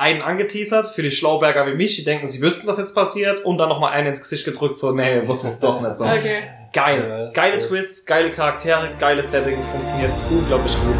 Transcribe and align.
einen 0.00 0.22
angeteasert 0.22 0.88
für 0.94 1.02
die 1.02 1.10
Schlauberger 1.10 1.66
wie 1.66 1.74
mich, 1.74 1.96
die 1.96 2.04
denken, 2.04 2.26
sie 2.26 2.40
wüssten, 2.40 2.66
was 2.66 2.78
jetzt 2.78 2.94
passiert, 2.94 3.44
und 3.44 3.58
dann 3.58 3.68
nochmal 3.68 3.92
einen 3.92 4.08
ins 4.08 4.20
Gesicht 4.20 4.46
gedrückt, 4.46 4.78
so, 4.78 4.92
nee, 4.92 5.26
wusste 5.26 5.46
es 5.46 5.60
doch 5.60 5.80
nicht 5.80 5.96
so. 5.96 6.04
Okay. 6.10 6.42
Geil. 6.72 7.30
Ja, 7.34 7.42
Geile 7.42 7.58
gut. 7.58 7.68
Twists, 7.68 8.06
geile 8.06 8.30
Charaktere, 8.30 8.90
geiles 8.98 9.30
Setting, 9.30 9.58
funktioniert 9.64 10.12
unglaublich 10.30 10.72
gut. 10.74 10.94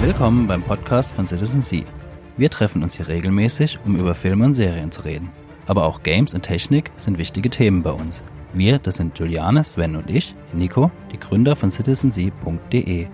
Willkommen 0.00 0.46
beim 0.46 0.62
Podcast 0.62 1.12
von 1.14 1.26
Citizen 1.26 1.60
Sea. 1.60 1.84
Wir 2.38 2.50
treffen 2.50 2.84
uns 2.84 2.94
hier 2.94 3.08
regelmäßig, 3.08 3.80
um 3.84 3.96
über 3.96 4.14
Filme 4.14 4.44
und 4.44 4.54
Serien 4.54 4.92
zu 4.92 5.04
reden. 5.04 5.32
Aber 5.66 5.86
auch 5.86 6.04
Games 6.04 6.34
und 6.34 6.42
Technik 6.42 6.92
sind 6.96 7.18
wichtige 7.18 7.50
Themen 7.50 7.82
bei 7.82 7.90
uns. 7.90 8.22
Wir, 8.52 8.78
das 8.78 8.94
sind 8.94 9.18
Juliane, 9.18 9.64
Sven 9.64 9.96
und 9.96 10.08
ich, 10.08 10.36
Nico, 10.52 10.92
die 11.10 11.18
Gründer 11.18 11.56
von 11.56 11.72
citizensea.de. 11.72 13.08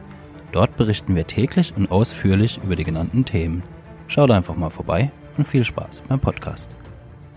Dort 0.52 0.76
berichten 0.76 1.16
wir 1.16 1.26
täglich 1.26 1.72
und 1.74 1.90
ausführlich 1.90 2.60
über 2.62 2.76
die 2.76 2.84
genannten 2.84 3.24
Themen. 3.24 3.62
Schaut 4.08 4.30
einfach 4.30 4.56
mal 4.56 4.68
vorbei 4.68 5.10
und 5.38 5.48
viel 5.48 5.64
Spaß 5.64 6.02
beim 6.06 6.20
Podcast. 6.20 6.70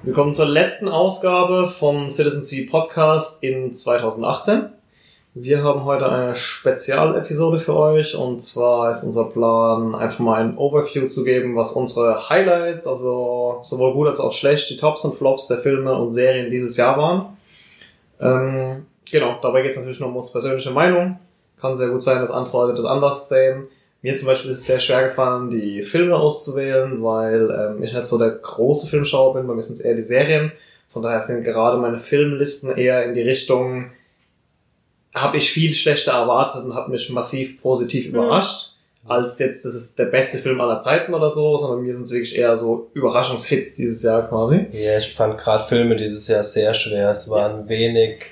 Willkommen 0.04 0.34
zur 0.34 0.48
letzten 0.48 0.90
Ausgabe 0.90 1.70
vom 1.70 2.10
Citizen 2.10 2.44
Sea 2.44 2.70
Podcast 2.70 3.42
in 3.42 3.72
2018. 3.72 4.77
Wir 5.40 5.64
haben 5.64 5.86
heute 5.86 6.10
eine 6.10 6.36
Spezialepisode 6.36 7.60
für 7.60 7.76
euch 7.76 8.16
und 8.16 8.40
zwar 8.42 8.90
ist 8.90 9.04
unser 9.04 9.26
Plan, 9.26 9.94
einfach 9.94 10.18
mal 10.18 10.42
ein 10.42 10.58
Overview 10.58 11.06
zu 11.06 11.24
geben, 11.24 11.56
was 11.56 11.74
unsere 11.74 12.28
Highlights, 12.28 12.88
also 12.88 13.60
sowohl 13.62 13.94
gut 13.94 14.08
als 14.08 14.20
auch 14.20 14.34
schlecht, 14.34 14.68
die 14.72 14.78
Tops 14.78 15.06
und 15.06 15.14
Flops 15.14 15.46
der 15.48 15.60
Filme 15.60 15.94
und 15.94 16.12
Serien 16.12 16.50
dieses 16.50 16.76
Jahr 16.76 16.98
waren. 16.98 17.38
Ähm, 18.20 18.88
genau, 19.12 19.38
dabei 19.40 19.62
geht 19.62 19.72
es 19.72 19.78
natürlich 19.78 20.00
nur 20.00 20.10
um 20.10 20.16
unsere 20.16 20.32
persönliche 20.32 20.72
Meinung. 20.72 21.20
Kann 21.62 21.76
sehr 21.76 21.90
gut 21.90 22.02
sein, 22.02 22.20
dass 22.20 22.32
andere 22.32 22.58
Leute 22.58 22.78
das 22.78 22.86
anders 22.86 23.30
sehen. 23.30 23.68
Mir 24.02 24.16
zum 24.16 24.26
Beispiel 24.26 24.50
ist 24.50 24.58
es 24.58 24.66
sehr 24.66 24.80
schwer 24.80 25.10
gefallen, 25.10 25.52
die 25.52 25.84
Filme 25.84 26.16
auszuwählen, 26.16 27.04
weil 27.04 27.52
ähm, 27.52 27.84
ich 27.84 27.94
nicht 27.94 28.06
so 28.06 28.18
der 28.18 28.32
große 28.32 28.88
Filmschauer 28.88 29.36
bin, 29.36 29.46
bei 29.46 29.54
mir 29.54 29.62
sind 29.62 29.74
es 29.74 29.82
eher 29.82 29.96
die 29.96 30.04
Serien. 30.04 30.52
Von 30.90 31.04
daher 31.04 31.22
sind 31.22 31.44
gerade 31.44 31.78
meine 31.78 32.00
Filmlisten 32.00 32.76
eher 32.76 33.06
in 33.06 33.14
die 33.14 33.22
Richtung, 33.22 33.92
habe 35.22 35.38
ich 35.38 35.52
viel 35.52 35.74
schlechter 35.74 36.14
erwartet 36.14 36.64
und 36.66 36.76
hat 36.76 36.90
mich 36.90 37.10
massiv 37.10 37.62
positiv 37.62 38.08
überrascht, 38.08 38.74
als 39.08 39.40
jetzt, 39.40 39.64
das 39.64 39.74
ist 39.74 39.98
der 39.98 40.06
beste 40.06 40.38
Film 40.38 40.60
aller 40.60 40.78
Zeiten 40.80 41.14
oder 41.14 41.30
so, 41.30 41.58
sondern 41.58 41.82
mir 41.82 41.94
sind 41.94 42.04
es 42.04 42.12
wirklich 42.12 42.38
eher 42.38 42.56
so 42.58 42.90
Überraschungshits 42.94 43.76
dieses 43.76 44.04
Jahr 44.04 44.28
quasi. 44.28 44.66
Ja, 44.74 44.98
ich 44.98 45.16
fand 45.16 45.38
gerade 45.38 45.64
Filme 45.66 45.96
dieses 45.96 46.28
Jahr 46.28 46.44
sehr 46.44 46.74
schwer. 46.74 47.12
Es 47.12 47.30
waren 47.30 47.70
wenig 47.70 48.26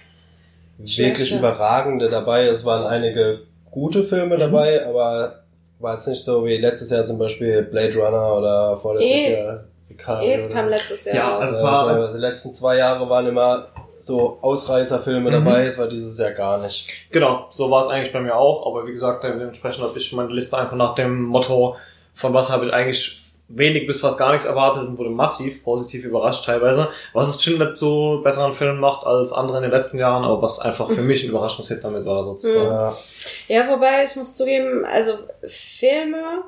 Schwer, 0.84 1.08
wirklich 1.08 1.32
überragende 1.34 2.10
dabei. 2.10 2.46
Es 2.48 2.66
waren 2.66 2.84
einige 2.84 3.44
gute 3.72 4.04
Filme 4.04 4.38
dabei, 4.38 4.86
aber 4.86 5.44
war 5.80 5.94
jetzt 5.94 6.08
nicht 6.08 6.24
so 6.24 6.46
wie 6.46 6.58
letztes 6.58 6.90
Jahr 6.90 7.06
zum 7.06 7.18
Beispiel 7.18 7.62
Blade 7.64 7.94
Runner 7.96 8.36
oder 8.38 8.78
vorletztes 8.78 9.28
Es- 9.28 9.46
Jahr 9.46 9.64
Sicario. 9.88 10.32
Es 10.34 10.52
kam 10.52 10.68
letztes 10.68 11.06
Jahr 11.06 11.16
Ja, 11.16 11.38
also- 11.38 11.48
es 11.48 11.54
Also, 11.64 11.66
war- 11.68 11.88
also 11.88 12.14
die 12.14 12.20
letzten 12.20 12.54
zwei 12.54 12.78
Jahre 12.78 13.08
waren 13.10 13.28
immer 13.28 13.68
so 14.06 14.38
Ausreißerfilme 14.42 15.30
Mhm. 15.30 15.46
dabei. 15.46 15.66
Es 15.66 15.78
war 15.80 15.88
dieses 15.88 16.18
Jahr 16.18 16.32
gar 16.32 16.60
nicht. 16.60 16.88
Genau, 17.12 17.48
so 17.52 17.70
war 17.72 17.82
es 17.82 17.88
eigentlich 17.90 18.14
bei 18.14 18.22
mir 18.22 18.36
auch, 18.36 18.66
aber 18.66 18.86
wie 18.88 18.92
gesagt, 18.94 19.24
dementsprechend 19.24 19.84
habe 19.84 19.98
ich 19.98 20.12
meine 20.14 20.32
Liste 20.34 20.58
einfach 20.58 20.76
nach 20.76 20.96
dem 20.96 21.24
Motto, 21.24 21.76
von 22.14 22.34
was 22.34 22.50
habe 22.50 22.68
ich 22.68 22.74
eigentlich 22.74 23.22
wenig 23.48 23.86
bis 23.86 24.00
fast 24.00 24.18
gar 24.18 24.32
nichts 24.32 24.48
erwartet 24.48 24.88
und 24.88 24.98
wurde 24.98 25.12
massiv 25.12 25.64
positiv 25.64 26.04
überrascht 26.04 26.46
teilweise, 26.46 26.88
was 27.14 27.28
es 27.30 27.36
bestimmt 27.38 27.60
nicht 27.60 27.76
so 27.76 28.22
besseren 28.24 28.54
Film 28.54 28.80
macht 28.80 29.06
als 29.06 29.32
andere 29.32 29.58
in 29.58 29.64
den 29.64 29.72
letzten 29.72 30.00
Jahren, 30.00 30.24
aber 30.24 30.42
was 30.42 30.58
einfach 30.60 30.90
für 30.90 31.04
mich 31.04 31.24
ein 31.24 31.30
Überraschungshit 31.30 31.84
damit 31.84 32.06
war 32.08 32.24
sozusagen. 32.24 32.66
Ja, 32.66 32.98
Ja, 33.48 33.68
wobei 33.70 34.04
ich 34.04 34.16
muss 34.16 34.36
zugeben, 34.36 34.84
also 34.86 35.12
Filme, 35.46 36.44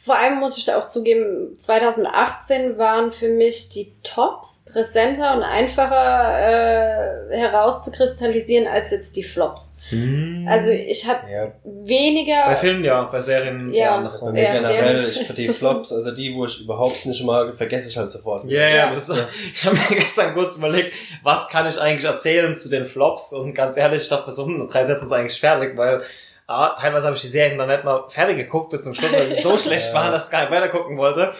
vor 0.00 0.16
allem 0.16 0.38
muss 0.38 0.56
ich 0.58 0.72
auch 0.72 0.88
zugeben, 0.88 1.58
2018 1.58 2.78
waren 2.78 3.12
für 3.12 3.28
mich 3.28 3.68
die 3.70 3.92
Tops 4.02 4.66
präsenter 4.72 5.34
und 5.34 5.42
einfacher 5.42 7.30
äh, 7.30 7.36
herauszukristallisieren 7.36 8.66
als 8.66 8.90
jetzt 8.90 9.16
die 9.16 9.22
Flops. 9.24 9.80
Hm. 9.88 10.46
Also 10.48 10.70
ich 10.70 11.08
habe 11.08 11.30
ja. 11.30 11.52
weniger. 11.64 12.46
bei 12.46 12.56
Filmen 12.56 12.84
ja, 12.84 13.02
bei 13.04 13.20
Serien 13.20 13.72
Ja. 13.72 13.90
Bei 13.90 13.96
andersrum. 13.96 14.32
mir 14.32 14.42
Ja, 14.42 14.52
generell, 14.54 15.08
ich 15.08 15.18
für 15.26 15.32
die 15.32 15.48
Flops, 15.48 15.92
also 15.92 16.10
die, 16.10 16.34
wo 16.34 16.46
ich 16.46 16.60
überhaupt 16.60 17.06
nicht 17.06 17.24
mag, 17.24 17.54
vergesse 17.54 17.88
ich 17.88 17.96
halt 17.96 18.10
sofort. 18.10 18.44
Ja, 18.44 18.62
ja, 18.62 18.76
Ja. 18.76 18.90
das, 18.90 19.08
ich 19.54 19.64
habe 19.64 19.76
mir 19.76 19.96
gestern 19.96 20.34
kurz 20.34 20.56
überlegt, 20.56 20.92
was 21.22 21.48
kann 21.48 21.66
ich 21.66 21.80
eigentlich 21.80 22.04
erzählen 22.10 22.56
zu 22.56 22.68
den 22.68 22.84
Flops 22.84 23.32
und 23.32 23.54
ganz 23.54 23.76
ehrlich, 23.76 24.02
ich 24.02 24.08
dachte 24.08 24.26
mir 24.26 24.32
so, 24.32 24.46
hm, 24.46 24.68
drei 24.68 24.84
Sätze 24.84 25.04
ist 25.04 25.12
eigentlich 25.12 25.38
fertig, 25.38 25.76
weil 25.76 26.02
ah, 26.46 26.76
teilweise 26.78 27.06
habe 27.06 27.16
ich 27.16 27.22
die 27.22 27.28
Serien 27.28 27.58
dann 27.58 27.68
nicht 27.68 27.84
mal 27.84 28.04
fertig 28.08 28.36
geguckt 28.36 28.70
bis 28.70 28.84
zum 28.84 28.94
Schluss, 28.94 29.12
weil 29.12 29.28
sie 29.28 29.42
so 29.42 29.56
schlecht 29.58 29.92
waren, 29.94 30.12
dass 30.12 30.26
ich 30.26 30.32
gar 30.32 30.42
nicht 30.42 30.50
weiter 30.50 30.68
gucken 30.68 30.96
wollte. 30.96 31.32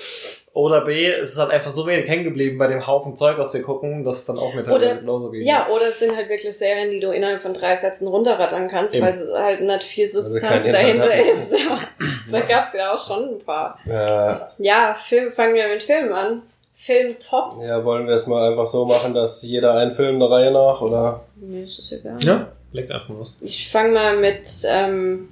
Oder 0.52 0.86
B, 0.86 1.06
es 1.06 1.32
ist 1.32 1.38
halt 1.38 1.50
einfach 1.50 1.70
so 1.70 1.86
wenig 1.86 2.08
hängen 2.08 2.24
geblieben 2.24 2.56
bei 2.56 2.66
dem 2.66 2.86
Haufen 2.86 3.14
Zeug, 3.14 3.36
was 3.36 3.52
wir 3.52 3.62
gucken, 3.62 4.04
dass 4.04 4.18
es 4.18 4.24
dann 4.24 4.38
auch 4.38 4.54
mir 4.54 4.62
teilweise 4.64 5.00
genauso 5.00 5.30
ging. 5.30 5.42
Ja, 5.46 5.68
oder 5.68 5.88
es 5.88 5.98
sind 5.98 6.16
halt 6.16 6.30
wirklich 6.30 6.56
Serien, 6.56 6.90
die 6.90 6.98
du 6.98 7.10
innerhalb 7.10 7.42
von 7.42 7.52
drei 7.52 7.76
Sätzen 7.76 8.08
runterrattern 8.08 8.68
kannst, 8.68 8.94
Eben. 8.94 9.04
weil 9.04 9.12
es 9.12 9.38
halt 9.38 9.60
nicht 9.60 9.82
viel 9.84 10.08
Substanz 10.08 10.64
Also 10.64 10.70
kein 10.70 10.94
Inhalt 10.94 11.10
dahinter 11.10 11.30
ist. 11.32 11.54
Da 12.32 12.40
gab's 12.40 12.72
ja 12.72 12.94
auch 12.94 13.00
schon 13.00 13.34
ein 13.34 13.38
paar. 13.44 13.78
Ja, 13.84 14.50
Ja, 14.56 14.94
Film, 14.94 15.30
fangen 15.32 15.54
wir 15.54 15.68
mit 15.68 15.82
Filmen 15.82 16.12
an. 16.12 16.42
Film-Tops. 16.74 17.66
ja, 17.68 17.84
wollen 17.84 18.06
wir 18.06 18.14
es 18.14 18.26
mal 18.26 18.50
einfach 18.50 18.66
so 18.66 18.86
machen, 18.86 19.14
dass 19.14 19.42
jeder 19.42 19.74
einen 19.74 19.94
Film 19.94 20.18
der 20.18 20.30
Reihe 20.30 20.50
nach, 20.50 20.80
oder? 20.80 21.24
Mir 21.36 21.64
ist 21.64 21.78
es 21.78 21.92
egal. 21.92 22.16
Ja? 22.20 22.48
Legt 22.72 22.90
einfach 22.90 23.08
los. 23.08 23.34
Ich 23.40 23.70
fange 23.70 23.90
mal 23.92 24.16
mit 24.16 24.46
ähm, 24.66 25.28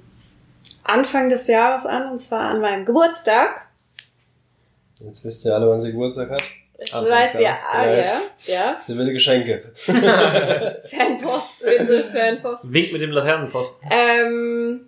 Anfang 0.83 1.29
des 1.29 1.47
Jahres 1.47 1.85
an, 1.85 2.11
und 2.11 2.21
zwar 2.21 2.49
an 2.49 2.61
meinem 2.61 2.85
Geburtstag. 2.85 3.67
Jetzt 4.99 5.25
wisst 5.25 5.45
ihr 5.45 5.53
alle, 5.53 5.69
wann 5.69 5.81
sie 5.81 5.91
Geburtstag 5.91 6.29
hat. 6.29 6.43
Das 6.77 6.93
Anfang 6.93 7.11
weiß 7.11 7.39
ihr 7.39 7.55
alle. 7.71 8.03
vielleicht. 8.03 8.47
Ja. 8.47 8.81
Sie 8.87 8.97
will 8.97 9.11
Geschenke. 9.13 9.71
Fanpost, 9.85 11.63
bitte, 11.63 12.03
Fanpost. 12.13 12.73
Wink 12.73 12.91
mit 12.91 13.01
dem 13.01 13.11
Laternenpfosten. 13.11 13.89
Ähm, 13.91 14.87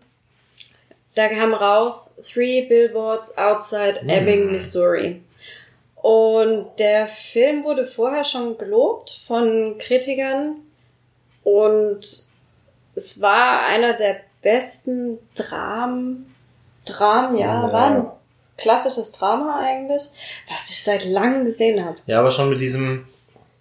da 1.16 1.30
kam 1.30 1.54
raus 1.54 2.20
Three 2.32 2.68
Billboards 2.68 3.38
Outside 3.38 4.02
Ebbing, 4.08 4.52
Missouri. 4.52 5.22
Und 5.96 6.68
der 6.78 7.08
Film 7.08 7.64
wurde 7.64 7.86
vorher 7.86 8.24
schon 8.24 8.58
gelobt 8.58 9.20
von 9.26 9.78
Kritikern 9.80 10.58
und 11.44 12.27
es 12.98 13.22
war 13.22 13.66
einer 13.68 13.94
der 13.94 14.18
besten 14.42 15.20
Dramen, 15.36 16.34
Dramen, 16.86 17.38
ja, 17.38 17.68
Ja. 17.68 17.74
war 17.74 17.86
ein 17.86 18.06
klassisches 18.58 19.12
Drama 19.12 19.60
eigentlich, 19.60 20.02
was 20.50 20.70
ich 20.70 20.82
seit 20.84 21.06
langem 21.06 21.46
gesehen 21.46 21.84
habe. 21.86 21.98
Ja, 22.08 22.20
aber 22.20 22.32
schon 22.32 22.50
mit 22.50 22.60
diesem 22.60 23.06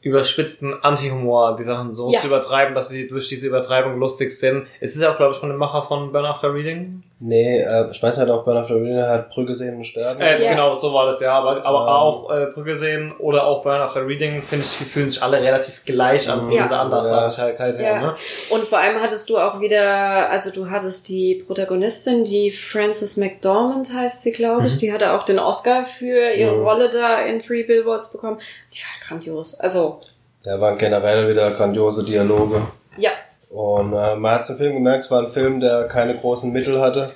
überspitzten 0.01 0.73
Anti-Humor, 0.83 1.57
die 1.57 1.65
Sachen 1.65 1.93
so 1.93 2.13
Ja. 2.13 2.21
zu 2.21 2.29
übertreiben, 2.29 2.75
dass 2.75 2.89
sie 2.89 3.09
durch 3.09 3.29
diese 3.29 3.49
Übertreibung 3.49 3.99
lustig 3.99 4.33
sind. 4.33 4.67
Es 4.81 4.95
ist 4.95 5.03
ja 5.03 5.13
auch, 5.13 5.17
glaube 5.17 5.35
ich, 5.35 5.39
von 5.41 5.49
dem 5.51 5.59
Macher 5.59 5.83
von 5.83 6.13
Burn 6.13 6.25
After 6.25 6.55
Reading. 6.55 7.03
Nee, 7.19 7.61
äh, 7.63 7.91
ich 7.93 8.03
weiß 8.03 8.19
halt 8.19 8.29
auch, 8.29 8.45
Burn 8.45 8.59
After 8.59 8.75
Reading 8.75 8.99
hat 9.01 9.31
Brücke 9.31 9.55
sehen 9.55 9.77
und 9.79 9.87
sterben. 9.87 10.21
Äh, 10.21 10.45
Ja. 10.45 10.51
Genau, 10.51 10.75
so 10.75 10.93
war 10.93 11.07
das 11.07 11.19
ja. 11.21 11.33
Aber, 11.33 11.65
aber 11.65 11.81
Ähm. 11.81 11.87
auch 11.89 12.31
äh, 12.31 12.47
Brücke 12.53 12.77
sehen 12.77 13.15
oder 13.19 13.47
auch 13.47 13.63
Burn 13.63 13.81
After 13.81 14.07
Reading, 14.07 14.43
finde 14.43 14.67
ich, 14.67 14.77
die 14.77 14.85
fühlen 14.85 15.09
sich 15.09 15.23
alle 15.23 15.41
relativ 15.41 15.83
gleich 15.87 16.29
an, 16.29 16.41
von 16.43 16.51
Ja. 16.53 16.65
dieser 16.65 16.81
Andersartigkeit 16.81 17.79
her. 17.79 17.91
Ja. 17.91 18.01
Ne? 18.01 18.15
Und 18.51 18.65
vor 18.65 18.79
allem 18.81 19.01
hattest 19.01 19.31
du 19.31 19.39
auch 19.39 19.61
wieder, 19.61 20.29
also 20.29 20.51
du 20.51 20.69
hattest 20.69 21.09
die 21.09 21.43
Protagonistin, 21.47 22.25
die 22.25 22.51
Frances 22.51 23.17
McDormand 23.17 23.95
heißt 23.95 24.21
sie, 24.23 24.33
glaube 24.33 24.67
ich, 24.67 24.75
Mhm. 24.75 24.79
die 24.79 24.93
hatte 24.93 25.15
auch 25.15 25.23
den 25.23 25.39
Oscar 25.39 25.87
für 25.87 26.33
ihre 26.35 26.55
Mhm. 26.57 26.65
Rolle 26.65 26.91
da 26.91 27.23
in 27.23 27.41
Three 27.41 27.63
Billboards 27.63 28.13
bekommen. 28.13 28.39
Die 28.75 28.79
war 28.81 29.09
grandios. 29.09 29.59
Also, 29.59 30.01
Da 30.45 30.61
waren 30.61 30.77
generell 30.77 31.31
wieder 31.31 31.51
grandiose 31.53 32.05
Dialoge. 32.05 32.61
ja. 32.99 33.11
Und 33.51 33.93
äh, 33.93 34.17
man 34.17 34.35
hat 34.35 34.51
im 34.51 34.57
Film 34.57 34.75
gemerkt, 34.75 35.05
es 35.05 35.11
war 35.11 35.23
ein 35.23 35.31
Film, 35.31 35.61
der 35.61 35.85
keine 35.89 36.17
großen 36.17 36.53
Mittel 36.53 36.81
hatte, 36.81 37.13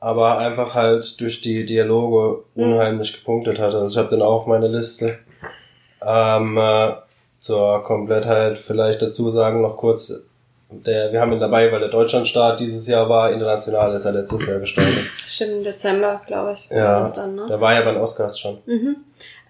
aber 0.00 0.38
einfach 0.38 0.74
halt 0.74 1.20
durch 1.20 1.40
die 1.40 1.66
Dialoge 1.66 2.44
Mhm. 2.54 2.72
unheimlich 2.72 3.12
gepunktet 3.12 3.58
hatte. 3.58 3.76
Also 3.78 3.88
ich 3.88 3.96
habe 3.98 4.14
den 4.14 4.22
auch 4.22 4.42
auf 4.42 4.46
meine 4.46 4.68
Liste. 4.68 5.18
Ähm, 6.04 6.56
äh, 6.56 6.92
zur 7.40 7.82
Komplettheit 7.84 8.58
vielleicht 8.58 9.02
dazu 9.02 9.30
sagen 9.30 9.62
noch 9.62 9.76
kurz, 9.76 10.24
der, 10.70 11.12
wir 11.12 11.20
haben 11.20 11.32
ihn 11.32 11.40
dabei, 11.40 11.72
weil 11.72 11.80
der 11.80 11.88
Deutschlandstart 11.88 12.60
dieses 12.60 12.86
Jahr 12.86 13.08
war, 13.08 13.32
international 13.32 13.94
ist 13.94 14.04
er 14.04 14.12
letztes 14.12 14.46
Jahr 14.46 14.60
gestartet. 14.60 15.06
Stimmt, 15.26 15.52
im 15.52 15.64
Dezember, 15.64 16.20
glaube 16.26 16.54
ich. 16.54 16.68
Ja, 16.70 17.00
das 17.00 17.14
dann, 17.14 17.34
ne? 17.36 17.46
der 17.48 17.60
war 17.60 17.74
ja 17.74 17.80
bei 17.82 17.92
den 17.92 18.00
Oscars 18.00 18.38
schon. 18.38 18.58
Mhm. 18.66 18.96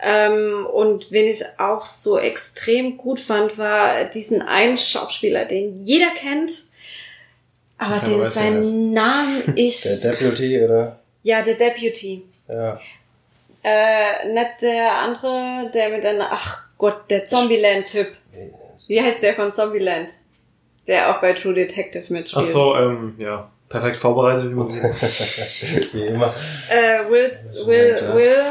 Ähm, 0.00 0.66
und 0.66 1.10
wen 1.10 1.26
ich 1.26 1.42
auch 1.58 1.84
so 1.84 2.18
extrem 2.18 2.96
gut 2.96 3.18
fand, 3.18 3.58
war 3.58 4.04
diesen 4.04 4.42
einen 4.42 4.78
Schauspieler, 4.78 5.44
den 5.44 5.84
jeder 5.84 6.10
kennt, 6.16 6.52
aber 7.78 7.98
den 7.98 8.22
seinen 8.22 8.92
Namen 8.92 9.42
ich. 9.56 9.82
Der 9.82 10.12
Deputy, 10.12 10.62
oder? 10.62 11.00
ja, 11.24 11.42
der 11.42 11.54
Deputy. 11.54 12.22
Ja. 12.48 12.78
Äh, 13.64 14.32
nicht 14.32 14.62
der 14.62 14.92
andere, 14.92 15.70
der 15.74 15.88
mit 15.88 16.06
einer, 16.06 16.28
ach 16.30 16.64
Gott, 16.78 17.10
der 17.10 17.24
Zombieland-Typ. 17.24 18.08
Wie 18.86 19.02
heißt 19.02 19.22
der 19.24 19.34
von 19.34 19.52
Zombieland? 19.52 20.10
Der 20.88 21.11
auch 21.11 21.20
bei 21.20 21.35
True 21.35 21.55
Detective 21.55 22.05
Ach 22.06 22.11
mitspielt. 22.11 22.46
so, 22.46 22.75
ähm, 22.75 23.14
ja. 23.19 23.50
Perfekt 23.69 23.99
vorbereitet, 23.99 24.50
wie 24.50 24.55
man 24.55 24.70
sieht. 24.70 24.82
Wie 25.93 26.06
immer. 26.06 26.35
Äh, 26.70 27.00
Wills, 27.11 27.52
Will, 27.67 27.96
Krass. 27.99 28.14
Will, 28.14 28.44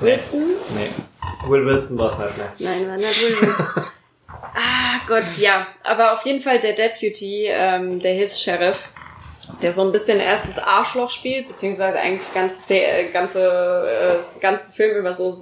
Wilson? 0.00 0.42
Nee. 0.76 1.48
Will 1.48 1.64
Wilson 1.64 1.96
war 1.96 2.08
es 2.08 2.18
nicht, 2.18 2.36
ne? 2.36 2.44
Nein, 2.58 2.88
war 2.88 2.96
nicht 2.96 3.22
Will 3.22 3.40
Wilson. 3.40 3.66
ah, 4.28 5.00
Gott, 5.06 5.22
ja. 5.38 5.64
Aber 5.84 6.12
auf 6.12 6.26
jeden 6.26 6.40
Fall 6.40 6.58
der 6.58 6.72
Deputy, 6.72 7.46
ähm, 7.48 8.00
der 8.00 8.14
Hilfs-Sheriff, 8.14 8.88
der 9.62 9.72
so 9.72 9.82
ein 9.82 9.92
bisschen 9.92 10.18
erst 10.18 10.48
das 10.48 10.58
Arschloch 10.58 11.10
spielt, 11.10 11.46
beziehungsweise 11.46 11.98
eigentlich 12.00 12.34
ganze, 12.34 12.74
äh, 12.74 13.12
ganze, 13.12 13.40
äh, 13.46 14.40
ganzen 14.40 14.72
Film 14.72 14.96
über 14.96 15.12
so 15.12 15.32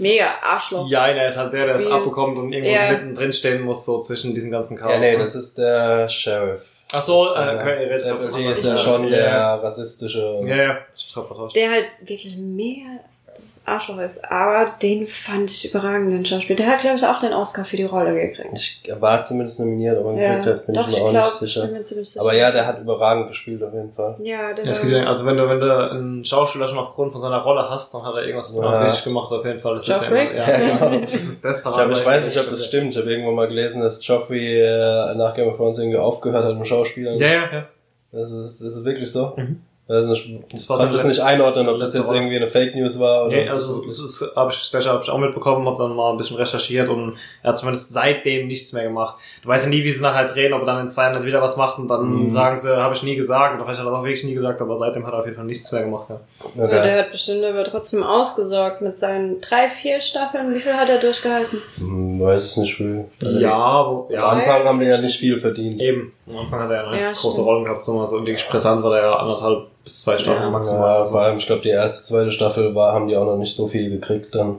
mega 0.00 0.34
Arschloch. 0.42 0.88
Ja, 0.88 1.08
er 1.08 1.28
ist 1.28 1.36
halt 1.36 1.52
der, 1.52 1.66
der 1.66 1.74
es 1.76 1.86
abbekommt 1.86 2.38
und 2.38 2.52
irgendwo 2.52 2.72
Ja. 2.74 2.92
mittendrin 2.92 3.32
stehen 3.32 3.62
muss, 3.62 3.84
so 3.84 4.00
zwischen 4.00 4.34
diesen 4.34 4.50
ganzen 4.50 4.76
Chaos. 4.76 4.92
Ja, 4.92 4.98
nee, 4.98 5.12
ne? 5.12 5.18
das 5.18 5.34
ist 5.34 5.58
der 5.58 6.08
Sheriff. 6.08 6.62
Ach 6.92 7.02
so, 7.02 7.34
äh, 7.34 7.44
Der 7.44 7.54
okay, 7.56 7.84
ihr 7.84 7.90
redet 7.90 8.56
ist 8.56 8.64
ja 8.64 8.76
schon 8.76 9.10
der 9.10 9.60
rassistische. 9.62 10.40
Ja, 10.44 10.56
ja. 10.56 10.78
Ich 10.96 11.14
hab 11.14 11.26
vertauscht. 11.26 11.54
Der 11.54 11.70
halt 11.70 11.84
wirklich 12.00 12.36
mega 12.38 13.00
das 13.48 13.62
Arschloch 13.66 13.98
ist. 13.98 14.30
Aber 14.30 14.70
den 14.82 15.06
fand 15.06 15.50
ich 15.50 15.70
überragend, 15.70 16.12
den 16.12 16.24
Schauspieler. 16.24 16.56
Der 16.56 16.66
hat, 16.68 16.80
glaube 16.80 16.96
ich, 16.96 17.04
auch 17.06 17.18
den 17.18 17.32
Oscar 17.32 17.64
für 17.64 17.76
die 17.76 17.84
Rolle 17.84 18.14
gekriegt. 18.14 18.50
Ich 18.54 18.82
er 18.86 19.00
war 19.00 19.24
zumindest 19.24 19.58
nominiert, 19.60 19.98
aber 19.98 20.12
Ja, 20.14 20.36
gekriegt 20.36 20.46
hat, 20.58 20.66
bin 20.66 20.74
doch, 20.74 20.88
ich 20.88 20.94
ich 20.96 21.00
mir 21.02 21.06
auch 21.06 21.10
glaube, 21.10 21.26
nicht 21.26 21.34
ich 21.42 21.48
sicher. 21.54 21.62
bin 21.66 21.72
mir 21.72 21.82
ziemlich 21.82 22.08
sicher. 22.10 22.20
Aber 22.20 22.34
ja, 22.34 22.50
der 22.50 22.66
hat 22.66 22.80
überragend 22.80 23.28
gespielt 23.28 23.62
auf 23.62 23.72
jeden 23.72 23.92
Fall. 23.92 24.16
Ja, 24.20 24.52
der 24.52 24.64
Ja, 24.64 24.70
es 24.70 24.80
gibt 24.80 24.92
ja, 24.92 25.04
also 25.04 25.24
wenn 25.26 25.36
du, 25.36 25.48
wenn 25.48 25.60
du 25.60 25.90
einen 25.90 26.24
Schauspieler 26.24 26.68
schon 26.68 26.78
aufgrund 26.78 27.12
von 27.12 27.20
seiner 27.20 27.38
Rolle 27.38 27.68
hast, 27.68 27.92
dann 27.94 28.02
hat 28.04 28.14
er 28.14 28.22
irgendwas 28.24 28.54
Ja. 28.54 28.82
richtig 28.82 29.04
gemacht, 29.04 29.32
auf 29.32 29.44
jeden 29.44 29.60
Fall. 29.60 29.76
Das 29.76 29.84
ist 29.84 29.90
ja, 29.90 30.02
Joffrey? 30.02 30.26
immer, 30.26 30.34
ja, 30.36 30.48
Ja, 30.48 30.88
genau. 30.88 31.00
Das 31.06 31.14
ist 31.14 31.36
Ich, 31.36 31.42
desperat. 31.42 31.76
hab, 31.78 31.90
ich 31.90 32.06
weiß 32.06 32.26
nicht, 32.26 32.38
ob 32.38 32.48
das 32.50 32.64
stimmt. 32.64 32.92
Ich 32.92 32.98
habe 33.00 33.10
irgendwo 33.10 33.32
mal 33.32 33.48
gelesen, 33.48 33.80
dass 33.80 34.06
Joffrey 34.06 34.60
äh, 34.60 35.14
nach 35.14 35.34
Game 35.34 35.48
of 35.48 35.56
Thrones 35.56 35.78
irgendwie 35.78 35.98
aufgehört 35.98 36.44
hat 36.44 36.56
mit 36.56 36.68
Schauspielern. 36.68 37.18
Ja, 37.18 37.26
ja, 37.28 37.52
ja. 37.52 37.66
Das 38.12 38.30
ist, 38.30 38.60
das 38.62 38.74
ist 38.76 38.84
wirklich 38.84 39.10
so. 39.12 39.32
Mhm. 39.36 39.62
Also 39.90 40.12
ich 40.12 40.66
konnte 40.66 40.90
das 40.90 41.04
nicht 41.04 41.20
einordnen, 41.20 41.66
ob 41.66 41.80
das 41.80 41.94
jetzt 41.94 42.12
irgendwie 42.12 42.36
eine 42.36 42.46
Fake 42.48 42.74
News 42.74 43.00
war 43.00 43.24
oder. 43.24 43.34
Nee, 43.36 43.48
also 43.48 43.82
das 43.86 43.98
ist, 43.98 44.22
hab 44.36 44.52
ich, 44.52 44.70
das 44.70 44.86
habe 44.86 45.02
ich 45.02 45.10
auch 45.10 45.16
mitbekommen, 45.16 45.66
habe 45.66 45.82
dann 45.82 45.96
mal 45.96 46.10
ein 46.10 46.18
bisschen 46.18 46.36
recherchiert 46.36 46.90
und 46.90 47.16
er 47.42 47.48
hat 47.50 47.58
zumindest 47.58 47.90
seitdem 47.94 48.48
nichts 48.48 48.74
mehr 48.74 48.84
gemacht. 48.84 49.16
Du 49.42 49.48
weißt 49.48 49.64
ja 49.64 49.70
nie, 49.70 49.82
wie 49.84 49.90
sie 49.90 50.02
nachher 50.02 50.26
drehen, 50.26 50.52
ob 50.52 50.60
er 50.60 50.66
dann 50.66 50.80
in 50.82 50.90
zwei 50.90 51.04
Jahren 51.04 51.24
wieder 51.24 51.40
was 51.40 51.56
macht 51.56 51.78
und 51.78 51.88
dann 51.88 52.24
Mhm. 52.24 52.30
sagen 52.30 52.58
sie, 52.58 52.76
habe 52.76 52.94
ich 52.94 53.02
nie 53.02 53.16
gesagt, 53.16 53.54
oder 53.54 53.64
vielleicht 53.64 53.80
hat 53.80 53.86
er 53.86 53.94
auch 53.98 54.02
wirklich 54.04 54.24
nie 54.24 54.34
gesagt, 54.34 54.60
aber 54.60 54.76
seitdem 54.76 55.06
hat 55.06 55.14
er 55.14 55.20
auf 55.20 55.24
jeden 55.24 55.36
Fall 55.36 55.46
nichts 55.46 55.72
mehr 55.72 55.84
gemacht. 55.84 56.10
Ja. 56.10 56.20
Ja, 56.56 56.66
der 56.68 56.98
hat 57.00 57.10
bestimmt 57.10 57.44
aber 57.44 57.64
trotzdem 57.64 58.02
ausgesorgt 58.04 58.80
mit 58.80 58.96
seinen 58.96 59.40
drei, 59.40 59.68
vier 59.70 60.00
Staffeln. 60.00 60.54
Wie 60.54 60.60
viel 60.60 60.72
hat 60.74 60.88
er 60.88 60.98
durchgehalten? 61.00 61.60
Hm, 61.78 62.20
weiß 62.20 62.44
es 62.44 62.56
nicht, 62.56 62.78
wie. 62.78 63.04
Ja, 63.40 63.84
wo, 63.90 64.06
Am 64.06 64.12
ja, 64.14 64.22
Anfang 64.28 64.64
haben 64.64 64.78
die 64.80 64.86
ja 64.86 64.98
nicht 65.00 65.18
viel 65.18 65.36
verdient. 65.38 65.80
eben. 65.80 66.12
Am 66.28 66.38
Anfang 66.38 66.60
hat 66.60 66.70
er 66.70 66.76
ja, 66.76 66.88
eine 66.90 67.00
Ja, 67.00 67.08
große 67.08 67.32
stimmt. 67.32 67.46
Rollen 67.48 67.64
gehabt, 67.64 67.82
so 67.82 67.92
mal 67.92 68.06
so 68.06 68.18
wirklich 68.20 68.46
präsent 68.48 68.84
war 68.84 68.96
er 68.96 69.02
ja 69.02 69.16
anderthalb 69.16 69.66
bis 69.82 70.00
zwei 70.02 70.16
Staffeln 70.16 70.44
Ja. 70.44 70.50
maximal. 70.50 71.00
Ja, 71.00 71.06
vor 71.06 71.20
allem, 71.22 71.38
ich 71.38 71.46
glaube, 71.46 71.62
die 71.62 71.70
erste, 71.70 72.04
zweite 72.06 72.30
Staffel 72.30 72.72
war, 72.74 72.92
haben 72.92 73.08
die 73.08 73.16
auch 73.16 73.24
noch 73.26 73.36
nicht 73.36 73.56
so 73.56 73.66
viel 73.66 73.90
gekriegt 73.90 74.32
dann. 74.36 74.56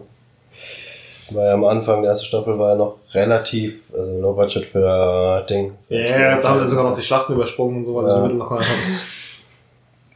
Weil 1.32 1.52
am 1.52 1.64
Anfang 1.64 2.02
der 2.02 2.10
ersten 2.12 2.26
Staffel 2.26 2.58
war 2.60 2.72
ja 2.72 2.76
noch 2.76 2.96
relativ, 3.14 3.84
also 3.94 4.20
low 4.20 4.34
budget 4.34 4.66
für 4.66 5.44
äh, 5.44 5.48
Ding. 5.48 5.74
Ja, 5.88 6.42
da 6.42 6.50
haben 6.50 6.60
sie 6.60 6.68
sogar 6.68 6.90
noch 6.90 6.96
die 6.98 7.04
Schlachten 7.04 7.34
übersprungen 7.34 7.78
und 7.78 7.86
so, 7.86 7.96
weil 7.96 8.06
sie 8.06 8.12
Ja. 8.12 8.18
die 8.18 8.24
Mittel 8.24 8.38
noch 8.38 8.50
mal 8.50 8.60
hatten. 8.60 9.00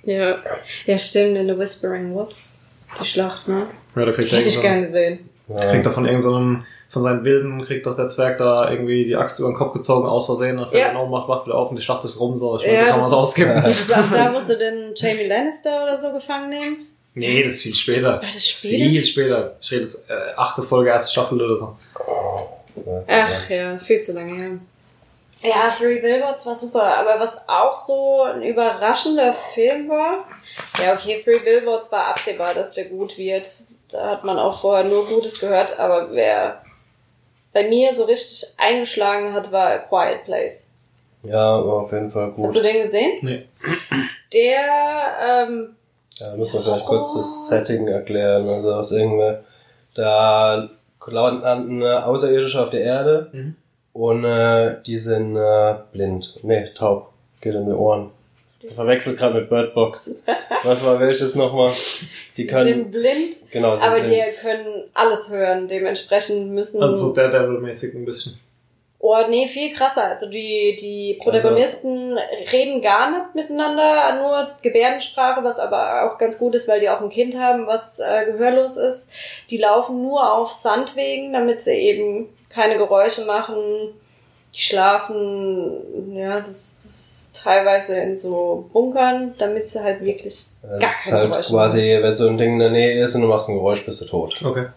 Ja. 0.03 0.37
Ja, 0.85 0.97
stimmt, 0.97 1.37
in 1.37 1.47
The 1.47 1.57
Whispering 1.57 2.13
Woods. 2.13 2.61
Die 3.01 3.05
Schlacht, 3.05 3.47
ne? 3.47 3.63
Ja, 3.95 4.05
da 4.05 4.11
kriegt 4.11 4.31
er 4.31 4.37
Hätte 4.39 4.49
ich 4.49 4.55
irgendeinen- 4.55 4.61
gern 4.61 4.81
gesehen. 4.85 5.29
Ja. 5.47 5.69
kriegt 5.71 5.85
er 5.85 5.91
von 5.91 6.05
irgendeinem, 6.05 6.65
von 6.89 7.01
seinen 7.03 7.23
Wilden, 7.25 7.63
kriegt 7.65 7.85
doch 7.85 7.95
der 7.95 8.07
Zwerg 8.07 8.37
da 8.37 8.69
irgendwie 8.69 9.03
die 9.05 9.15
Axt 9.15 9.39
über 9.39 9.49
den 9.49 9.55
Kopf 9.55 9.73
gezogen, 9.73 10.07
aus 10.07 10.25
Versehen, 10.27 10.57
fällt 10.59 10.73
Ja. 10.73 10.79
er 10.87 10.91
in 10.91 10.97
Ohnmacht, 10.97 11.27
wacht 11.27 11.45
wieder 11.47 11.55
auf 11.57 11.69
und 11.69 11.75
die 11.77 11.81
Schlacht 11.81 12.03
ist 12.05 12.19
rum, 12.19 12.37
so. 12.37 12.57
Ich 12.57 12.65
meine, 12.65 12.77
Ja, 12.77 12.79
so 12.85 12.89
kann 12.91 12.99
man 12.99 13.07
es 13.07 13.13
ausgeben. 13.13 13.61
Das 13.63 13.79
ist 13.81 13.93
auch 13.97 14.11
da, 14.11 14.31
musst 14.31 14.49
du 14.49 14.57
den 14.57 14.91
Jamie 14.95 15.27
Lannister 15.27 15.83
oder 15.83 15.99
so 15.99 16.11
gefangen 16.13 16.49
nehmen. 16.49 16.77
Nee, 17.15 17.43
das 17.43 17.53
ist 17.55 17.61
viel 17.63 17.75
später. 17.75 18.13
War 18.13 18.21
das 18.21 18.47
später? 18.47 18.75
Viel 18.89 19.03
später. 19.05 19.55
Ich 19.61 19.71
rede 19.71 19.81
jetzt, 19.81 20.09
äh, 20.09 20.13
achte 20.35 20.63
Folge, 20.63 20.89
erste 20.89 21.11
Staffel 21.11 21.41
oder 21.41 21.57
so. 21.57 21.75
Ach 23.07 23.49
ja, 23.49 23.77
viel 23.79 23.99
zu 23.99 24.13
lange 24.13 24.33
her. 24.35 24.51
Ja, 25.43 25.69
Three 25.69 25.99
Billboards 25.99 26.45
war 26.45 26.55
super, 26.55 26.83
aber 26.97 27.19
was 27.19 27.37
auch 27.47 27.75
so 27.75 28.21
ein 28.23 28.41
überraschender 28.41 29.33
Film 29.33 29.89
war, 29.89 30.25
ja 30.81 30.93
okay, 30.93 31.21
Three 31.23 31.39
Billboards 31.39 31.91
war 31.91 32.07
absehbar, 32.07 32.53
dass 32.53 32.73
der 32.73 32.85
gut 32.85 33.17
wird. 33.17 33.47
Da 33.89 34.11
hat 34.11 34.23
man 34.23 34.39
auch 34.39 34.59
vorher 34.61 34.85
nur 34.85 35.05
Gutes 35.05 35.39
gehört, 35.39 35.77
aber 35.79 36.07
wer 36.15 36.63
bei 37.51 37.67
mir 37.67 37.93
so 37.93 38.05
richtig 38.05 38.53
eingeschlagen 38.57 39.33
hat, 39.33 39.51
war 39.51 39.67
A 39.67 39.77
Quiet 39.79 40.25
Place. 40.25 40.69
Ja, 41.23 41.63
war 41.65 41.83
auf 41.83 41.91
jeden 41.91 42.11
Fall 42.11 42.33
Hast 42.37 42.55
du 42.55 42.59
gut. 42.59 42.63
den 42.63 42.81
gesehen? 42.83 43.19
Nee. 43.21 43.45
Der, 44.33 45.45
ähm, 45.47 45.75
Ja, 46.15 46.35
müssen 46.35 46.55
wir 46.55 46.63
vielleicht 46.63 46.85
kurz 46.85 47.13
das 47.15 47.47
Setting 47.47 47.87
erklären. 47.87 48.49
Also, 48.49 48.71
das 48.71 48.91
irgendwie, 48.91 49.37
da 49.95 50.69
landen 51.05 51.81
äh, 51.81 51.85
Außerirdische 51.93 52.61
auf 52.63 52.69
der 52.71 52.81
Erde 52.81 53.29
Mhm. 53.31 53.55
Und 53.93 54.25
äh, 54.25 54.77
die 54.85 54.97
sind 54.97 55.35
äh, 55.37 55.75
blind. 55.91 56.39
Nee, 56.43 56.69
taub. 56.75 57.09
Geht 57.41 57.55
in 57.55 57.65
die 57.65 57.71
Ohren. 57.73 58.11
Du 58.61 58.69
verwechselst 58.69 59.19
gerade 59.19 59.35
mit 59.41 59.49
Bird 59.49 59.73
Box. 59.73 60.21
Was 60.63 60.83
war 60.85 60.99
welches 60.99 61.35
nochmal? 61.35 61.71
Die 62.37 62.43
sind 62.43 62.47
können. 62.47 62.91
blind, 62.91 63.35
Genau, 63.51 63.77
sind 63.77 63.85
aber 63.85 63.99
blind. 63.99 64.13
die 64.13 64.39
können 64.39 64.83
alles 64.93 65.29
hören. 65.29 65.67
Dementsprechend 65.67 66.51
müssen 66.51 66.81
Also 66.81 67.07
so 67.09 67.13
Daredevil-mäßig 67.13 67.93
ein 67.93 68.05
bisschen. 68.05 68.39
Oh, 69.05 69.17
nee, 69.29 69.47
viel 69.49 69.73
krasser. 69.75 70.05
Also 70.05 70.29
die, 70.29 70.77
die 70.79 71.19
Protagonisten 71.21 72.17
reden 72.53 72.81
gar 72.81 73.11
nicht 73.11 73.35
miteinander, 73.35 74.15
nur 74.15 74.51
Gebärdensprache, 74.61 75.43
was 75.43 75.59
aber 75.59 76.09
auch 76.09 76.17
ganz 76.17 76.37
gut 76.37 76.55
ist, 76.55 76.69
weil 76.69 76.79
die 76.79 76.87
auch 76.89 77.01
ein 77.01 77.09
Kind 77.09 77.37
haben, 77.37 77.67
was 77.67 77.99
äh, 77.99 78.23
gehörlos 78.27 78.77
ist. 78.77 79.11
Die 79.49 79.57
laufen 79.57 80.01
nur 80.01 80.31
auf 80.33 80.51
Sandwegen, 80.53 81.33
damit 81.33 81.59
sie 81.59 81.73
eben 81.73 82.29
keine 82.53 82.77
Geräusche 82.77 83.25
machen. 83.25 83.55
Die 84.55 84.61
schlafen, 84.61 86.13
ja, 86.15 86.39
das, 86.39 86.83
das 86.83 87.41
teilweise 87.43 87.99
in 88.01 88.15
so 88.15 88.69
Bunkern, 88.71 89.33
damit 89.39 89.69
sie 89.69 89.83
halt 89.83 90.05
wirklich 90.05 90.45
Das 90.61 90.79
gar 90.79 90.89
ist 90.89 91.03
keine 91.05 91.17
halt 91.21 91.31
Geräusche 91.31 91.49
quasi, 91.53 91.97
wenn 92.01 92.15
so 92.15 92.27
ein 92.27 92.37
Ding 92.37 92.53
in 92.53 92.59
der 92.59 92.69
Nähe 92.69 93.03
ist 93.03 93.15
und 93.15 93.21
du 93.21 93.27
machst 93.27 93.49
ein 93.49 93.55
Geräusch, 93.55 93.83
bist 93.85 94.01
du 94.01 94.05
tot. 94.05 94.41
Okay. 94.45 94.67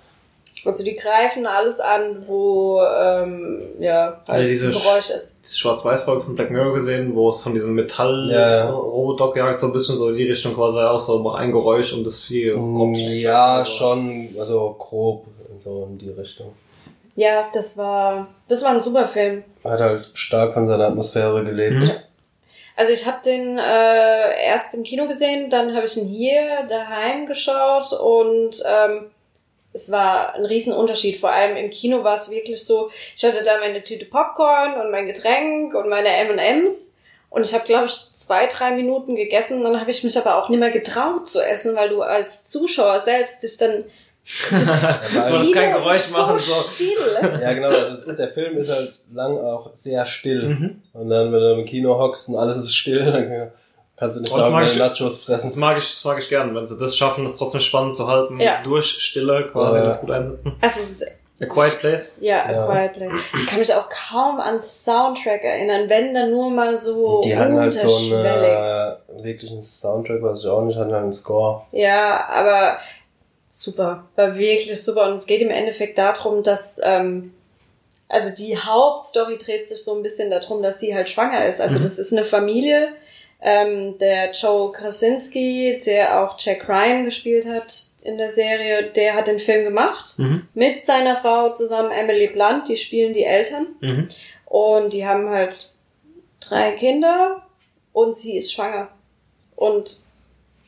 Also 0.64 0.82
die 0.82 0.96
greifen 0.96 1.46
alles 1.46 1.78
an, 1.78 2.25
wo 2.26 2.81
ähm, 2.81 3.60
ja 3.79 4.20
halt 4.27 4.43
Ja, 4.43 4.48
diese 4.48 4.67
ein 4.67 4.72
Geräusch 4.72 5.10
ist. 5.10 5.56
Schwarz-Weiß-Folge 5.56 6.22
von 6.22 6.34
Black 6.34 6.51
Mirror 6.51 6.74
gesehen, 6.74 7.15
wo 7.15 7.31
es 7.31 7.41
von 7.43 7.55
diesem 7.55 7.74
metall 7.74 8.29
Ja, 8.32 8.51
ja. 8.51 8.70
robot 8.70 9.36
jagt 9.36 9.58
so 9.58 9.67
ein 9.67 9.72
bisschen 9.72 9.96
so 9.96 10.08
in 10.08 10.17
die 10.17 10.24
Richtung 10.29 10.55
quasi 10.55 10.79
auch 10.79 10.98
so, 10.98 11.20
mach 11.20 11.34
ein 11.34 11.53
Geräusch 11.53 11.93
und 11.93 12.05
das 12.05 12.22
Vieh 12.22 12.51
kommt. 12.53 12.96
Mm, 12.96 13.12
Ja, 13.20 13.65
schon, 13.65 14.31
also 14.41 14.74
grob 14.77 15.27
so 15.58 15.86
in 15.89 15.98
die 15.98 16.10
Richtung. 16.10 16.53
Ja, 17.17 17.49
das 17.53 17.77
war 17.77 18.29
das 18.49 18.63
war 18.63 18.70
ein 18.70 18.81
super 18.81 19.08
Film. 19.08 19.43
Hat 19.65 19.81
halt 19.81 20.11
stark 20.15 20.55
von 20.55 20.67
seiner 20.67 20.87
Atmosphäre 20.87 21.44
gelebt. 21.44 21.77
Mhm. 21.77 21.91
Also 22.77 22.93
ich 22.93 23.06
habe 23.06 23.19
den 23.25 23.58
äh, 23.58 24.46
erst 24.46 24.75
im 24.75 24.82
Kino 24.82 25.06
gesehen, 25.06 25.49
dann 25.49 25.75
habe 25.75 25.87
ich 25.87 25.96
ihn 25.96 26.06
hier 26.06 26.67
daheim 26.69 27.25
geschaut 27.25 27.91
und 27.94 28.63
ähm, 28.67 29.11
es 29.73 29.91
war 29.91 30.35
ein 30.35 30.44
Riesenunterschied. 30.44 31.17
Vor 31.17 31.31
allem 31.32 31.56
im 31.56 31.70
Kino 31.70 32.05
war 32.05 32.15
es 32.15 32.31
wirklich 32.31 32.65
so, 32.65 32.91
ich 33.15 33.25
hatte 33.25 33.44
da 33.44 33.58
meine 33.61 33.82
Tüte 33.82 34.05
Popcorn 34.05 34.79
und 34.79 34.91
mein 34.91 35.06
Getränk 35.06 35.75
und 35.75 35.89
meine 35.89 36.15
M&M's 36.17 36.99
und 37.31 37.44
ich 37.44 37.55
habe, 37.55 37.65
glaube 37.65 37.87
ich, 37.87 37.94
zwei, 38.15 38.46
drei 38.46 38.73
Minuten 38.73 39.17
gegessen. 39.17 39.63
Dann 39.63 39.81
habe 39.81 39.91
ich 39.91 40.05
mich 40.05 40.17
aber 40.19 40.37
auch 40.37 40.49
nicht 40.49 40.61
mehr 40.61 40.70
getraut 40.70 41.29
zu 41.29 41.41
essen, 41.41 41.77
weil 41.77 41.89
du 41.89 42.03
als 42.03 42.46
Zuschauer 42.46 43.01
selbst 43.01 43.43
dich 43.43 43.56
dann 43.58 43.85
Das 44.51 44.65
man 45.31 45.53
kein 45.53 45.71
Kino 45.73 45.79
Geräusch 45.79 45.97
ist 45.97 46.13
machen, 46.13 46.39
so 46.39 46.55
still. 46.69 46.89
Ja, 47.41 47.53
genau. 47.53 47.69
Also 47.69 47.95
es 47.95 48.03
ist, 48.03 48.19
der 48.19 48.31
Film 48.31 48.56
ist 48.59 48.71
halt 48.71 48.95
lang 49.13 49.39
auch 49.39 49.71
sehr 49.75 50.05
still. 50.05 50.49
Mhm. 50.49 50.83
Und 50.93 51.09
dann, 51.11 51.33
wenn 51.33 51.41
du 51.41 51.53
im 51.61 51.65
Kino 51.65 51.99
hockst 51.99 52.29
und 52.29 52.37
alles 52.37 52.56
ist 52.59 52.75
still, 52.75 53.05
dann 53.05 53.51
kannst 53.97 54.17
du 54.19 54.23
nicht 54.23 54.33
Oh, 54.33 54.37
das 54.39 54.51
deine 54.51 54.67
ich- 54.67 54.77
Nachos 54.79 54.99
Das 54.99 55.25
fressen. 55.25 55.61
mag 55.61 55.79
ich, 55.79 55.85
das 55.85 56.05
mag 56.05 56.19
ich 56.19 56.29
gern, 56.29 56.55
wenn 56.55 56.67
sie 56.67 56.77
das 56.79 56.97
schaffen, 56.97 57.25
das 57.25 57.37
trotzdem 57.37 57.61
spannend 57.61 57.95
zu 57.95 58.06
halten, 58.09 58.41
Ja. 58.41 58.63
durch 58.65 58.87
Stille 58.87 59.47
quasi 59.51 59.79
Ja. 59.79 59.85
das 59.85 60.01
gut 60.01 60.11
einsetzen. 60.11 60.55
Also 60.61 60.81
es 60.81 60.91
ist 61.03 61.06
A 61.39 61.45
Quiet 61.45 61.79
Place. 61.81 62.19
Ja, 62.23 62.45
A 62.45 62.51
Ja. 62.53 62.67
Quiet 62.67 62.93
Place. 62.95 63.13
Ich 63.37 63.47
kann 63.47 63.59
mich 63.59 63.73
auch 63.75 63.89
kaum 63.91 64.41
an 64.41 64.59
Soundtrack 64.61 65.45
erinnern, 65.45 65.89
wenn 65.89 66.15
dann 66.15 66.31
nur 66.31 66.51
mal 66.51 66.77
so 66.79 67.21
Die 67.23 67.37
hatten 67.37 67.59
halt 67.61 67.75
so 67.75 67.89
unterschwellig. 67.95 68.56
einen 68.59 68.97
äh, 69.21 69.25
wirklichen 69.25 69.61
Soundtrack, 69.63 70.23
was 70.23 70.41
ich 70.43 70.49
auch 70.51 70.63
nicht 70.63 70.79
hatte, 70.79 70.93
halt 70.93 71.03
einen 71.03 71.13
Score. 71.13 71.63
Ja, 71.73 72.27
aber 72.29 72.79
super. 73.56 74.08
War 74.17 74.36
wirklich 74.36 74.82
super. 74.82 75.08
Und 75.08 75.15
es 75.15 75.27
geht 75.27 75.41
im 75.41 75.51
Endeffekt 75.51 75.98
darum, 75.98 76.43
dass, 76.43 76.79
ähm, 76.84 77.32
also 78.08 78.34
die 78.34 78.56
Hauptstory 78.56 79.39
dreht 79.39 79.67
sich 79.67 79.82
so 79.82 79.96
ein 79.96 80.03
bisschen 80.03 80.31
darum, 80.31 80.63
dass 80.63 80.79
sie 80.79 80.94
halt 80.94 81.08
schwanger 81.08 81.46
ist. 81.46 81.60
Also 81.60 81.79
das 81.79 81.98
ist 81.98 82.13
eine 82.13 82.25
Familie. 82.25 82.89
Ähm, 83.41 83.98
der 83.98 84.31
Joe 84.31 84.72
Krasinski, 84.72 85.81
der 85.84 86.22
auch 86.22 86.36
Jack 86.39 86.69
Ryan 86.69 87.05
gespielt 87.05 87.46
hat 87.46 87.86
in 88.03 88.19
der 88.19 88.31
Serie, 88.31 88.91
der 88.91 89.15
hat 89.15 89.27
den 89.27 89.39
Film 89.39 89.65
gemacht. 89.65 90.19
Mhm. 90.19 90.46
Mit 90.55 90.84
seiner 90.84 91.17
Frau 91.17 91.53
zusammen, 91.53 91.91
Emily 91.91 92.29
Blunt, 92.29 92.69
die 92.69 92.77
spielen 92.77 93.13
die 93.13 93.25
Eltern. 93.25 93.67
Mhm. 93.81 94.08
Und 94.46 94.93
die 94.93 95.06
haben 95.06 95.29
halt 95.29 95.72
drei 96.41 96.72
Kinder 96.72 97.43
und 97.93 98.17
sie 98.17 98.36
ist 98.36 98.53
schwanger. 98.53 98.89
Und 99.56 99.98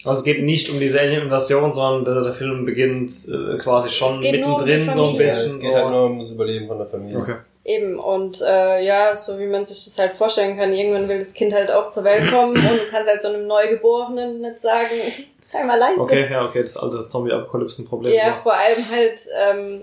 Also 0.04 0.20
es 0.20 0.24
geht 0.24 0.42
nicht 0.44 0.70
um 0.70 0.78
diese 0.78 1.00
Alien-Invasion, 1.00 1.72
sondern 1.72 2.04
der, 2.04 2.22
der 2.22 2.32
Film 2.32 2.64
beginnt 2.64 3.10
äh, 3.28 3.56
quasi 3.56 3.90
schon 3.90 4.14
Es 4.14 4.20
geht 4.20 4.40
nur 4.40 4.60
um 4.60 4.64
die 4.64 4.72
mittendrin 4.72 4.94
so 4.94 5.08
ein. 5.08 5.14
Ja, 5.14 5.18
bisschen. 5.18 5.54
es 5.56 5.60
geht 5.60 5.72
so. 5.72 5.78
halt 5.78 5.90
nur 5.90 6.04
ums 6.04 6.30
Überleben 6.30 6.66
von 6.68 6.78
der 6.78 6.86
Familie. 6.86 7.18
okay. 7.18 7.34
eben, 7.64 7.98
und 7.98 8.40
äh, 8.40 8.84
ja, 8.84 9.16
so 9.16 9.38
wie 9.40 9.46
man 9.46 9.64
sich 9.64 9.84
das 9.84 9.98
halt 9.98 10.12
vorstellen 10.12 10.56
kann, 10.56 10.72
irgendwann 10.72 11.08
will 11.08 11.18
das 11.18 11.34
Kind 11.34 11.52
halt 11.52 11.70
auch 11.70 11.88
zur 11.88 12.04
Welt 12.04 12.30
kommen 12.30 12.52
und 12.56 12.78
du 12.78 12.90
kannst 12.90 13.10
halt 13.10 13.20
so 13.20 13.28
einem 13.28 13.46
Neugeborenen 13.48 14.40
nicht 14.40 14.60
sagen, 14.60 14.94
sei 15.46 15.64
mal 15.64 15.78
leise. 15.78 16.00
Okay, 16.00 16.28
ja, 16.30 16.46
okay, 16.46 16.62
das 16.62 16.76
alte 16.76 17.08
Zombie-Apokalypsen-Problem. 17.08 18.14
Ja, 18.14 18.34
so. 18.34 18.40
vor 18.44 18.54
allem 18.54 18.88
halt, 18.88 19.18
ähm, 19.36 19.82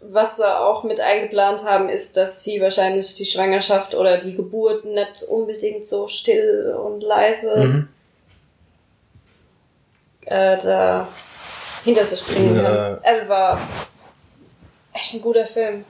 was 0.00 0.38
sie 0.38 0.58
auch 0.58 0.82
mit 0.82 1.00
eingeplant 1.00 1.64
haben, 1.66 1.90
ist, 1.90 2.16
dass 2.16 2.42
sie 2.42 2.62
wahrscheinlich 2.62 3.14
die 3.16 3.26
Schwangerschaft 3.26 3.94
oder 3.94 4.16
die 4.16 4.34
Geburt 4.34 4.86
nicht 4.86 5.24
unbedingt 5.28 5.84
so 5.84 6.08
still 6.08 6.74
und 6.82 7.02
leise 7.02 7.56
Mhm. 7.56 7.88
Äh, 10.26 10.56
da 10.58 11.08
hinter 11.84 12.04
sich 12.04 12.22
bringen 12.24 12.56
Ja. 12.56 12.62
kann. 12.62 12.98
Also 13.02 13.28
war 13.28 13.60
echt 14.92 15.14
ein 15.14 15.22
guter 15.22 15.46
Film. 15.46 15.84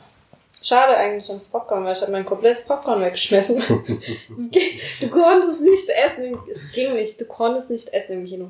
Schade 0.63 0.97
eigentlich 0.97 1.29
ums 1.29 1.47
Popcorn, 1.47 1.85
weil 1.85 1.93
ich 1.95 2.01
habe 2.01 2.11
mein 2.13 2.25
komplettes 2.25 2.65
Popcorn 2.65 3.01
weggeschmissen. 3.01 3.59
Ging- 4.51 4.81
du 5.01 5.09
konntest 5.09 5.61
nicht 5.61 5.89
essen, 5.89 6.25
im- 6.25 6.39
es 6.51 6.73
ging 6.73 6.95
nicht, 6.95 7.21
du 7.21 7.25
konntest 7.27 7.71
nicht 7.71 7.89
essen 7.93 8.13
im 8.15 8.25
Kino. 8.27 8.49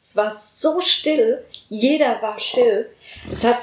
Es 0.00 0.16
war 0.16 0.30
so 0.30 0.80
still, 0.80 1.44
jeder 1.68 2.20
war 2.22 2.38
still. 2.38 2.88
Es 3.30 3.44
hat, 3.44 3.58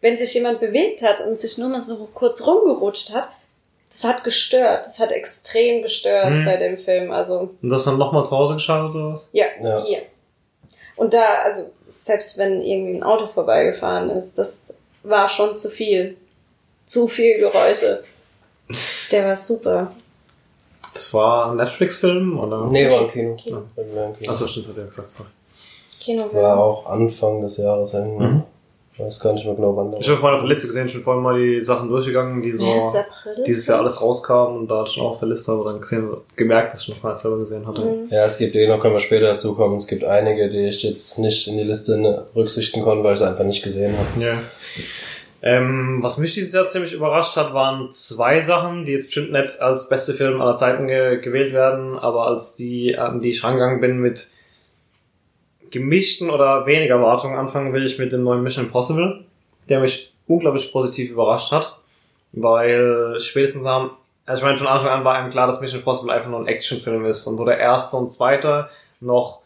wenn 0.00 0.16
sich 0.16 0.32
jemand 0.34 0.60
bewegt 0.60 1.02
hat 1.02 1.20
und 1.20 1.36
sich 1.38 1.58
nur 1.58 1.68
mal 1.68 1.82
so 1.82 2.08
kurz 2.14 2.44
rumgerutscht 2.46 3.12
hat, 3.12 3.28
das 3.90 4.04
hat 4.04 4.24
gestört, 4.24 4.86
das 4.86 4.98
hat 4.98 5.12
extrem 5.12 5.82
gestört 5.82 6.30
Mhm. 6.30 6.44
bei 6.44 6.56
dem 6.56 6.78
Film. 6.78 7.12
Also 7.12 7.50
Und 7.60 7.68
das 7.70 7.84
dann 7.84 7.98
nochmal 7.98 8.24
zu 8.24 8.30
Hause 8.36 8.54
geschaut 8.54 8.94
oder 8.94 9.14
was? 9.14 9.28
ja, 9.32 9.46
Ja. 9.62 9.84
hier. 9.84 10.02
Und 11.00 11.14
da, 11.14 11.36
also 11.44 11.70
selbst 11.88 12.36
wenn 12.36 12.60
irgendwie 12.60 12.98
ein 12.98 13.02
Auto 13.02 13.26
vorbeigefahren 13.26 14.10
ist, 14.10 14.36
das 14.36 14.74
war 15.02 15.30
schon 15.30 15.58
zu 15.58 15.70
viel. 15.70 16.18
Zu 16.84 17.08
viel 17.08 17.38
Geräusche. 17.38 18.04
Der 19.10 19.28
war 19.28 19.34
super. 19.34 19.92
Das 20.92 21.14
war 21.14 21.50
ein 21.50 21.56
Netflix-Film 21.56 22.38
oder? 22.38 22.66
Nee, 22.66 22.90
war 22.90 23.00
im 23.00 23.10
Kino. 23.10 23.34
Kino. 23.36 23.62
Kino. 23.74 24.30
Achso, 24.30 24.46
stimmt, 24.46 24.68
hat 24.68 24.76
er 24.76 24.84
gesagt. 24.84 25.08
Sorry. 25.08 25.28
Kino 26.00 26.28
War 26.34 26.58
auch 26.58 26.84
Anfang 26.84 27.40
des 27.40 27.56
Jahres. 27.56 27.94
Mhm. 27.94 28.42
Ich 29.00 29.06
weiß 29.06 29.20
gar 29.20 29.32
nicht 29.32 29.46
mehr 29.46 29.54
genau 29.54 29.74
wann. 29.76 29.94
Ich 29.98 30.08
habe 30.08 30.18
vorhin 30.18 30.36
auf 30.36 30.42
der 30.42 30.48
Liste 30.50 30.66
gesehen, 30.66 30.86
ich 30.86 30.92
bin 30.92 31.02
vorhin 31.02 31.22
mal 31.22 31.38
die 31.38 31.62
Sachen 31.62 31.88
durchgegangen, 31.88 32.42
die 32.42 32.52
so 32.52 32.66
April. 32.66 33.44
dieses 33.46 33.66
Jahr 33.66 33.80
alles 33.80 34.00
rauskamen 34.02 34.58
und 34.58 34.68
da 34.70 34.80
hatte 34.80 34.88
ich 34.88 34.94
schon 34.94 35.06
auf 35.06 35.18
der 35.18 35.28
Liste, 35.28 35.52
aber 35.52 35.72
dann 35.72 35.80
gesehen, 35.80 36.08
gemerkt, 36.36 36.74
dass 36.74 36.82
ich 36.82 36.90
noch 36.90 37.02
gar 37.02 37.12
nicht 37.12 37.22
selber 37.22 37.38
gesehen 37.38 37.66
hatte. 37.66 37.80
Mhm. 37.80 38.08
Ja, 38.10 38.26
es 38.26 38.36
gibt 38.36 38.54
eh 38.54 38.68
noch, 38.68 38.78
können 38.80 38.94
wir 38.94 39.00
später 39.00 39.26
dazu 39.26 39.54
kommen. 39.54 39.76
Es 39.76 39.86
gibt 39.86 40.04
einige, 40.04 40.50
die 40.50 40.68
ich 40.68 40.82
jetzt 40.82 41.18
nicht 41.18 41.48
in 41.48 41.56
die 41.56 41.64
Liste 41.64 41.96
ne- 41.98 42.26
berücksichtigen 42.34 42.84
konnte, 42.84 43.02
weil 43.02 43.14
ich 43.14 43.20
sie 43.20 43.26
einfach 43.26 43.44
nicht 43.44 43.62
gesehen 43.62 43.94
habe. 43.96 44.22
Ja. 44.22 44.38
Ähm, 45.42 46.00
was 46.02 46.18
mich 46.18 46.34
dieses 46.34 46.52
Jahr 46.52 46.66
ziemlich 46.66 46.92
überrascht 46.92 47.36
hat, 47.36 47.54
waren 47.54 47.90
zwei 47.92 48.42
Sachen, 48.42 48.84
die 48.84 48.92
jetzt 48.92 49.06
bestimmt 49.06 49.32
nicht 49.32 49.60
als 49.60 49.88
beste 49.88 50.12
Film 50.12 50.40
aller 50.42 50.54
Zeiten 50.54 50.86
ge 50.86 51.18
gewählt 51.20 51.54
werden, 51.54 51.98
aber 51.98 52.26
als 52.26 52.54
die, 52.56 52.98
an 52.98 53.20
die 53.20 53.30
ich 53.30 53.42
rangegangen 53.42 53.80
bin 53.80 53.98
mit 53.98 54.28
gemischten 55.70 56.30
oder 56.30 56.66
weniger 56.66 56.96
Erwartungen 56.96 57.38
anfangen 57.38 57.72
will 57.72 57.84
ich 57.86 57.98
mit 57.98 58.12
dem 58.12 58.22
neuen 58.22 58.42
Mission 58.42 58.66
Impossible, 58.66 59.24
der 59.68 59.80
mich 59.80 60.12
unglaublich 60.26 60.70
positiv 60.72 61.10
überrascht 61.10 61.52
hat, 61.52 61.78
weil 62.32 63.18
spätestens 63.20 63.64
am, 63.66 63.90
also 64.26 64.40
ich 64.40 64.44
meine, 64.46 64.58
von 64.58 64.66
Anfang 64.66 64.90
an 64.90 65.04
war 65.04 65.14
einem 65.14 65.30
klar, 65.30 65.46
dass 65.46 65.60
Mission 65.60 65.80
Impossible 65.80 66.12
einfach 66.12 66.30
nur 66.30 66.40
ein 66.40 66.46
Actionfilm 66.46 67.04
ist 67.04 67.26
und 67.26 67.38
wo 67.38 67.44
der 67.44 67.58
erste 67.58 67.96
und 67.96 68.10
zweite 68.10 68.68
noch 69.00 69.40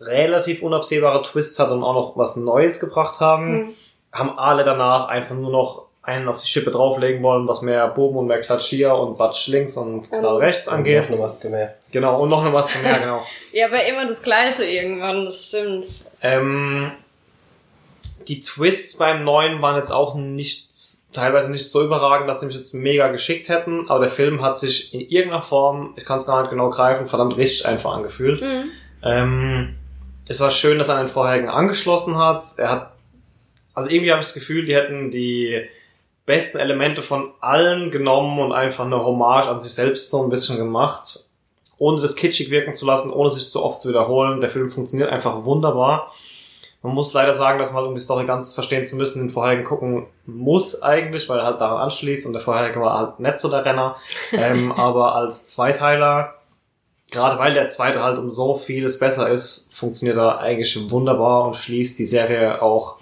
relativ 0.00 0.62
unabsehbare 0.62 1.22
Twists 1.22 1.58
hat 1.58 1.70
und 1.70 1.82
auch 1.82 1.94
noch 1.94 2.16
was 2.16 2.36
Neues 2.36 2.80
gebracht 2.80 3.20
haben, 3.20 3.52
Mhm. 3.52 3.74
haben 4.12 4.38
alle 4.38 4.64
danach 4.64 5.08
einfach 5.08 5.34
nur 5.34 5.50
noch 5.50 5.86
einen 6.04 6.28
auf 6.28 6.40
die 6.40 6.46
Schippe 6.46 6.70
drauflegen 6.70 7.22
wollen, 7.22 7.48
was 7.48 7.62
mehr 7.62 7.88
Bogen 7.88 8.18
und 8.18 8.26
mehr 8.26 8.40
Klatsch 8.40 8.66
hier 8.66 8.94
und 8.94 9.16
Batsch 9.16 9.48
links 9.48 9.76
und 9.76 10.08
Knall 10.10 10.34
Und- 10.36 10.42
rechts 10.42 10.68
Und 10.68 10.74
angeht. 10.74 11.02
Noch 11.04 11.08
eine 11.08 11.16
Maske 11.18 11.48
mehr. 11.48 11.74
Genau, 11.92 12.20
und 12.22 12.28
noch 12.28 12.40
eine 12.42 12.50
Maske 12.50 12.78
mehr, 12.80 12.98
genau. 12.98 13.22
Ja, 13.52 13.66
aber 13.66 13.84
immer 13.86 14.06
das 14.06 14.22
Gleiche 14.22 14.64
irgendwann, 14.64 15.24
das 15.24 15.48
stimmt. 15.48 15.86
Ähm, 16.20 16.90
die 18.28 18.40
Twists 18.40 18.96
beim 18.98 19.24
neuen 19.24 19.60
waren 19.62 19.76
jetzt 19.76 19.90
auch 19.90 20.14
nicht, 20.14 20.68
teilweise 21.12 21.50
nicht 21.50 21.70
so 21.70 21.82
überragend, 21.84 22.28
dass 22.28 22.40
sie 22.40 22.46
mich 22.46 22.56
jetzt 22.56 22.72
mega 22.74 23.08
geschickt 23.08 23.48
hätten, 23.48 23.88
aber 23.88 24.00
der 24.00 24.08
Film 24.08 24.42
hat 24.42 24.58
sich 24.58 24.92
in 24.94 25.00
irgendeiner 25.00 25.42
Form, 25.42 25.92
ich 25.96 26.04
kann 26.04 26.18
es 26.18 26.26
gar 26.26 26.40
nicht 26.42 26.50
genau 26.50 26.70
greifen, 26.70 27.06
verdammt 27.06 27.36
richtig 27.36 27.66
einfach 27.66 27.92
angefühlt. 27.94 28.40
Mhm. 28.40 28.70
Ähm, 29.02 29.74
es 30.26 30.40
war 30.40 30.50
schön, 30.50 30.78
dass 30.78 30.88
er 30.88 30.96
an 30.96 31.06
den 31.06 31.08
vorherigen 31.12 31.48
angeschlossen 31.50 32.16
hat. 32.16 32.44
Er 32.56 32.70
hat, 32.70 32.92
also 33.74 33.90
irgendwie 33.90 34.10
habe 34.10 34.20
ich 34.22 34.26
das 34.28 34.34
Gefühl, 34.34 34.64
die 34.64 34.74
hätten 34.74 35.10
die 35.10 35.62
besten 36.26 36.58
Elemente 36.58 37.02
von 37.02 37.32
allen 37.40 37.90
genommen 37.90 38.38
und 38.38 38.52
einfach 38.52 38.84
eine 38.84 39.04
Hommage 39.04 39.48
an 39.48 39.60
sich 39.60 39.74
selbst 39.74 40.10
so 40.10 40.22
ein 40.22 40.30
bisschen 40.30 40.56
gemacht, 40.56 41.24
ohne 41.78 42.00
das 42.00 42.16
kitschig 42.16 42.50
wirken 42.50 42.74
zu 42.74 42.86
lassen, 42.86 43.12
ohne 43.12 43.30
sich 43.30 43.50
zu 43.50 43.62
oft 43.62 43.80
zu 43.80 43.88
wiederholen. 43.88 44.40
Der 44.40 44.50
Film 44.50 44.68
funktioniert 44.68 45.10
einfach 45.10 45.44
wunderbar. 45.44 46.12
Man 46.82 46.94
muss 46.94 47.14
leider 47.14 47.32
sagen, 47.32 47.58
dass 47.58 47.72
man, 47.72 47.84
um 47.84 47.94
die 47.94 48.00
Story 48.00 48.26
ganz 48.26 48.52
verstehen 48.52 48.84
zu 48.84 48.96
müssen, 48.96 49.20
den 49.20 49.30
vorherigen 49.30 49.64
gucken 49.64 50.06
muss 50.26 50.82
eigentlich, 50.82 51.28
weil 51.28 51.38
er 51.38 51.46
halt 51.46 51.60
daran 51.60 51.82
anschließt 51.82 52.26
und 52.26 52.34
der 52.34 52.42
vorherige 52.42 52.80
war 52.80 52.98
halt 52.98 53.20
nicht 53.20 53.38
so 53.38 53.48
der 53.48 53.64
Renner. 53.64 53.96
ähm, 54.32 54.70
aber 54.72 55.14
als 55.14 55.48
Zweiteiler 55.48 56.34
gerade 57.14 57.38
weil 57.38 57.54
der 57.54 57.68
zweite 57.68 58.02
halt 58.02 58.18
um 58.18 58.28
so 58.28 58.54
vieles 58.54 58.98
besser 58.98 59.30
ist, 59.30 59.72
funktioniert 59.72 60.18
er 60.18 60.40
eigentlich 60.40 60.90
wunderbar 60.90 61.46
und 61.46 61.56
schließt 61.56 61.98
die 61.98 62.06
Serie 62.06 62.60
auch 62.60 62.98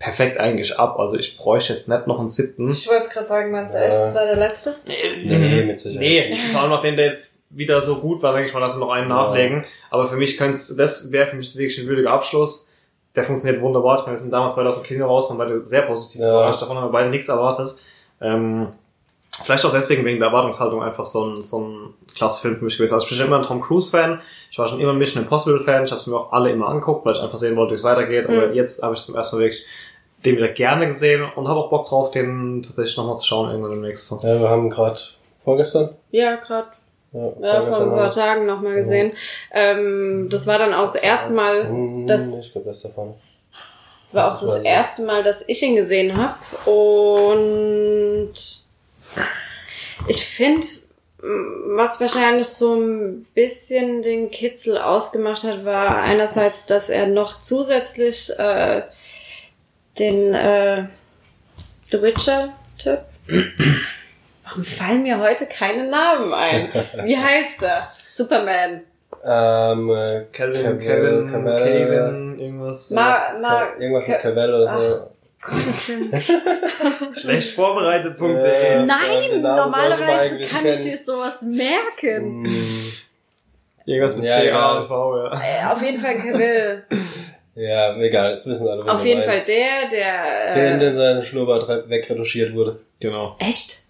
perfekt 0.00 0.38
eigentlich 0.40 0.76
ab. 0.80 0.98
Also 0.98 1.16
ich 1.16 1.36
bräuchte 1.36 1.72
jetzt 1.74 1.86
nicht 1.86 2.06
noch 2.08 2.18
einen 2.18 2.28
siebten. 2.28 2.70
Ich 2.70 2.88
wollte 2.88 3.02
es 3.04 3.10
gerade 3.10 3.26
sagen, 3.28 3.52
meinst 3.52 3.74
du, 3.74 3.78
Ja. 3.78 3.84
echt, 3.84 3.94
das 3.94 4.14
war 4.16 4.24
der 4.24 4.36
letzte? 4.36 4.74
Nee, 4.86 5.62
mit 5.64 5.78
Sicherheit. 5.78 6.00
Nee, 6.00 6.38
vor 6.52 6.62
allem 6.62 6.70
nachdem 6.70 6.96
der 6.96 7.06
jetzt 7.06 7.38
wieder 7.50 7.80
so 7.82 7.96
gut 7.96 8.22
war, 8.22 8.32
denke 8.32 8.48
ich 8.48 8.54
mal, 8.54 8.60
dass 8.60 8.76
wir 8.76 8.80
noch 8.80 8.90
einen 8.90 9.08
Ja. 9.10 9.16
nachlegen. 9.16 9.64
Aber 9.90 10.06
für 10.06 10.16
mich 10.16 10.36
könnte 10.36 10.58
das 10.76 11.12
wäre 11.12 11.26
für 11.28 11.36
mich 11.36 11.54
wirklich 11.56 11.78
ein 11.80 11.86
würdiger 11.86 12.10
Abschluss. 12.12 12.68
Der 13.14 13.24
funktioniert 13.24 13.60
wunderbar. 13.62 13.96
Ich 13.96 14.00
meine, 14.02 14.12
wir 14.12 14.18
sind 14.18 14.32
damals 14.32 14.54
beide 14.56 14.68
aus 14.68 14.76
dem 14.76 14.84
Kino 14.84 15.06
raus, 15.06 15.28
waren 15.28 15.38
beide 15.38 15.64
sehr 15.66 15.82
positiv 15.82 16.20
Ja. 16.22 16.28
überrascht. 16.30 16.62
Davon 16.62 16.76
haben 16.78 16.84
wir 16.86 16.92
beide 16.92 17.10
nichts 17.10 17.28
erwartet. 17.28 17.74
Ähm, 18.22 18.68
vielleicht 19.44 19.64
auch 19.66 19.72
deswegen 19.72 20.04
wegen 20.04 20.18
der 20.20 20.28
Erwartungshaltung 20.28 20.82
einfach 20.82 21.06
so 21.06 21.24
ein, 21.24 21.42
so 21.42 21.58
ein 21.60 21.94
klasse 22.14 22.40
Film 22.40 22.56
für 22.56 22.64
mich 22.64 22.76
gewesen. 22.76 22.94
Also 22.94 23.04
ich 23.04 23.10
bin 23.10 23.18
schon 23.18 23.26
immer 23.26 23.38
ein 23.38 23.42
Tom 23.44 23.60
Cruise-Fan. 23.60 24.20
Ich 24.50 24.58
war 24.58 24.68
schon 24.68 24.78
immer 24.80 24.92
ein 24.92 24.98
Mission 24.98 25.24
Impossible-Fan. 25.24 25.84
Ich 25.84 25.90
habe 25.90 26.00
es 26.00 26.06
mir 26.06 26.16
auch 26.16 26.32
alle 26.32 26.50
immer 26.50 26.68
angeguckt, 26.68 27.04
weil 27.04 27.14
ich 27.16 27.20
einfach 27.20 27.36
sehen 27.38 27.56
wollte, 27.56 27.72
wie 27.72 27.76
es 27.76 27.82
weitergeht. 27.84 28.26
Aber 28.28 28.46
Mhm. 28.48 28.54
jetzt 28.54 28.82
habe 28.82 28.94
ich 28.94 29.00
zum 29.00 29.16
ersten 29.16 29.36
Mal 29.36 29.42
wirklich 29.42 29.66
den 30.24 30.36
wieder 30.36 30.48
gerne 30.48 30.86
gesehen 30.86 31.22
und 31.34 31.48
habe 31.48 31.60
auch 31.60 31.70
Bock 31.70 31.88
drauf, 31.88 32.10
den 32.10 32.62
tatsächlich 32.62 32.96
nochmal 32.96 33.18
zu 33.18 33.26
schauen 33.26 33.50
irgendwann 33.50 33.70
demnächst. 33.72 34.08
So. 34.08 34.18
Ja, 34.22 34.38
wir 34.40 34.48
haben 34.48 34.68
gerade 34.70 35.00
vorgestern. 35.38 35.90
Ja, 36.10 36.36
gerade 36.36 36.68
Ja, 37.12 37.32
ja, 37.40 37.62
vor 37.62 37.80
ein 37.82 37.90
paar 37.90 38.10
Tagen 38.10 38.46
nochmal 38.46 38.74
gesehen. 38.76 39.12
Ähm, 39.52 40.28
das 40.30 40.46
war 40.46 40.58
dann 40.58 40.74
auch 40.74 40.82
das 40.82 40.94
erste 40.96 41.32
Mal, 41.32 41.66
Hm, 41.68 42.06
das- 42.06 42.46
Ich 42.46 42.52
glaube, 42.52 42.68
das 42.68 42.82
davon. 42.82 43.14
war 44.12 44.26
auch 44.28 44.30
Das 44.40 44.46
war- 44.46 44.64
erste 44.64 45.02
Mal, 45.02 45.22
dass 45.22 45.48
ich 45.48 45.62
ihn 45.62 45.74
gesehen 45.76 46.16
habe. 46.16 46.34
Und 46.70 48.32
ich 50.06 50.24
finde, 50.24 50.66
was 51.22 52.00
wahrscheinlich 52.00 52.46
so 52.48 52.74
ein 52.74 53.26
bisschen 53.34 54.02
den 54.02 54.30
Kitzel 54.30 54.78
ausgemacht 54.78 55.44
hat, 55.44 55.64
war 55.64 55.96
einerseits, 55.96 56.66
dass 56.66 56.88
er 56.88 57.06
noch 57.06 57.38
zusätzlich 57.40 58.30
äh, 58.38 58.82
den 60.00 60.34
äh, 60.34 60.84
The 61.84 62.02
Witcher-Typ. 62.02 63.00
Warum 64.44 64.64
fallen 64.64 65.02
mir 65.02 65.18
heute 65.18 65.46
keine 65.46 65.88
Namen 65.88 66.32
ein? 66.32 66.72
Wie 67.04 67.16
heißt 67.28 67.62
er? 67.62 67.90
Superman. 68.08 68.80
Ähm, 69.24 69.90
äh, 69.90 70.24
Cavill, 70.32 70.78
Kevin, 70.78 71.30
Cavill, 71.30 71.86
Kevin, 71.86 72.38
irgendwas. 72.38 72.90
Ma, 72.90 73.32
ma, 73.40 73.66
irgendwas 73.78 74.08
mit 74.08 74.20
Cavell 74.20 74.54
oder 74.54 74.68
so. 74.68 75.10
Gottes 75.42 75.88
Willen. 75.88 77.14
Schlecht 77.16 77.54
vorbereitet.de. 77.54 78.36
Äh, 78.36 78.84
Nein, 78.84 79.40
normalerweise 79.42 80.40
kann 80.40 80.66
ich 80.66 80.82
dir 80.82 80.96
sowas 80.98 81.42
merken. 81.42 82.44
Hm, 82.44 82.56
Irgendwas 83.86 84.16
mit 84.16 84.26
Ja, 84.26 84.36
C, 84.38 84.50
A 84.52 84.82
V, 84.82 85.16
ja. 85.16 85.40
Äh, 85.40 85.72
auf 85.72 85.82
jeden 85.82 85.98
Fall 85.98 86.16
Cavill. 86.16 86.84
Ja, 87.54 87.96
egal, 87.96 88.30
das 88.32 88.46
wissen 88.46 88.68
alle. 88.68 88.90
auf 88.90 89.04
jeden 89.04 89.22
Fall 89.22 89.38
der, 89.46 89.88
der. 89.90 90.54
Der, 90.54 90.70
in 90.74 90.76
Äh, 90.76 90.84
den 90.84 90.96
sein 90.96 91.22
Schnurrbart 91.22 91.68
re- 91.68 91.84
wegretuschiert 91.88 92.54
wurde. 92.54 92.78
Genau. 93.00 93.34
echt? 93.38 93.84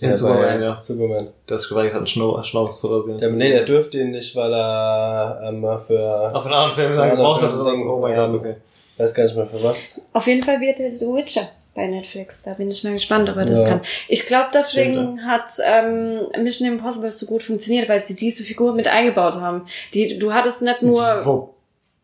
In 0.00 0.08
Ja, 0.08 0.14
Superman, 0.16 0.62
ja. 0.62 0.80
Superman. 0.80 1.28
Der 1.48 1.58
hat 1.58 1.68
geweigert, 1.68 1.94
einen 1.96 2.06
Schnau 2.06 2.42
Schnauz 2.42 2.80
zu 2.80 2.86
rasieren. 2.88 3.18
Der, 3.20 3.30
nee, 3.30 3.50
der 3.50 3.64
dürfte 3.64 3.98
ihn 3.98 4.10
nicht, 4.12 4.34
weil 4.34 4.52
er 4.52 5.40
ähm, 5.44 5.62
für 5.86 6.34
Auf 6.34 6.44
einen 6.46 6.54
anderen 6.54 6.72
Film 6.72 6.94
lang 6.94 7.10
gebraucht 7.10 7.42
hat 7.42 7.52
oder 7.54 7.70
Ding, 7.70 7.80
so. 7.80 7.90
Oh 7.96 8.00
mein. 8.00 8.16
Gott, 8.16 8.34
okay. 8.34 8.54
weiß 8.96 9.14
gar 9.14 9.24
nicht 9.24 9.36
mehr 9.36 9.46
für 9.46 9.62
was. 9.62 10.00
Auf 10.14 10.26
jeden 10.26 10.42
Fall 10.42 10.60
wird 10.60 10.80
er 10.80 10.90
The 10.90 11.04
Witcher 11.06 11.42
bei 11.74 11.86
Netflix. 11.86 12.42
Da 12.42 12.54
bin 12.54 12.70
ich 12.70 12.82
mal 12.82 12.94
gespannt, 12.94 13.28
ob 13.30 13.36
er 13.36 13.44
das 13.44 13.60
Ja. 13.60 13.68
kann. 13.68 13.80
Ich 14.08 14.26
glaube, 14.26 14.48
deswegen 14.54 14.94
Stimmt, 14.94 15.22
hat 15.26 15.44
ähm, 15.64 16.20
Mission 16.42 16.68
Impossible 16.68 17.10
so 17.10 17.26
gut 17.26 17.42
funktioniert, 17.42 17.88
weil 17.88 18.02
sie 18.02 18.16
diese 18.16 18.42
Figur 18.42 18.74
mit 18.74 18.88
eingebaut 18.88 19.34
haben. 19.36 19.66
Die, 19.94 20.18
du 20.18 20.32
hattest 20.32 20.62
nicht 20.62 20.82
nur. 20.82 21.50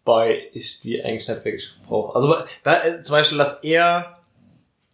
Wobei 0.09 0.49
ich 0.55 0.81
die 0.81 1.05
eigentlich 1.05 1.29
nicht 1.29 1.45
wirklich 1.45 1.71
brauche. 1.87 2.17
Also 2.17 2.35
da, 2.65 2.83
äh, 2.83 3.03
zum 3.03 3.13
Beispiel, 3.13 3.37
dass 3.37 3.63
er 3.63 4.17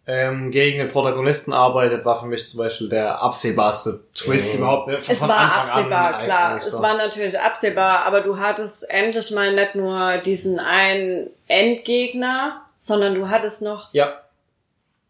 ähm, 0.07 0.51
gegen 0.51 0.77
den 0.79 0.89
Protagonisten 0.89 1.53
arbeitet, 1.53 2.03
war 2.03 2.19
für 2.19 2.25
mich 2.27 2.45
zum 2.49 2.59
Beispiel 2.59 2.89
der 2.89 3.21
absehbarste 3.21 4.01
Twist 4.13 4.51
Mhm. 4.53 4.59
überhaupt. 4.59 4.87
Ne? 4.89 4.97
Es 4.97 5.21
war 5.21 5.29
absehbar, 5.61 6.15
an, 6.15 6.21
klar. 6.21 6.49
eigentlich 6.51 6.65
Es 6.65 6.71
so. 6.73 6.83
war 6.83 6.97
natürlich 6.97 7.39
absehbar, 7.39 8.05
aber 8.05 8.21
du 8.21 8.37
hattest 8.37 8.87
endlich 8.93 9.31
mal 9.31 9.55
nicht 9.55 9.73
nur 9.75 10.17
diesen 10.17 10.59
einen 10.59 11.29
Endgegner, 11.47 12.61
sondern 12.77 13.15
du 13.15 13.29
hattest 13.29 13.61
noch 13.63 13.87
Ja, 13.93 14.19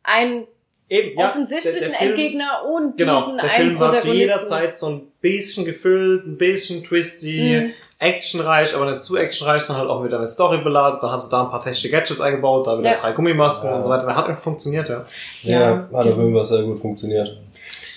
einen 0.04 0.46
eben. 0.88 1.20
Ja, 1.20 1.28
offensichtlichen 1.28 1.80
der- 1.80 1.90
der 1.90 1.98
Film- 1.98 2.10
Endgegner 2.12 2.64
und 2.64 2.98
Genau, 2.98 3.20
diesen 3.22 3.38
der 3.38 3.44
einen 3.52 3.54
Film 3.70 3.80
war 3.80 3.96
zu 3.98 4.14
jeder 4.14 4.44
Zeit 4.44 4.78
so 4.78 4.88
ein 4.88 5.12
bisschen 5.20 5.66
gefüllt, 5.66 6.26
ein 6.28 6.38
bisschen 6.38 6.84
twisty, 6.86 7.64
Mhm. 7.66 7.74
Actionreich, 8.00 8.76
aber 8.76 8.92
nicht 8.92 9.04
zu 9.04 9.16
actionreich, 9.18 9.64
sondern 9.64 9.88
halt 9.88 9.92
auch 9.98 10.04
wieder 10.04 10.20
mit 10.20 10.30
Story 10.30 10.60
beladen. 10.64 11.00
Dann 11.02 11.12
haben 11.12 11.22
sie 11.22 11.30
da 11.30 11.44
ein 11.44 11.50
paar 11.50 11.62
technische 11.64 11.90
Gadgets 11.90 12.20
eingebaut, 12.22 12.68
da 12.68 12.78
wieder 12.78 12.92
Ja. 12.92 12.98
drei 13.00 13.12
Gummimasken 13.14 13.70
Ja. 13.70 13.76
und 13.78 13.82
so 13.84 13.90
weiter. 13.90 14.06
Das 14.06 14.16
hat 14.16 14.28
einfach 14.28 14.42
funktioniert, 14.42 14.90
ja. 14.90 15.04
Ja, 15.44 15.60
Ja, 15.60 15.70
hat 15.94 16.08
auf 16.08 16.18
jeden 16.18 16.34
Fall 16.36 16.46
sehr 16.46 16.64
gut 16.64 16.80
funktioniert. 16.80 17.38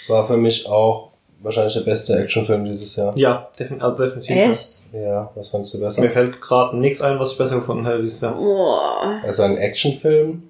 War 0.09 0.26
für 0.26 0.37
mich 0.37 0.67
auch 0.69 1.11
wahrscheinlich 1.40 1.75
der 1.75 1.81
beste 1.83 2.17
Actionfilm 2.19 2.64
dieses 2.64 2.97
Jahr. 2.97 3.12
Ja, 3.17 3.49
defin 3.59 3.81
also 3.83 4.02
definitiv. 4.05 4.37
Echt? 4.37 4.69
Ja, 4.93 5.31
was 5.35 5.49
fandst 5.49 5.75
du 5.75 5.81
besser? 5.81 6.00
Mir 6.00 6.11
fällt 6.11 6.40
gerade 6.40 6.76
nichts 6.76 7.00
ein, 7.02 7.19
was 7.19 7.33
ich 7.33 7.38
besser 7.38 7.57
gefunden 7.57 7.85
hätte 7.87 8.02
dieses 8.02 8.21
Jahr. 8.23 8.35
Boah. 8.35 9.21
Also 9.25 9.43
ein 9.43 9.57
Actionfilm? 9.57 10.45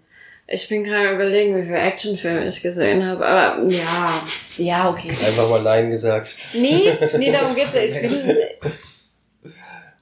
Ich 0.51 0.67
bin 0.67 0.83
gerade 0.83 1.11
überlegen, 1.15 1.57
wie 1.59 1.63
viele 1.67 1.79
Actionfilme 1.79 2.47
ich 2.47 2.63
gesehen 2.63 3.07
habe. 3.07 3.27
Aber 3.27 3.63
ja, 3.69 4.23
ja, 4.57 4.89
okay. 4.89 5.11
Einfach 5.11 5.51
mal 5.51 5.61
Nein 5.63 5.91
gesagt. 5.91 6.37
Nee, 6.55 6.97
nee, 7.19 7.31
darum 7.31 7.55
geht's 7.55 7.75
ja. 7.75 7.83
Ich 7.83 8.01
bin. 8.01 8.35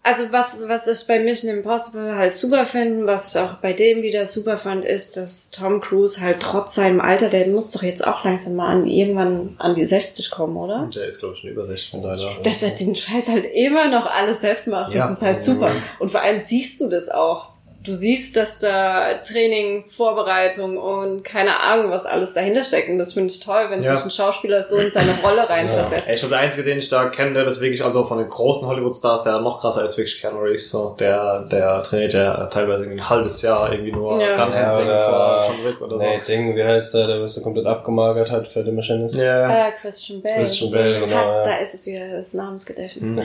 Also 0.07 0.31
was, 0.31 0.63
was 0.69 0.87
ich 0.87 1.05
bei 1.09 1.19
Mission 1.19 1.51
Impossible 1.51 2.15
halt 2.15 2.33
super 2.35 2.65
finde, 2.65 3.07
was 3.07 3.35
ich 3.35 3.41
auch 3.41 3.55
bei 3.55 3.73
dem 3.73 4.03
wieder 4.03 4.25
super 4.25 4.57
fand, 4.57 4.85
ist, 4.85 5.17
dass 5.17 5.51
Tom 5.51 5.81
Cruise 5.81 6.21
halt 6.21 6.39
trotz 6.39 6.77
seinem 6.77 7.01
Alter, 7.01 7.29
der 7.29 7.49
muss 7.49 7.73
doch 7.73 7.83
jetzt 7.83 8.07
auch 8.07 8.23
langsam 8.25 8.55
mal 8.55 8.69
an 8.69 8.87
irgendwann 8.87 9.57
an 9.59 9.75
die 9.75 9.85
60 9.85 10.31
kommen, 10.31 10.57
oder? 10.57 10.89
Der 10.95 11.09
ist, 11.09 11.19
glaube 11.19 11.35
ich, 11.35 11.41
schon 11.41 11.51
über 11.51 11.67
60 11.67 11.91
von 11.91 12.03
daher. 12.03 12.31
Dass 12.45 12.63
er 12.63 12.71
den 12.71 12.95
Scheiß 12.95 13.27
halt 13.29 13.47
immer 13.53 13.89
noch 13.89 14.07
alles 14.07 14.43
selbst 14.43 14.69
macht, 14.69 14.95
Ja. 14.95 15.09
das 15.09 15.17
ist 15.19 15.23
halt 15.23 15.43
super. 15.43 15.83
Und 15.99 16.11
vor 16.13 16.21
allem 16.23 16.39
siehst 16.39 16.81
du 16.81 16.89
das 16.89 17.09
auch. 17.09 17.49
Du 17.87 17.95
siehst, 17.95 18.37
dass 18.37 18.59
da 18.59 19.15
Training, 19.19 19.85
Vorbereitung 19.85 20.77
und 20.77 21.23
keine 21.23 21.61
Ahnung, 21.61 21.91
was 21.91 22.05
alles 22.05 22.35
dahinter 22.35 22.65
steckt. 22.65 22.89
Und 22.89 22.99
das 22.99 23.13
finde 23.13 23.31
ich 23.33 23.41
toll, 23.41 23.67
wenn 23.71 23.83
Ja. 23.83 23.95
sich 23.95 24.05
ein 24.05 24.11
Schauspieler 24.11 24.63
so 24.63 24.77
in 24.79 24.91
seine 24.91 25.19
Rolle 25.23 25.49
reinversetzt. 25.49 26.09
Ich 26.09 26.19
glaube, 26.21 26.35
der 26.35 26.45
einzige, 26.45 26.65
den 26.69 26.79
ich 26.79 26.89
da 26.89 27.07
kenne, 27.11 27.33
der 27.35 27.45
das 27.45 27.61
wirklich, 27.61 27.85
also 27.85 28.05
von 28.05 28.19
den 28.19 28.29
großen 28.29 28.67
Hollywood-Stars, 28.67 29.25
der 29.25 29.41
noch 29.41 29.61
krasser 29.61 29.85
ist, 29.85 29.97
wirklich 29.97 30.21
Keanu 30.21 30.41
Reeves, 30.41 30.71
so. 30.71 30.97
Der, 30.99 31.43
der 31.51 31.83
trainiert 31.83 32.13
ja 32.13 32.47
teilweise 32.47 32.83
irgendwie 32.85 33.01
ein 33.01 33.09
halbes 33.09 33.41
Jahr 33.43 33.71
irgendwie 33.73 33.93
nur 33.93 34.21
Ja. 34.21 34.35
Gunhandling 34.45 34.89
Ja, 34.89 34.99
vor 35.09 35.45
John 35.55 35.65
Wick 35.65 35.81
oder 35.81 35.99
so. 35.99 36.05
Nee, 36.05 36.21
Ding, 36.27 36.57
wie 36.57 36.65
heißt 36.65 36.95
der, 36.95 37.07
der 37.07 37.29
so 37.29 37.41
komplett 37.43 37.67
abgemagert 37.67 38.31
hat 38.31 38.49
für 38.49 38.65
den 38.65 38.75
Machinist? 38.75 39.17
Ja. 39.17 39.69
Äh, 39.69 39.73
Christian 39.81 40.23
Bale. 40.23 40.37
Christian 40.37 40.71
Bale, 40.73 41.01
genau, 41.01 41.17
Hat, 41.17 41.25
ja. 41.27 41.43
Da 41.45 41.57
ist 41.59 41.75
es 41.75 41.87
wieder 41.87 42.17
das 42.17 42.35
Namensgedächtnis. 42.35 43.11
Mhm. 43.11 43.19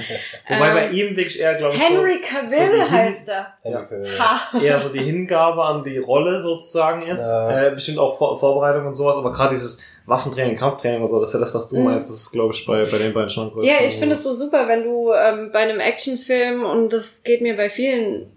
Wobei 0.49 0.67
Ähm, 0.67 0.73
bei 0.75 0.87
ihm 0.89 1.15
wirklich 1.15 1.39
eher, 1.39 1.55
glaube 1.55 1.75
ich, 1.75 1.81
Henry 1.89 2.13
so, 2.17 2.27
Cavill 2.27 2.79
so 2.85 2.91
heißt 2.91 3.29
er. 3.29 3.47
Henry 3.63 3.85
Cavill. 3.87 4.19
Ha. 4.19 4.39
Eher 4.59 4.79
so 4.79 4.89
die 4.89 5.03
Hingabe 5.03 5.63
an 5.63 5.83
die 5.83 5.97
Rolle 5.97 6.41
sozusagen 6.41 7.03
ist. 7.07 7.21
Ja. 7.21 7.67
Äh, 7.67 7.71
bestimmt 7.71 7.99
auch 7.99 8.17
Vor 8.17 8.39
Vorbereitung 8.39 8.87
und 8.87 8.93
sowas, 8.95 9.15
aber 9.17 9.31
gerade 9.31 9.53
dieses 9.53 9.83
Waffentraining, 10.05 10.55
Kampftraining 10.57 11.01
und 11.03 11.09
so, 11.09 11.19
das 11.19 11.29
ist 11.29 11.33
ja 11.35 11.39
das, 11.39 11.53
was 11.53 11.67
du 11.67 11.77
Mhm. 11.77 11.83
meinst, 11.85 12.09
das 12.09 12.17
ist, 12.17 12.31
glaube 12.31 12.53
ich, 12.53 12.65
bei, 12.65 12.85
bei 12.85 12.97
den 12.97 13.13
beiden 13.13 13.29
schon 13.29 13.51
größer. 13.51 13.71
Ja, 13.71 13.85
ich 13.85 13.93
finde 13.93 14.15
es 14.15 14.23
so 14.23 14.33
super, 14.33 14.67
wenn 14.67 14.83
du 14.83 15.11
ähm, 15.13 15.51
bei 15.53 15.59
einem 15.59 15.79
Actionfilm, 15.79 16.63
und 16.65 16.91
das 16.91 17.23
geht 17.23 17.41
mir 17.41 17.55
bei 17.55 17.69
vielen 17.69 18.31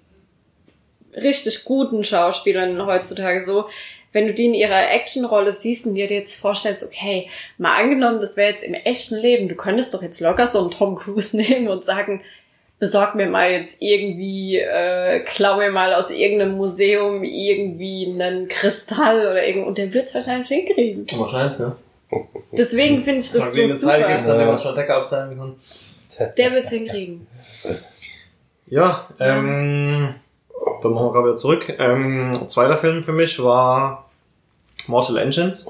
richtig 1.16 1.64
guten 1.64 2.04
Schauspielern 2.04 2.86
heutzutage 2.86 3.40
so, 3.40 3.66
wenn 4.12 4.26
du 4.28 4.34
die 4.34 4.46
in 4.46 4.54
ihrer 4.54 4.90
Actionrolle 4.90 5.52
siehst 5.52 5.86
und 5.86 5.94
dir 5.96 6.06
jetzt 6.06 6.34
vorstellst, 6.40 6.84
okay, 6.84 7.28
mal 7.58 7.76
angenommen, 7.76 8.20
das 8.20 8.36
wäre 8.36 8.50
jetzt 8.52 8.62
im 8.62 8.74
echten 8.74 9.16
Leben, 9.16 9.48
du 9.48 9.56
könntest 9.56 9.92
doch 9.92 10.02
jetzt 10.02 10.20
locker 10.20 10.46
so 10.46 10.60
einen 10.60 10.70
Tom 10.70 10.96
Cruise 10.96 11.36
nehmen 11.40 11.68
und 11.68 11.84
sagen, 11.84 12.22
besorg 12.78 13.14
mir 13.14 13.26
mal 13.26 13.50
jetzt 13.50 13.80
irgendwie, 13.80 14.58
äh, 14.58 15.20
klau 15.20 15.56
mir 15.58 15.70
mal 15.70 15.94
aus 15.94 16.10
irgendeinem 16.10 16.56
Museum 16.56 17.22
irgendwie 17.24 18.12
einen 18.12 18.48
Kristall 18.48 19.20
oder 19.20 19.46
irgend 19.46 19.66
und 19.66 19.78
der 19.78 19.92
wird's 19.94 20.14
wahrscheinlich 20.14 20.48
hinkriegen. 20.48 21.06
Wahrscheinlich, 21.18 21.58
ja. 21.58 21.76
Deswegen 22.52 23.02
finde 23.02 23.20
ich 23.20 23.32
das 23.32 23.54
so 23.54 23.60
eine 23.60 23.72
Zeile 23.72 24.06
gibt's 24.08 24.24
super. 24.24 24.36
dann, 24.36 24.46
wenn 24.46 24.54
man 24.54 24.62
schon 24.62 24.74
Decker 24.74 24.96
abseilen 24.96 25.38
kann. 25.38 25.54
Der 26.36 26.52
wird's 26.52 26.70
hinkriegen. 26.70 27.26
Ja, 28.66 29.08
ähm, 29.20 30.14
dann 30.82 30.92
machen 30.92 31.06
wir 31.06 31.12
gerade 31.12 31.26
wieder 31.28 31.36
zurück. 31.36 31.74
Ähm, 31.78 32.44
zweiter 32.48 32.78
Film 32.78 33.02
für 33.02 33.12
mich 33.12 33.42
war 33.42 34.08
Mortal 34.86 35.16
Engines. 35.18 35.68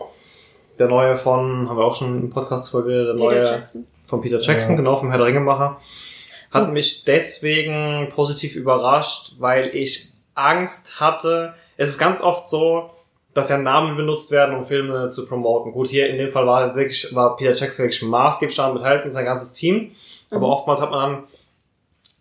Der 0.79 0.89
neue 0.89 1.17
von, 1.17 1.69
haben 1.69 1.77
wir 1.77 1.85
auch 1.85 1.97
schon 1.97 2.21
im 2.21 2.31
Podcast 2.31 2.71
folge 2.71 2.91
der 2.91 3.13
Peter 3.13 3.15
neue 3.15 3.45
Jackson. 3.45 3.87
von 4.05 4.21
Peter 4.21 4.41
Jackson, 4.41 4.73
Ja. 4.73 4.77
genau, 4.79 4.97
vom 4.97 5.09
Herr 5.11 5.19
der 5.19 5.27
Ringemacher. 5.29 5.81
Hat 6.55 6.73
mich 6.73 7.05
deswegen 7.05 8.11
positiv 8.15 8.55
überrascht, 8.55 9.33
weil 9.39 9.75
ich 9.75 10.11
Angst 10.35 11.01
hatte. 11.01 11.55
Es 11.77 11.89
ist 11.91 11.99
ganz 11.99 12.21
oft 12.23 12.49
so, 12.49 12.91
dass 13.35 13.49
ja 13.49 13.59
Namen 13.59 13.97
benutzt 13.97 14.31
werden, 14.31 14.57
um 14.57 14.65
Filme 14.65 15.09
zu 15.09 15.27
promoten. 15.27 15.73
Gut, 15.73 15.89
hier 15.89 16.09
in 16.09 16.17
dem 16.17 16.31
Fall 16.31 16.47
war 16.47 16.75
wirklich, 16.77 17.13
war 17.15 17.37
Peter 17.37 17.55
Jackson 17.55 17.85
wirklich 17.85 18.03
maßgeblich 18.03 18.57
daran 18.57 18.75
beteiligt 18.75 19.05
und 19.05 19.13
sein 19.13 19.25
ganzes 19.25 19.53
Team. 19.53 19.97
Aber 20.31 20.47
Mhm. 20.47 20.53
oftmals 20.53 20.81
hat 20.81 20.91
man 20.91 21.13
dann 21.13 21.25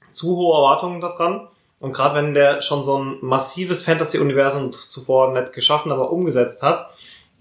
zu 0.10 0.36
hohe 0.36 0.58
Erwartungen 0.58 1.00
daran. 1.02 1.48
Und 1.80 1.94
gerade 1.94 2.16
wenn 2.16 2.34
der 2.34 2.62
schon 2.62 2.84
so 2.84 2.98
ein 2.98 3.18
massives 3.22 3.84
Fantasy-Universum 3.84 4.72
zuvor 4.74 5.34
nicht 5.34 5.54
geschaffen, 5.54 5.92
aber 5.92 6.12
umgesetzt 6.12 6.64
hat, 6.64 6.90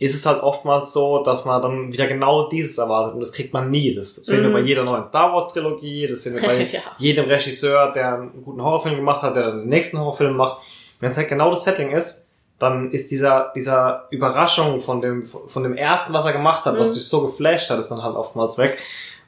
ist 0.02 0.14
es 0.14 0.26
halt 0.26 0.42
oftmals 0.42 0.92
so, 0.92 1.22
dass 1.22 1.44
man 1.44 1.62
dann 1.62 1.92
wieder 1.92 2.06
genau 2.06 2.48
dieses 2.48 2.78
erwartet. 2.78 3.14
Und 3.14 3.20
das 3.20 3.32
kriegt 3.32 3.52
man 3.52 3.70
nie. 3.70 3.94
Das 3.94 4.16
sehen 4.16 4.42
wir 4.42 4.48
Mhm. 4.48 4.52
bei 4.54 4.60
jeder 4.60 4.84
neuen 4.84 5.04
Star 5.04 5.32
Wars-Trilogie, 5.32 6.08
das 6.08 6.22
sehen 6.22 6.34
wir 6.34 6.42
bei 6.42 6.64
Ja. 6.72 6.80
jedem 6.98 7.26
Regisseur, 7.26 7.92
der 7.92 8.14
einen 8.14 8.42
guten 8.44 8.62
Horrorfilm 8.62 8.96
gemacht 8.96 9.22
hat, 9.22 9.36
der 9.36 9.52
den 9.52 9.68
nächsten 9.68 9.98
Horrorfilm 9.98 10.36
macht. 10.36 10.58
Wenn 11.00 11.10
es 11.10 11.16
halt 11.16 11.28
genau 11.28 11.50
das 11.50 11.64
Setting 11.64 11.90
ist, 11.90 12.28
dann 12.58 12.90
ist 12.92 13.10
dieser, 13.10 13.52
dieser 13.56 14.06
Überraschung 14.10 14.80
von 14.80 15.00
dem, 15.00 15.24
von 15.24 15.62
dem 15.64 15.74
ersten, 15.74 16.12
was 16.12 16.24
er 16.26 16.32
gemacht 16.32 16.64
hat, 16.64 16.78
was 16.78 16.90
Mhm. 16.90 16.94
dich 16.94 17.08
so 17.08 17.26
geflasht 17.26 17.70
hat, 17.70 17.78
ist 17.78 17.90
dann 17.90 18.02
halt 18.02 18.14
oftmals 18.16 18.56
weg. 18.58 18.78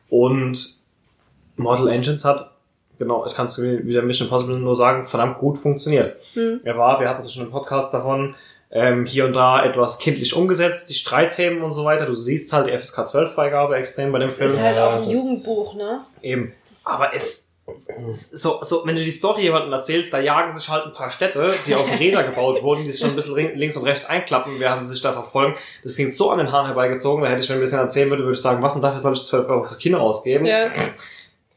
Und 0.09 0.79
Mortal 1.57 1.89
Engines 1.89 2.25
hat, 2.25 2.51
genau, 2.99 3.25
ich 3.27 3.35
kann 3.35 3.47
es 3.47 3.61
wieder 3.63 4.03
Mission 4.03 4.27
Impossible 4.29 4.59
nur 4.59 4.75
sagen, 4.75 5.07
verdammt 5.07 5.39
gut 5.39 5.59
funktioniert. 5.59 6.17
Hm. 6.35 6.61
Er 6.65 6.77
war, 6.79 7.01
wir 7.01 7.09
hatten 7.09 7.21
es 7.21 7.33
schon 7.33 7.45
im 7.47 7.51
Podcast 7.51 7.93
davon, 7.95 8.35
ähm, 8.75 9.07
hier 9.07 9.25
und 9.25 9.35
da 9.37 9.65
etwas 9.65 9.99
kindlich 9.99 10.35
umgesetzt, 10.35 10.91
die 10.91 10.95
Streitthemen 10.95 11.63
und 11.63 11.73
so 11.73 11.85
weiter. 11.85 12.07
Du 12.07 12.15
siehst 12.15 12.53
halt 12.53 12.67
die 12.67 12.77
FSK 12.77 13.07
12 13.09 13.33
Freigabe 13.35 13.77
extrem 13.77 14.11
bei 14.13 14.19
dem 14.19 14.29
Film. 14.29 14.51
Ist 14.51 14.61
halt 14.61 14.77
Ja, 14.77 14.87
auch 14.89 14.93
ein 14.95 15.05
das- 15.05 15.13
Jugendbuch, 15.13 15.75
ne? 15.75 16.01
Eben. 16.23 16.53
Aber 16.85 17.15
es, 17.15 17.53
so, 18.09 18.59
so, 18.63 18.83
wenn 18.85 18.95
du 18.97 19.03
die 19.05 19.11
Story 19.11 19.43
jemandem 19.43 19.73
erzählst, 19.73 20.13
da 20.13 20.19
jagen 20.19 20.53
sich 20.53 20.69
halt 20.69 20.85
ein 20.87 20.93
paar 20.93 21.11
Städte, 21.11 21.55
die 21.67 21.75
auf 21.75 21.89
Räder 21.99 22.25
gebaut 22.25 22.63
wurden, 22.63 22.85
die 22.85 22.93
sich 22.93 23.01
schon 23.01 23.11
ein 23.11 23.17
bisschen 23.17 23.57
links 23.57 23.77
und 23.77 23.85
rechts 23.85 24.05
einklappen, 24.07 24.61
während 24.61 24.85
sie 24.85 24.93
sich 24.93 25.01
da 25.03 25.13
verfolgen. 25.15 25.55
Das 25.83 25.95
klingt 25.95 26.13
so 26.13 26.31
an 26.31 26.39
den 26.39 26.53
Haaren 26.53 26.67
herbeigezogen, 26.67 27.23
da 27.25 27.31
hätte 27.31 27.41
ich, 27.41 27.47
ich 27.47 27.53
ein 27.53 27.61
bisschen 27.61 27.79
erzählen 27.79 28.11
würde, 28.11 28.25
würde 28.25 28.35
ich 28.35 28.41
sagen, 28.43 28.63
was 28.63 28.77
und 28.77 28.83
dafür 28.83 28.99
soll 28.99 29.15
ich 29.15 29.25
12 29.25 29.49
Euro 29.49 29.63
fürs 29.65 29.79
Kino 29.79 29.99
ausgeben? 29.99 30.45
Ja. 30.45 30.67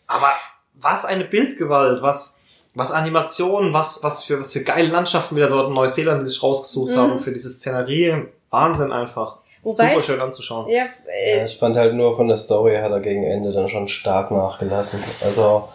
Aber 0.05 0.31
was 0.75 1.03
eine 1.03 1.25
Bildgewalt, 1.25 2.01
was, 2.01 2.41
was 2.77 2.91
Animationen, 2.91 3.73
was, 3.73 4.03
was 4.03 4.23
für, 4.23 4.39
was 4.39 4.53
für 4.53 4.63
geile 4.63 4.89
Landschaften 4.89 5.35
wieder 5.35 5.49
dort 5.49 5.67
in 5.69 5.73
Neuseeland, 5.73 6.21
die 6.21 6.27
sich 6.27 6.41
rausgesucht 6.43 6.91
Mhm. 6.93 6.97
haben, 6.97 7.19
für 7.19 7.31
diese 7.31 7.49
Szenerie. 7.49 8.25
Wahnsinn 8.49 8.91
einfach. 8.93 9.37
Wobei 9.63 9.89
Super 9.95 10.01
schön 10.05 10.21
anzuschauen. 10.21 10.69
Ja, 10.69 10.83
Ja, 10.85 10.87
äh, 11.11 11.45
ich 11.47 11.57
fand 11.57 11.75
halt 11.75 11.93
nur 11.95 12.15
von 12.15 12.27
der 12.29 12.37
Story 12.37 12.75
hat 12.77 12.91
er 12.91 13.01
gegen 13.01 13.23
Ende 13.23 13.51
dann 13.51 13.67
schon 13.69 13.87
stark 13.89 14.31
nachgelassen. 14.31 15.03
Also 15.21 15.67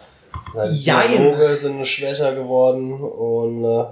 die 0.71 0.81
Jein. 0.81 1.11
Dialoge 1.11 1.57
sind 1.57 1.85
schwächer 1.87 2.33
geworden 2.33 2.93
und 2.93 3.63
äh, 3.65 3.85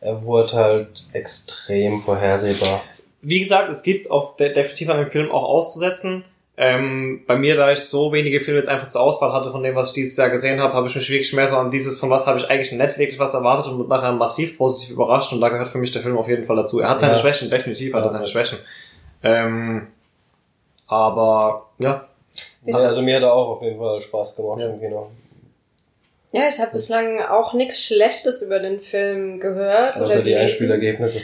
er 0.00 0.24
wurde 0.24 0.52
halt 0.52 1.04
extrem 1.12 2.00
vorhersehbar. 2.00 2.82
Wie 3.22 3.40
gesagt, 3.40 3.70
es 3.70 3.82
gibt 3.82 4.10
auf 4.10 4.36
de 4.36 4.52
definitiv 4.52 4.88
an 4.88 4.96
dem 4.98 5.08
Film 5.08 5.30
auch 5.30 5.44
auszusetzen. 5.44 6.24
Ähm, 6.62 7.22
bei 7.26 7.36
mir, 7.36 7.56
da 7.56 7.72
ich 7.72 7.78
so 7.80 8.12
wenige 8.12 8.38
Filme 8.38 8.58
jetzt 8.60 8.68
einfach 8.68 8.86
zur 8.86 9.00
Auswahl 9.00 9.32
hatte 9.32 9.50
von 9.50 9.62
dem, 9.62 9.74
was 9.74 9.88
ich 9.88 9.94
dieses 9.94 10.16
Jahr 10.18 10.28
gesehen 10.28 10.60
habe, 10.60 10.74
habe 10.74 10.88
ich 10.88 10.94
mich 10.94 11.08
wirklich 11.08 11.32
mehr 11.32 11.48
so 11.48 11.56
an 11.56 11.70
dieses, 11.70 11.98
von 11.98 12.10
was 12.10 12.26
habe 12.26 12.38
ich 12.38 12.50
eigentlich 12.50 12.70
nicht 12.72 12.98
wirklich 12.98 13.18
was 13.18 13.32
erwartet 13.32 13.72
und 13.72 13.78
wurde 13.78 13.88
nachher 13.88 14.12
massiv 14.12 14.58
positiv 14.58 14.94
überrascht 14.94 15.32
und 15.32 15.40
da 15.40 15.48
gehört 15.48 15.68
für 15.68 15.78
mich 15.78 15.90
der 15.90 16.02
Film 16.02 16.18
auf 16.18 16.28
jeden 16.28 16.44
Fall 16.44 16.56
dazu. 16.56 16.78
Er 16.80 16.90
hat 16.90 17.00
seine 17.00 17.14
Ja. 17.14 17.18
Schwächen, 17.18 17.48
definitiv 17.48 17.94
hat 17.94 18.04
er 18.04 18.10
seine 18.10 18.26
Schwächen. 18.26 18.58
Ähm, 19.22 19.86
aber 20.86 21.66
ja, 21.78 22.04
Ja, 22.66 22.76
also 22.76 23.00
mir 23.00 23.16
hat 23.16 23.22
er 23.22 23.32
auch 23.32 23.48
auf 23.56 23.62
jeden 23.62 23.78
Fall 23.78 24.00
Spaß 24.02 24.36
gemacht 24.36 24.60
Ja. 24.60 24.68
im 24.68 24.78
Kino. 24.80 25.10
Ja, 26.32 26.42
ich 26.48 26.60
habe 26.60 26.70
bislang 26.70 27.20
auch 27.22 27.54
nichts 27.54 27.82
Schlechtes 27.82 28.42
über 28.42 28.60
den 28.60 28.80
Film 28.80 29.40
gehört. 29.40 29.94
Außer 29.96 30.04
oder 30.04 30.16
die 30.18 30.22
gelesen. 30.22 30.42
Einspielergebnisse. 30.42 31.22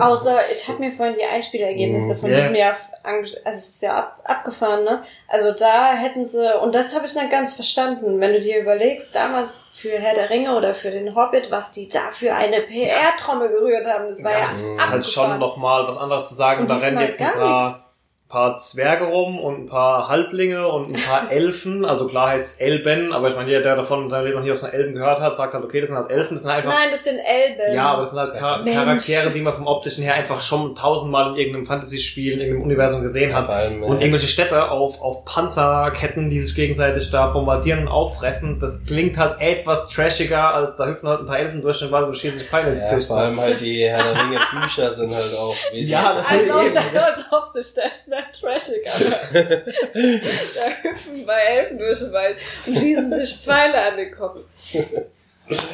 Außer, 0.00 0.38
ich 0.50 0.66
habe 0.68 0.78
mir 0.78 0.92
vorhin 0.92 1.14
die 1.18 1.24
Einspielergebnisse 1.24 2.14
Mhm. 2.14 2.18
von 2.18 2.30
Ja. 2.30 2.38
diesem 2.40 2.54
Jahr 2.54 2.76
ange 3.02 3.20
also 3.22 3.36
es 3.44 3.68
ist 3.68 3.82
ja 3.82 3.98
ab 3.98 4.20
abgefahren, 4.24 4.84
ne? 4.84 5.02
Also 5.28 5.52
da 5.52 5.92
hätten 5.94 6.24
sie, 6.26 6.58
und 6.58 6.74
das 6.74 6.94
habe 6.94 7.04
ich 7.04 7.14
nicht 7.14 7.30
ganz 7.30 7.52
verstanden, 7.52 8.18
wenn 8.18 8.32
du 8.32 8.38
dir 8.40 8.58
überlegst, 8.60 9.14
damals 9.14 9.58
für 9.74 9.90
Herr 9.98 10.14
der 10.14 10.30
Ringe 10.30 10.56
oder 10.56 10.72
für 10.72 10.90
den 10.90 11.14
Hobbit, 11.14 11.50
was 11.50 11.72
die 11.72 11.88
da 11.90 12.10
für 12.12 12.34
eine 12.34 12.62
PR-Trommel 12.62 13.50
gerührt 13.50 13.86
haben, 13.86 14.08
das 14.08 14.24
war 14.24 14.32
ja, 14.32 14.38
Ja, 14.38 14.46
das 14.46 14.62
ist 14.62 14.90
halt 14.90 15.06
schon 15.06 15.38
nochmal 15.38 15.86
was 15.86 15.98
anderes 15.98 16.28
zu 16.30 16.34
sagen. 16.34 16.62
Und 16.62 16.70
da 16.70 16.76
rennen 16.78 17.00
jetzt 17.00 17.20
ein 17.20 17.26
gar 17.26 17.34
paar, 17.36 17.68
nichts. 17.72 17.85
Paar 18.28 18.58
Zwerge 18.58 19.04
rum 19.04 19.38
und 19.38 19.60
ein 19.62 19.66
paar 19.66 20.08
Halblinge 20.08 20.66
und 20.66 20.92
ein 20.94 21.00
paar 21.00 21.30
Elfen. 21.30 21.84
Also 21.84 22.08
klar 22.08 22.30
heißt 22.30 22.60
Elben, 22.60 23.12
aber 23.12 23.28
ich 23.28 23.36
meine, 23.36 23.48
jeder, 23.48 23.62
der 23.62 23.76
davon 23.76 24.08
der 24.08 24.22
noch 24.22 24.42
nie 24.42 24.50
aus 24.50 24.60
von 24.60 24.70
Elben 24.70 24.94
gehört 24.94 25.20
hat, 25.20 25.36
sagt 25.36 25.54
halt, 25.54 25.64
okay, 25.64 25.80
das 25.80 25.90
sind 25.90 25.98
halt 25.98 26.10
Elfen, 26.10 26.34
das 26.34 26.42
sind 26.42 26.50
einfach 26.50 26.70
Nein, 26.70 26.88
das 26.90 27.04
sind 27.04 27.18
Elben. 27.18 27.74
Ja, 27.74 27.92
aber 27.92 28.00
das 28.00 28.10
sind 28.10 28.18
halt 28.20 28.36
Char 28.36 28.62
Mensch. 28.62 28.76
Charaktere, 28.76 29.30
die 29.30 29.40
man 29.40 29.54
vom 29.54 29.66
optischen 29.66 30.02
her 30.02 30.14
einfach 30.14 30.40
schon 30.40 30.74
tausendmal 30.74 31.30
in 31.30 31.36
irgendeinem 31.36 31.66
Fantasy-Spiel, 31.66 32.32
in 32.32 32.40
irgendeinem 32.40 32.62
Universum 32.64 33.02
gesehen 33.02 33.34
hat. 33.34 33.48
Allem, 33.48 33.82
Und 33.82 34.00
irgendwelche 34.00 34.28
Städte 34.28 34.70
auf, 34.70 35.00
auf 35.00 35.24
Panzerketten, 35.24 36.28
die 36.28 36.40
sich 36.40 36.54
gegenseitig 36.56 37.10
da 37.10 37.28
bombardieren 37.28 37.82
und 37.82 37.88
auffressen, 37.88 38.58
das 38.60 38.84
klingt 38.86 39.16
halt 39.18 39.40
etwas 39.40 39.88
trashiger, 39.88 40.52
als 40.52 40.76
da 40.76 40.86
hüpfen 40.86 41.08
halt 41.08 41.20
ein 41.20 41.26
paar 41.26 41.38
Elfen 41.38 41.62
durch 41.62 41.78
den 41.78 41.92
Wald 41.92 42.06
und 42.06 42.16
schießen 42.16 42.38
sich 42.38 42.48
Pfeile 42.48 42.70
ins 42.70 42.80
ja, 42.80 42.90
Gesicht. 42.90 43.08
vor 43.08 43.18
allem 43.18 43.40
halt 43.40 43.60
die 43.60 43.84
Herr 43.84 44.02
der 44.02 44.22
Ringe 44.22 44.40
Bücher 44.60 44.90
sind 44.90 45.14
halt 45.14 45.34
auch 45.34 45.54
wesentlich. 45.70 45.88
Ja, 45.88 46.14
natürlich. 46.14 46.52
Also, 46.52 46.66
eben. 46.66 46.76
als 46.76 47.24
ob 47.30 47.46
sich 47.46 47.74
das 47.74 48.06
nicht 48.30 48.40
trashig 48.40 48.86
anhört. 48.86 49.76
da 49.94 50.88
hüpfen 50.88 51.26
bei 51.26 51.38
Elfen 51.40 51.78
durch 51.78 51.98
den 51.98 52.12
Wald 52.12 52.36
und 52.66 52.78
schießen 52.78 53.12
sich 53.14 53.36
Pfeile 53.36 53.80
an 53.80 53.96
den 53.96 54.10
Kopf. 54.10 54.40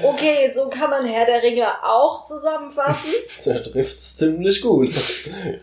Okay, 0.03 0.49
so 0.49 0.69
kann 0.69 0.91
man 0.91 1.07
Herr 1.07 1.25
der 1.25 1.43
Ringe 1.43 1.67
auch 1.83 2.23
zusammenfassen. 2.23 3.11
Der 3.47 3.63
trifft's 3.63 4.17
ziemlich 4.17 4.61
gut. 4.61 4.91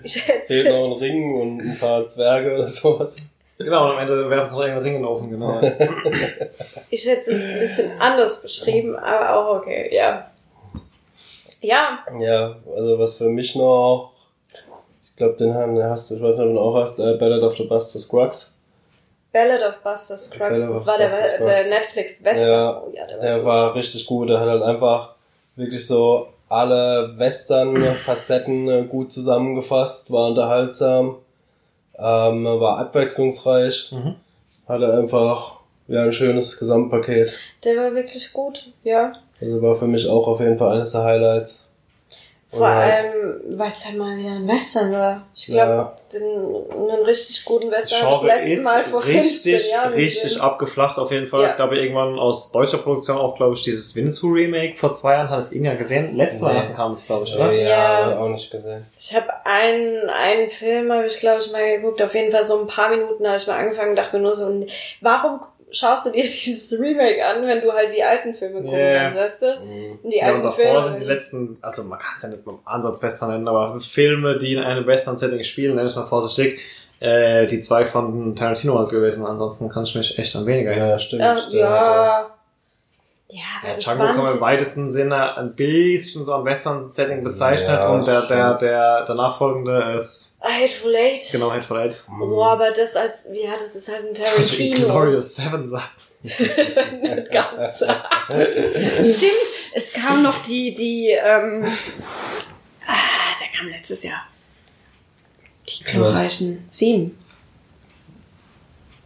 Ich 0.03 0.27
hätte 0.27 0.47
Fehlt 0.47 0.69
noch 0.69 0.85
ein 0.85 0.93
Ring 0.93 1.39
und 1.39 1.61
ein 1.61 1.77
paar 1.79 2.07
Zwerge 2.07 2.55
oder 2.55 2.67
sowas. 2.67 3.17
Genau, 3.59 3.85
und 3.85 3.91
am 3.91 3.99
Ende 3.99 4.29
werfen 4.29 4.47
sie 4.47 4.53
noch 4.55 4.61
irgendeinen 4.61 4.83
Ring 4.83 4.95
in 4.95 5.01
den 5.01 5.05
Ofen, 5.05 5.29
genau. 5.29 5.61
ich 6.89 7.05
hätte 7.05 7.31
es 7.31 7.41
jetzt 7.41 7.53
ein 7.53 7.59
bisschen 7.59 8.01
anders 8.01 8.41
beschrieben, 8.41 8.95
aber 8.95 9.35
auch 9.35 9.57
okay, 9.57 9.93
ja. 9.93 10.31
Ja, 11.61 11.99
Ja, 12.19 12.55
also 12.73 12.97
was 12.97 13.17
für 13.17 13.27
mich 13.29 13.55
noch, 13.55 14.11
glaube, 15.19 15.35
den 15.35 15.53
haben- 15.53 15.81
hast 15.83 16.09
du, 16.09 16.15
ich 16.15 16.21
weiß 16.23 16.37
nicht, 16.37 16.45
ob 16.47 16.51
du 16.53 16.55
ihn 16.55 16.63
auch 16.65 16.75
hast, 16.75 16.99
äh, 16.99 17.13
Ballad 17.13 17.43
of 17.43 17.55
the 17.57 17.63
Buster 17.65 17.99
Scruggs. 17.99 18.55
Ballad 19.31 19.61
of 19.61 19.77
Buster 19.83 20.17
Scruggs, 20.17 20.39
Ballad 20.59 20.75
das 20.75 20.87
war 20.87 20.97
der, 20.97 21.05
Buster 21.05 21.37
der. 21.45 21.67
Netflix-Western. 21.69 22.49
Ja, 22.49 22.81
oh, 22.83 22.91
ja, 22.95 23.05
der 23.05 23.17
war 23.17 23.21
Der 23.21 23.45
war 23.45 23.75
richtig 23.75 24.05
gut, 24.07 24.29
der 24.29 24.39
hat 24.39 24.47
halt 24.49 24.63
einfach 24.63 25.13
wirklich 25.55 25.85
so 25.85 26.27
alle 26.47 27.13
Western-Facetten 27.17 28.67
äh, 28.69 28.83
gut 28.85 29.11
zusammengefasst, 29.13 30.11
war 30.11 30.29
unterhaltsam, 30.29 31.17
ähm, 31.97 32.45
war 32.45 32.77
abwechslungsreich, 32.79 33.91
Mhm. 33.91 34.15
hatte 34.67 34.93
einfach 34.93 35.57
ja, 35.87 36.03
ein 36.03 36.11
schönes 36.11 36.57
Gesamtpaket. 36.59 37.33
Der 37.63 37.75
war 37.77 37.93
wirklich 37.95 38.31
gut, 38.33 38.71
ja. 38.83 39.13
Also 39.41 39.61
war 39.61 39.75
für 39.75 39.87
mich 39.87 40.07
auch 40.07 40.27
auf 40.27 40.39
jeden 40.39 40.57
Fall 40.57 40.73
eines 40.75 40.91
der 40.91 41.03
Highlights. 41.03 41.67
Vor 42.51 42.67
Ja. 42.67 42.79
allem, 42.79 43.41
weil 43.59 43.67
es 43.67 43.85
halt 43.85 43.95
mal 43.97 44.17
wieder 44.17 44.31
ein 44.31 44.47
Western 44.47 44.91
war. 44.91 45.21
Ich 45.35 45.45
glaube, 45.45 45.71
Ja. 45.71 45.95
den 46.11 46.23
einen 46.89 47.05
richtig 47.05 47.45
guten 47.45 47.69
Western 47.69 48.01
habe 48.01 48.15
ich 48.15 48.21
das 48.21 48.47
letzte 48.47 48.63
Mal 48.63 48.83
vor 48.85 49.01
15 49.01 49.21
richtig, 49.53 49.71
Jahren 49.71 49.93
richtig 49.93 50.23
gesehen. 50.23 50.41
abgeflacht 50.41 50.97
auf 50.97 51.11
jeden 51.11 51.27
Fall. 51.27 51.41
Ja. 51.41 51.45
Es 51.47 51.57
gab 51.57 51.71
ja 51.71 51.77
irgendwann 51.77 52.17
aus 52.17 52.51
deutscher 52.51 52.79
Produktion 52.79 53.17
auch, 53.17 53.35
glaube 53.35 53.53
ich, 53.53 53.61
dieses 53.61 53.95
Winnetou 53.95 54.29
Remake 54.33 54.77
vor 54.77 54.91
zwei 54.93 55.13
Jahren. 55.13 55.29
Hat 55.29 55.39
es 55.39 55.51
irgendwer 55.51 55.75
gesehen? 55.75 56.15
Letztes 56.15 56.41
Nee. 56.41 56.47
Weihnachten 56.47 56.73
kam 56.73 56.93
es, 56.93 57.05
glaube 57.05 57.25
ich, 57.25 57.35
oder? 57.35 57.51
Ja, 57.51 58.09
Ja. 58.09 58.19
auch 58.19 58.29
nicht 58.29 58.49
gesehen. 58.49 58.83
Ich 58.97 59.15
habe 59.15 59.27
einen, 59.45 60.09
einen 60.09 60.49
Film, 60.49 60.91
habe 60.91 61.05
ich 61.05 61.17
glaube 61.19 61.41
ich 61.41 61.51
mal 61.51 61.77
geguckt, 61.77 62.01
auf 62.01 62.15
jeden 62.15 62.31
Fall 62.31 62.43
so 62.43 62.59
ein 62.61 62.67
paar 62.67 62.89
Minuten 62.89 63.27
habe 63.27 63.37
ich 63.37 63.45
mal 63.45 63.57
angefangen, 63.59 63.95
dachte 63.95 64.15
mir 64.17 64.23
nur 64.23 64.35
so, 64.35 64.65
warum 65.01 65.39
schaust 65.71 66.07
du 66.07 66.11
dir 66.11 66.23
dieses 66.23 66.79
Remake 66.79 67.25
an, 67.25 67.45
wenn 67.45 67.61
du 67.61 67.71
halt 67.71 67.93
die 67.95 68.03
alten 68.03 68.33
Filme 68.35 68.61
gucken 68.61 68.79
Ja. 68.79 69.09
kannst, 69.09 69.17
weißt 69.17 69.41
du? 69.41 69.65
Mhm. 69.65 69.99
Und 70.03 70.09
die 70.11 70.17
Ja, 70.17 70.25
und 70.27 70.29
alten 70.31 70.43
davor 70.43 70.55
Filme. 70.63 70.83
sind 70.83 70.99
die 71.01 71.05
letzten, 71.05 71.57
also 71.61 71.83
man 71.83 71.99
kann 71.99 72.13
es 72.17 72.23
ja 72.23 72.29
nicht 72.29 72.45
mit 72.45 72.55
dem 72.55 72.59
Ansatz 72.65 73.01
Western 73.03 73.31
nennen, 73.31 73.47
aber 73.47 73.79
Filme, 73.79 74.37
die 74.37 74.53
in 74.53 74.59
einem 74.59 74.85
Western-Setting 74.87 75.43
spielen, 75.43 75.75
nenne 75.75 75.87
ich 75.89 75.95
mal 75.95 76.05
vorsichtig, 76.05 76.59
äh, 76.99 77.47
die 77.47 77.61
zwei 77.61 77.85
von 77.85 78.35
Tarantino 78.35 78.77
halt 78.77 78.89
gewesen. 78.89 79.25
Ansonsten 79.25 79.69
kann 79.69 79.83
ich 79.85 79.95
mich 79.95 80.17
echt 80.19 80.35
an 80.35 80.45
weniger 80.45 80.71
erinnern. 80.71 80.89
Ja, 80.89 80.97
stimmt. 80.99 81.21
ja, 81.21 81.35
der 81.35 81.69
hatte- 81.69 81.89
ja. 81.91 82.35
Ja, 83.31 83.41
Ja, 83.63 83.69
das 83.75 83.79
Django 83.83 84.05
kann 84.05 84.17
man 84.23 84.33
im 84.33 84.41
weitesten 84.41 84.89
Sinne 84.89 85.37
ein 85.37 85.53
bisschen 85.55 86.25
so 86.25 86.33
am 86.33 86.45
Western-Setting 86.45 87.23
bezeichnet 87.23 87.69
Ja, 87.69 87.89
und 87.89 88.07
der, 88.07 88.21
der, 88.23 88.53
der, 88.55 89.05
der 89.05 89.15
nachfolgende 89.15 89.95
ist 89.97 90.39
Hateful 90.41 90.95
Eight. 90.95 91.29
genau 91.31 91.51
Hateful 91.51 91.77
Eight. 91.77 92.03
Oh, 92.19 92.43
aber 92.43 92.71
das 92.71 92.95
als, 92.95 93.29
ja, 93.31 93.51
das 93.51 93.75
ist 93.75 93.87
halt 93.87 94.07
ein 94.07 94.13
Tarantino. 94.15 94.85
Glorious 94.87 95.35
Seven 95.35 95.67
sagt. 95.67 95.91
Ganz. 97.31 97.77
Stimmt, 97.77 99.31
es 99.75 99.93
kam 99.93 100.23
noch 100.23 100.41
die, 100.41 100.73
die, 100.73 101.09
ähm, 101.11 101.63
ah, 102.87 103.35
der 103.39 103.47
kam 103.59 103.69
letztes 103.69 104.03
Jahr. 104.03 104.23
Die 105.69 105.83
glorreichen 105.83 106.65
Sieben. 106.67 107.15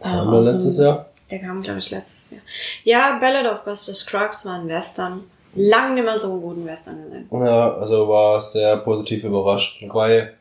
Aus 0.00 0.44
dem- 0.46 0.54
letztes 0.54 0.78
Jahr? 0.78 1.10
Der 1.30 1.38
kam, 1.40 1.62
glaube 1.62 1.78
ich, 1.78 1.90
letztes 1.90 2.30
Jahr. 2.32 2.40
Ja, 2.84 3.18
Ballad 3.18 3.50
of 3.52 3.64
Buster 3.64 3.94
Scruggs 3.94 4.44
war 4.46 4.54
ein 4.54 4.68
Western. 4.68 5.24
Lang 5.56 5.94
nicht 5.94 6.04
mehr 6.04 6.18
so 6.18 6.32
einen 6.32 6.42
guten 6.42 6.66
Western 6.66 7.02
gesehen. 7.04 7.28
Ja, 7.32 7.74
also 7.76 8.08
war 8.08 8.40
sehr 8.40 8.76
positiv 8.78 9.22
überrascht. 9.24 9.82
Wobei 9.86 10.32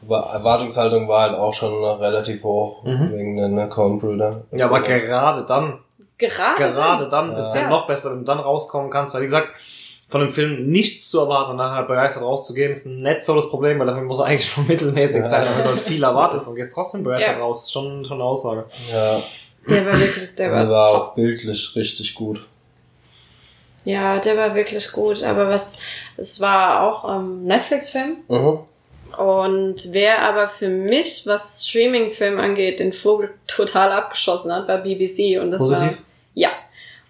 war, 0.00 0.32
Erwartungshaltung 0.32 1.06
war 1.08 1.22
halt 1.28 1.34
auch 1.38 1.52
schon 1.54 1.84
relativ 1.84 2.42
hoch 2.42 2.82
Mhm. 2.84 3.12
wegen 3.12 3.36
den 3.36 3.68
Coen 3.68 3.98
Brüder. 3.98 4.42
Ja, 4.50 4.66
aber 4.66 4.80
gerade 4.80 5.44
dann, 5.46 5.78
Gerade, 6.18 6.56
gerade 6.72 7.08
dann 7.08 7.36
ist 7.36 7.46
es 7.48 7.54
ja 7.54 7.62
Ja. 7.62 7.68
noch 7.68 7.86
besser, 7.86 8.10
wenn 8.12 8.20
du 8.20 8.24
dann 8.24 8.38
rauskommen 8.38 8.90
kannst, 8.90 9.12
weil 9.14 9.22
wie 9.22 9.26
gesagt, 9.26 9.48
von 10.08 10.20
dem 10.20 10.30
Film 10.30 10.68
nichts 10.70 11.08
zu 11.10 11.20
erwarten 11.20 11.52
und 11.52 11.56
nachher 11.56 11.82
begeistert 11.84 12.22
rauszugehen, 12.22 12.72
ist 12.72 12.86
nicht 12.86 13.22
so 13.24 13.34
das 13.34 13.48
Problem, 13.50 13.78
weil 13.78 13.86
dafür 13.86 14.02
muss 14.02 14.18
er 14.20 14.26
eigentlich 14.26 14.48
schon 14.48 14.66
mittelmäßig 14.68 15.20
Ja. 15.22 15.24
sein, 15.28 15.44
damit 15.46 15.64
du 15.64 15.68
halt 15.70 15.80
viel 15.80 16.02
erwartest 16.02 16.48
und 16.48 16.54
gehst 16.56 16.74
trotzdem 16.74 17.02
begeistert 17.02 17.36
Ja. 17.38 17.42
raus. 17.42 17.70
Schon, 17.70 18.04
schon 18.04 18.16
eine 18.20 18.24
Aussage. 18.24 18.64
Ja, 18.92 19.18
Der 19.68 19.86
war 19.86 19.98
wirklich, 19.98 20.34
der 20.34 20.50
war, 20.50 20.60
der 20.60 20.70
war 20.70 20.90
auch 20.90 21.14
bildlich 21.14 21.74
richtig 21.76 22.14
gut. 22.14 22.44
Ja, 23.84 24.18
der 24.18 24.36
war 24.36 24.54
wirklich 24.54 24.90
gut. 24.92 25.22
Aber 25.22 25.48
was, 25.48 25.78
es 26.16 26.40
war 26.40 26.82
auch 26.82 27.16
ähm, 27.16 27.44
Netflix-Film. 27.44 28.16
Mhm. 28.28 28.58
Und 29.18 29.92
wer 29.92 30.22
aber 30.22 30.48
für 30.48 30.68
mich, 30.68 31.22
was 31.26 31.66
Streaming-Film 31.66 32.40
angeht, 32.40 32.80
den 32.80 32.92
Vogel 32.92 33.30
total 33.46 33.92
abgeschossen 33.92 34.52
hat, 34.52 34.68
war 34.68 34.78
BBC. 34.78 35.40
Und 35.40 35.50
das 35.50 35.68
war, 35.70 35.80
Positiv? 35.80 36.02
ja. 36.34 36.50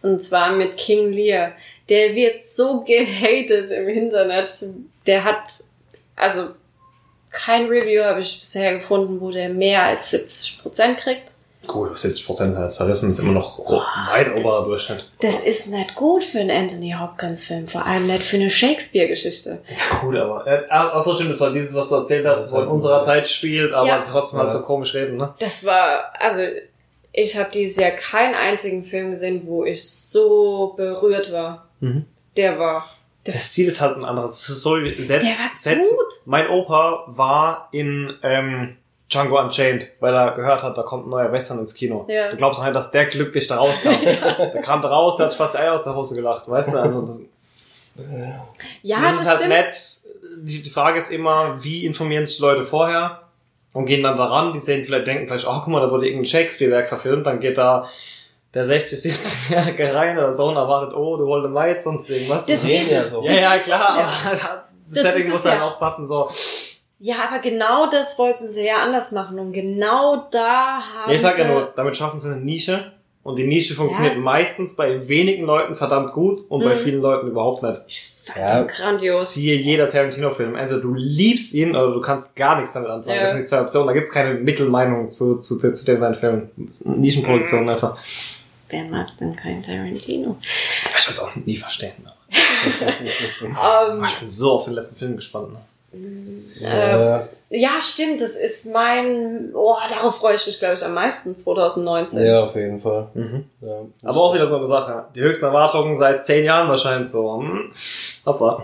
Und 0.03 0.21
zwar 0.21 0.53
mit 0.53 0.77
King 0.77 1.13
Lear. 1.13 1.53
Der 1.89 2.15
wird 2.15 2.45
so 2.45 2.81
gehatet 2.81 3.71
im 3.71 3.89
Internet. 3.89 4.51
Der 5.07 5.23
hat, 5.23 5.49
also, 6.17 6.49
kein 7.31 7.67
Review 7.67 8.03
habe 8.03 8.21
ich 8.21 8.41
bisher 8.41 8.75
gefunden, 8.75 9.21
wo 9.21 9.31
der 9.31 9.49
mehr 9.49 9.85
als 9.85 10.13
70% 10.13 10.97
kriegt. 10.97 11.32
Gut, 11.67 11.93
70% 11.93 12.57
hat 12.57 12.73
zerrissen, 12.73 13.13
ist 13.13 13.21
immer 13.21 13.33
noch 13.33 13.59
weit 14.11 14.37
oberer 14.37 14.65
Durchschnitt. 14.65 15.07
Das 15.21 15.39
ist 15.41 15.69
nicht 15.69 15.95
gut 15.95 16.25
für 16.25 16.41
einen 16.41 16.51
Anthony 16.51 16.95
Hopkins 16.99 17.45
Film, 17.45 17.69
vor 17.69 17.87
allem 17.87 18.07
nicht 18.09 18.23
für 18.25 18.37
eine 18.37 18.51
Shakespeare-Geschichte. 18.51 19.63
Ja, 19.69 19.99
gut, 20.01 20.17
aber, 20.17 20.47
äh, 20.47 20.63
ach 20.69 21.03
so 21.03 21.15
stimmt, 21.15 21.31
das 21.31 21.41
war 21.41 21.53
dieses, 21.53 21.75
was 21.75 21.89
du 21.89 21.95
erzählt 21.97 22.27
hast, 22.27 22.51
das 22.53 22.61
in 22.63 22.67
unserer 22.69 23.03
Zeit 23.05 23.29
spielt, 23.29 23.73
aber 23.73 23.87
Ja. 23.87 24.03
trotzdem 24.03 24.41
halt 24.41 24.51
so 24.51 24.61
komisch 24.63 24.93
reden, 24.95 25.17
ne? 25.17 25.35
Das 25.39 25.65
war, 25.65 26.13
also 26.19 26.41
ich 27.13 27.37
habe 27.37 27.51
dieses 27.53 27.77
Jahr 27.77 27.93
keinen 27.93 28.35
einzigen 28.35 28.83
Film 28.85 29.11
gesehen, 29.11 29.43
wo 29.47 29.65
ich 29.65 29.89
so 29.89 30.75
berührt 30.77 31.31
war. 31.33 31.69
Mhm. 31.81 32.07
Der 32.37 32.59
war. 32.59 32.87
Der 33.27 33.35
Stil 33.35 33.69
ist 33.69 33.81
halt 33.81 33.97
ein 33.99 34.05
anderes. 34.05 34.43
Es 34.43 34.49
ist 34.49 34.63
so, 34.63 34.77
Sets, 34.99 35.25
Der 35.63 35.77
war 35.77 35.77
gut. 35.77 36.13
Mein 36.25 36.49
Opa 36.49 37.05
war 37.07 37.69
in 37.71 38.13
ähm, 38.25 38.77
Django 39.13 39.41
Unchained, 39.41 39.89
weil 40.01 40.15
er 40.15 40.33
gehört 40.33 40.63
hat, 40.63 40.77
da 40.77 40.83
kommt 40.83 41.07
ein 41.07 41.11
neuer 41.11 41.31
Western 41.33 41.59
ins 41.59 41.75
Kino. 41.75 42.07
Ja. 42.09 42.31
Du 42.31 42.37
glaubst 42.37 42.63
halt, 42.63 42.75
dass 42.75 42.91
der 42.91 43.07
glücklich 43.07 43.47
da 43.47 43.57
rauskam. 43.57 43.91
Der 44.03 44.63
kam 44.63 44.83
da 44.83 44.89
raus, 44.89 45.17
der 45.17 45.27
hat 45.27 45.35
fast 45.35 45.57
Eier 45.57 45.75
aus 45.75 45.85
der 45.85 45.95
Hose 45.95 46.15
gelacht, 46.15 46.49
weißt 46.49 46.73
du? 46.75 46.79
Also 46.79 47.03
das, 47.03 47.23
Ja, 48.83 49.01
das 49.01 49.13
das, 49.13 49.21
ist 49.21 49.29
halt 49.29 49.39
stimmt. 49.39 49.53
nett. 49.53 49.77
Die, 50.43 50.63
die 50.63 50.71
Frage 50.71 50.99
ist 50.99 51.11
immer, 51.11 51.63
wie 51.63 51.85
informieren 51.85 52.27
sich 52.27 52.37
die 52.37 52.43
Leute 52.43 52.65
vorher 52.65 53.21
und 53.73 53.87
gehen 53.87 54.03
dann 54.03 54.17
daran, 54.17 54.53
die 54.53 54.59
sehen 54.59 54.85
vielleicht, 54.85 55.07
denken 55.07 55.27
vielleicht, 55.27 55.47
oh, 55.47 55.61
guck 55.61 55.69
mal, 55.69 55.81
da 55.81 55.91
wurde 55.91 56.07
irgendein 56.07 56.27
Shakespeare-Werk 56.27 56.89
verfilmt, 56.89 57.27
dann 57.27 57.41
geht 57.41 57.59
da 57.59 57.89
der 58.55 58.67
60, 58.67 58.99
70-Jährige 58.99 59.95
rein 59.95 60.19
oder 60.19 60.33
so 60.33 60.49
und 60.49 60.57
erwartet, 60.57 60.95
oh, 60.95 61.17
du 61.17 61.27
wolltest 61.27 61.53
Maid, 61.55 61.83
sonst 61.83 62.11
irgendwas. 62.11 62.47
Das 62.47 62.63
ist 62.63 62.91
ja 62.91 63.03
so. 63.03 63.25
ja, 63.25 63.33
ja, 63.33 63.59
klar, 63.59 63.89
aber 63.91 64.37
das 64.91 65.03
Das 65.05 65.13
Setting 65.13 65.31
muss 65.31 65.43
dann 65.43 65.59
ja. 65.59 65.69
auch 65.69 65.79
passen, 65.79 66.07
so. 66.07 66.31
Ja, 67.05 67.17
aber 67.29 67.41
genau 67.41 67.91
das 67.91 68.17
wollten 68.17 68.47
sie 68.49 68.65
ja 68.65 68.77
anders 68.77 69.11
machen. 69.11 69.37
Und 69.41 69.53
genau 69.53 70.29
da 70.31 70.81
haben 70.81 71.11
Ja, 71.11 71.17
ich 71.17 71.21
sag 71.21 71.37
ja 71.37 71.47
sie... 71.47 71.51
nur, 71.51 71.73
damit 71.75 71.97
schaffen 71.97 72.21
sie 72.21 72.31
eine 72.31 72.41
Nische, 72.41 72.93
Und 73.25 73.37
die 73.37 73.47
Nische 73.47 73.75
funktioniert 73.75 74.15
Ja. 74.15 74.21
meistens 74.21 74.75
bei 74.75 75.07
wenigen 75.09 75.45
Leuten 75.45 75.75
verdammt 75.77 76.13
gut 76.13 76.45
und 76.49 76.65
bei 76.65 76.75
Mhm. 76.75 76.79
vielen 76.79 77.01
Leuten 77.01 77.29
überhaupt 77.29 77.63
nicht. 77.63 77.81
Ich 77.87 78.03
fand 78.25 78.37
Ja. 78.39 78.61
ihn 78.63 78.67
grandios. 78.69 79.35
Siehe 79.35 79.55
jeder 79.57 79.89
Tarantino-Film. 79.89 80.57
Entweder 80.57 80.81
du 80.81 80.93
liebst 80.95 81.55
ihn 81.55 81.71
oder 81.77 81.93
du 81.93 82.01
kannst 82.01 82.35
gar 82.35 82.57
nichts 82.57 82.73
damit 82.73 82.89
anfangen. 82.91 83.15
Ja. 83.17 83.23
Das 83.23 83.31
sind 83.33 83.41
die 83.43 83.47
zwei 83.47 83.61
Optionen. 83.61 83.87
Da 83.89 83.93
gibt's 83.95 84.11
keine 84.13 84.35
Mittelmeinung 84.35 85.09
zu, 85.11 85.39
zu, 85.39 85.59
zu 85.61 85.85
den 85.85 85.99
seinen 85.99 86.15
Filmen. 86.17 86.51
Nischenproduktionen 86.85 87.69
einfach. 87.69 87.97
Wer 88.71 88.85
mag 88.85 89.07
denn 89.21 89.37
kein 89.37 89.63
Tarantino? 89.63 90.37
Ich 90.41 91.07
will 91.09 91.15
es 91.15 91.21
auch 91.21 91.35
nie 91.37 91.57
verstehen. 91.57 91.93
Ne? 92.05 92.13
Ähm, 93.43 93.53
Oh, 94.01 94.05
ich 94.05 94.15
bin 94.19 94.29
so 94.29 94.53
auf 94.53 94.65
den 94.65 94.75
letzten 94.75 94.99
Film 94.99 95.17
gespannt. 95.17 95.53
Ne? 95.53 95.59
Äh, 95.93 96.65
Äh, 96.65 97.21
ja, 97.55 97.81
stimmt, 97.81 98.21
das 98.23 98.37
ist 98.37 98.73
mein, 98.73 99.51
oh, 99.55 99.75
darauf 99.89 100.17
freue 100.17 100.35
ich 100.37 100.47
mich, 100.47 100.59
glaube 100.59 100.75
ich, 100.75 100.85
am 100.85 100.95
meisten 100.95 101.37
2019. 101.37 102.25
ja, 102.25 102.45
auf 102.45 102.55
jeden 102.57 102.81
Fall. 102.81 103.09
Mhm. 103.13 103.45
Ja. 103.61 103.81
Aber 104.05 104.23
auch 104.23 104.35
wieder 104.35 104.47
so 104.47 104.57
eine 104.57 104.67
Sache. 104.67 105.05
Die 105.15 105.21
höchsten 105.21 105.45
Erwartungen 105.47 105.95
seit 105.97 106.25
zehn 106.25 106.45
Jahren 106.45 106.69
wahrscheinlich 106.69 107.11
so. 107.11 107.41
Hm. 107.41 107.71
Abwarten. 108.25 108.63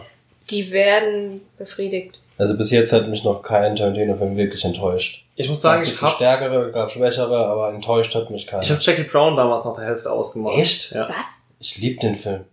Die 0.50 0.70
werden 0.70 1.42
befriedigt. 1.58 2.18
Also 2.38 2.56
bis 2.56 2.70
jetzt 2.70 2.92
hat 2.92 3.08
mich 3.08 3.24
noch 3.24 3.42
kein 3.42 3.76
Tarantino-Film 3.76 4.36
wirklich 4.36 4.64
enttäuscht. 4.64 5.24
Ich 5.34 5.48
muss 5.48 5.60
sagen, 5.60 5.82
ich 5.82 5.92
gab 5.92 6.02
habe 6.02 6.12
stärkere, 6.14 6.72
gab 6.72 6.90
schwächere, 6.90 7.46
aber 7.46 7.68
enttäuscht 7.70 8.14
hat 8.14 8.30
mich 8.30 8.46
keiner. 8.46 8.62
ich 8.62 8.70
hab 8.70 8.80
Jackie 8.80 9.02
Brown 9.02 9.36
damals 9.36 9.64
nach 9.64 9.74
der 9.74 9.84
Hälfte 9.84 10.10
ausgemacht. 10.10 10.56
Echt? 10.56 10.92
Ja. 10.92 11.08
Was? 11.10 11.48
Ich 11.60 11.76
lieb 11.78 12.00
den 12.00 12.16
Film. 12.16 12.44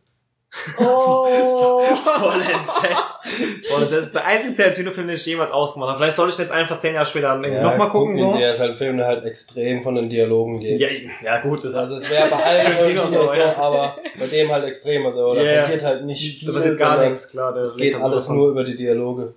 Oh. 0.79 1.81
Voll 2.19 2.41
entsetzt. 2.41 3.23
Voll 3.69 3.81
entsetzt. 3.83 3.91
Das 3.91 4.05
ist 4.07 4.15
der 4.15 4.25
einzige 4.25 4.53
Tarantino-Film, 4.55 5.07
den 5.07 5.15
ich 5.15 5.25
jemals 5.25 5.51
ausgemacht 5.51 5.89
habe. 5.89 5.99
Vielleicht 5.99 6.15
sollte 6.15 6.31
ich 6.31 6.35
den 6.37 6.43
jetzt 6.43 6.51
einfach 6.51 6.77
zehn 6.77 6.93
Jahre 6.95 7.05
später 7.05 7.29
irgendwie 7.35 7.61
nochmal 7.61 7.89
gucken. 7.89 8.15
So. 8.15 8.35
Der 8.37 8.51
ist 8.51 8.59
halt 8.59 8.71
ein 8.71 8.77
Film, 8.77 8.97
der 8.97 9.07
halt 9.07 9.25
extrem 9.25 9.83
von 9.83 9.95
den 9.95 10.09
Dialogen 10.09 10.59
geht. 10.59 10.79
Ja, 10.79 10.87
ja, 11.23 11.41
gut. 11.41 11.63
Das 11.63 11.73
Also 11.73 11.95
es 11.95 12.09
wäre 12.09 12.29
bei 12.29 12.35
allen 12.43 12.61
Tarantino 12.63 13.01
irgendwie 13.01 13.15
so, 13.15 13.25
so, 13.27 13.33
ja. 13.33 13.55
aber 13.57 13.97
bei 14.17 14.25
dem 14.27 14.51
halt 14.51 14.63
extrem. 14.65 15.05
Also 15.05 15.33
da 15.35 15.41
Ja, 15.41 15.51
ja. 15.51 15.61
passiert 15.63 15.83
halt 15.83 16.05
nicht 16.05 16.39
viel. 16.39 16.47
da 16.47 16.53
passiert 16.53 16.77
gar 16.79 17.03
nichts, 17.07 17.29
klar. 17.29 17.53
Der 17.53 17.63
Es 17.63 17.75
geht 17.75 17.93
dann 17.93 18.03
alles 18.03 18.23
davon. 18.23 18.37
nur 18.37 18.49
über 18.49 18.63
die 18.63 18.75
Dialoge. 18.75 19.33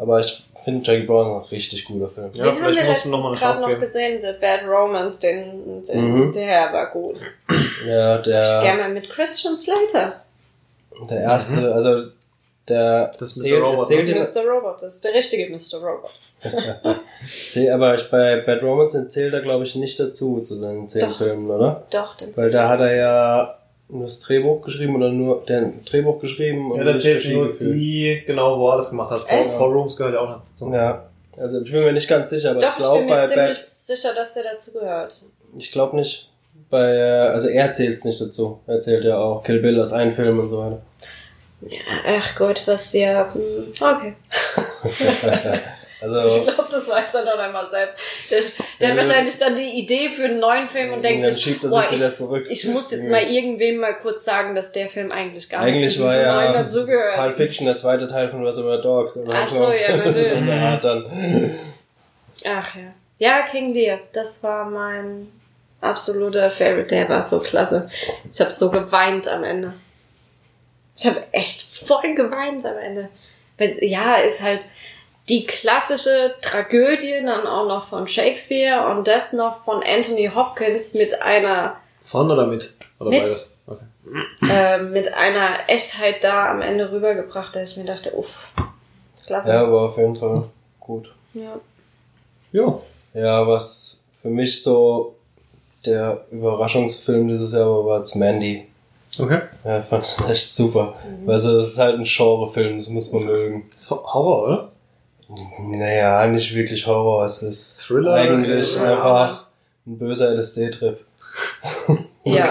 Aber 0.00 0.18
ich 0.20 0.44
finde 0.64 0.90
Jackie 0.90 1.06
Brown 1.06 1.42
ein 1.42 1.48
richtig 1.50 1.84
guter 1.84 2.08
Film. 2.08 2.30
Ja, 2.32 2.44
Den 2.44 2.52
haben 2.52 2.56
vielleicht 2.56 2.78
wir 2.78 2.84
musst 2.88 3.04
du 3.04 3.08
letztens 3.08 3.12
noch 3.12 3.20
mal 3.22 3.28
eine 3.28 3.36
gerade 3.36 3.58
Chance 3.58 3.72
noch 3.74 3.80
gesehen, 3.80 4.20
The 4.22 4.40
Bad 4.40 4.60
Romance, 4.66 5.20
den, 5.20 5.84
den 5.84 6.10
Mhm. 6.28 6.32
der 6.32 6.72
war 6.72 6.90
gut. 6.90 7.16
Ja, 7.86 8.18
Ich 8.18 8.24
gerne 8.24 8.62
der, 8.62 8.76
mal 8.78 8.88
mit 8.90 9.10
Christian 9.10 9.56
Slater. 9.58 10.14
der 11.10 11.20
erste, 11.20 11.74
also 11.74 12.06
der 12.68 13.10
Das 13.18 13.36
ist 13.36 13.38
Mr. 13.38 13.44
zählt, 13.44 13.62
Robot, 13.64 13.86
zählt 13.88 14.08
ne? 14.08 14.14
Mr. 14.14 14.42
Robot, 14.48 14.82
das 14.82 14.94
ist 14.94 15.04
der 15.04 15.14
richtige 15.14 15.50
Mr. 15.50 15.78
Robot. 15.86 16.10
aber 17.72 17.94
ich, 17.96 18.10
bei 18.10 18.40
Bad 18.40 18.62
Romance 18.62 19.08
zählt 19.08 19.34
er 19.34 19.40
glaube 19.42 19.64
ich 19.64 19.74
nicht 19.74 20.00
dazu 20.00 20.40
zu 20.40 20.54
seinen 20.54 20.88
zehn. 20.88 21.10
Filmen, 21.12 21.50
oder? 21.50 21.82
Doch, 21.90 22.16
den 22.16 22.34
Weil 22.36 22.50
da 22.50 22.68
hat 22.68 22.80
er 22.80 22.96
ja 22.96 23.56
nur 23.92 24.04
das 24.04 24.20
Drehbuch 24.20 24.62
geschrieben 24.62 24.96
oder 24.96 25.10
nur 25.10 25.44
der 25.46 25.70
Drehbuch 25.88 26.20
geschrieben 26.20 26.70
und 26.72 26.78
Ja, 26.78 26.84
da 26.84 26.92
nicht 26.92 27.02
zählt 27.02 27.24
nur 27.32 27.48
geführt. 27.48 27.74
die, 27.74 28.22
genau, 28.26 28.58
wo 28.58 28.68
er 28.68 28.74
alles 28.74 28.90
gemacht 28.90 29.10
hat. 29.10 29.22
Echt? 29.28 29.50
Four 29.50 29.68
Rooms 29.72 29.96
gehört 29.96 30.14
ja 30.14 30.20
auch 30.20 30.28
noch 30.28 30.40
dazu. 30.52 30.72
Ja, 30.72 31.04
also 31.38 31.60
ich 31.62 31.70
bin 31.72 31.84
mir 31.84 31.92
nicht 31.92 32.08
ganz 32.08 32.30
sicher, 32.30 32.50
aber 32.50 32.60
Doch, 32.60 32.68
ich 32.68 32.72
ich 32.74 32.78
glaube 32.78 32.98
bin 32.98 33.06
mir 33.06 33.14
bei 33.16 33.26
ziemlich 33.26 33.48
Bad, 33.48 33.56
sicher, 33.56 34.14
dass 34.14 34.34
der 34.34 34.42
dazu 34.52 34.72
gehört. 34.72 35.20
ich 35.58 35.72
glaube 35.72 35.96
nicht. 35.96 36.28
Bei, 36.68 36.92
äh, 36.94 37.28
also 37.30 37.48
er 37.48 37.72
zählt's 37.72 38.04
nicht 38.04 38.20
dazu. 38.20 38.60
Er 38.68 38.80
zählt 38.80 39.04
ja 39.04 39.18
auch 39.18 39.42
Kill 39.42 39.58
Bill 39.60 39.80
als 39.80 39.92
einen 39.92 40.12
Film 40.12 40.38
und 40.38 40.50
so 40.50 40.58
weiter. 40.58 40.80
Ja, 41.68 41.78
ach 42.18 42.34
Gott, 42.36 42.62
was 42.66 42.92
der. 42.92 43.32
hm, 43.34 43.72
Okay. 43.80 44.14
Also 46.00 46.24
Ich 46.26 46.42
glaube, 46.44 46.68
das 46.70 46.88
weiß 46.88 47.14
er 47.16 47.24
doch 47.26 47.38
einmal 47.38 47.68
selbst. 47.68 47.96
Der, 48.30 48.40
der 48.80 48.88
hat 48.90 48.96
Ja. 48.96 49.02
wahrscheinlich 49.08 49.38
dann 49.38 49.54
die 49.54 49.70
Idee 49.78 50.08
für 50.10 50.24
einen 50.24 50.38
neuen 50.38 50.68
Film 50.68 50.92
und 50.94 51.04
denkt 51.04 51.24
dann 51.24 51.32
sich, 51.32 51.62
er 51.62 51.68
boah, 51.68 51.84
ich, 51.90 52.50
ich 52.50 52.64
muss 52.72 52.90
jetzt 52.90 53.04
Ja. 53.06 53.10
mal 53.10 53.22
irgendwem 53.22 53.76
mal 53.76 53.94
kurz 53.94 54.24
sagen, 54.24 54.54
dass 54.54 54.72
der 54.72 54.88
Film 54.88 55.12
eigentlich 55.12 55.48
gar 55.50 55.64
nicht 55.64 55.74
Eigentlich 55.74 55.96
zu 55.96 56.04
war 56.04 56.16
ja 56.16 56.42
neuen 56.52 56.52
dazugehört. 56.64 57.16
Pulp 57.16 57.36
Fiction 57.36 57.66
der 57.66 57.76
zweite 57.76 58.06
Teil 58.06 58.28
von 58.30 58.44
Reservoir 58.44 58.78
Dogs. 58.80 59.16
Und 59.16 59.30
Ach 59.30 59.46
so, 59.48 59.70
ja, 59.72 59.96
natürlich. 59.96 60.42
Hat 60.50 60.84
dann 60.84 61.54
Ach 62.46 62.74
ja. 62.74 62.82
Ja, 63.18 63.42
King 63.42 63.74
Lear, 63.74 63.98
das 64.14 64.42
war 64.42 64.64
mein 64.64 65.28
absoluter 65.82 66.50
Favorite. 66.50 66.86
Der 66.86 67.08
war 67.10 67.20
so 67.20 67.40
klasse. 67.40 67.90
Ich 68.32 68.40
habe 68.40 68.50
so 68.50 68.70
geweint 68.70 69.28
am 69.28 69.44
Ende. 69.44 69.74
Ich 70.96 71.06
habe 71.06 71.22
echt 71.32 71.62
voll 71.62 72.14
geweint 72.14 72.64
am 72.64 72.78
Ende. 72.78 73.08
Weil, 73.58 73.76
ja, 73.84 74.16
ist 74.16 74.42
halt 74.42 74.60
die 75.30 75.46
klassische 75.46 76.34
Tragödie 76.42 77.22
dann 77.24 77.46
auch 77.46 77.66
noch 77.66 77.86
von 77.86 78.08
Shakespeare 78.08 78.90
und 78.90 79.06
das 79.06 79.32
noch 79.32 79.62
von 79.62 79.82
Anthony 79.82 80.28
Hopkins 80.34 80.94
mit 80.94 81.22
einer 81.22 81.76
Von 82.02 82.30
oder 82.30 82.46
mit? 82.46 82.74
Oder 82.98 83.10
Mit. 83.10 83.20
beides? 83.20 83.56
Okay. 83.66 83.84
äh, 84.50 84.78
mit 84.82 85.14
einer 85.14 85.68
Echtheit 85.68 86.24
da 86.24 86.50
am 86.50 86.60
Ende 86.62 86.90
rübergebracht, 86.90 87.54
dass 87.54 87.70
ich 87.70 87.76
mir 87.76 87.84
dachte, 87.84 88.12
uff, 88.16 88.48
klasse. 89.24 89.50
Ja, 89.50 89.70
war 89.70 89.90
auf 89.90 89.96
jeden 89.96 90.16
Fall 90.16 90.44
gut. 90.80 91.12
Ja. 91.32 91.60
Ja. 92.50 92.80
Ja, 93.14 93.46
was 93.46 94.00
für 94.20 94.28
mich 94.28 94.62
so 94.62 95.14
der 95.86 96.24
Überraschungsfilm 96.32 97.28
dieses 97.28 97.52
Jahr 97.52 97.68
war, 97.68 97.86
war 97.86 97.98
jetzt 97.98 98.16
Mandy. 98.16 98.66
Okay. 99.16 99.40
Ja, 99.64 99.82
fand 99.82 100.04
ich 100.04 100.28
echt 100.28 100.52
super. 100.52 100.94
Also, 101.26 101.58
es 101.58 101.68
ist 101.68 101.78
halt 101.78 101.98
ein 101.98 102.04
Genrefilm, 102.04 102.78
das 102.78 102.88
muss 102.88 103.12
man 103.12 103.24
mögen. 103.24 103.66
Das 103.70 103.82
ist 103.82 103.90
Horror, 103.90 104.42
oder? 104.44 104.72
Naja, 105.60 106.26
nicht 106.26 106.54
wirklich 106.54 106.86
Horror, 106.86 107.24
es 107.24 107.42
ist 107.42 107.86
Thriller, 107.86 108.14
eigentlich 108.14 108.76
ja. 108.76 108.82
einfach 108.94 109.46
ein 109.86 109.98
böser 109.98 110.30
LSD-Trip. 110.34 110.98
Ja. 112.24 112.44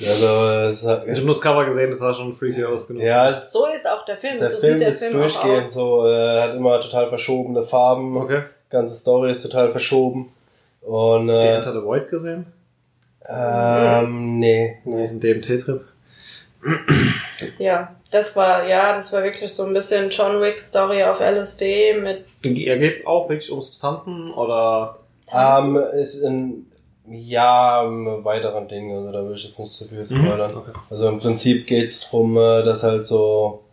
Also, 0.00 0.26
es 0.68 0.82
Ich 0.82 0.88
habe 0.88 1.20
nur 1.20 1.28
das 1.28 1.40
Cover 1.40 1.64
gesehen, 1.64 1.88
das 1.90 2.00
sah 2.00 2.12
schon 2.12 2.34
freaky 2.34 2.64
aus 2.64 2.86
genug. 2.86 3.02
ja, 3.02 3.30
es, 3.30 3.50
So 3.52 3.66
ist 3.66 3.88
auch 3.88 4.04
der 4.04 4.18
Film. 4.18 4.36
der 4.38 4.48
so 4.48 4.58
Film 4.58 4.72
sieht 4.74 4.80
der 4.82 4.88
ist 4.88 4.98
Film 4.98 5.14
auch 5.14 5.18
durchgehend 5.20 5.64
aus. 5.64 5.72
so, 5.74 6.06
äh, 6.06 6.42
hat 6.42 6.54
immer 6.54 6.80
total 6.80 7.08
verschobene 7.08 7.62
Farben, 7.62 8.16
Okay. 8.16 8.42
ganze 8.68 8.94
Story 8.96 9.30
ist 9.30 9.42
total 9.42 9.70
verschoben. 9.70 10.32
Und, 10.82 11.28
Die 11.28 11.32
äh, 11.32 11.54
Enter 11.54 11.72
the 11.72 11.82
Void 11.82 12.10
gesehen? 12.10 12.46
ähm, 13.26 14.38
nee, 14.38 14.76
Nee, 14.84 14.94
nee. 14.96 15.00
diesen 15.02 15.20
DMT-Trip. 15.20 15.80
Ja, 17.58 17.94
das 18.10 18.36
war, 18.36 18.66
ja, 18.66 18.94
das 18.94 19.12
war 19.12 19.22
wirklich 19.22 19.52
so 19.52 19.64
ein 19.64 19.72
bisschen 19.74 20.08
John 20.10 20.40
Wick 20.40 20.58
Story 20.58 21.02
auf 21.02 21.20
LSD 21.20 21.94
mit 22.00 22.24
Ja, 22.44 22.76
geht's 22.76 23.06
auch 23.06 23.28
wirklich 23.28 23.50
um 23.50 23.60
Substanzen 23.60 24.32
oder? 24.32 24.98
Ähm, 25.32 25.76
ist 26.00 26.16
in, 26.22 26.66
ja, 27.08 27.82
im 27.84 28.24
weiteren 28.24 28.68
Ding, 28.68 28.94
also 28.96 29.10
da 29.12 29.24
will 29.26 29.34
ich 29.36 29.44
jetzt 29.44 29.58
nicht 29.58 29.72
zu 29.72 29.86
viel 29.88 30.04
spoilern. 30.04 30.56
Okay. 30.56 30.70
Also 30.90 31.08
im 31.08 31.18
Prinzip 31.18 31.66
geht's 31.66 32.08
drum, 32.08 32.36
äh, 32.36 32.62
dass 32.62 32.82
halt 32.82 33.06
so 33.06 33.64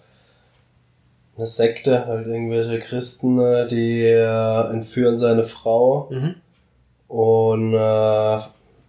eine 1.37 1.45
Sekte, 1.45 2.05
halt 2.07 2.27
irgendwelche 2.27 2.79
Christen, 2.79 3.39
äh, 3.39 3.67
die 3.67 4.01
äh, 4.03 4.69
entführen 4.71 5.17
seine 5.17 5.45
Frau 5.45 6.07
Mhm. 6.09 6.35
und 7.07 7.73
äh, 7.73 8.39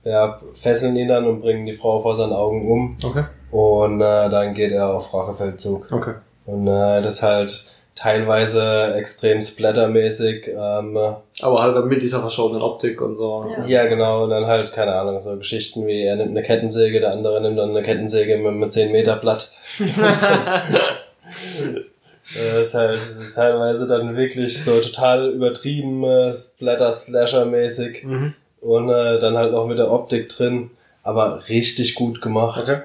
ja, 0.05 0.41
fesseln 0.55 0.97
ihn 0.97 1.09
dann 1.09 1.27
und 1.27 1.41
bringen 1.43 1.65
die 1.67 1.77
Frau 1.77 2.03
vor 2.03 2.17
seinen 2.17 2.33
Augen 2.33 2.69
um 2.71 2.97
Okay. 3.05 3.25
Und 3.53 4.01
äh, 4.01 4.29
dann 4.29 4.55
geht 4.55 4.73
er 4.73 4.93
auf 4.93 5.15
Rachefeldzug. 5.15 5.93
Okay. 5.93 6.15
Und 6.47 6.67
äh, 6.67 7.03
das 7.03 7.17
ist 7.17 7.23
halt 7.23 7.67
teilweise 7.95 8.95
extrem 8.97 9.41
splattermäßig, 9.41 10.49
ähm, 10.49 10.99
Aber 11.41 11.63
halt 11.63 11.85
mit 11.85 12.03
dieser 12.03 12.21
verschobenen 12.21 12.63
Optik 12.63 13.01
und 13.01 13.15
so. 13.15 13.47
Ja. 13.49 13.67
Ja, 13.67 13.87
genau. 13.87 14.25
Und 14.25 14.31
dann 14.31 14.47
halt, 14.47 14.73
keine 14.73 14.95
Ahnung, 14.95 15.21
so 15.21 15.37
Geschichten 15.37 15.87
wie 15.87 16.03
er 16.03 16.17
nimmt 16.17 16.31
eine 16.31 16.43
Kettensäge, 16.43 16.99
der 16.99 17.13
andere 17.13 17.41
nimmt 17.41 17.59
dann 17.59 17.71
eine 17.71 17.83
Kettensäge 17.83 18.39
mit, 18.39 18.55
mit 18.55 18.73
10 18.73 18.91
Meter 18.91 19.17
Blatt. 19.17 19.53
Äh, 22.37 22.63
ist 22.63 22.75
halt 22.75 23.03
teilweise 23.35 23.87
dann 23.87 24.17
wirklich 24.17 24.63
so 24.63 24.81
total 24.81 25.31
übertrieben, 25.31 26.05
äh, 26.05 26.33
Splatter-Slasher-mäßig 26.33 28.05
mhm. 28.05 28.35
und 28.61 28.89
äh, 28.89 29.19
dann 29.19 29.37
halt 29.37 29.55
auch 29.55 29.67
mit 29.67 29.79
der 29.79 29.91
Optik 29.91 30.29
drin, 30.29 30.71
aber 31.03 31.49
richtig 31.49 31.95
gut 31.95 32.23
gemacht. 32.23 32.63
Okay. 32.63 32.83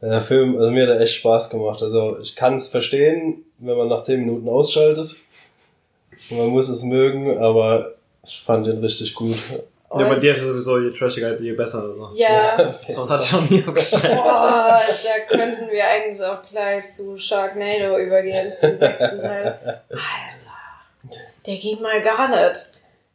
Der 0.00 0.20
Film, 0.22 0.56
also 0.56 0.70
mir 0.70 0.86
hat 0.86 0.94
er 0.94 1.00
echt 1.00 1.14
Spaß 1.14 1.50
gemacht. 1.50 1.82
Also 1.82 2.18
ich 2.20 2.36
kann 2.36 2.54
es 2.54 2.68
verstehen, 2.68 3.44
wenn 3.58 3.76
man 3.76 3.88
nach 3.88 4.02
10 4.02 4.20
Minuten 4.20 4.48
ausschaltet. 4.48 5.16
Man 6.30 6.48
muss 6.48 6.68
es 6.68 6.82
mögen, 6.84 7.38
aber 7.38 7.94
ich 8.24 8.42
fand 8.44 8.66
ihn 8.66 8.78
richtig 8.78 9.14
gut. 9.14 9.36
Ja, 9.90 10.06
bei 10.06 10.16
dir 10.16 10.32
ist 10.32 10.42
es 10.42 10.48
sowieso 10.48 10.78
je 10.80 10.92
trashiger, 10.92 11.40
je 11.40 11.52
besser. 11.52 11.78
Also. 11.78 12.10
Ja, 12.14 12.74
Sonst 12.94 13.10
hat 13.10 13.24
schon 13.24 13.46
nie 13.46 13.64
abgestellt. 13.66 14.16
boah, 14.22 14.80
da 14.80 15.36
könnten 15.36 15.70
wir 15.70 15.86
eigentlich 15.86 16.22
auch 16.22 16.42
gleich 16.42 16.88
zu 16.90 17.18
Sharknado 17.18 17.98
übergehen, 17.98 18.52
zum 18.54 18.74
sechsten 18.74 19.18
Teil. 19.18 19.80
Alter, 19.90 21.16
der 21.46 21.56
ging 21.56 21.80
mal 21.80 22.02
gar 22.02 22.28
nicht. 22.28 22.68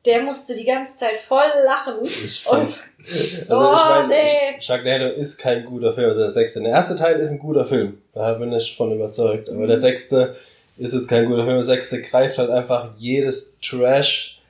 Der 0.05 0.21
musste 0.21 0.53
die 0.55 0.65
ganze 0.65 0.97
Zeit 0.97 1.19
voll 1.27 1.45
lachen. 1.65 1.95
Ich 2.03 2.45
Und 2.47 2.59
also 3.49 3.69
Oh, 3.69 3.73
ich 3.75 3.85
meine, 3.85 4.07
nee. 4.07 4.59
Sharknado 4.61 5.07
ist 5.09 5.37
kein 5.37 5.63
guter 5.65 5.93
Film, 5.93 6.09
also 6.09 6.21
der 6.21 6.29
sechste. 6.29 6.61
Der 6.61 6.71
erste 6.71 6.95
Teil 6.95 7.19
ist 7.19 7.31
ein 7.31 7.39
guter 7.39 7.65
Film, 7.65 8.01
da 8.13 8.33
bin 8.33 8.51
ich 8.51 8.75
von 8.75 8.91
überzeugt. 8.91 9.47
Aber 9.49 9.59
Mhm. 9.59 9.67
der 9.67 9.79
sechste 9.79 10.35
ist 10.77 10.93
jetzt 10.93 11.07
kein 11.07 11.25
guter 11.25 11.43
Film. 11.45 11.55
Der 11.55 11.63
sechste 11.63 12.01
greift 12.01 12.37
halt 12.37 12.49
einfach 12.49 12.91
jedes 12.97 13.59
Trash 13.61 14.41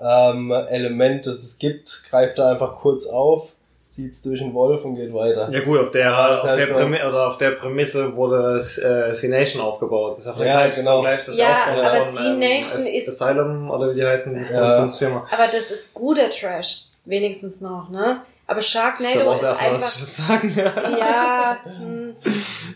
ähm, 0.00 0.50
Element, 0.50 1.26
das 1.26 1.36
es 1.36 1.58
gibt, 1.58 2.04
greift 2.10 2.38
er 2.38 2.48
einfach 2.48 2.80
kurz 2.80 3.06
auf, 3.06 3.48
zieht's 3.94 4.22
durch 4.22 4.40
den 4.40 4.52
Wolf 4.54 4.84
und 4.84 4.96
geht 4.96 5.14
weiter. 5.14 5.48
Ja 5.50 5.60
gut, 5.60 5.80
auf 5.80 5.90
der, 5.90 6.02
Ja, 6.06 6.34
ist 6.34 6.40
auf, 6.40 6.48
halt 6.48 6.58
der 6.58 6.66
so. 6.66 6.74
Prämi 6.74 6.96
oder 6.96 7.28
auf 7.28 7.38
der 7.38 7.52
Prämisse 7.52 8.14
wurde 8.16 8.56
äh, 8.58 9.12
C-Nation 9.12 9.62
aufgebaut. 9.62 10.16
Das 10.18 10.26
ist 10.26 10.38
ja 10.38 10.44
Ja, 10.44 10.60
gleich, 10.62 10.74
genau. 10.76 11.00
gleich 11.00 11.24
das 11.24 11.36
Ja, 11.38 11.54
auch 11.54 11.64
von, 11.68 11.78
aber 11.84 12.00
von, 12.00 12.12
C-Nation 12.12 12.80
As- 12.82 12.94
ist- 12.94 13.22
Asylum 13.22 13.70
oder 13.70 13.90
wie 13.90 13.94
die 14.00 14.06
heißen, 14.06 14.34
diese 14.36 14.52
Ja. 14.54 14.60
Produktionsfirma. 14.60 15.26
Aber 15.30 15.46
das 15.46 15.70
ist 15.70 15.94
guter 15.94 16.28
Trash. 16.30 16.84
Wenigstens 17.04 17.60
noch, 17.60 17.90
ne? 17.90 18.22
Aber 18.46 18.56
Das 18.56 18.64
ist 18.66 18.72
Sharknado 18.72 19.30
auch 19.30 19.34
ist 19.36 19.42
das 19.42 19.58
erste 19.60 19.64
Mal, 19.64 19.72
was 19.74 19.82
einfach. 19.82 19.94
ich 19.94 20.00
das 20.00 20.16
sagen. 20.16 20.54
Ja. 20.56 20.98
Ja, 20.98 21.56
hm, 21.64 22.16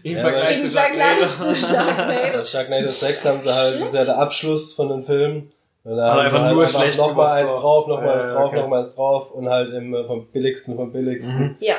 Im 0.02 0.16
Ja, 0.16 0.20
Vergleich 0.22 0.61
zu 0.61 0.66
im 0.66 0.70
Vergleich 0.72 1.18
Sharknado. 1.20 1.54
zu 1.54 1.66
Sharknado. 1.66 2.44
Sharknado 2.44 2.87
6 2.88 3.24
haben 3.26 3.42
sie 3.42 3.54
halt, 3.54 3.76
das 3.81 3.88
ist 3.88 3.94
ja 3.94 4.04
der 4.04 4.18
Abschluss 4.18 4.72
von 4.74 4.88
den 4.88 5.04
Filmen. 5.04 5.50
Und 5.88 5.96
da 5.96 6.03
Aber 6.11 6.12
haben 6.12 6.24
einfach 6.27 6.42
halt 6.42 6.55
nur 6.55 6.64
einfach 6.64 6.81
schlecht 6.83 6.98
nochmal 6.98 7.38
eins 7.38 7.51
so. 7.51 7.61
drauf, 7.61 7.87
nochmal 7.87 8.16
Ja, 8.16 8.22
eins 8.22 8.33
drauf, 8.33 8.44
okay. 8.48 8.57
nochmal 8.61 8.79
eins 8.81 8.94
drauf 8.94 9.31
und 9.33 9.48
halt 9.48 9.72
im, 9.72 9.94
äh, 9.94 10.05
vom 10.05 10.27
billigsten 10.27 10.77
vom 10.77 10.92
billigsten. 10.92 11.38
Mhm. 11.42 11.57
Ja, 11.61 11.77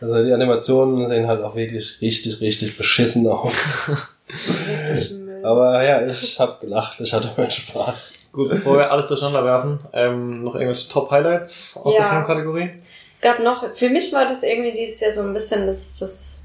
Also 0.00 0.24
die 0.24 0.32
Animationen 0.32 1.06
sehen 1.10 1.26
halt 1.28 1.42
auch 1.44 1.54
wirklich 1.54 2.00
richtig, 2.00 2.40
richtig 2.40 2.78
beschissen 2.78 3.28
aus. 3.28 3.90
Aber 5.42 5.84
ja, 5.84 6.06
ich 6.06 6.38
hab 6.40 6.60
gelacht, 6.60 7.00
ich 7.00 7.12
hatte 7.12 7.30
meinen 7.36 7.50
Spaß. 7.50 8.14
Gut, 8.32 8.48
bevor 8.48 8.78
wir 8.78 8.90
alles 8.90 9.08
durcheinander 9.08 9.44
werfen, 9.44 9.80
ähm, 9.92 10.44
noch 10.44 10.54
irgendwelche 10.54 10.88
Top-Highlights 10.88 11.80
aus 11.84 11.94
der 11.96 12.04
Ja. 12.04 12.10
Filmkategorie? 12.10 12.70
Es 13.10 13.20
gab 13.20 13.40
noch, 13.40 13.74
für 13.74 13.90
mich 13.90 14.12
war 14.14 14.24
das 14.26 14.42
irgendwie 14.42 14.72
dieses 14.72 15.00
Jahr 15.00 15.12
so 15.12 15.20
ein 15.22 15.34
bisschen 15.34 15.66
das, 15.66 15.98
das 15.98 16.44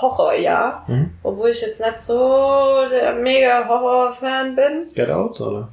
Horrorjahr. 0.00 0.84
Mhm. 0.88 1.10
Obwohl 1.22 1.50
ich 1.50 1.60
jetzt 1.60 1.80
nicht 1.80 1.98
so 1.98 2.86
der 2.90 3.12
mega 3.14 3.68
Horror-Fan 3.68 4.56
bin. 4.56 4.88
Get 4.94 5.10
Out, 5.10 5.40
oder? 5.40 5.68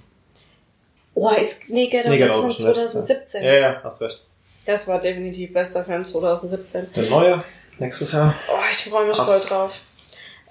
Oh, 1.20 1.30
ist 1.32 1.70
Out 1.70 1.70
Nee, 1.70 1.88
Out 2.30 2.42
von 2.42 2.50
ist 2.52 2.58
schon 2.58 2.66
letztes 2.68 2.92
2017. 3.08 3.44
Ja, 3.44 3.54
ja, 3.56 3.82
hast 3.84 4.02
recht. 4.02 4.22
Das 4.68 4.88
war 4.88 5.00
definitiv 5.00 5.52
bester 5.54 5.84
Film 5.84 6.06
2017. 6.06 6.92
Der 6.96 7.10
neue, 7.10 7.44
nächstes 7.80 8.12
Jahr. 8.12 8.36
Oh, 8.48 8.60
ich 8.70 8.78
freue 8.78 9.08
mich 9.08 9.16
Krass. 9.18 9.46
voll 9.48 9.58
drauf. 9.58 9.80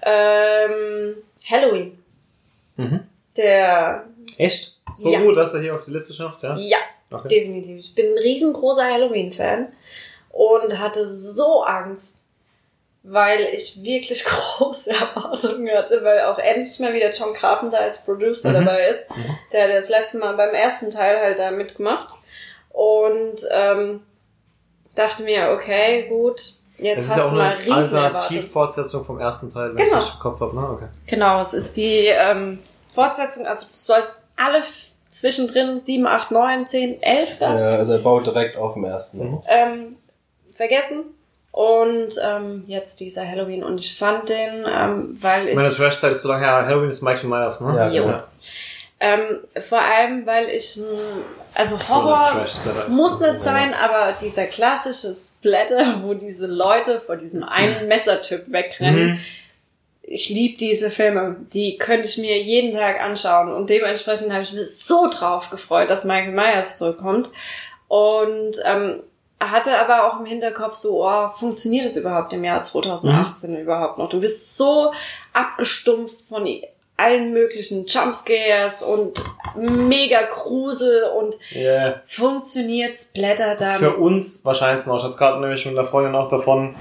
Ähm, 0.01 1.15
Halloween. 1.49 1.97
Mhm. 2.75 2.99
Der, 3.37 4.03
Echt? 4.37 4.77
So 4.95 5.11
Ja. 5.11 5.21
gut, 5.21 5.37
dass 5.37 5.53
er 5.53 5.61
hier 5.61 5.73
auf 5.73 5.85
die 5.85 5.91
Liste 5.91 6.13
schafft, 6.13 6.43
ja? 6.43 6.57
ja, 6.57 6.77
Okay. 7.11 7.27
definitiv. 7.29 7.79
Ich 7.79 7.95
bin 7.95 8.07
ein 8.07 8.17
riesengroßer 8.17 8.83
Halloween-Fan 8.83 9.67
und 10.31 10.79
hatte 10.79 11.07
so 11.07 11.63
Angst, 11.63 12.26
weil 13.09 13.39
ich 13.53 13.81
wirklich 13.83 14.25
große 14.57 14.91
Erwartungen 14.91 15.69
hatte, 15.75 16.03
weil 16.03 16.21
auch 16.21 16.37
endlich 16.39 16.77
mal 16.79 16.93
wieder 16.93 17.09
John 17.11 17.33
Carpenter 17.33 17.79
als 17.79 18.03
Producer 18.03 18.49
Mhm. 18.49 18.53
dabei 18.65 18.87
ist. 18.89 19.09
Mhm. 19.15 19.37
Der 19.53 19.63
hat 19.63 19.71
das 19.71 19.89
letzte 19.89 20.17
Mal 20.17 20.33
beim 20.35 20.53
ersten 20.53 20.91
Teil 20.91 21.17
halt 21.19 21.39
da 21.39 21.51
mitgemacht 21.51 22.13
und 22.69 23.35
ähm, 23.51 24.01
dachte 24.95 25.23
mir, 25.23 25.51
okay, 25.51 26.07
gut, 26.09 26.41
jetzt 26.77 27.09
ja 27.09 27.15
hast 27.15 27.21
auch 27.25 27.29
du 27.31 27.35
mal 27.37 27.47
eine 27.53 27.59
riesen 27.59 27.71
Erwartungen. 27.71 28.15
Alternativfortsetzung 28.15 29.05
vom 29.05 29.19
ersten 29.19 29.51
Teil, 29.53 29.75
wenn 29.75 29.85
Genau. 29.85 29.99
ich 29.99 30.13
im 30.13 30.19
Kopf 30.19 30.39
habe, 30.41 30.55
ne? 30.55 30.69
Okay. 30.69 30.87
Genau, 31.07 31.39
es 31.39 31.53
ist 31.53 31.77
die 31.77 32.07
ähm, 32.07 32.59
Fortsetzung, 32.91 33.45
also 33.47 33.65
du 33.67 33.71
sollst 33.73 34.21
alle 34.35 34.63
zwischendrin 35.07 35.79
7, 35.79 36.05
8, 36.05 36.31
9, 36.31 36.67
10, 36.67 37.01
11 37.01 37.39
Ja, 37.39 37.49
gab's, 37.51 37.63
also 37.63 37.93
er 37.93 37.99
baut 37.99 38.25
direkt 38.27 38.57
auf 38.57 38.73
dem 38.73 38.83
ersten. 38.83 39.29
Mhm. 39.29 39.41
ähm, 39.47 39.95
vergessen. 40.55 41.05
Und 41.57 42.09
ähm, 42.23 42.65
jetzt 42.67 42.99
dieser 42.99 43.27
Halloween. 43.27 43.63
Und 43.63 43.79
ich 43.79 43.97
fand 43.97 44.29
den, 44.29 44.63
ähm, 44.71 45.17
weil 45.19 45.47
ich. 45.47 45.55
Meine 45.55 45.71
Trash-Zeit 45.73 46.11
ist 46.11 46.21
so 46.21 46.29
lange 46.29 46.45
her. 46.45 46.67
Halloween 46.67 46.89
ist 46.91 47.01
Michael 47.01 47.29
Myers, 47.29 47.61
ne? 47.61 47.73
Ja, 47.75 47.89
Jo. 47.89 48.03
genau. 48.03 48.23
Ähm, 48.99 49.39
vor 49.59 49.81
allem, 49.81 50.27
weil 50.27 50.49
ich, 50.49 50.77
m, 50.77 50.83
also 51.55 51.79
Horror 51.89 52.45
muss 52.89 53.19
nicht 53.19 53.31
ja. 53.31 53.37
sein, 53.39 53.73
aber 53.73 54.13
dieser 54.21 54.45
klassische 54.45 55.15
Splatter, 55.15 55.99
wo 56.03 56.13
diese 56.13 56.45
Leute 56.45 56.99
vor 57.01 57.15
diesem 57.15 57.43
einen 57.43 57.87
Messertyp 57.87 58.43
wegrennen, 58.51 59.13
Mhm. 59.13 59.19
ich 60.03 60.29
liebe 60.29 60.57
diese 60.59 60.91
Filme. 60.91 61.37
Die 61.53 61.79
könnte 61.79 62.07
ich 62.07 62.19
mir 62.19 62.39
jeden 62.39 62.73
Tag 62.77 63.01
anschauen. 63.01 63.51
Und 63.51 63.71
dementsprechend 63.71 64.31
habe 64.31 64.43
ich 64.43 64.53
mich 64.53 64.77
so 64.85 65.09
drauf 65.09 65.49
gefreut, 65.49 65.89
dass 65.89 66.05
Michael 66.05 66.33
Myers 66.33 66.77
zurückkommt. 66.77 67.31
Und 67.87 68.57
ähm, 68.63 68.99
hatte 69.39 69.77
aber 69.79 70.07
auch 70.07 70.19
im 70.19 70.25
Hinterkopf 70.25 70.73
so, 70.73 71.05
oh, 71.05 71.29
funktioniert 71.29 71.85
es 71.85 71.97
überhaupt 71.97 72.33
im 72.33 72.43
Jahr 72.43 72.61
2018 72.61 73.57
überhaupt 73.57 73.97
noch? 73.97 74.09
Du 74.09 74.19
bist 74.19 74.57
so 74.57 74.93
abgestumpft 75.33 76.21
von 76.21 76.47
allen 76.97 77.31
möglichen 77.31 77.85
Jumpscares 77.85 78.81
und 78.81 79.23
mega 79.55 80.23
Grusel 80.23 81.03
und 81.03 81.35
Yeah. 81.53 82.01
funktioniert 82.05 82.95
Splatter 82.95 83.55
da. 83.55 83.75
Für 83.75 83.95
uns 83.97 84.43
wahrscheinlich 84.43 84.85
noch. 84.87 84.97
Ich 84.97 85.03
hatte 85.03 85.15
gerade 85.17 85.39
nämlich 85.39 85.63
mit 85.65 85.77
einer 85.77 85.87
Freundin 85.87 86.15
auch 86.15 86.29
davon, 86.29 86.75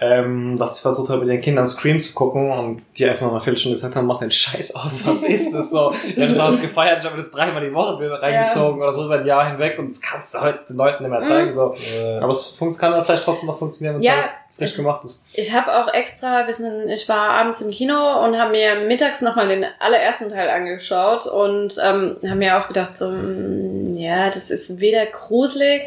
ähm, 0.00 0.56
dass 0.58 0.76
ich 0.76 0.82
versucht 0.82 1.10
habe, 1.10 1.20
mit 1.24 1.28
den 1.30 1.40
Kindern 1.40 1.66
Scream 1.68 2.00
zu 2.00 2.14
gucken 2.14 2.50
und 2.52 2.82
die 2.96 3.04
einfach 3.06 3.22
nach 3.26 3.32
einer 3.32 3.40
Viertelstunde 3.40 3.76
gesagt 3.76 3.96
haben, 3.96 4.06
mach 4.06 4.20
den 4.20 4.30
Scheiß 4.30 4.74
aus, 4.76 5.02
was 5.06 5.24
ist 5.24 5.52
das 5.54 5.70
so? 5.70 5.92
Wir 6.14 6.24
haben 6.24 6.28
das 6.28 6.36
damals 6.36 6.60
gefeiert, 6.60 7.00
ich 7.00 7.06
habe 7.06 7.16
das 7.16 7.30
dreimal 7.30 7.64
die 7.66 7.74
Woche 7.74 8.00
wieder 8.00 8.22
reingezogen 8.22 8.80
oder 8.80 8.92
so 8.92 9.04
über 9.06 9.18
ein 9.18 9.26
Jahr 9.26 9.48
hinweg 9.50 9.78
und 9.78 9.88
das 9.88 10.00
kannst 10.00 10.34
du 10.34 10.40
heute 10.40 10.60
den 10.68 10.76
Leuten 10.76 11.02
nicht 11.02 11.10
mehr 11.10 11.24
zeigen. 11.24 11.52
So. 11.52 11.74
Äh, 11.74 12.18
Aber 12.18 12.30
es 12.32 12.56
kann 12.78 12.92
dann 12.92 13.04
vielleicht 13.04 13.24
trotzdem 13.24 13.48
noch 13.48 13.58
funktionieren, 13.58 13.94
wenn 13.96 14.00
es 14.00 14.06
Ja. 14.06 14.12
halt 14.14 14.30
frisch 14.56 14.74
gemacht 14.74 15.04
ist. 15.04 15.24
Ich 15.34 15.52
habe 15.54 15.72
auch 15.72 15.92
extra, 15.94 16.44
wir 16.46 16.52
sind, 16.52 16.88
ich 16.88 17.08
war 17.08 17.30
abends 17.30 17.60
im 17.60 17.70
Kino 17.70 18.24
und 18.24 18.36
habe 18.36 18.50
mir 18.50 18.74
mittags 18.86 19.22
nochmal 19.22 19.46
den 19.46 19.64
allerersten 19.78 20.30
Teil 20.30 20.48
angeschaut 20.50 21.26
und 21.26 21.76
ähm, 21.84 22.16
habe 22.24 22.34
mir 22.36 22.58
auch 22.58 22.66
gedacht, 22.66 22.96
so, 22.96 23.08
mm, 23.08 23.94
ja, 23.94 24.30
das 24.30 24.50
ist 24.50 24.80
weder 24.80 25.06
gruselig, 25.06 25.82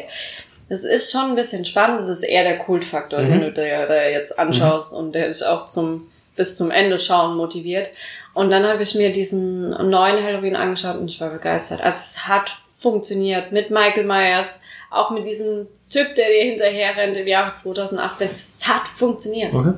das 0.68 0.84
ist 0.84 1.12
schon 1.12 1.30
ein 1.30 1.34
bisschen 1.36 1.64
spannend, 1.64 2.00
das 2.00 2.08
ist 2.08 2.22
eher 2.22 2.44
der 2.44 2.58
Kultfaktor, 2.58 3.20
Mhm. 3.20 3.26
den 3.26 3.40
du 3.42 3.52
dir 3.52 3.86
da 3.86 4.04
jetzt 4.06 4.38
anschaust 4.38 4.94
und 4.94 5.14
der 5.14 5.28
dich 5.28 5.44
auch 5.44 5.66
zum 5.66 6.08
bis 6.34 6.56
zum 6.56 6.70
Ende 6.70 6.98
schauen 6.98 7.36
motiviert. 7.36 7.90
Und 8.32 8.50
dann 8.50 8.64
habe 8.66 8.82
ich 8.82 8.94
mir 8.94 9.12
diesen 9.12 9.68
neuen 9.90 10.22
Halloween 10.24 10.56
angeschaut 10.56 10.96
und 10.96 11.08
ich 11.10 11.20
war 11.20 11.28
begeistert. 11.28 11.82
Also 11.82 11.96
es 11.98 12.26
hat 12.26 12.50
funktioniert 12.78 13.52
mit 13.52 13.70
Michael 13.70 14.04
Myers, 14.04 14.62
auch 14.90 15.10
mit 15.10 15.26
diesem 15.26 15.68
Typ, 15.90 16.14
der 16.14 16.28
dir 16.28 16.42
hinterher 16.50 16.96
rennt 16.96 17.16
im 17.18 17.26
Jahre 17.26 17.52
2018. 17.52 18.30
Es 18.52 18.66
hat 18.66 18.88
funktioniert. 18.88 19.52
Okay. 19.52 19.74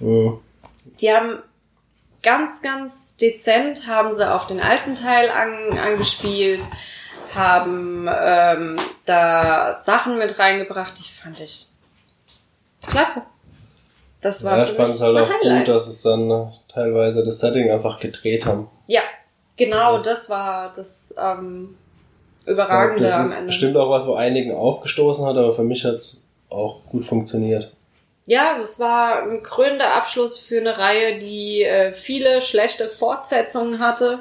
mh. 0.00 0.32
Die 1.00 1.12
haben 1.12 1.42
ganz, 2.22 2.60
ganz 2.60 3.14
dezent 3.16 3.86
haben 3.86 4.12
sie 4.12 4.28
auf 4.28 4.46
den 4.48 4.60
alten 4.60 4.96
Teil 4.96 5.30
an, 5.30 5.78
angespielt, 5.78 6.60
haben 7.34 8.08
ähm, 8.12 8.76
da 9.06 9.72
Sachen 9.72 10.18
mit 10.18 10.38
reingebracht, 10.38 10.92
die 10.98 11.10
fand 11.22 11.40
ich 11.40 11.68
klasse. 12.86 13.22
Das 14.20 14.44
war 14.44 14.56
Ja, 14.58 14.64
für 14.64 14.70
ich 14.72 14.76
fand 14.76 14.88
mich 14.88 14.96
es 14.96 15.02
halt 15.02 15.16
auch 15.18 15.28
Highlight. 15.28 15.66
gut, 15.66 15.74
dass 15.74 15.86
es 15.86 16.02
dann 16.02 16.30
äh, 16.30 16.46
teilweise 16.72 17.22
das 17.22 17.38
Setting 17.40 17.70
einfach 17.70 18.00
gedreht 18.00 18.46
haben. 18.46 18.68
Ja, 18.86 19.02
genau, 19.56 19.94
Das- 19.94 20.04
das 20.04 20.30
war 20.30 20.72
das 20.74 21.14
ähm, 21.18 21.76
Ich 22.40 22.44
glaub, 22.46 22.56
Überragende 22.56 23.12
am 23.12 23.20
das 23.20 23.28
ist 23.28 23.34
Ende. 23.36 23.46
bestimmt 23.46 23.76
auch 23.76 23.90
was, 23.90 24.06
wo 24.06 24.14
einigen 24.14 24.54
aufgestoßen 24.54 25.26
hat, 25.26 25.36
aber 25.36 25.52
für 25.52 25.62
mich 25.64 25.84
hat 25.84 25.96
es 25.96 26.28
auch 26.50 26.80
gut 26.86 27.04
funktioniert. 27.04 27.74
Ja, 28.26 28.56
es 28.58 28.80
war 28.80 29.22
ein 29.22 29.42
krönender 29.42 29.92
Abschluss 29.94 30.38
für 30.38 30.58
eine 30.58 30.78
Reihe, 30.78 31.18
die 31.18 31.62
äh, 31.62 31.92
viele 31.92 32.40
schlechte 32.40 32.88
Fortsetzungen 32.88 33.78
hatte. 33.80 34.20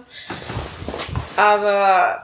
Aber 1.37 2.23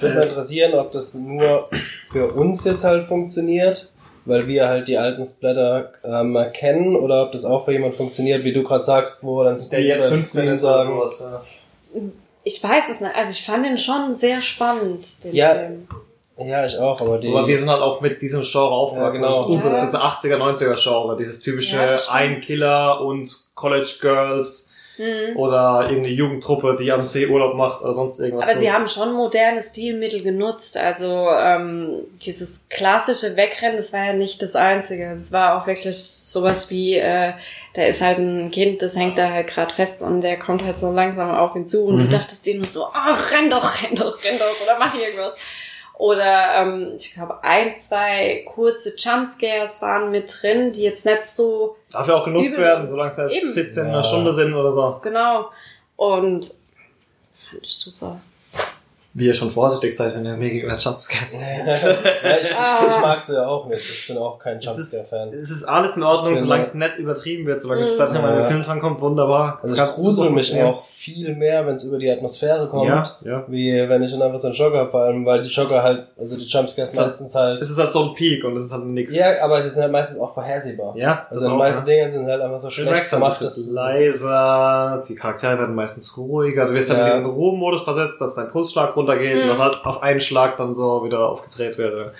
würde 0.00 0.18
mich 0.18 0.28
interessieren, 0.28 0.74
ob 0.74 0.92
das 0.92 1.14
nur 1.14 1.68
für 2.12 2.26
uns 2.40 2.64
jetzt 2.64 2.84
halt 2.84 3.06
funktioniert, 3.08 3.90
weil 4.24 4.46
wir 4.46 4.68
halt 4.68 4.88
die 4.88 4.98
alten 4.98 5.24
Splatter 5.26 5.92
ähm, 6.04 6.36
kennen, 6.52 6.96
oder 6.96 7.24
ob 7.24 7.32
das 7.32 7.44
auch 7.44 7.64
für 7.64 7.72
jemand 7.72 7.94
funktioniert, 7.94 8.44
wie 8.44 8.52
du 8.52 8.62
gerade 8.62 8.84
sagst, 8.84 9.24
wo 9.24 9.42
dann 9.42 9.58
Der 9.70 9.82
jetzt 9.82 10.06
oder 10.06 10.16
15 10.16 10.28
Screen 10.40 10.48
ist 10.52 10.64
oder 10.64 10.72
sagen. 10.84 10.90
sowas. 10.90 11.20
Ja. 11.20 11.42
ich 12.44 12.62
weiß 12.62 12.90
es 12.90 13.00
nicht. 13.00 13.14
Also 13.14 13.30
ich 13.32 13.44
fand 13.44 13.64
den 13.66 13.78
schon 13.78 14.14
sehr 14.14 14.40
spannend, 14.40 15.24
den 15.24 15.34
Ja, 15.34 15.54
Film. 15.54 15.88
Ja, 16.40 16.64
ich 16.64 16.78
auch, 16.78 17.00
aber 17.00 17.18
die. 17.18 17.28
Aber 17.28 17.48
wir 17.48 17.58
sind 17.58 17.68
halt 17.68 17.82
auch 17.82 18.00
mit 18.00 18.22
diesem 18.22 18.42
Genre 18.42 18.70
aufgewachsen. 18.70 19.20
Ja, 19.22 19.26
genau. 19.26 19.26
Das 19.26 19.40
ist 19.40 19.46
unser 19.46 19.66
Ja. 19.66 19.72
das 19.72 19.82
ist 19.82 19.94
das 19.94 20.00
80er, 20.00 20.36
90er 20.36 20.80
Genre. 20.80 21.16
Dieses 21.16 21.40
typische 21.40 21.76
Ja. 21.76 21.98
Ein 22.12 22.40
Killer 22.40 23.00
und 23.00 23.28
College 23.56 23.92
Girls 24.00 24.72
Mhm. 24.98 25.36
oder 25.36 25.86
irgendeine 25.88 26.14
Jugendtruppe, 26.14 26.76
die 26.78 26.90
am 26.92 27.04
See 27.04 27.26
Urlaub 27.26 27.54
macht 27.54 27.82
oder 27.82 27.94
sonst 27.94 28.18
irgendwas. 28.18 28.46
Aber 28.48 28.54
so. 28.56 28.60
sie 28.60 28.72
haben 28.72 28.88
schon 28.88 29.12
moderne 29.14 29.62
Stilmittel 29.62 30.22
genutzt. 30.22 30.76
Also 30.76 31.28
ähm, 31.30 32.00
dieses 32.20 32.68
klassische 32.68 33.36
Wegrennen, 33.36 33.76
das 33.76 33.92
war 33.92 34.06
ja 34.06 34.12
nicht 34.12 34.42
das 34.42 34.56
Einzige. 34.56 35.10
Das 35.10 35.32
war 35.32 35.56
auch 35.62 35.66
wirklich 35.68 35.96
sowas 35.96 36.70
wie, 36.70 36.96
äh, 36.96 37.32
da 37.74 37.84
ist 37.84 38.02
halt 38.02 38.18
ein 38.18 38.50
Kind, 38.50 38.82
das 38.82 38.96
hängt 38.96 39.18
da 39.18 39.30
halt 39.30 39.46
gerade 39.46 39.72
fest 39.72 40.02
und 40.02 40.20
der 40.22 40.36
kommt 40.38 40.64
halt 40.64 40.78
so 40.78 40.90
langsam 40.90 41.30
auf 41.30 41.54
ihn 41.54 41.66
zu 41.66 41.84
und 41.84 41.96
Mhm. 41.96 42.00
du 42.00 42.08
dachtest 42.16 42.44
dir 42.44 42.56
nur 42.56 42.66
so, 42.66 42.86
ach, 42.92 43.30
renn 43.32 43.50
doch, 43.50 43.82
renn 43.82 43.94
doch, 43.94 44.22
renn 44.24 44.38
doch 44.38 44.60
oder 44.64 44.78
mach 44.80 44.94
irgendwas. 44.94 45.32
Oder 45.98 46.54
ähm, 46.62 46.92
ich 46.96 47.12
glaube, 47.12 47.42
ein, 47.42 47.76
zwei 47.76 48.44
kurze 48.46 48.94
Jumpscares 48.96 49.82
waren 49.82 50.10
mit 50.12 50.32
drin, 50.40 50.70
die 50.72 50.82
jetzt 50.82 51.04
nicht 51.04 51.26
so 51.26 51.76
Darf 51.90 52.06
ja 52.06 52.14
auch 52.14 52.24
genutzt 52.24 52.56
werden, 52.56 52.88
solange 52.88 53.10
es 53.10 53.16
nicht 53.18 53.46
17 53.46 53.82
in 53.82 53.88
Ja. 53.88 53.94
einer 53.94 54.04
Stunde 54.04 54.32
sind 54.32 54.54
oder 54.54 54.70
so. 54.72 55.00
genau. 55.02 55.50
Und 55.96 56.54
fand 57.34 57.62
ich 57.62 57.74
super. 57.74 58.20
Wie 59.18 59.26
ihr 59.26 59.34
schon 59.34 59.50
vorsichtig 59.50 59.96
seid, 59.96 60.14
wenn 60.14 60.24
ihr 60.24 60.36
mir 60.36 60.50
gegenüber 60.50 60.76
Jumpscares 60.76 61.32
ja, 61.34 61.40
ich, 61.72 62.42
ich, 62.50 62.56
Ah. 62.56 62.86
ich 62.88 63.00
mag 63.00 63.20
sie 63.20 63.34
ja 63.34 63.46
auch 63.46 63.66
nicht. 63.66 63.78
Ich 63.88 64.08
bin 64.08 64.18
auch 64.18 64.38
kein 64.38 64.58
Es 64.58 64.78
ist, 64.78 64.92
Jumpscare-Fan. 64.94 65.28
es 65.32 65.50
ist 65.50 65.64
alles 65.64 65.96
in 65.96 66.02
Ordnung, 66.02 66.34
Genau. 66.34 66.44
solange 66.44 66.62
es 66.62 66.74
nicht 66.74 66.96
übertrieben 66.98 67.46
wird, 67.46 67.60
solange 67.60 67.82
es 67.82 67.98
Mhm. 67.98 68.06
im 68.16 68.22
Ja. 68.24 68.44
Film 68.44 68.62
drankommt, 68.62 69.00
wunderbar. 69.00 69.58
Also 69.62 69.74
ich 69.74 69.90
grusel 69.90 70.30
mich 70.30 70.48
funktionieren. 70.50 70.66
auch 70.68 70.84
viel 70.88 71.34
mehr, 71.36 71.66
wenn 71.66 71.76
es 71.76 71.84
über 71.84 71.96
die 71.98 72.10
Atmosphäre 72.10 72.68
kommt, 72.68 72.88
Ja, 72.88 73.02
ja. 73.24 73.44
wie 73.46 73.72
wenn 73.88 74.02
ich 74.02 74.10
dann 74.10 74.20
einfach 74.22 74.38
so 74.38 74.48
einen 74.48 74.54
Schocker 74.56 74.78
habe, 74.78 74.90
vor 74.90 75.00
allem 75.02 75.24
weil 75.24 75.42
die 75.42 75.48
Schocker 75.48 75.82
halt, 75.82 76.06
also 76.18 76.36
die 76.36 76.44
Jumpscares 76.44 76.94
meistens 76.96 77.34
halt, 77.34 77.62
Es 77.62 77.70
ist 77.70 77.78
halt 77.78 77.92
so 77.92 78.08
ein 78.10 78.14
Peak 78.14 78.44
und 78.44 78.56
es 78.56 78.64
ist 78.64 78.72
halt 78.72 78.84
nix. 78.86 79.14
ja, 79.16 79.26
aber 79.44 79.60
sie 79.62 79.70
sind 79.70 79.82
halt 79.82 79.92
meistens 79.92 80.20
auch 80.20 80.34
vorhersehbar. 80.34 80.94
ja, 80.96 81.26
Also 81.30 81.50
die 81.50 81.56
meisten 81.56 81.88
ja. 81.88 81.94
Dinge 81.94 82.12
sind 82.12 82.26
halt 82.28 82.40
einfach 82.42 82.60
so 82.60 82.66
Du 82.66 82.72
schlecht 82.72 82.90
merkst 82.90 83.12
halt, 83.12 83.22
gemacht, 83.22 83.42
es 83.42 83.56
wird 83.66 83.74
leiser, 83.74 85.02
die 85.08 85.14
Charaktere 85.14 85.58
werden 85.58 85.74
meistens 85.74 86.16
ruhiger, 86.16 86.66
du 86.66 86.74
wirst 86.74 86.90
dann 86.90 86.98
Ja. 86.98 87.06
in 87.06 87.10
diesen 87.12 87.26
Ruhemodus 87.26 87.82
versetzt, 87.82 88.20
dass 88.20 88.34
dein 88.34 88.50
Pulsschlag 88.50 88.94
runtergeht 89.08 89.34
Mhm. 89.36 89.42
und 89.42 89.48
das 89.48 89.60
halt 89.60 89.84
auf 89.84 90.02
einen 90.02 90.20
Schlag 90.20 90.56
dann 90.56 90.74
so 90.74 91.04
wieder 91.04 91.28
aufgedreht 91.28 91.78
wird. 91.78 92.12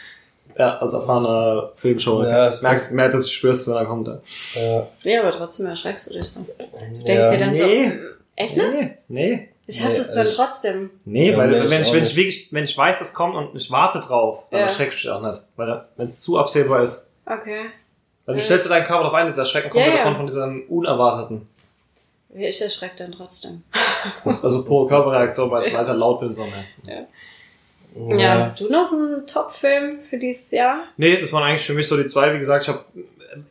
Ja, 0.58 0.78
als 0.78 0.92
erfahrener 0.92 1.70
Filmshow. 1.76 2.24
Ja, 2.24 2.48
es 2.48 2.62
merkst, 2.62 2.92
mehr 2.92 3.08
du 3.10 3.22
spürst, 3.22 3.68
dann 3.68 3.86
kommt 3.86 4.08
er. 4.08 4.20
ja, 4.54 4.86
Ja, 5.02 5.20
aber 5.22 5.30
trotzdem 5.30 5.66
erschreckst 5.66 6.08
du 6.10 6.14
dich 6.14 6.34
dann. 6.34 6.46
Du 6.46 7.04
denkst 7.04 7.08
ja. 7.08 7.30
dir 7.30 7.38
dann 7.38 7.50
Nee. 7.52 7.90
so, 7.90 7.96
echt 8.34 8.56
nicht? 8.56 8.72
Nee, 8.72 8.90
nee. 9.08 9.48
Ich 9.68 9.82
hab 9.84 9.90
Nee, 9.90 9.98
das 9.98 10.08
dann 10.14 10.26
also- 10.26 10.34
trotzdem. 10.36 10.90
Nee, 11.04 11.30
Ja, 11.32 11.36
weil 11.36 11.54
ich 11.64 11.70
wenn 11.70 11.82
ich, 11.82 11.92
wenn 11.92 12.02
ich 12.02 12.16
wirklich, 12.16 12.48
wenn 12.52 12.64
ich 12.64 12.76
weiß, 12.76 13.00
es 13.02 13.12
kommt 13.14 13.34
und 13.36 13.54
ich 13.54 13.70
warte 13.70 14.00
drauf, 14.00 14.44
dann 14.50 14.60
Ja. 14.60 14.66
erschreckt 14.66 14.94
mich 14.94 15.08
auch 15.10 15.20
nicht. 15.20 15.42
Weil 15.56 15.84
wenn 15.96 16.06
es 16.06 16.22
zu 16.22 16.38
absehbar 16.38 16.82
ist, 16.82 17.12
Okay. 17.26 17.60
dann 18.26 18.36
Ja. 18.38 18.42
stellst 18.42 18.64
du 18.66 18.70
deinen 18.70 18.84
Körper 18.84 19.02
darauf 19.04 19.14
ein, 19.14 19.26
das 19.26 19.36
Erschrecken 19.38 19.68
kommt 19.70 19.82
Ja, 19.84 19.88
ja, 19.90 19.96
ja. 19.96 19.98
davon 19.98 20.16
von 20.16 20.26
diesem 20.26 20.62
Unerwarteten. 20.68 21.46
Ich 22.34 22.60
erschreck 22.60 22.96
dann 22.96 23.12
trotzdem. 23.12 23.62
Also 24.42 24.64
pure 24.64 24.88
Körperreaktion, 24.88 25.50
weil 25.50 25.64
es 25.64 25.74
halt 25.74 25.88
laut 25.98 26.20
wird 26.20 26.36
so. 26.36 26.44
Ne? 26.44 27.06
Ja. 27.96 28.34
hast 28.34 28.60
du 28.60 28.70
noch 28.70 28.92
einen 28.92 29.26
Top-Film 29.26 30.00
für 30.02 30.18
dieses 30.18 30.50
Jahr? 30.50 30.84
Nee, 30.96 31.20
das 31.20 31.32
waren 31.32 31.42
eigentlich 31.42 31.66
für 31.66 31.74
mich 31.74 31.88
so 31.88 31.96
die 31.96 32.06
zwei. 32.06 32.32
Wie 32.34 32.38
gesagt, 32.38 32.64
ich 32.64 32.68
habe 32.68 32.84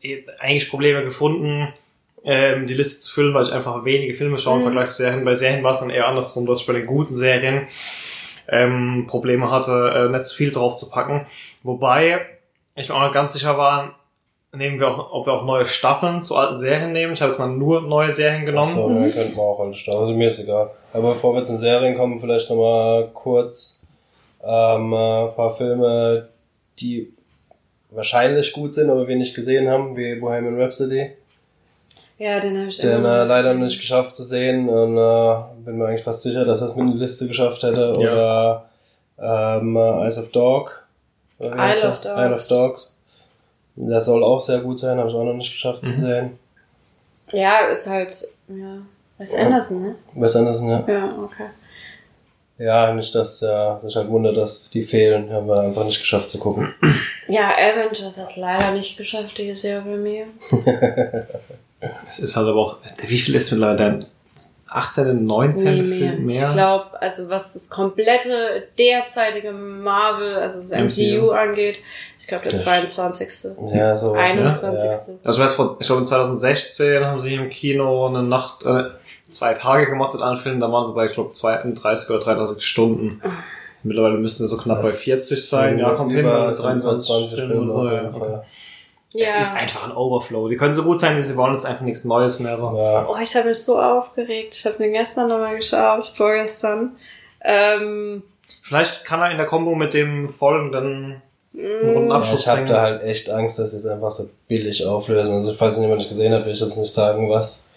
äh, 0.02 0.24
eigentlich 0.40 0.70
Probleme 0.70 1.04
gefunden, 1.04 1.74
ähm, 2.24 2.68
die 2.68 2.74
Liste 2.76 3.02
zu 3.02 3.12
füllen, 3.14 3.34
weil 3.34 3.44
ich 3.44 3.52
einfach 3.52 3.84
wenige 3.84 4.14
Filme 4.14 4.38
schaue 4.38 4.56
im 4.56 4.60
Mhm. 4.60 4.64
Vergleich 4.66 4.90
zu 4.90 4.96
Serien. 4.98 5.26
Bei 5.26 5.34
Serien 5.34 5.64
war 5.64 5.72
es 5.72 5.80
dann 5.80 5.90
eher 5.90 6.08
andersrum, 6.08 6.46
dass 6.46 6.62
ich 6.62 6.68
bei 6.68 6.74
den 6.74 6.86
guten 6.86 7.16
Serien 7.16 7.68
ähm, 8.48 9.06
Probleme 9.08 9.52
hatte, 9.52 10.08
äh, 10.08 10.10
nicht 10.10 10.26
zu 10.26 10.36
viel 10.36 10.52
drauf 10.52 10.76
zu 10.78 10.90
packen. 10.90 11.26
Wobei 11.64 12.26
ich 12.76 12.88
mir 12.90 12.96
auch 12.96 13.02
nicht 13.04 13.14
ganz 13.14 13.34
sicher 13.34 13.58
war, 13.58 14.00
nehmen 14.54 14.80
wir 14.80 14.88
auch, 14.88 15.12
ob 15.12 15.26
wir 15.28 15.34
auch 15.34 15.44
neue 15.46 15.68
Staffeln 15.68 16.22
zu 16.22 16.36
alten 16.36 16.58
Serien 16.58 16.92
nehmen. 16.94 17.14
Ich 17.14 17.22
habe 17.22 17.32
jetzt 17.32 17.40
mal 17.40 17.48
nur 17.50 17.82
neue 17.82 18.12
Serien 18.12 18.46
genommen. 18.46 18.76
So, 18.76 18.90
dann 18.90 19.12
könnten 19.12 19.36
wir 19.36 19.44
auch 19.44 19.60
alle 19.60 19.74
starten. 19.74 20.02
Also 20.02 20.14
mir 20.14 20.28
ist 20.28 20.40
egal. 20.40 20.72
Aber 20.94 21.14
bevor 21.14 21.36
wir 21.36 21.44
zu 21.44 21.54
den 21.54 21.60
Serien 21.60 21.98
kommen, 21.98 22.20
vielleicht 22.20 22.50
nochmal 22.50 23.10
kurz 23.14 23.86
ähm, 24.44 24.94
ein 24.94 25.36
paar 25.36 25.54
Filme, 25.56 26.30
die 26.80 27.14
wahrscheinlich 27.90 28.54
gut 28.54 28.74
sind, 28.74 28.90
aber 28.90 29.08
wir 29.08 29.16
nicht 29.16 29.36
gesehen 29.36 29.70
haben, 29.70 29.96
wie 29.96 30.16
Bohemian 30.16 30.60
Rhapsody. 30.60 31.12
Ja, 32.18 32.40
den 32.40 32.58
habe 32.58 32.68
ich 32.68 32.78
Den 32.78 33.06
äh, 33.06 33.24
leider 33.26 33.50
gesehen. 33.50 33.64
nicht 33.64 33.80
geschafft 33.80 34.16
zu 34.16 34.24
sehen 34.24 34.68
und 34.70 34.98
äh, 34.98 35.36
bin 35.64 35.78
mir 35.78 35.86
eigentlich 35.86 36.04
fast 36.04 36.24
sicher, 36.24 36.46
dass 36.46 36.62
er 36.62 36.68
es 36.68 36.76
mit 36.76 36.88
in 36.88 36.94
die 36.94 36.98
Liste 36.98 37.28
geschafft 37.28 37.62
hätte. 37.62 37.96
Ja. 38.00 38.12
Oder 39.20 39.60
ähm, 39.62 39.76
äh, 39.78 40.04
Eyes 40.04 40.18
of 40.18 40.32
Dog. 40.32 40.84
Isle 41.40 41.54
of? 41.88 42.02
Dogs. 42.02 42.06
Isle 42.06 42.34
of 42.36 42.48
Dogs. 42.48 42.97
Der 43.80 44.02
soll 44.02 44.24
auch 44.24 44.42
sehr 44.42 44.60
gut 44.60 44.80
sein, 44.80 44.98
habe 44.98 45.10
ich 45.10 45.16
auch 45.16 45.24
noch 45.24 45.34
nicht 45.34 45.52
geschafft 45.52 45.84
Mhm. 45.84 45.88
zu 45.88 46.02
sehen. 46.02 46.40
Ja, 47.32 47.60
ist 47.68 47.88
halt, 47.90 48.28
ja, 48.48 48.78
Wes 49.18 49.36
Anderson, 49.36 49.82
ne? 49.84 49.96
Wes 50.16 50.36
Anderson, 50.36 50.70
ja. 50.70 50.84
Ja, 50.88 51.16
okay. 51.24 51.46
Ja, 52.60 52.92
nicht, 52.94 53.14
dass 53.14 53.42
ja, 53.42 53.78
sich 53.78 53.96
halt 53.96 54.10
wundert, 54.10 54.36
dass 54.36 54.70
die 54.72 54.84
fehlen. 54.84 55.32
Haben 55.32 55.48
wir 55.48 55.60
einfach 55.60 55.86
nicht 55.86 56.00
geschafft 56.00 56.32
zu 56.32 56.40
gucken. 56.40 56.74
Ja, 57.28 57.52
Avengers 57.56 58.18
hat 58.18 58.30
es 58.32 58.38
leider 58.38 58.72
nicht 58.72 58.98
geschafft 58.98 59.38
dieses 59.38 59.62
Jahr 59.64 59.82
bei 59.84 59.96
mir. 59.98 60.26
Es 62.10 62.18
ist 62.18 62.36
halt 62.36 62.48
aber 62.48 62.60
auch, 62.60 62.78
wie 63.06 63.20
viel 63.20 63.36
ist 63.36 63.52
mittlerweile 63.52 64.00
18., 64.70 65.26
19. 65.26 65.64
Nee, 65.64 65.82
mehr. 65.82 66.18
Film 66.18 66.28
Ich 66.50 66.54
glaube, 66.54 67.02
also 67.02 67.30
was 67.30 67.54
das 67.54 67.70
komplette 67.70 68.64
derzeitige 68.78 69.52
Marvel, 69.52 70.36
also 70.36 70.58
das 70.60 70.72
MCU, 70.72 71.18
MCU. 71.28 71.32
angeht, 71.32 71.80
ich 72.20 72.28
glaube 72.28 72.44
der 72.44 72.54
Okay. 72.54 72.62
22. 72.62 73.52
Ja, 73.74 73.96
so. 73.96 74.14
21. 74.14 75.18
Also 75.24 75.40
ich 75.40 75.40
weiß, 75.40 75.54
vor- 75.54 75.78
ich 75.80 75.88
glaube 75.88 76.00
in 76.02 76.06
2016 76.06 77.04
haben 77.06 77.20
sie 77.20 77.36
im 77.36 77.50
Kino 77.50 78.08
eine 78.08 78.24
Nacht, 78.24 78.64
äh, 78.66 78.86
zwei 79.30 79.54
Tage 79.54 79.88
gemacht 79.88 80.14
mit 80.14 80.24
allen 80.24 80.38
Filmen, 80.38 80.60
da 80.60 80.72
waren 80.72 80.86
sie 80.88 80.94
bei, 80.94 81.08
ich 81.08 81.14
glaube, 81.14 81.32
32 81.34 82.10
oder 82.10 82.20
33 82.24 82.66
Stunden. 82.66 83.22
Mittlerweile 83.84 84.18
müssten 84.18 84.44
wir 84.44 84.48
so 84.48 84.58
knapp 84.58 84.82
bei 84.82 84.92
40 84.92 85.48
sein. 85.48 85.80
Ja, 85.80 85.92
kommt 85.92 86.12
hin, 86.12 86.22
über 86.22 86.48
mit 86.48 86.60
23 86.60 87.10
Filmen 87.36 87.54
Filme 87.54 87.72
oder 87.72 87.74
so. 87.74 87.90
Ja. 87.90 88.12
Fall. 88.12 88.46
Ja. 89.14 89.26
Es 89.26 89.40
ist 89.40 89.56
einfach 89.56 89.86
ein 89.86 89.96
Overflow. 89.96 90.50
Die 90.50 90.58
können 90.58 90.74
so 90.74 90.84
gut 90.84 91.00
sein, 91.00 91.16
wie 91.18 91.22
sie 91.22 91.38
wollen, 91.38 91.54
es 91.54 91.62
ist 91.62 91.70
einfach 91.70 91.84
nichts 91.84 92.04
Neues 92.04 92.40
mehr. 92.40 92.58
So. 92.58 92.76
Ja, 92.78 93.08
Oh, 93.08 93.16
ich 93.22 93.36
habe 93.36 93.50
mich 93.50 93.64
so 93.64 93.82
aufgeregt. 93.82 94.54
Ich 94.54 94.66
habe 94.66 94.76
den 94.78 94.92
gestern 94.94 95.30
nochmal 95.30 95.56
geschaut, 95.56 96.12
vorgestern. 96.16 96.98
Ähm, 97.42 98.24
Vielleicht 98.64 99.06
kann 99.06 99.22
er 99.22 99.32
in 99.32 99.38
der 99.38 99.46
Kombo 99.46 99.76
mit 99.76 99.94
dem 99.94 100.28
folgenden 100.28 101.22
einen 101.58 101.90
runden 101.90 102.08
mm, 102.08 102.10
Ja, 102.10 102.16
Abschluss 102.18 102.42
ich 102.42 102.48
habe 102.48 102.66
da 102.66 102.82
halt 102.82 103.04
echt 103.04 103.30
Angst, 103.30 103.60
dass 103.60 103.72
sie 103.72 103.78
es 103.78 103.86
einfach 103.86 104.12
so 104.12 104.30
billig 104.48 104.86
auflösen. 104.86 105.34
Also 105.36 105.54
falls 105.56 105.80
jemand 105.80 106.00
nicht 106.00 106.10
gesehen 106.10 106.34
hat, 106.34 106.46
will 106.46 106.54
ich 106.54 106.60
jetzt 106.60 106.78
nicht 106.78 106.92
sagen, 106.94 107.30
was. 107.30 107.70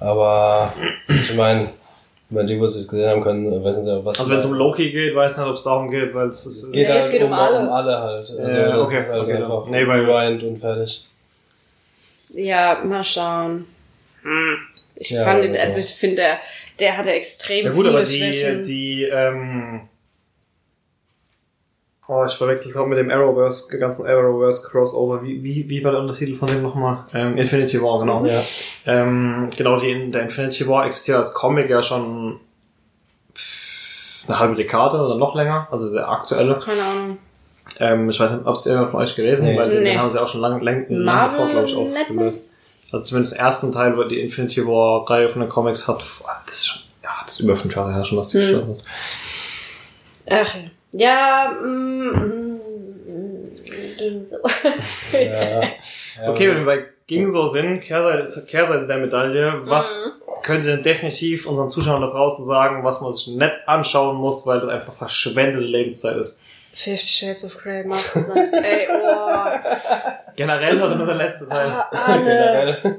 Aber 0.00 0.72
ich 1.08 1.34
meine, 1.34 1.70
wenn 2.28 2.46
die, 2.46 2.58
wo 2.58 2.66
sie 2.66 2.80
es 2.80 2.88
gesehen 2.88 3.08
haben 3.08 3.22
können, 3.22 3.64
wissen 3.64 3.84
sie 3.84 3.90
ja, 3.90 4.04
was. 4.04 4.18
Also 4.18 4.30
wenn 4.32 4.38
es 4.38 4.44
um 4.46 4.54
Loki 4.54 4.90
geht, 4.90 5.14
weiß 5.14 5.32
ich 5.32 5.38
nicht, 5.38 5.46
ob 5.46 5.54
es 5.56 5.62
darum 5.62 5.90
geht, 5.90 6.12
weil 6.14 6.28
es 6.28 6.44
ist... 6.46 6.62
es 6.64 6.72
geht 6.72 6.88
Nee, 6.88 6.94
es 6.94 7.02
halt 7.02 7.12
geht 7.12 7.22
um, 7.22 7.28
um 7.28 7.32
alle. 7.34 7.58
um 7.60 7.68
alle 7.68 7.98
halt. 8.00 8.30
Also 8.30 8.42
Ja, 8.42 8.80
okay, 8.80 9.02
halt 9.08 9.22
okay, 9.22 9.34
einfach 9.36 9.66
nee, 9.68 9.86
weil- 9.86 10.00
rewind 10.10 10.42
und 10.42 10.58
fertig. 10.58 11.06
ja, 12.34 12.80
mal 12.84 13.04
schauen. 13.04 13.66
Hm. 14.22 14.56
Ich 14.96 15.10
Ja, 15.10 15.24
fand 15.24 15.44
ihn, 15.44 15.52
also- 15.52 15.62
also 15.74 15.78
ich 15.78 15.94
finde, 15.94 16.16
der, 16.16 16.38
der 16.80 16.96
hatte 16.96 17.12
extrem 17.12 17.66
Ja 17.66 17.70
gut, 17.70 17.84
viele 17.84 17.90
aber 17.90 18.02
die, 18.04 18.16
Schwächen. 18.32 18.62
die, 18.64 19.02
ähm, 19.04 19.80
oh, 22.08 22.24
ich 22.24 22.32
verwechsel 22.34 22.68
es 22.68 22.74
gerade 22.74 22.88
mit 22.88 22.98
dem 22.98 23.10
Arrowverse, 23.10 23.70
den 23.70 23.80
ganzen 23.80 24.06
Arrowverse 24.06 24.68
Crossover. 24.68 25.22
Wie, 25.22 25.42
wie, 25.42 25.68
wie 25.68 25.82
war 25.84 25.92
der 25.92 26.00
Untertitel 26.00 26.34
von 26.34 26.48
dem 26.48 26.62
nochmal? 26.62 27.04
Ähm, 27.14 27.36
Infinity 27.36 27.80
War, 27.82 27.98
genau. 28.00 28.24
Ja. 28.26 28.40
Ähm, 28.86 29.50
genau, 29.56 29.80
die, 29.80 30.10
der 30.10 30.22
Infinity 30.22 30.66
War 30.68 30.86
existiert 30.86 31.18
als 31.18 31.34
Comic 31.34 31.68
ja 31.70 31.82
schon 31.82 32.40
eine 34.28 34.38
halbe 34.38 34.54
Dekade 34.54 34.98
oder 34.98 35.16
noch 35.16 35.34
länger, 35.34 35.68
also 35.70 35.92
der 35.92 36.08
aktuelle. 36.08 36.58
Keine 36.58 36.82
Ahnung. 36.82 37.18
Ähm, 37.80 38.08
ich 38.10 38.18
weiß 38.18 38.32
nicht, 38.32 38.46
ob 38.46 38.56
es 38.56 38.64
jemand 38.64 38.90
von 38.90 39.00
euch 39.00 39.14
gelesen, 39.14 39.46
Nee. 39.48 39.56
weil 39.58 39.70
den, 39.70 39.82
Nee. 39.82 39.90
den 39.92 40.00
haben 40.00 40.10
sie 40.10 40.20
auch 40.20 40.28
schon 40.28 40.40
lange 40.40 40.64
lang, 40.64 40.86
lang 40.88 41.28
bevor, 41.28 41.48
glaube 41.50 41.66
ich, 41.66 41.74
aufgelöst. 41.76 42.54
Also 42.92 43.00
zumindest 43.04 43.34
den 43.34 43.40
ersten 43.40 43.72
Teil, 43.72 43.96
wo 43.96 44.04
die 44.04 44.20
Infinity 44.20 44.64
War 44.66 45.08
Reihe 45.10 45.28
von 45.28 45.40
den 45.42 45.48
Comics 45.50 45.86
hat, 45.88 45.98
das 46.46 46.56
ist 46.56 46.66
schon, 46.66 46.82
ja, 47.02 47.10
das 47.24 47.34
ist 47.34 47.40
über 47.40 47.56
fünf 47.56 47.74
Jahre 47.74 47.92
her 47.92 48.04
schon, 48.04 48.18
dass 48.18 48.28
die 48.30 48.38
Hm. 48.38 48.42
gestartet 48.42 48.78
hat. 48.78 48.84
Ach 50.28 50.54
ja. 50.54 50.60
Ja, 50.92 51.52
mm, 51.62 52.08
mm, 52.08 52.60
mm, 53.06 53.56
ging 53.98 54.24
so. 54.24 54.36
Ja. 55.12 55.62
Okay, 56.28 56.48
wenn 56.50 56.58
wir 56.58 56.64
bei 56.64 56.84
ging 57.06 57.30
so 57.30 57.46
sind, 57.46 57.80
Kehrseite, 57.82 58.22
ist 58.22 58.46
Kehrseite 58.48 58.86
der 58.86 58.98
Medaille, 58.98 59.60
was 59.64 60.06
Mhm. 60.06 60.42
könnt 60.42 60.64
ihr 60.64 60.72
denn 60.72 60.82
definitiv 60.82 61.46
unseren 61.46 61.68
Zuschauern 61.68 62.00
da 62.02 62.08
draußen 62.08 62.44
sagen, 62.44 62.82
was 62.84 63.00
man 63.00 63.12
sich 63.12 63.28
nicht 63.28 63.54
anschauen 63.66 64.16
muss, 64.16 64.46
weil 64.46 64.60
das 64.60 64.70
einfach 64.72 64.92
verschwendete 64.92 65.64
Lebenszeit 65.64 66.16
ist? 66.16 66.40
Fifty 66.72 67.06
Shades 67.06 67.44
of 67.44 67.56
Grey, 67.62 67.84
Markus 67.84 68.28
Nacht. 68.28 68.52
Ey, 68.52 68.88
oh. 68.90 69.46
Generell 70.36 70.82
oder 70.82 70.94
nur 70.96 71.06
der 71.06 71.14
letzte 71.14 71.48
Teil? 71.48 71.68
Ah. 71.70 72.16
Generell. 72.16 72.96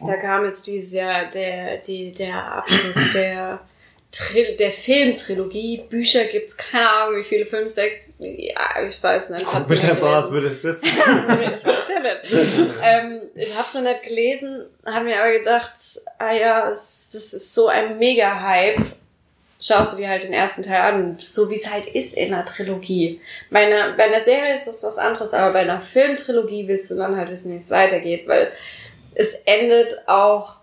Da 0.00 0.16
kam 0.16 0.44
jetzt 0.44 0.66
dieses 0.68 0.92
Jahr 0.92 1.24
der, 1.24 1.78
die, 1.78 2.12
der 2.12 2.58
Abschluss 2.58 3.12
der, 3.12 3.58
Tril 4.10 4.56
der 4.56 4.70
Filmtrilogie. 4.70 5.82
Bücher 5.88 6.24
gibt's 6.24 6.56
keine 6.56 6.88
Ahnung, 6.88 7.20
wie 7.20 7.24
viele, 7.24 7.44
fünf, 7.44 7.70
sechs, 7.70 8.14
ja, 8.18 8.82
ich 8.86 9.02
weiß 9.02 9.30
nicht. 9.30 9.44
Guck 9.44 9.54
Hab's 9.54 9.68
mich 9.68 9.82
jetzt 9.82 10.00
so 10.00 10.06
an, 10.06 10.14
als 10.14 10.30
gelesen. 10.30 10.32
würde 10.32 10.46
ich 10.46 10.52
es 10.54 10.64
wissen. 10.64 10.86
ich 10.86 11.64
weiß 11.64 11.88
ja 11.88 12.00
nicht. 12.00 12.74
ähm, 12.82 13.20
ich 13.34 13.56
hab's 13.56 13.74
noch 13.74 13.82
nicht 13.82 14.02
gelesen, 14.02 14.64
habe 14.86 15.04
mir 15.04 15.20
aber 15.20 15.32
gedacht, 15.32 15.72
ah 16.18 16.32
ja, 16.32 16.70
es, 16.70 17.10
das 17.12 17.34
ist 17.34 17.54
so 17.54 17.68
ein 17.68 17.98
Mega-Hype. 17.98 18.80
Schaust 19.60 19.94
du 19.94 19.96
dir 19.98 20.08
halt 20.08 20.22
den 20.22 20.32
ersten 20.32 20.62
Teil 20.62 20.80
an, 20.80 21.16
so 21.18 21.50
wie 21.50 21.56
es 21.56 21.68
halt 21.70 21.86
ist 21.86 22.16
in 22.16 22.32
einer 22.32 22.44
Trilogie. 22.44 23.20
Bei 23.50 23.66
einer, 23.66 23.94
bei 23.96 24.04
einer 24.04 24.20
Serie 24.20 24.54
ist 24.54 24.68
das 24.68 24.84
was 24.84 24.98
anderes, 24.98 25.34
aber 25.34 25.52
bei 25.52 25.60
einer 25.60 25.80
Filmtrilogie 25.80 26.68
willst 26.68 26.90
du 26.92 26.94
dann 26.94 27.16
halt 27.16 27.28
wissen, 27.28 27.52
wie 27.52 27.56
es 27.56 27.70
weitergeht, 27.72 28.28
weil 28.28 28.52
es 29.16 29.34
endet 29.46 30.06
auch 30.06 30.57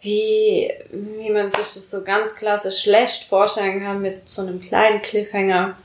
wie, 0.00 0.72
wie 0.90 1.30
man 1.30 1.50
sich 1.50 1.58
das 1.60 1.90
so 1.90 2.02
ganz 2.04 2.36
klassisch 2.36 2.82
schlecht 2.82 3.24
vorstellen 3.24 3.82
kann 3.82 4.00
mit 4.00 4.28
so 4.28 4.42
einem 4.42 4.60
kleinen 4.60 5.02
Cliffhanger. 5.02 5.76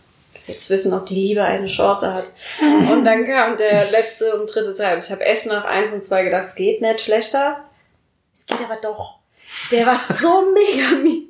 Jetzt 0.47 0.69
wissen, 0.69 0.93
ob 0.93 1.07
die 1.07 1.15
Liebe 1.15 1.43
eine 1.43 1.65
Chance 1.67 2.13
hat. 2.13 2.31
Und 2.61 3.03
dann 3.03 3.25
kam 3.25 3.57
der 3.57 3.89
letzte 3.89 4.35
und 4.35 4.53
dritte 4.53 4.75
Teil. 4.75 4.99
Ich 4.99 5.11
habe 5.11 5.25
echt 5.25 5.47
nach 5.47 5.65
eins 5.65 5.91
und 5.91 6.03
zwei 6.03 6.23
gedacht, 6.23 6.43
es 6.43 6.53
geht 6.53 6.81
nicht 6.81 7.01
schlechter. 7.01 7.65
Es 8.35 8.45
geht 8.45 8.63
aber 8.63 8.77
doch. 8.79 9.17
Der 9.71 9.87
war 9.87 9.97
so 9.97 10.43
mega 10.53 10.91
mi 11.01 11.29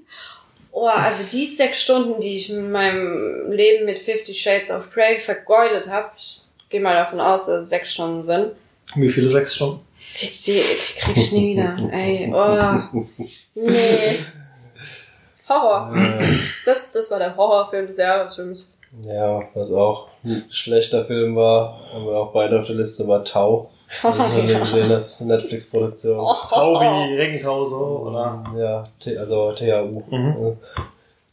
Oh, 0.77 0.87
also 0.87 1.23
die 1.31 1.45
sechs 1.45 1.81
Stunden, 1.81 2.19
die 2.19 2.35
ich 2.35 2.49
in 2.49 2.69
meinem 2.69 3.49
Leben 3.49 3.85
mit 3.85 3.97
Fifty 3.97 4.33
Shades 4.33 4.69
of 4.69 4.91
Grey 4.91 5.17
vergeudet 5.19 5.87
habe, 5.87 6.11
ich 6.17 6.41
gehe 6.69 6.81
mal 6.81 6.95
davon 6.95 7.21
aus, 7.21 7.45
dass 7.45 7.63
es 7.63 7.69
sechs 7.69 7.93
Stunden 7.93 8.21
sind, 8.21 8.51
Wie 8.93 9.09
viele 9.09 9.29
sechs 9.29 9.55
Stunden? 9.55 9.84
Die, 10.15 10.27
die, 10.27 10.61
die 10.61 10.99
krieg 10.99 11.17
ich 11.17 11.31
nie 11.33 11.55
wieder. 11.55 11.77
Ey, 11.91 12.31
oh, 12.33 12.99
nee. 13.55 14.17
Horror. 15.47 15.93
Das, 16.65 16.91
das 16.91 17.11
war 17.11 17.19
der 17.19 17.35
Horrorfilm 17.35 17.87
des 17.87 17.97
Jahres 17.97 18.35
für 18.35 18.45
mich. 18.45 18.65
ja, 19.03 19.43
was 19.53 19.71
auch 19.73 20.07
ein 20.23 20.45
schlechter 20.49 21.05
Film 21.05 21.35
war, 21.35 21.75
haben 21.93 22.05
wir 22.05 22.15
auch 22.15 22.31
beide 22.31 22.59
auf 22.59 22.65
der 22.65 22.75
Liste, 22.75 23.07
war 23.07 23.23
Tau. 23.23 23.69
Das 24.01 24.17
ist 24.17 24.33
schon 24.33 24.47
gesehen, 24.47 24.89
das 24.89 25.21
Netflix-Produktion. 25.21 26.19
Oh. 26.19 26.33
Tau 26.49 26.79
wie 26.81 27.15
Regentau 27.15 27.63
so, 27.63 28.07
oder? 28.07 28.43
Ja, 28.57 28.87
T 28.99 29.17
also 29.17 29.51
THU. 29.51 30.01
Mhm. 30.09 30.57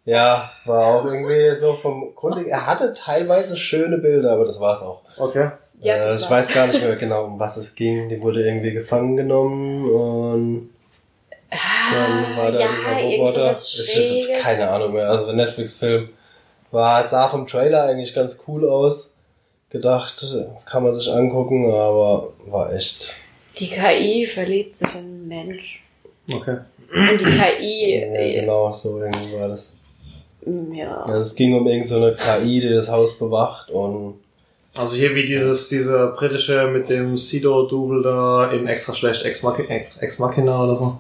Ja, 0.04 0.50
war 0.66 0.86
auch 0.96 1.04
irgendwie 1.04 1.54
so 1.56 1.74
vom 1.74 2.14
Grund. 2.14 2.46
Er 2.46 2.66
hatte 2.66 2.92
teilweise 2.92 3.56
schöne 3.56 3.98
Bilder, 3.98 4.32
aber 4.32 4.44
das 4.44 4.60
war's 4.60 4.82
auch. 4.82 5.04
Okay. 5.16 5.50
Ja, 5.82 5.96
äh, 5.96 6.16
ich 6.16 6.30
weiß 6.30 6.52
gar 6.52 6.66
nicht 6.66 6.82
mehr 6.82 6.96
genau, 6.96 7.24
um 7.24 7.38
was 7.38 7.56
es 7.56 7.74
ging. 7.74 8.08
Die 8.08 8.20
wurde 8.20 8.46
irgendwie 8.46 8.72
gefangen 8.72 9.16
genommen 9.16 9.90
und 9.90 10.70
dann 11.92 12.36
war 12.36 12.50
da 12.50 12.60
ja, 12.60 12.68
dieser 12.76 13.02
Roboter. 13.02 13.52
Ich 13.52 14.28
keine 14.40 14.70
Ahnung 14.70 14.94
mehr. 14.94 15.10
Also 15.10 15.26
der 15.26 15.34
Netflix-Film 15.34 16.08
war, 16.70 17.06
sah 17.06 17.28
vom 17.28 17.46
Trailer 17.46 17.84
eigentlich 17.84 18.14
ganz 18.14 18.42
cool 18.46 18.68
aus. 18.68 19.14
Gedacht, 19.68 20.24
kann 20.66 20.82
man 20.82 20.92
sich 20.92 21.10
angucken, 21.10 21.66
aber 21.72 22.32
war 22.46 22.72
echt. 22.74 23.14
Die 23.56 23.68
KI 23.68 24.26
verliebt 24.26 24.76
sich 24.76 24.94
in 24.96 25.28
Mensch. 25.28 25.82
Okay. 26.32 26.58
Und 26.94 27.20
die 27.20 27.24
KI, 27.24 28.00
Ja, 28.00 28.40
genau, 28.40 28.72
so 28.72 29.00
irgendwie 29.00 29.32
war 29.38 29.48
das. 29.48 29.78
ja. 30.72 31.00
Also 31.02 31.14
es 31.20 31.34
ging 31.34 31.54
um 31.54 31.66
irgendeine 31.66 32.12
so 32.12 32.16
KI, 32.16 32.60
die 32.60 32.68
das 32.68 32.88
Haus 32.90 33.18
bewacht 33.18 33.70
und 33.70 34.20
Also 34.74 34.94
hier 34.96 35.14
wie 35.14 35.24
dieses, 35.26 35.68
diese 35.68 36.14
britische 36.16 36.66
mit 36.66 36.88
dem 36.88 37.18
Sido-Double 37.18 38.02
da 38.02 38.50
in 38.52 38.66
extra 38.66 38.94
schlecht 38.94 39.24
Ex, 39.24 39.42
Machi 39.42 39.62
Ex, 39.68 39.98
Ex 39.98 40.18
Machina 40.18 40.64
oder 40.64 40.76
so. 40.76 40.98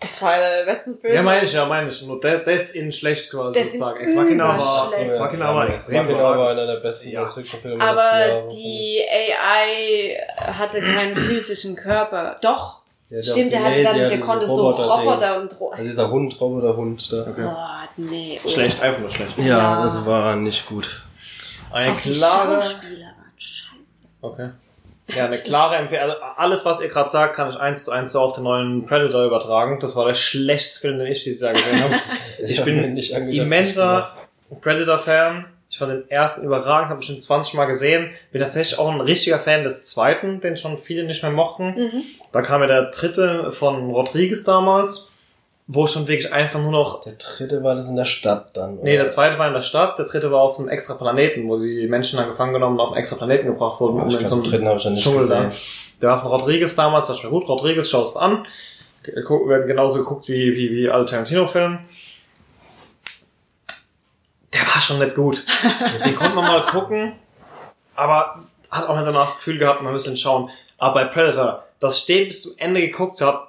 Das 0.00 0.20
war 0.20 0.36
der 0.36 0.64
besten 0.66 0.98
Film. 0.98 1.14
Ja, 1.14 1.22
meine 1.22 1.44
ich, 1.46 1.52
ja, 1.54 1.64
meine 1.66 1.88
ich. 1.90 2.02
Nur 2.02 2.20
das, 2.20 2.42
das 2.44 2.70
in 2.72 2.92
schlecht 2.92 3.30
quasi 3.30 3.58
Das 3.58 3.68
sozusagen. 3.68 4.00
Ex 4.00 4.14
Machina 4.14 4.58
war. 4.58 4.92
Ex 4.98 5.18
Machina 5.18 5.54
war 5.54 5.64
Ex 5.68 5.78
extrem 5.78 6.04
Machina 6.06 6.22
war 6.38 6.50
einer 6.50 6.66
der 6.66 6.80
besten 6.80 7.10
Ja. 7.10 7.20
Science-Fiction-Filme 7.30 7.78
der 7.78 7.86
Aber 7.88 8.48
die 8.52 9.00
AI 9.08 10.16
hatte 10.52 10.80
keinen 10.80 11.14
physischen 11.16 11.74
Körper. 11.76 12.36
Doch. 12.42 12.80
Ja, 13.08 13.22
Stimmt, 13.22 13.52
der 13.52 13.62
hatte 13.64 13.82
dann, 13.82 13.96
der 13.96 14.10
dieses 14.10 14.26
konnte 14.26 14.46
so. 14.48 14.70
Roboter 14.70 15.40
und 15.40 15.60
Ro 15.60 15.70
Also 15.70 15.84
dieser 15.84 16.10
Hund, 16.10 16.40
Roboter-Hund 16.40 17.12
da. 17.12 17.26
Okay. 17.30 17.44
Oh, 17.46 17.54
nee. 17.96 18.38
Oh. 18.44 18.48
Schlecht, 18.48 18.82
einfach 18.82 19.00
nur 19.00 19.10
schlecht. 19.10 19.38
Ja, 19.38 19.44
Ja. 19.46 19.80
also 19.80 20.04
war 20.04 20.34
nicht 20.36 20.66
gut. 20.66 21.02
Eine 21.74 21.92
Auch 21.92 22.00
die 22.00 22.12
klare, 22.12 22.62
Schauspieler 22.62 23.06
waren 23.06 23.32
scheiße. 23.36 24.02
okay. 24.22 24.50
Ja, 25.14 25.26
eine 25.26 25.36
klare 25.36 25.76
Empfehlung. 25.76 26.02
Also 26.12 26.16
alles, 26.36 26.64
was 26.64 26.80
ihr 26.80 26.88
gerade 26.88 27.10
sagt, 27.10 27.36
kann 27.36 27.50
ich 27.50 27.56
eins 27.56 27.84
zu 27.84 27.90
eins 27.90 28.12
so 28.12 28.20
auf 28.20 28.32
den 28.36 28.44
neuen 28.44 28.86
Predator 28.86 29.26
übertragen. 29.26 29.78
Das 29.78 29.94
war 29.96 30.06
der 30.06 30.14
schlechteste 30.14 30.80
Film, 30.80 30.98
den 30.98 31.08
ich 31.08 31.22
dieses 31.22 31.42
Jahr 31.42 31.52
gesehen 31.52 31.82
habe. 31.82 31.96
Ich 32.46 32.64
bin 32.64 32.94
nicht 32.94 33.12
immenser 33.12 34.12
Predator-Fan. 34.62 35.44
Ich 35.68 35.78
fand 35.78 35.92
den 35.92 36.10
ersten 36.10 36.46
überragend, 36.46 36.88
habe 36.88 36.98
bestimmt 36.98 37.22
20 37.22 37.52
Mal 37.54 37.66
gesehen. 37.66 38.12
Bin 38.32 38.40
tatsächlich 38.40 38.78
auch 38.78 38.90
ein 38.90 39.00
richtiger 39.02 39.38
Fan 39.38 39.62
des 39.62 39.84
zweiten, 39.86 40.40
den 40.40 40.56
schon 40.56 40.78
viele 40.78 41.04
nicht 41.04 41.22
mehr 41.22 41.32
mochten. 41.32 41.74
Mhm. 41.76 42.02
Da 42.32 42.40
kam 42.40 42.62
ja 42.62 42.66
der 42.66 42.82
dritte 42.90 43.50
von 43.52 43.90
Rodriguez 43.90 44.44
damals, 44.44 45.10
wo 45.66 45.86
schon 45.86 46.06
wirklich 46.06 46.30
einfach 46.32 46.60
nur 46.60 46.72
noch 46.72 47.02
Der 47.04 47.14
dritte 47.14 47.62
war 47.62 47.74
das 47.74 47.88
in 47.88 47.96
der 47.96 48.04
Stadt 48.04 48.54
dann. 48.56 48.76
Nee, 48.82 48.92
der 48.92 49.02
oder? 49.04 49.08
zweite 49.10 49.38
war 49.38 49.48
in 49.48 49.54
der 49.54 49.62
Stadt, 49.62 49.98
der 49.98 50.04
dritte 50.04 50.30
war 50.30 50.40
auf 50.42 50.58
einem 50.58 50.68
extra 50.68 50.94
Planeten, 50.94 51.48
wo 51.48 51.58
die 51.58 51.86
Menschen 51.88 52.18
dann 52.18 52.28
gefangen 52.28 52.52
genommen 52.52 52.76
und 52.76 52.80
auf 52.80 52.90
einen 52.90 52.98
extra 52.98 53.16
Planeten 53.16 53.46
gebracht 53.46 53.80
wurden, 53.80 54.00
um 54.00 54.10
in 54.10 54.26
so 54.26 54.42
dritten 54.42 54.66
ich 54.76 54.84
einem 54.84 54.92
nicht 54.94 55.02
Dschungel 55.02 55.26
da. 55.28 55.44
gesehen. 55.44 55.60
Der 56.02 56.10
war 56.10 56.18
von 56.18 56.30
Rodriguez 56.30 56.74
damals, 56.74 57.06
das 57.06 57.22
war 57.24 57.30
gut, 57.30 57.48
Rodriguez, 57.48 57.88
schaust 57.88 58.18
an. 58.18 58.46
Gu- 59.26 59.48
Werden 59.48 59.66
genauso 59.66 59.98
geguckt 60.00 60.28
wie, 60.28 60.54
wie, 60.54 60.70
wie 60.70 60.90
alle 60.90 61.06
Tarantino-Filme. 61.06 61.78
Der 64.52 64.60
war 64.62 64.80
schon 64.80 64.98
nicht 64.98 65.14
gut. 65.14 65.44
Den 66.04 66.14
konnte 66.14 66.34
man 66.34 66.44
mal 66.46 66.64
gucken, 66.66 67.14
aber 67.96 68.44
hat 68.70 68.88
auch 68.88 68.94
nicht 68.96 69.06
danach 69.06 69.26
das 69.26 69.36
Gefühl 69.36 69.58
gehabt, 69.58 69.82
man 69.82 69.92
müsste 69.92 70.10
ihn 70.10 70.16
schauen. 70.16 70.50
Aber 70.78 70.94
bei 70.94 71.04
Predator, 71.06 71.64
das 71.80 72.00
Stehen 72.00 72.28
bis 72.28 72.42
zum 72.42 72.52
Ende 72.58 72.80
geguckt 72.80 73.20
habe, 73.20 73.46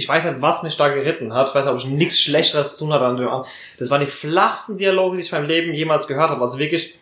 ich 0.00 0.08
weiß 0.08 0.24
nicht, 0.24 0.40
was 0.40 0.62
mich 0.62 0.78
da 0.78 0.88
geritten 0.88 1.34
hat. 1.34 1.48
Ich 1.48 1.54
weiß 1.54 1.66
nicht, 1.66 1.74
ob 1.74 1.78
ich 1.78 1.86
nichts 1.86 2.20
Schlechteres 2.20 2.76
zu 2.76 2.84
tun 2.84 2.94
hatte 2.94 3.04
an 3.04 3.18
dem 3.18 3.28
Abend. 3.28 3.46
Das 3.78 3.90
waren 3.90 4.00
die 4.00 4.06
flachsten 4.06 4.78
Dialoge, 4.78 5.16
die 5.16 5.22
ich 5.22 5.30
in 5.30 5.38
meinem 5.38 5.48
Leben 5.48 5.74
jemals 5.74 6.06
gehört 6.06 6.30
habe. 6.30 6.40
Also 6.40 6.58
wirklich 6.58 6.98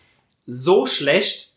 so 0.47 0.85
schlecht, 0.85 1.53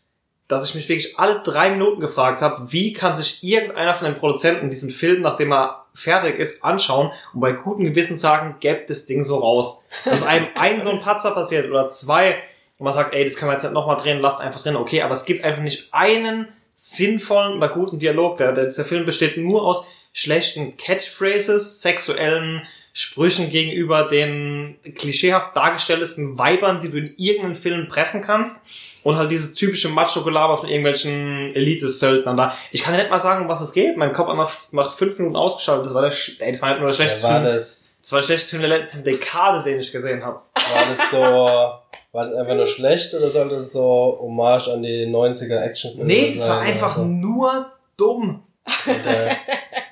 dass 0.46 0.68
ich 0.68 0.76
mich 0.76 0.88
wirklich 0.88 1.18
alle 1.18 1.40
drei 1.40 1.70
Minuten 1.70 2.00
gefragt 2.00 2.42
habe, 2.42 2.72
wie 2.72 2.92
kann 2.92 3.16
sich 3.16 3.42
irgendeiner 3.42 3.94
von 3.94 4.06
den 4.06 4.16
Produzenten 4.16 4.70
diesen 4.70 4.90
Film, 4.90 5.22
nachdem 5.22 5.52
er 5.52 5.86
fertig 5.94 6.38
ist, 6.38 6.62
anschauen 6.62 7.10
und 7.34 7.40
bei 7.40 7.52
gutem 7.52 7.86
Gewissen 7.86 8.16
sagen, 8.16 8.56
gebt 8.60 8.88
das 8.88 9.06
Ding 9.06 9.24
so 9.24 9.38
raus. 9.38 9.84
Dass 10.04 10.22
einem 10.22 10.46
ein 10.54 10.80
so 10.80 10.90
ein 10.90 11.00
Patzer 11.00 11.32
passiert 11.32 11.68
oder 11.68 11.90
zwei 11.90 12.36
und 12.78 12.84
man 12.84 12.94
sagt, 12.94 13.14
ey, 13.14 13.24
das 13.24 13.36
können 13.36 13.50
wir 13.50 13.54
jetzt 13.54 13.64
nicht 13.64 13.72
nochmal 13.72 13.96
drehen, 13.96 14.20
lasst 14.20 14.40
einfach 14.40 14.62
drin. 14.62 14.76
Okay, 14.76 15.02
aber 15.02 15.14
es 15.14 15.24
gibt 15.24 15.42
einfach 15.42 15.62
nicht 15.62 15.88
einen 15.90 16.48
sinnvollen 16.74 17.56
oder 17.56 17.68
guten 17.68 17.98
Dialog. 17.98 18.38
Der, 18.38 18.52
der, 18.52 18.66
dieser 18.66 18.84
Film 18.84 19.04
besteht 19.04 19.36
nur 19.36 19.64
aus 19.64 19.88
schlechten 20.12 20.76
Catchphrases, 20.76 21.80
sexuellen 21.80 22.62
Sprüchen 22.94 23.48
gegenüber 23.50 24.08
den 24.08 24.76
klischeehaft 24.96 25.56
dargestelltesten 25.56 26.36
Weibern, 26.36 26.80
die 26.80 26.90
du 26.90 26.98
in 26.98 27.14
irgendeinem 27.16 27.54
Film 27.56 27.88
pressen 27.88 28.22
kannst. 28.22 28.66
Und 29.04 29.16
halt 29.16 29.32
dieses 29.32 29.54
typische 29.54 29.88
Macho-Gelaber 29.88 30.58
von 30.58 30.68
irgendwelchen 30.68 31.52
Elite-Söldnern 31.56 32.36
da. 32.36 32.56
Ich 32.70 32.84
kann 32.84 32.94
nicht 32.96 33.10
mal 33.10 33.18
sagen, 33.18 33.42
um 33.42 33.48
was 33.48 33.60
es 33.60 33.72
geht. 33.72 33.96
Mein 33.96 34.12
Kopf 34.12 34.28
hat 34.28 34.36
nach, 34.72 34.92
fünf 34.92 35.18
Minuten 35.18 35.34
ausgeschaltet. 35.36 35.86
Das 35.86 35.94
war 35.94 36.02
der, 36.02 36.12
ey, 36.38 36.52
das 36.52 36.62
war 36.62 36.68
nicht 36.70 36.80
nur 36.80 36.88
der 36.88 36.90
Ja, 36.90 36.94
schlechteste 36.94 37.26
war 37.26 37.40
Film. 37.40 37.44
das, 37.52 37.98
Das 38.02 38.12
war 38.12 38.20
der 38.20 38.26
schlechteste 38.26 38.56
Film 38.58 38.70
der 38.70 38.78
letzten 38.78 39.02
Dekade, 39.04 39.64
den 39.64 39.80
ich 39.80 39.90
gesehen 39.90 40.22
habe. 40.24 40.40
war 40.54 40.86
das 40.88 41.10
so, 41.10 41.16
war 41.20 41.82
das 42.26 42.32
einfach 42.34 42.54
nur 42.54 42.66
schlecht 42.68 43.12
oder 43.14 43.28
sollte 43.28 43.56
das 43.56 43.72
so 43.72 44.18
Hommage 44.20 44.68
an 44.68 44.82
die 44.84 45.06
90er 45.06 45.60
Actionfilme 45.62 46.04
Nee, 46.06 46.34
es 46.36 46.48
war 46.48 46.58
sein 46.58 46.66
einfach 46.68 46.94
so? 46.94 47.04
nur 47.04 47.72
dumm. 47.96 48.44
Äh, 48.86 49.34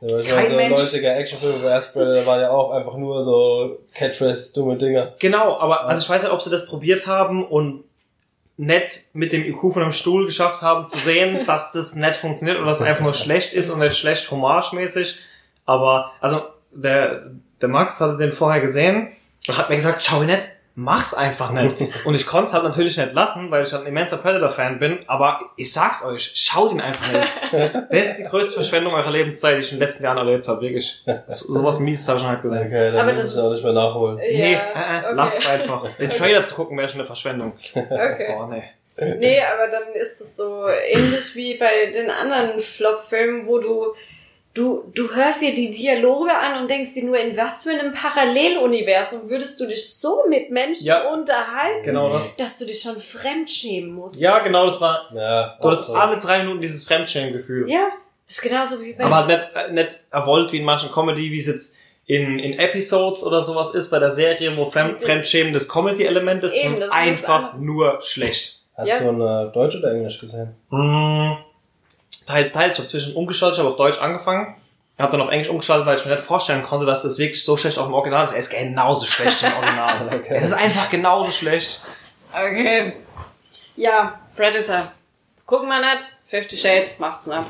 ja, 0.00 0.22
Kein 0.22 0.50
so 0.50 0.56
Mensch. 0.56 0.80
90er 0.80 1.14
Actionfilme 1.14 1.58
bei 1.60 1.74
Asperger 1.74 2.26
waren 2.26 2.40
ja 2.40 2.50
auch 2.50 2.70
einfach 2.72 2.96
nur 2.96 3.24
so 3.24 3.78
Catchphrase, 3.94 4.52
dumme 4.52 4.76
Dinger. 4.76 5.14
Genau, 5.18 5.58
aber 5.58 5.86
also 5.86 6.02
ich 6.02 6.10
weiß 6.10 6.22
nicht, 6.22 6.32
ob 6.32 6.42
sie 6.42 6.50
das 6.50 6.66
probiert 6.66 7.06
haben 7.06 7.46
und 7.46 7.84
nett 8.58 9.06
mit 9.12 9.32
dem 9.32 9.44
IQ 9.44 9.72
von 9.72 9.82
einem 9.82 9.92
Stuhl 9.92 10.26
geschafft 10.26 10.62
haben 10.62 10.86
zu 10.86 10.98
sehen, 10.98 11.44
dass 11.46 11.72
das 11.72 11.94
nicht 11.94 12.16
funktioniert 12.16 12.58
oder 12.58 12.66
dass 12.66 12.80
es 12.80 12.86
einfach 12.86 13.02
nur 13.02 13.14
schlecht 13.14 13.52
ist 13.52 13.70
und 13.70 13.78
nicht 13.78 13.96
schlecht 13.96 14.30
homagemäßig. 14.30 15.18
Aber, 15.64 16.12
also, 16.20 16.42
der, 16.72 17.30
der 17.60 17.68
Max 17.68 18.00
hatte 18.00 18.18
den 18.18 18.32
vorher 18.32 18.60
gesehen 18.60 19.08
und 19.48 19.56
hat 19.56 19.68
mir 19.68 19.76
gesagt, 19.76 20.02
schau 20.02 20.20
ihn 20.20 20.26
nicht, 20.26 20.42
mach's 20.78 21.14
einfach 21.14 21.50
nicht. 21.50 21.76
Und 22.04 22.14
ich 22.14 22.26
konnte 22.26 22.44
es 22.44 22.54
halt 22.54 22.62
natürlich 22.64 22.96
nicht 22.98 23.12
lassen, 23.14 23.50
weil 23.50 23.64
ich 23.64 23.72
halt 23.72 23.82
ein 23.82 23.88
immenser 23.88 24.18
Predator-Fan 24.18 24.78
bin, 24.78 24.98
aber 25.08 25.40
ich 25.56 25.72
sag's 25.72 26.04
euch, 26.04 26.30
schaut 26.34 26.70
ihn 26.72 26.80
einfach 26.80 27.10
nicht. 27.10 27.32
Das 27.90 28.02
ist 28.02 28.18
die 28.18 28.24
größte 28.24 28.54
Verschwendung 28.54 28.92
eurer 28.94 29.10
Lebenszeit, 29.10 29.56
die 29.56 29.60
ich 29.60 29.72
in 29.72 29.78
den 29.78 29.84
letzten 29.84 30.04
Jahren 30.04 30.18
erlebt 30.18 30.46
habe, 30.48 30.60
wirklich. 30.60 31.02
So- 31.28 31.54
Sowas 31.54 31.80
Mieses 31.80 32.06
habe 32.08 32.18
ich 32.18 32.24
noch 32.24 32.30
nicht 32.32 32.42
gesehen. 32.42 32.58
Okay, 32.66 32.92
dann 32.92 33.00
Aber 33.00 33.12
muss 33.12 33.20
das 33.22 33.34
ich 33.34 33.40
auch 33.40 33.46
ist- 33.46 33.52
nicht 33.54 33.64
mehr 33.64 33.72
nachholen. 33.72 34.16
Nee, 34.18 34.52
Ja, 34.52 34.58
äh, 34.58 34.62
äh, 34.62 34.98
okay. 35.06 35.14
lasst 35.14 35.38
es 35.40 35.46
einfach. 35.48 35.88
Den 35.98 36.10
Trailer 36.10 36.44
zu 36.44 36.54
gucken 36.54 36.76
wäre 36.78 36.88
schon 36.88 37.00
eine 37.00 37.06
Verschwendung. 37.06 37.52
Okay. 37.74 38.36
Oh, 38.38 38.46
nee. 38.46 38.62
Nee, 39.18 39.40
aber 39.42 39.68
dann 39.70 39.92
ist 39.94 40.20
es 40.20 40.36
so 40.36 40.66
ähnlich 40.68 41.34
wie 41.34 41.58
bei 41.58 41.90
den 41.94 42.10
anderen 42.10 42.60
Flop-Filmen, 42.60 43.46
wo 43.46 43.58
du, 43.58 43.94
du, 44.56 44.90
du 44.94 45.14
hörst 45.14 45.42
dir 45.42 45.54
die 45.54 45.70
Dialoge 45.70 46.32
an 46.36 46.60
und 46.60 46.68
denkst 46.70 46.94
dir 46.94 47.04
nur, 47.04 47.18
in 47.18 47.36
was 47.36 47.62
für 47.62 47.70
einem 47.70 47.92
Paralleluniversum 47.92 49.28
würdest 49.30 49.60
du 49.60 49.66
dich 49.66 49.94
so 49.94 50.24
mit 50.28 50.50
Menschen 50.50 50.86
Ja. 50.86 51.08
unterhalten, 51.12 51.84
Genau 51.84 52.12
das. 52.12 52.34
dass 52.36 52.58
du 52.58 52.66
dich 52.66 52.80
schon 52.80 52.96
fremdschämen 53.00 53.92
musst. 53.92 54.18
Ja, 54.20 54.40
genau, 54.40 54.66
das 54.66 54.80
war. 54.80 55.08
Ja, 55.14 55.56
Du 55.60 55.68
hattest 55.68 55.86
so. 55.88 55.94
alle 55.94 56.18
drei 56.18 56.38
Minuten 56.40 56.60
dieses 56.60 56.84
Fremdschämen-Gefühl. 56.84 57.70
Ja, 57.70 57.88
das 58.26 58.36
ist 58.38 58.42
genauso 58.42 58.82
wie 58.82 58.92
bei 58.94 59.04
Aber 59.04 59.26
nicht, 59.26 59.40
äh, 59.54 59.72
nicht 59.72 60.00
erwollt 60.10 60.52
wie 60.52 60.58
in 60.58 60.64
manchen 60.64 60.90
Comedy, 60.90 61.30
wie 61.30 61.38
es 61.38 61.46
jetzt 61.46 61.76
in, 62.06 62.38
in 62.38 62.58
Episodes 62.58 63.24
oder 63.24 63.42
sowas 63.42 63.74
ist, 63.74 63.90
bei 63.90 63.98
der 63.98 64.10
Serie, 64.10 64.56
wo 64.56 64.64
Fremd, 64.64 65.02
Fremdschämen 65.02 65.52
das 65.52 65.68
Comedy-Element 65.68 66.44
ist, 66.44 66.56
Eben, 66.56 66.74
und 66.76 66.82
ist 66.82 66.92
einfach 66.92 67.34
einfach- 67.44 67.58
nur 67.58 68.00
schlecht. 68.02 68.60
Hast 68.76 68.88
Ja. 68.88 68.98
du 69.00 69.08
ein 69.10 69.48
äh, 69.48 69.52
Deutsch 69.52 69.74
oder 69.76 69.92
Englisch 69.92 70.20
gesehen? 70.20 70.54
Mm, 70.70 71.32
teils, 72.26 72.52
teils. 72.52 72.74
Ich 72.74 72.78
habe 72.78 72.88
zwischen 72.88 73.14
umgeschaltet, 73.14 73.56
ich 73.56 73.60
habe 73.60 73.70
auf 73.70 73.76
Deutsch 73.76 74.00
angefangen, 74.00 74.56
habe 74.98 75.12
dann 75.12 75.20
auf 75.20 75.30
Englisch 75.30 75.48
umgeschaltet, 75.48 75.86
weil 75.86 75.96
ich 75.96 76.04
mir 76.04 76.12
nicht 76.12 76.24
vorstellen 76.24 76.62
konnte, 76.62 76.86
dass 76.86 77.02
das 77.02 77.18
wirklich 77.18 77.44
so 77.44 77.56
schlecht 77.56 77.78
auf 77.78 77.86
dem 77.86 77.94
Original 77.94 78.24
ist. 78.24 78.32
Er 78.32 78.38
ist 78.38 78.50
genauso 78.50 79.06
schlecht 79.06 79.42
im 79.42 79.52
Original. 79.52 80.08
Okay. 80.20 80.36
Es 80.36 80.46
ist 80.46 80.52
einfach 80.52 80.90
genauso 80.90 81.30
schlecht. 81.30 81.80
Okay. 82.32 82.92
Ja, 83.76 84.18
Predator. 84.34 84.92
Gucken 85.46 85.68
wir 85.68 85.80
nicht. 85.80 86.06
Fifty 86.28 86.56
Shades 86.56 86.98
macht's 86.98 87.26
nicht. 87.26 87.40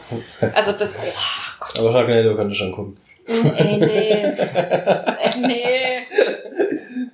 Also 0.55 0.73
das, 0.73 0.99
oh 0.99 1.57
Gott. 1.61 1.79
Aber 1.79 1.93
Sharknado 1.93 2.37
könnte 2.37 2.55
schon 2.55 2.73
gucken. 2.73 2.99
Ey, 3.27 3.79
nee. 3.79 4.11
Ey, 4.13 5.41
nee. 5.47 5.99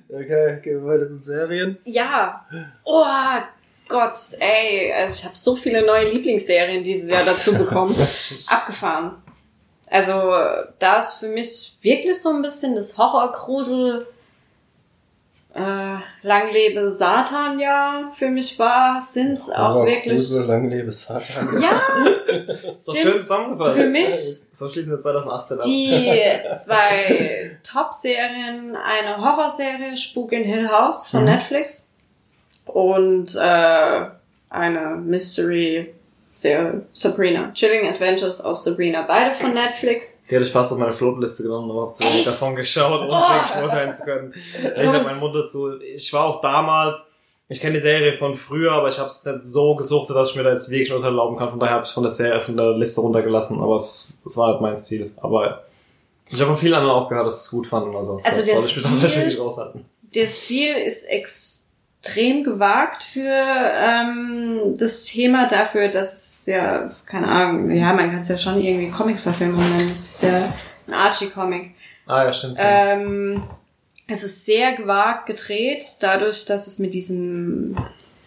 Okay, 0.09 0.59
gehen 0.61 0.85
wir 0.85 0.93
weiter 0.93 1.07
zu 1.07 1.23
Serien. 1.23 1.77
Ja. 1.85 2.45
Oh 2.83 3.03
Gott, 3.93 4.17
ey. 4.39 4.91
Also 4.91 5.19
ich 5.19 5.25
habe 5.25 5.37
so 5.37 5.55
viele 5.55 5.85
neue 5.85 6.09
Lieblingsserien 6.09 6.83
dieses 6.83 7.09
Jahr 7.11 7.23
dazu 7.23 7.53
bekommen. 7.57 7.95
Abgefahren. 8.47 9.21
Also 9.87 10.33
da 10.79 10.97
ist 10.97 11.13
für 11.19 11.27
mich 11.29 11.77
wirklich 11.81 12.19
so 12.19 12.29
ein 12.29 12.41
bisschen 12.41 12.75
das 12.75 12.97
Horrorgrusel 12.97 14.07
äh, 15.55 15.97
Lang 16.23 16.51
lebe 16.51 16.89
Satan 16.89 17.59
ja 17.59 18.11
für 18.17 18.27
mich 18.29 18.57
war, 18.57 18.99
sind's 18.99 19.51
auch 19.51 19.85
wirklich. 19.85 20.15
Grusel, 20.15 20.45
lang 20.45 20.67
lebe 20.67 20.91
Satan. 20.91 21.61
Ja, 21.61 21.79
Ist 22.47 22.87
doch 22.87 22.93
Sind's 22.95 22.99
schön 23.01 23.13
zusammengefasst. 23.19 23.77
für 23.77 23.87
mich 23.87 24.13
So 24.51 24.67
schließen 24.67 24.93
wir 24.93 24.99
2018 24.99 25.57
ab. 25.59 25.63
die 25.63 26.39
zwei 26.65 27.57
Top-Serien, 27.61 28.75
eine 28.75 29.17
Horrorserie, 29.17 29.95
Spuk 29.95 30.31
in 30.31 30.43
Hill 30.43 30.69
House 30.71 31.07
von 31.09 31.19
Mhm. 31.19 31.25
Netflix 31.29 31.92
und 32.67 33.35
äh, 33.35 34.05
eine 34.49 34.95
Mystery 35.03 35.93
Serie, 36.35 36.81
Sabrina. 36.93 37.51
Chilling 37.53 37.87
Adventures 37.87 38.43
of 38.43 38.57
Sabrina, 38.57 39.03
beide 39.03 39.35
von 39.35 39.53
Netflix. 39.53 40.19
Die 40.29 40.33
hätte 40.35 40.45
ich 40.45 40.51
fast 40.51 40.71
auf 40.71 40.79
meine 40.79 40.91
Flotliste 40.91 41.43
genommen, 41.43 41.69
aber 41.69 41.83
hab 41.83 41.95
zu 41.95 42.03
wenig 42.03 42.25
davon 42.25 42.55
geschaut, 42.55 43.01
um 43.01 43.09
Oh. 43.09 43.15
es 43.17 43.29
wirklich 43.29 43.53
beurteilen 43.61 43.93
zu 43.93 44.03
können. 44.03 44.33
Ich 44.75 44.87
habe 44.87 45.03
meinen 45.03 45.19
Mund 45.19 45.35
dazu. 45.35 45.79
Ich 45.79 46.11
war 46.11 46.25
auch 46.25 46.41
damals, 46.41 46.95
ich 47.49 47.59
kenne 47.61 47.73
die 47.73 47.79
Serie 47.79 48.13
von 48.17 48.33
früher, 48.33 48.71
aber 48.71 48.87
ich 48.87 48.97
habe 48.97 49.09
es 49.09 49.23
nicht 49.23 49.43
so 49.43 49.75
gesuchtet, 49.75 50.15
dass 50.15 50.31
ich 50.31 50.35
mir 50.35 50.41
da 50.43 50.49
jetzt 50.51 50.71
wirklich 50.71 50.89
erlauben 50.89 51.37
kann. 51.37 51.51
Von 51.51 51.59
daher 51.59 51.75
habe 51.75 51.85
ich 51.85 51.91
von 51.91 52.01
der 52.03 52.11
Serie, 52.11 52.41
von 52.41 52.57
der 52.57 52.71
Liste 52.71 53.01
runtergelassen, 53.01 53.61
aber 53.61 53.75
es, 53.75 54.19
es 54.25 54.35
war 54.35 54.47
halt 54.53 54.61
mein 54.61 54.75
Ziel. 54.75 55.11
Aber 55.17 55.63
ich 56.31 56.39
habe 56.41 56.49
von 56.49 56.57
vielen 56.59 56.73
anderen 56.73 56.95
auch 56.95 57.09
gehört, 57.09 57.27
dass 57.27 57.43
sie 57.43 57.45
es 57.45 57.51
gut 57.51 57.67
fanden. 57.67 57.95
Also, 57.95 58.19
Also 58.23 58.43
der 58.43 58.59
Stil-. 58.59 59.37
Der 60.15 60.27
Stil 60.27 60.75
ist 60.77 61.03
extrem 61.03 61.62
gewagt 62.43 63.03
für 63.03 63.21
ähm, 63.21 64.75
das 64.77 65.05
Thema, 65.05 65.47
dafür, 65.47 65.87
dass 65.87 66.13
es 66.13 66.45
ja, 66.45 66.91
keine 67.05 67.27
Ahnung, 67.27 67.71
ja, 67.71 67.93
man 67.93 68.11
kann 68.11 68.21
es 68.21 68.29
ja 68.29 68.37
schon 68.37 68.61
irgendwie 68.61 68.91
Comic-Verfilmung 68.91 69.69
nennen. 69.77 69.91
Es 69.91 70.09
ist 70.09 70.23
ja 70.23 70.53
ein 70.87 70.93
Archie-Comic. 70.93 71.71
Ah 72.05 72.25
ja, 72.25 72.33
stimmt. 72.33 72.55
Ähm, 72.57 73.43
es 74.07 74.23
ist 74.23 74.45
sehr 74.45 74.73
gewagt 74.73 75.25
gedreht, 75.25 75.83
dadurch, 76.01 76.45
dass 76.45 76.67
es 76.67 76.79
mit 76.79 76.93
diesem 76.93 77.77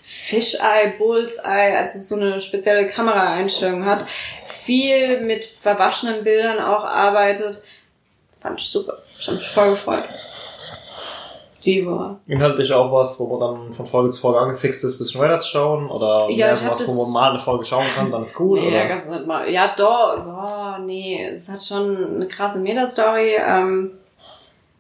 Fisheye, 0.03 0.95
Bullseye, 0.99 1.77
also 1.77 1.99
so 1.99 2.15
eine 2.17 2.41
spezielle 2.41 2.87
Kameraeinstellung 2.87 3.85
hat, 3.85 4.07
viel 4.49 5.21
mit 5.21 5.45
verwaschenen 5.45 6.25
Bildern 6.25 6.59
auch 6.61 6.85
arbeitet. 6.85 7.63
Fand 8.39 8.61
ich 8.61 8.69
super. 8.69 8.99
Ich 9.19 9.27
hab 9.27 9.35
mich 9.35 9.49
voll 9.49 9.71
gefreut. 9.71 10.03
War. 11.87 12.21
Inhaltlich 12.27 12.73
auch 12.73 12.93
was, 12.93 13.19
wo 13.19 13.37
man 13.37 13.41
dann 13.41 13.73
von 13.73 13.87
Folge 13.87 14.11
zu 14.11 14.21
Folge 14.21 14.41
angefixt 14.41 14.85
ist, 14.85 14.99
bisschen 14.99 15.21
weiter 15.21 15.39
zu 15.39 15.49
schauen? 15.49 15.91
Oder 15.91 16.29
Ja, 16.31 16.47
mehr 16.47 16.53
was, 16.53 16.87
wo 16.87 17.05
man 17.05 17.13
mal 17.13 17.31
eine 17.31 17.41
Folge 17.41 17.65
schauen 17.65 17.87
kann, 17.95 18.11
dann 18.11 18.23
ist 18.23 18.39
cool? 18.39 18.61
nee, 18.61 18.69
oder? 18.69 18.89
ganz 18.89 19.07
nicht 19.07 19.27
mal. 19.27 19.51
Ja, 19.51 19.75
doch, 19.77 20.25
boah, 20.25 20.79
nee, 20.85 21.27
es 21.35 21.49
hat 21.49 21.63
schon 21.63 22.15
eine 22.17 22.29
krasse 22.29 22.61
Meta-Story. 22.61 23.37
Ähm, 23.39 23.91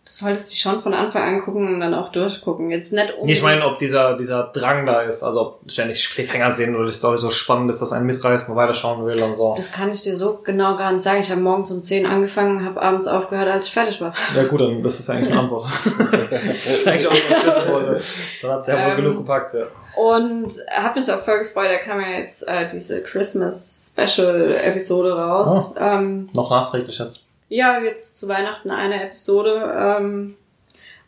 du 0.07 0.13
solltest 0.13 0.53
dich 0.53 0.61
schon 0.61 0.83
von 0.83 0.95
Anfang 0.95 1.23
an 1.23 1.43
gucken 1.43 1.67
und 1.67 1.81
dann 1.81 1.93
auch 1.93 2.11
durchgucken. 2.11 2.71
Jetzt 2.71 2.93
nicht 2.93 3.11
unbedingt. 3.15 3.37
ich 3.37 3.43
meine, 3.43 3.67
ob 3.67 3.79
dieser, 3.81 4.17
dieser 4.17 4.45
Drang 4.45 4.87
da 4.87 5.03
ist, 5.03 5.25
also 5.25 5.41
ob 5.41 5.71
ständig 5.71 6.09
Cliffhanger 6.11 6.53
sind 6.53 6.77
oder 6.77 6.87
die 6.87 6.93
Story 6.93 7.19
so 7.19 7.33
spannend 7.33 7.71
ist, 7.71 7.83
dass 7.83 7.93
einen 7.93 8.07
mitreißt, 8.07 8.49
man 8.49 8.57
weiterschauen 8.57 9.05
will 9.05 9.21
und 9.21 9.37
so. 9.37 9.55
Das 9.57 9.73
kann 9.73 9.91
ich 9.91 10.03
dir 10.03 10.17
so 10.17 10.39
genau 10.45 10.77
gar 10.77 10.93
nicht 10.93 11.03
sagen. 11.03 11.21
Ich 11.21 11.31
habe 11.33 11.41
morgens 11.41 11.73
um 11.73 11.83
10 11.83 12.07
angefangen, 12.07 12.65
habe 12.65 12.81
abends 12.81 13.09
aufgehört, 13.09 13.49
als 13.49 13.67
ich 13.67 13.73
fertig 13.73 14.01
war. 14.01 14.15
Ja 14.37 14.45
gut, 14.45 14.61
dann 14.61 14.81
das 14.81 15.01
ist 15.01 15.11
eigentlich 15.11 15.33
eine 15.33 15.41
Antwort. 15.41 15.69
das 16.31 16.67
ist 16.67 16.87
eigentlich 16.89 17.09
auch, 17.09 17.13
was 17.13 17.39
ich 17.39 17.47
wissen 17.47 17.69
wollte. 17.73 18.03
Dann 18.43 18.51
hat's 18.53 18.67
ja 18.69 18.75
wohl 18.75 18.91
Ähm, 18.93 18.97
genug 18.97 19.17
gepackt, 19.19 19.55
ja. 19.55 19.65
Und 19.97 20.53
habe 20.71 21.01
mich 21.01 21.11
auch 21.11 21.21
voll 21.25 21.41
gefreut, 21.41 21.69
da 21.71 21.79
kam 21.79 22.01
ja 22.01 22.19
jetzt 22.19 22.47
äh, 22.47 22.67
diese 22.69 23.03
Christmas 23.03 23.93
Special 23.93 24.53
Episode 24.63 25.17
raus. 25.17 25.75
Ähm, 25.81 26.29
Noch 26.33 26.51
nachträglich 26.51 26.99
jetzt. 26.99 27.26
Ja, 27.49 27.80
jetzt 27.80 28.18
zu 28.18 28.28
Weihnachten 28.28 28.70
eine 28.70 29.05
Episode. 29.05 29.72
Ähm, 29.99 30.36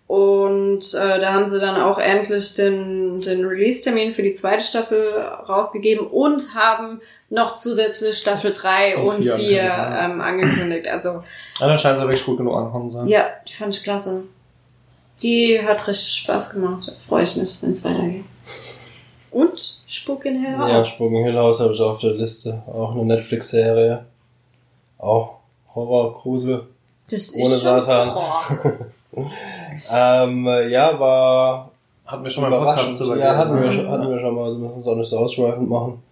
und 0.07 0.95
äh, 0.95 1.21
da 1.21 1.35
haben 1.35 1.45
sie 1.45 1.61
dann 1.61 1.79
auch 1.81 1.99
endlich 1.99 2.55
den, 2.55 3.21
den 3.21 3.45
Release-Termin 3.45 4.13
für 4.13 4.23
die 4.23 4.33
zweite 4.33 4.65
Staffel 4.65 5.13
rausgegeben 5.49 6.07
und 6.07 6.55
haben 6.55 7.03
noch 7.29 7.57
zusätzlich 7.57 8.17
Staffel 8.17 8.55
3 8.55 8.97
Und 8.97 9.07
und 9.17 9.23
vier 9.23 9.37
4 9.37 9.63
angekündigt, 9.75 10.05
ähm, 10.15 10.21
angekündigt. 10.23 10.89
Also 10.89 11.09
Ja, 11.61 11.67
dann 11.69 11.79
scheint 11.79 11.97
es 11.97 12.03
ja 12.03 12.09
wirklich 12.09 12.25
gut 12.25 12.39
genug 12.39 12.57
angekommen 12.57 12.89
zu 12.89 12.97
sein. 12.97 13.07
ja, 13.09 13.27
die 13.47 13.53
fand 13.53 13.77
ich 13.77 13.83
klasse. 13.83 14.23
Die 15.23 15.61
hat 15.63 15.87
richtig 15.89 16.15
Spaß 16.23 16.55
gemacht. 16.55 16.89
Da 16.89 16.93
freue 17.07 17.25
ich 17.25 17.37
mich, 17.37 17.59
wenn 17.61 17.71
es 17.73 17.85
weitergeht. 17.85 18.25
Und 19.31 19.81
Spuk 19.87 20.25
in 20.25 20.43
Hell 20.43 20.53
Ja, 20.55 20.77
House. 20.79 20.89
Sprung 20.89 21.15
in 21.17 21.25
Hill 21.25 21.37
House 21.37 21.61
habe 21.61 21.75
ich 21.75 21.81
auf 21.81 21.99
der 21.99 22.13
Liste. 22.13 22.63
Auch 22.67 22.93
eine 22.93 23.05
Netflix-Serie. 23.05 24.07
Auch 24.97 25.38
Horror, 25.79 26.15
Grusel. 26.15 26.67
Das 27.11 27.35
ohne 27.35 27.55
ist 27.55 27.63
schon 27.63 27.83
Satan. 27.83 28.17
Ähm, 29.93 30.47
äh, 30.47 30.69
ja, 30.69 30.99
war 31.01 31.71
Hatten 32.07 32.23
wir 32.25 32.31
schon 32.31 32.49
mal 32.49 32.59
Podcast 32.59 33.01
drüber 33.01 33.17
Ja, 33.19 33.37
hatten 33.37 33.55
wir, 33.55 33.67
ne? 33.67 33.73
schon- 33.73 33.89
hatten 33.91 34.09
wir 34.09 34.19
schon 34.19 34.35
mal. 34.35 34.45
Also 34.45 34.59
müssen 34.59 34.79
es 34.79 34.87
auch 34.89 34.95
nicht 34.97 35.09
so 35.09 35.19
ausschweifend 35.19 35.69
machen. 35.69 36.03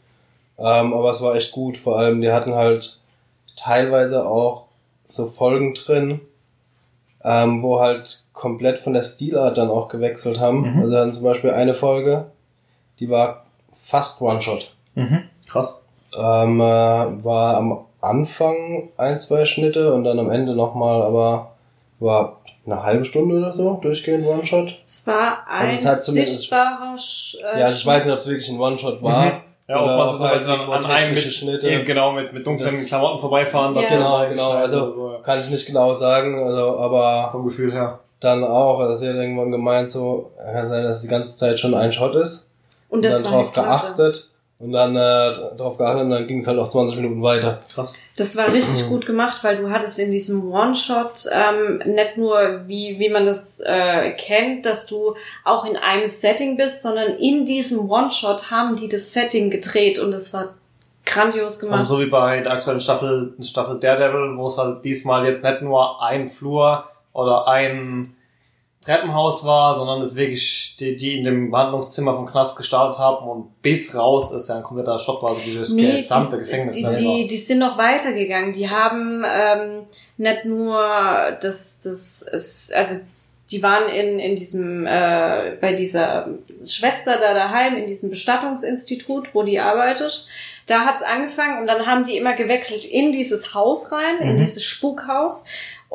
Ähm, 0.59 0.93
aber 0.95 1.11
es 1.11 1.21
war 1.21 1.35
echt 1.35 1.53
gut. 1.53 1.77
Vor 1.77 1.99
allem, 1.99 2.21
die 2.21 2.33
hatten 2.33 2.55
halt 2.55 2.99
teilweise 3.57 4.27
auch 4.27 4.65
so 5.07 5.27
Folgen 5.27 5.75
drin, 5.75 6.21
ähm, 7.23 7.63
wo 7.63 7.81
halt 7.81 8.25
komplett 8.33 8.79
von 8.81 8.93
der 8.95 9.03
Stilart 9.03 9.57
dann 9.59 9.71
auch 9.71 9.89
gewechselt 9.89 10.41
haben. 10.41 10.73
Mhm. 10.75 10.81
Also 10.83 10.93
dann 10.93 11.13
zum 11.15 11.25
Beispiel 11.25 11.51
eine 11.51 11.75
Folge, 11.75 12.27
die 12.99 13.09
war 13.09 13.45
fast 13.75 14.21
One-Shot. 14.21 14.73
Mhm. 14.95 15.23
Krass. 15.49 15.79
Ähm, 16.17 16.61
äh, 16.61 16.65
war 17.25 17.57
am 17.59 17.79
Anfang 18.07 18.89
ein, 18.97 19.21
zwei 19.21 19.45
Schnitte 19.45 19.93
und 19.95 20.05
dann 20.05 20.19
am 20.19 20.31
Ende 20.31 20.55
nochmal, 20.55 21.03
aber 21.03 21.53
war 22.01 22.41
eine 22.65 22.83
halbe 22.83 23.05
Stunde 23.05 23.37
oder 23.37 23.53
so 23.53 23.79
durchgehend 23.83 24.27
One-Shot. 24.27 24.75
Es 24.87 25.07
war 25.07 25.47
ein 25.49 25.67
Also 25.67 25.77
es 25.77 25.87
hat 25.87 26.03
sichtbarer 26.05 26.99
Sch 26.99 27.37
äh, 27.37 27.61
Ja, 27.61 27.67
also 27.67 27.79
ich 27.79 27.87
weiß 27.87 28.05
nicht, 28.05 28.13
ob 28.13 28.19
es 28.19 28.29
wirklich 28.29 28.49
ein 28.51 28.61
One-Shot 28.61 29.03
war. 29.03 29.25
Mhm. 29.27 29.33
Ja, 29.69 29.83
Oder 29.83 29.99
oftmals 29.99 30.11
ist 30.13 30.47
es 30.47 30.51
aber 30.53 30.67
halt 30.69 30.85
dann 30.85 30.85
an 30.85 30.97
einem 30.97 31.15
mit, 31.15 31.23
Schnitte. 31.25 31.69
eben 31.69 31.85
genau, 31.85 32.13
mit, 32.13 32.33
mit 32.33 32.47
dunklen 32.47 32.73
Das- 32.73 32.87
Klamotten 32.87 33.19
vorbeifahren. 33.21 33.75
Ja. 33.75 33.83
Genau, 33.89 34.19
dann 34.21 34.31
genau, 34.31 34.51
also- 34.53 34.93
so, 34.93 35.13
ja. 35.13 35.19
Kann 35.21 35.41
ich 35.41 35.51
nicht 35.51 35.67
genau 35.67 35.93
sagen, 35.95 36.41
also, 36.47 36.79
aber 36.79 37.31
Vom 37.33 37.45
Gefühl 37.45 37.73
her. 37.73 37.99
dann 38.21 38.45
auch, 38.45 38.79
also 38.79 38.95
sie 38.95 39.09
hat 39.09 39.17
irgendwann 39.17 39.51
gemeint, 39.51 39.91
so, 39.91 40.31
kann 40.39 40.67
sein, 40.67 40.85
dass 40.85 40.97
es 40.99 41.03
die 41.03 41.09
ganze 41.09 41.37
Zeit 41.37 41.59
schon 41.59 41.75
ein 41.75 41.91
Shot 41.93 42.15
ist. 42.15 42.55
Und 42.89 43.05
das 43.05 43.23
dann 43.25 43.33
war 43.33 43.39
drauf 43.43 43.45
halt 43.47 43.55
klasse. 43.55 43.87
geachtet. 43.97 44.31
Und 44.59 44.73
dann 44.73 44.97
äh, 44.97 45.55
drauf 45.57 45.77
geachtet 45.77 46.05
und 46.05 46.11
dann 46.11 46.27
ging 46.27 46.39
es 46.39 46.47
halt 46.47 46.57
noch 46.57 46.71
20 46.71 46.97
Minuten 46.97 47.23
weiter. 47.23 47.61
Krass. 47.69 47.95
Das 48.17 48.39
war 48.39 48.51
richtig 48.51 48.89
gut 48.89 49.05
gemacht, 49.05 49.45
weil 49.45 49.59
du 49.59 49.69
hattest 49.69 49.99
in 49.99 50.11
diesem 50.11 50.51
One-Shot 50.51 51.27
ähm, 51.31 51.83
nicht 51.85 52.17
nur, 52.17 52.63
wie, 52.67 52.99
wie 52.99 53.11
man 53.11 53.27
das 53.27 53.61
äh, 53.61 54.13
kennt, 54.13 54.65
dass 54.65 54.87
du 54.87 55.15
auch 55.45 55.67
in 55.67 55.77
einem 55.77 56.07
Setting 56.07 56.57
bist, 56.57 56.81
sondern 56.81 57.19
in 57.19 57.45
diesem 57.45 57.91
One-Shot 57.91 58.51
haben 58.51 58.77
die 58.77 58.89
das 58.89 59.13
Setting 59.13 59.51
gedreht 59.51 59.99
und 59.99 60.11
das 60.11 60.33
war 60.33 60.55
grandios 61.05 61.61
gemacht. 61.61 61.81
Also 61.81 61.97
so 61.97 62.01
wie 62.01 62.07
bei 62.09 62.41
der 62.41 62.53
aktuellen 62.53 62.81
Staffel, 62.81 63.35
Staffel 63.43 63.79
Daredevil, 63.79 64.39
wo 64.39 64.49
es 64.49 64.57
halt 64.57 64.83
diesmal 64.83 65.27
jetzt 65.27 65.43
nicht 65.43 65.61
nur 65.61 66.03
ein 66.03 66.29
Flur 66.29 66.85
oder 67.13 67.47
ein 67.47 68.16
Treppenhaus 68.87 69.45
war, 69.45 69.77
sondern 69.77 70.01
es 70.01 70.15
wirklich 70.15 70.77
die, 70.79 70.97
die 70.97 71.19
in 71.19 71.25
dem 71.25 71.51
Behandlungszimmer 71.51 72.15
vom 72.15 72.27
Knast 72.27 72.57
gestartet 72.57 72.99
haben 72.99 73.27
und 73.29 73.61
bis 73.61 73.97
raus 73.97 74.33
ist 74.33 74.49
ja 74.49 74.59
ein 74.59 74.63
kompletter 74.63 74.99
Shot 75.01 75.23
war, 75.23 75.31
also 75.31 75.43
dieses 75.43 75.75
Nee, 75.75 75.97
gesamte 75.97 76.37
die, 76.37 76.45
Gefängnis 76.45 76.77
die, 76.77 76.95
die, 76.95 77.29
die 77.29 77.37
sind 77.37 77.59
noch 77.59 77.77
weitergegangen. 77.77 78.53
Die 78.53 78.71
haben 78.71 79.25
ähm, 79.27 79.83
nicht 80.19 80.45
nur 80.45 80.79
das, 81.41 81.81
das 81.81 82.23
ist, 82.23 82.73
also 82.75 83.05
die 83.51 83.63
waren 83.63 83.89
in, 83.89 84.19
in 84.21 84.37
diesem, 84.37 84.87
äh, 84.87 85.57
bei 85.61 85.73
dieser 85.73 86.29
Schwester 86.65 87.19
da 87.19 87.35
daheim, 87.35 87.77
in 87.77 87.87
diesem 87.87 88.11
Bestattungsinstitut, 88.11 89.35
wo 89.35 89.43
die 89.43 89.59
arbeitet. 89.59 90.27
Da 90.67 90.81
hat's 90.81 91.03
angefangen 91.03 91.61
und 91.61 91.69
dann 91.69 91.87
haben 91.87 92.03
die 92.03 92.17
immer 92.17 92.35
gewechselt 92.35 92.85
in 92.85 93.13
dieses 93.13 93.55
Haus 93.55 93.93
rein, 93.93 94.19
in 94.21 94.33
Mhm. 94.35 94.39
dieses 94.39 94.65
Spukhaus. 94.65 95.45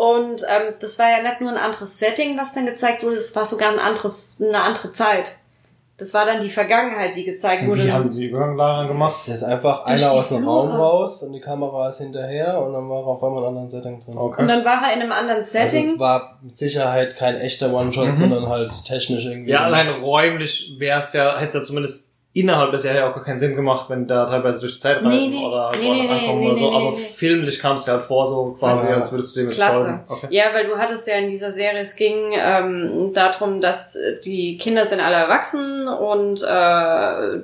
Und 0.02 0.41
ähm, 0.49 0.74
das 0.80 0.97
war 0.97 1.12
ja 1.12 1.22
nicht 1.22 1.41
nur 1.41 1.52
ein 1.52 1.58
anderes 1.58 1.99
Setting, 1.99 2.36
was 2.36 2.54
dann 2.56 2.66
gezeigt 2.66 3.04
wurde, 3.04 3.18
es 3.18 3.36
war 3.36 3.45
sogar 3.45 3.72
ein 3.72 3.78
anderes, 3.78 4.41
eine 4.43 4.60
andere 4.60 4.91
Zeit. 4.93 5.38
Das 5.99 6.16
war 6.16 6.26
dann 6.26 6.41
die 6.41 6.49
Vergangenheit, 6.49 7.16
die 7.16 7.24
gezeigt 7.24 7.68
wurde. 7.68 7.84
Wie 7.84 7.91
haben 7.91 8.10
die 8.10 8.26
Übergang 8.26 8.58
daran 8.58 8.88
gemacht? 8.88 9.22
Da 9.28 9.34
ist 9.34 9.43
einfach 9.43 9.86
Durch 9.86 10.04
einer 10.04 10.14
aus 10.14 10.30
dem 10.30 10.39
Flure. 10.39 10.70
Raum 10.70 10.72
raus 10.72 11.22
und 11.22 11.34
die 11.34 11.39
Kamera 11.39 11.89
ist 11.89 11.99
hinterher 11.99 12.60
und 12.60 12.74
dann 12.74 12.89
war 12.89 13.02
er 13.02 13.06
auf 13.10 13.24
einmal 13.24 13.41
in 13.43 13.47
einem 13.49 13.58
anderen 13.58 13.70
Setting 13.70 14.04
drin. 14.04 14.18
Okay. 14.18 14.41
Und 14.41 14.47
dann 14.47 14.66
war 14.66 14.82
er 14.88 14.93
in 14.95 15.02
einem 15.04 15.12
anderen 15.12 15.41
Also 15.41 15.52
Setting. 15.52 15.86
es 15.86 15.99
war 15.99 16.39
mit 16.41 16.58
Sicherheit 16.58 17.16
kein 17.18 17.36
echter 17.39 17.72
One-Shot, 17.72 18.08
Mhm. 18.08 18.16
sondern 18.16 18.49
halt 18.49 18.72
technisch 18.84 19.26
irgendwie. 19.28 19.52
Ja, 19.52 19.60
allein 19.66 19.88
räumlich 19.89 20.74
wäre 20.80 20.97
es 20.99 21.14
ja, 21.14 21.36
hätte 21.38 21.49
es 21.49 21.54
ja 21.54 21.62
zumindest 21.62 22.11
innerhalb 22.34 22.69
der 22.71 22.79
Serie 22.79 23.05
auch 23.05 23.13
gar 23.13 23.23
keinen 23.25 23.39
Sinn 23.39 23.55
gemacht, 23.57 23.89
wenn 23.89 24.07
da 24.07 24.25
teilweise 24.25 24.61
durch 24.61 24.75
die 24.75 24.79
Zeit 24.79 24.97
reisen 25.03 25.09
Nee, 25.09 25.27
nee. 25.27 25.45
oder 25.45 25.65
halt 25.67 25.79
Nee, 25.82 25.88
woanders 25.89 26.07
nee, 26.07 26.13
ankommen 26.19 26.39
nee, 26.39 26.47
oder 26.47 26.55
so, 26.55 26.71
aber 26.71 26.93
filmlich 26.93 27.59
kam 27.59 27.75
es 27.75 27.84
dir 27.84 27.91
halt 27.91 28.03
vor, 28.05 28.25
so 28.25 28.55
quasi, 28.57 28.88
Ja. 28.88 28.95
als 28.95 29.11
würdest 29.11 29.36
du 29.36 29.41
dem 29.41 29.47
jetzt 29.49 29.57
Klasse. 29.57 29.77
folgen. 29.84 30.03
Okay. 30.07 30.27
Ja, 30.29 30.43
weil 30.53 30.65
du 30.67 30.77
hattest 30.77 31.07
ja 31.07 31.15
in 31.15 31.29
dieser 31.29 31.51
Serie, 31.51 31.79
es 31.82 31.95
ging 31.97 32.32
ähm, 32.34 33.11
darum, 33.13 33.59
dass 33.59 33.97
die 34.23 34.55
Kinder 34.57 34.86
sind 34.86 35.01
alle 35.01 35.15
erwachsen 35.17 35.88
und 35.89 36.41
äh, 36.41 36.45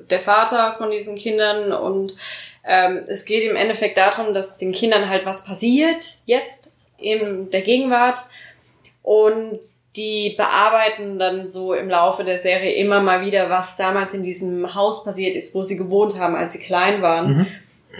der 0.09 0.19
Vater 0.23 0.75
von 0.77 0.89
diesen 0.89 1.17
Kindern 1.17 1.73
und 1.73 2.15
ähm, 2.63 3.01
es 3.07 3.25
geht 3.25 3.43
im 3.49 3.55
Endeffekt 3.57 3.97
darum, 3.97 4.33
dass 4.33 4.57
den 4.57 4.71
Kindern 4.71 5.09
halt 5.09 5.25
was 5.25 5.45
passiert 5.45 6.01
jetzt 6.25 6.73
in 6.97 7.49
der 7.51 7.61
Gegenwart 7.61 8.19
und 9.03 9.59
die 9.95 10.35
bearbeiten 10.38 11.17
dann 11.17 11.49
so 11.49 11.73
im 11.73 11.89
Laufe 11.89 12.23
der 12.23 12.38
Serie 12.38 12.73
immer 12.73 13.01
mal 13.01 13.25
wieder, 13.25 13.49
was 13.49 13.75
damals 13.75 14.13
in 14.13 14.23
diesem 14.23 14.75
Haus 14.75 15.03
passiert 15.03 15.35
ist, 15.35 15.55
wo 15.55 15.63
sie 15.63 15.77
gewohnt 15.77 16.19
haben, 16.19 16.35
als 16.35 16.53
sie 16.53 16.59
klein 16.59 17.01
waren. 17.01 17.38
Mhm. 17.38 17.47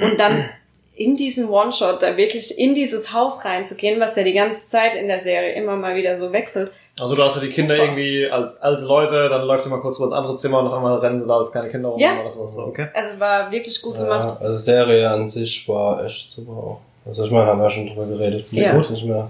Und 0.04 0.20
dann 0.20 0.50
in 0.96 1.16
diesen 1.16 1.50
One-Shot 1.50 2.02
da 2.04 2.18
wirklich 2.18 2.58
in 2.60 2.76
dieses 2.76 3.14
Haus 3.14 3.46
reinzugehen, 3.46 4.00
was 4.00 4.16
ja 4.16 4.24
die 4.24 4.34
ganze 4.34 4.68
Zeit 4.68 4.96
in 4.96 5.08
der 5.08 5.20
Serie 5.20 5.54
immer 5.54 5.76
mal 5.76 5.96
wieder 5.96 6.18
so 6.18 6.32
wechselt. 6.32 6.72
Also 7.00 7.16
du 7.16 7.24
hast 7.24 7.36
ja 7.36 7.48
die 7.48 7.54
Kinder 7.54 7.76
Super. 7.76 7.88
irgendwie 7.90 8.28
als 8.28 8.62
alte 8.62 8.84
Leute, 8.84 9.30
dann 9.30 9.44
läuft 9.44 9.66
immer 9.68 9.78
kurz 9.80 9.98
über 9.98 10.06
ins 10.06 10.14
andere 10.16 10.36
Zimmer 10.38 10.60
und 10.60 10.68
auf 10.68 10.74
einmal 10.74 10.98
rennen 10.98 11.20
sie 11.20 11.28
da 11.28 11.38
als 11.38 11.52
kleine 11.52 11.70
Kinder 11.70 11.90
rum 11.90 12.00
Ja. 12.00 12.20
oder 12.22 12.32
sowas. 12.32 12.58
Okay. 12.58 12.88
Also 12.94 13.20
war 13.20 13.52
wirklich 13.52 13.80
gut 13.82 13.98
gemacht. 13.98 14.38
Ja, 14.40 14.46
also 14.48 14.58
Serie 14.58 15.08
an 15.10 15.28
sich 15.30 15.68
war 15.68 16.04
echt 16.06 16.32
super 16.32 16.52
auch. 16.52 16.80
Also 17.06 17.26
ich 17.26 17.32
meine, 17.32 17.46
haben 17.46 17.62
wir 17.62 17.70
schon 17.70 17.88
drüber 17.88 18.06
geredet. 18.08 18.46
Ich 18.52 18.58
Ja. 18.60 18.74
muss 18.74 18.90
nicht 18.90 19.06
mehr 19.06 19.30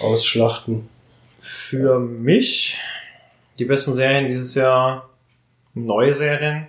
ausschlachten. 0.00 0.88
Für 1.38 1.98
mich 1.98 2.78
die 3.58 3.64
besten 3.64 3.94
Serien 3.94 4.28
dieses 4.28 4.54
Jahr 4.54 5.08
neue 5.74 6.12
Serien. 6.12 6.66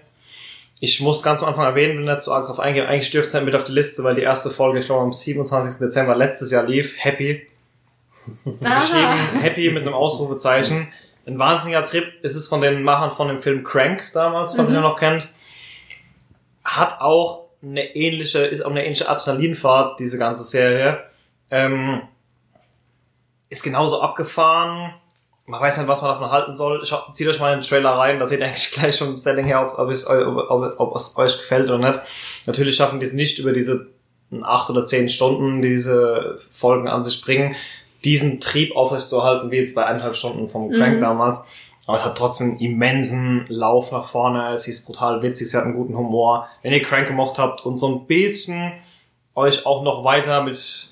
Ich 0.80 1.02
muss 1.02 1.22
ganz 1.24 1.42
am 1.44 1.50
Anfang 1.50 1.66
erwähnen, 1.66 1.98
wenn 1.98 2.06
nicht 2.06 2.22
so 2.22 2.32
arg 2.34 2.46
drauf 2.48 2.60
eingehen, 2.60 2.86
eigentlich 2.86 3.12
dürfte 3.12 3.38
es 3.38 3.44
mit 3.44 3.56
auf 3.56 3.66
die 3.66 3.74
Liste, 3.74 4.04
weil 4.04 4.16
die 4.16 4.22
erste 4.22 4.50
Folge, 4.50 4.80
ich 4.80 4.86
glaube, 4.86 5.02
am 5.04 5.12
27. 5.14 5.80
Dezember 5.80 6.16
letztes 6.16 6.52
Jahr 6.52 6.66
lief. 6.66 6.96
Happy. 7.04 7.48
Geschrieben, 8.46 9.18
Happy 9.42 9.72
mit 9.72 9.84
einem 9.84 9.94
Ausrufezeichen. 9.94 10.88
Ein 11.26 11.38
wahnsinniger 11.40 11.84
Trip. 11.84 12.06
Es 12.24 12.36
ist 12.36 12.48
von 12.48 12.62
den 12.62 12.82
Machern 12.84 13.12
von 13.12 13.28
dem 13.28 13.40
Film 13.40 13.64
Crank 13.64 14.10
damals, 14.14 14.56
falls 14.56 14.70
Mhm. 14.70 14.76
ihr 14.76 14.82
noch 14.82 14.98
kennt. 15.00 15.32
Hat 16.64 17.02
auch 17.02 17.46
eine 17.62 17.96
ähnliche, 17.96 18.40
ist 18.40 18.62
auch 18.62 18.72
eine 18.72 18.84
ähnliche 18.84 19.10
Adrenalinfahrt, 19.10 20.00
diese 20.00 20.18
ganze 20.18 20.44
Serie. 20.44 21.04
Ähm, 21.52 22.02
ist 23.50 23.64
genauso 23.64 24.02
abgefahren. 24.02 24.94
Man 25.46 25.60
weiß 25.60 25.78
nicht, 25.80 25.88
was 25.88 26.02
man 26.04 26.12
davon 26.12 26.30
halten 26.32 26.56
soll. 26.56 26.86
Schaut, 26.86 27.16
zieht 27.16 27.28
euch 27.28 27.40
mal 27.40 27.54
in 27.54 27.60
den 27.60 27.68
Trailer 27.68 27.92
rein, 27.92 28.20
da 28.20 28.26
seht 28.26 28.40
ihr 28.40 28.46
eigentlich 28.46 28.72
gleich 28.74 28.96
schon 28.96 29.18
sehr 29.18 29.34
länger 29.34 29.48
her, 29.48 29.62
ob, 29.74 29.80
ob, 29.80 29.90
es, 29.90 30.08
ob, 30.08 30.50
ob, 30.50 30.80
ob 30.80 30.96
es 30.96 31.18
euch 31.18 31.38
gefällt 31.40 31.70
oder 31.70 31.80
nicht. 31.90 32.00
Natürlich 32.46 32.76
schaffen 32.76 33.00
die 33.00 33.06
es 33.06 33.14
nicht 33.14 33.40
über 33.40 33.52
diese 33.52 33.88
acht 34.44 34.70
oder 34.70 34.86
zehn 34.86 35.10
Stunden, 35.10 35.62
die 35.64 35.70
diese 35.70 36.38
Folgen 36.52 36.88
an 36.88 37.04
sich 37.04 37.20
bringen, 37.24 37.56
diesen 38.06 38.40
Trieb 38.40 38.76
aufrechtzuerhalten, 38.76 39.50
wie 39.50 39.58
jetzt 39.58 39.74
bei 39.76 39.86
eineinhalb 39.86 40.16
Stunden 40.16 40.48
vom 40.48 40.70
Crank 40.72 40.98
Mhm. 40.98 41.02
damals. 41.02 41.46
Aber 41.88 41.98
es 41.98 42.06
hat 42.06 42.16
trotzdem 42.16 42.52
einen 42.52 42.60
immensen 42.60 43.46
Lauf 43.48 43.92
nach 43.92 44.06
vorne. 44.06 44.54
Es 44.54 44.68
ist 44.68 44.86
brutal 44.86 45.24
witzig, 45.24 45.50
sie 45.50 45.58
hat 45.58 45.64
einen 45.66 45.74
guten 45.74 45.98
Humor. 45.98 46.48
Wenn 46.62 46.72
ihr 46.74 46.84
Crank 46.84 47.08
gemocht 47.08 47.40
habt 47.40 47.66
und 47.66 47.78
so 47.78 47.88
ein 47.96 48.06
bisschen 48.06 48.74
euch 49.34 49.66
auch 49.66 49.82
noch 49.82 50.04
weiter 50.04 50.44
mit 50.44 50.92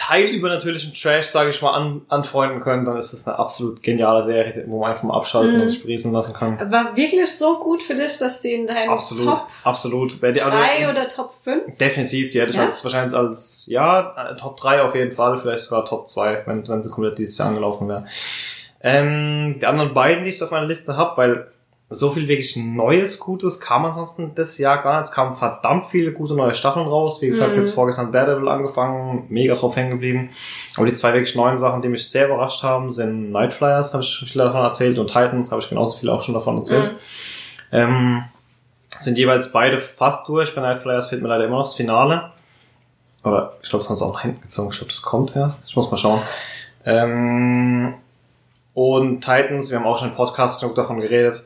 teilübernatürlichen 0.00 0.94
Trash, 0.94 1.26
sage 1.26 1.50
ich 1.50 1.60
mal, 1.60 1.72
an, 1.72 2.02
anfreunden 2.08 2.60
könnt, 2.60 2.88
dann 2.88 2.96
ist 2.96 3.12
es 3.12 3.28
eine 3.28 3.38
absolut 3.38 3.82
geniale 3.82 4.22
Serie, 4.24 4.64
wo 4.66 4.80
man 4.80 4.90
einfach 4.92 5.02
mal 5.02 5.16
abschalten 5.16 5.56
Mhm. 5.56 5.62
und 5.62 5.68
sprießen 5.70 6.10
lassen 6.12 6.32
kann. 6.32 6.58
War 6.72 6.96
wirklich 6.96 7.30
so 7.36 7.58
gut 7.58 7.82
für 7.82 7.94
dich, 7.94 8.16
dass 8.18 8.40
die 8.40 8.54
in 8.54 8.66
deinen 8.66 8.88
Absolut, 8.88 9.26
Top 9.34 9.46
absolut. 9.62 10.22
Wer 10.22 10.32
die, 10.32 10.40
also, 10.40 10.56
3 10.56 10.88
oder 10.90 11.06
Top 11.06 11.32
5? 11.44 11.76
Definitiv, 11.78 12.30
die 12.30 12.40
hätte 12.40 12.50
ich 12.50 12.56
Ja? 12.56 12.64
als, 12.64 12.82
wahrscheinlich 12.82 13.14
als, 13.16 13.64
ja, 13.66 14.14
äh, 14.30 14.36
Top 14.36 14.56
3 14.58 14.82
auf 14.82 14.94
jeden 14.94 15.12
Fall, 15.12 15.36
vielleicht 15.36 15.64
sogar 15.64 15.84
Top 15.84 16.08
2, 16.08 16.44
wenn, 16.46 16.66
wenn 16.66 16.80
sie 16.82 16.90
komplett 16.90 17.18
dieses 17.18 17.36
Jahr 17.36 17.48
angelaufen 17.48 17.86
wäre. 17.88 18.06
Ähm, 18.82 19.56
die 19.60 19.66
anderen 19.66 19.92
beiden, 19.92 20.24
die 20.24 20.30
ich 20.30 20.42
auf 20.42 20.50
meiner 20.50 20.66
Liste 20.66 20.96
habe, 20.96 21.16
weil 21.18 21.46
so 21.92 22.10
viel 22.10 22.28
wirklich 22.28 22.56
Neues, 22.56 23.18
Gutes 23.18 23.58
kam 23.58 23.84
ansonsten 23.84 24.30
das 24.36 24.58
Jahr 24.58 24.80
gar 24.80 25.00
nicht. 25.00 25.08
Es 25.08 25.12
kamen 25.12 25.36
verdammt 25.36 25.86
viele 25.86 26.12
gute 26.12 26.34
neue 26.34 26.54
Staffeln 26.54 26.86
raus. 26.86 27.20
Wie 27.20 27.26
gesagt, 27.26 27.52
Mhm. 27.52 27.58
jetzt 27.58 27.72
vorgestern 27.74 28.12
Daredevil 28.12 28.46
angefangen, 28.48 29.24
mega 29.28 29.56
drauf 29.56 29.74
hängen 29.74 29.90
geblieben. 29.90 30.30
Aber 30.76 30.86
die 30.86 30.92
zwei 30.92 31.12
wirklich 31.12 31.34
neuen 31.34 31.58
Sachen, 31.58 31.82
die 31.82 31.88
mich 31.88 32.08
sehr 32.08 32.26
überrascht 32.26 32.62
haben, 32.62 32.92
sind 32.92 33.32
Night 33.32 33.52
Flyers, 33.52 33.92
habe 33.92 34.04
ich 34.04 34.08
schon 34.08 34.28
viel 34.28 34.40
davon 34.40 34.60
erzählt, 34.62 34.98
und 35.00 35.08
Titans 35.08 35.50
habe 35.50 35.60
ich 35.60 35.68
genauso 35.68 35.98
viel 35.98 36.08
auch 36.10 36.22
schon 36.22 36.34
davon 36.34 36.58
erzählt. 36.58 36.92
Mhm. 36.92 36.98
Ähm, 37.72 38.24
sind 38.98 39.18
jeweils 39.18 39.50
beide 39.50 39.78
fast 39.78 40.28
durch. 40.28 40.54
Bei 40.54 40.60
Night 40.60 40.82
Flyers 40.82 41.08
fehlt 41.08 41.22
mir 41.22 41.28
leider 41.28 41.44
immer 41.46 41.56
noch 41.56 41.64
das 41.64 41.74
Finale. 41.74 42.30
Oder 43.24 43.54
ich 43.62 43.68
glaube, 43.68 43.82
es 43.82 43.88
haben 43.88 43.96
sie 43.96 44.04
auch 44.04 44.14
nach 44.14 44.22
hinten 44.22 44.42
gezogen. 44.42 44.70
Ich 44.70 44.78
glaube, 44.78 44.92
das 44.92 45.02
kommt 45.02 45.34
erst. 45.34 45.68
Ich 45.68 45.74
muss 45.74 45.90
mal 45.90 45.96
schauen. 45.96 46.22
Ähm, 46.84 47.94
und 48.74 49.20
Titans, 49.22 49.70
wir 49.70 49.78
haben 49.78 49.86
auch 49.86 49.98
schon 49.98 50.10
im 50.10 50.14
Podcast 50.14 50.60
genug 50.60 50.76
davon 50.76 51.00
geredet. 51.00 51.44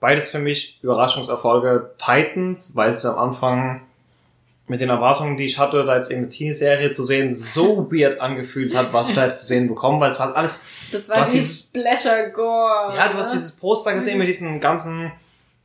Beides 0.00 0.28
für 0.28 0.38
mich 0.38 0.78
Überraschungserfolge. 0.82 1.90
Titans, 1.98 2.76
weil 2.76 2.90
es 2.92 3.04
am 3.06 3.18
Anfang 3.18 3.82
mit 4.68 4.80
den 4.80 4.90
Erwartungen, 4.90 5.36
die 5.36 5.44
ich 5.44 5.58
hatte, 5.58 5.84
da 5.84 5.94
jetzt 5.96 6.10
irgendeine 6.10 6.36
Teenie-Serie 6.36 6.90
zu 6.90 7.04
sehen, 7.04 7.34
so 7.34 7.86
weird 7.92 8.20
angefühlt 8.20 8.74
hat, 8.74 8.92
was 8.92 9.08
ich 9.10 9.14
da 9.14 9.26
jetzt 9.26 9.40
zu 9.42 9.46
sehen 9.46 9.68
bekomme, 9.68 10.00
weil 10.00 10.10
es 10.10 10.18
war 10.18 10.34
alles 10.36 10.62
Das 10.92 11.08
war 11.08 11.20
Was 11.20 11.30
die 11.30 11.38
ist- 11.38 11.68
Splatter-Gore. 11.68 12.96
ja, 12.96 13.08
du 13.08 13.16
hast 13.18 13.32
dieses 13.32 13.52
Poster 13.56 13.94
gesehen 13.94 14.18
mit 14.18 14.28
diesen 14.28 14.60
ganzen 14.60 15.12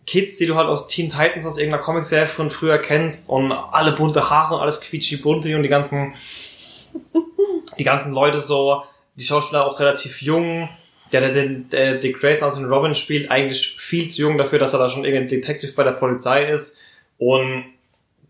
Kids, 0.08 0.38
die 0.38 0.46
du 0.46 0.56
halt 0.56 0.68
aus 0.68 0.88
Teen 0.88 1.10
Titans 1.10 1.46
aus 1.46 1.58
irgendeiner 1.58 1.84
Comicserie 1.84 2.28
von 2.28 2.50
früher 2.52 2.78
kennst 2.80 3.28
und 3.30 3.52
alle 3.52 3.92
bunte 3.94 4.30
Haare 4.30 4.56
und 4.56 4.62
alles 4.62 4.82
quietschi 4.82 5.18
bunte 5.18 5.56
und 5.56 5.64
die 5.64 5.70
ganzen 5.70 6.14
die 7.78 7.84
ganzen 7.84 8.14
Leute 8.14 8.40
so, 8.40 8.84
die 9.16 9.24
Schauspieler 9.26 9.66
auch 9.66 9.80
relativ 9.80 10.22
jung. 10.22 10.70
Der, 11.12 11.22
der, 11.22 11.34
den, 11.34 11.70
der 11.70 11.96
Dick 11.96 12.20
Grayson 12.20 12.48
als 12.48 12.56
den 12.56 12.72
Robin 12.72 12.96
spielt, 12.96 13.30
eigentlich 13.30 13.76
viel 13.78 14.10
zu 14.10 14.22
jung 14.22 14.38
dafür, 14.38 14.60
dass 14.60 14.74
er 14.74 14.80
da 14.80 14.90
schon 14.90 15.06
irgendein 15.06 15.28
Detective 15.28 15.74
bei 15.74 15.84
der 15.84 15.92
Polizei 15.92 16.46
ist. 16.46 16.80
Und 17.18 17.66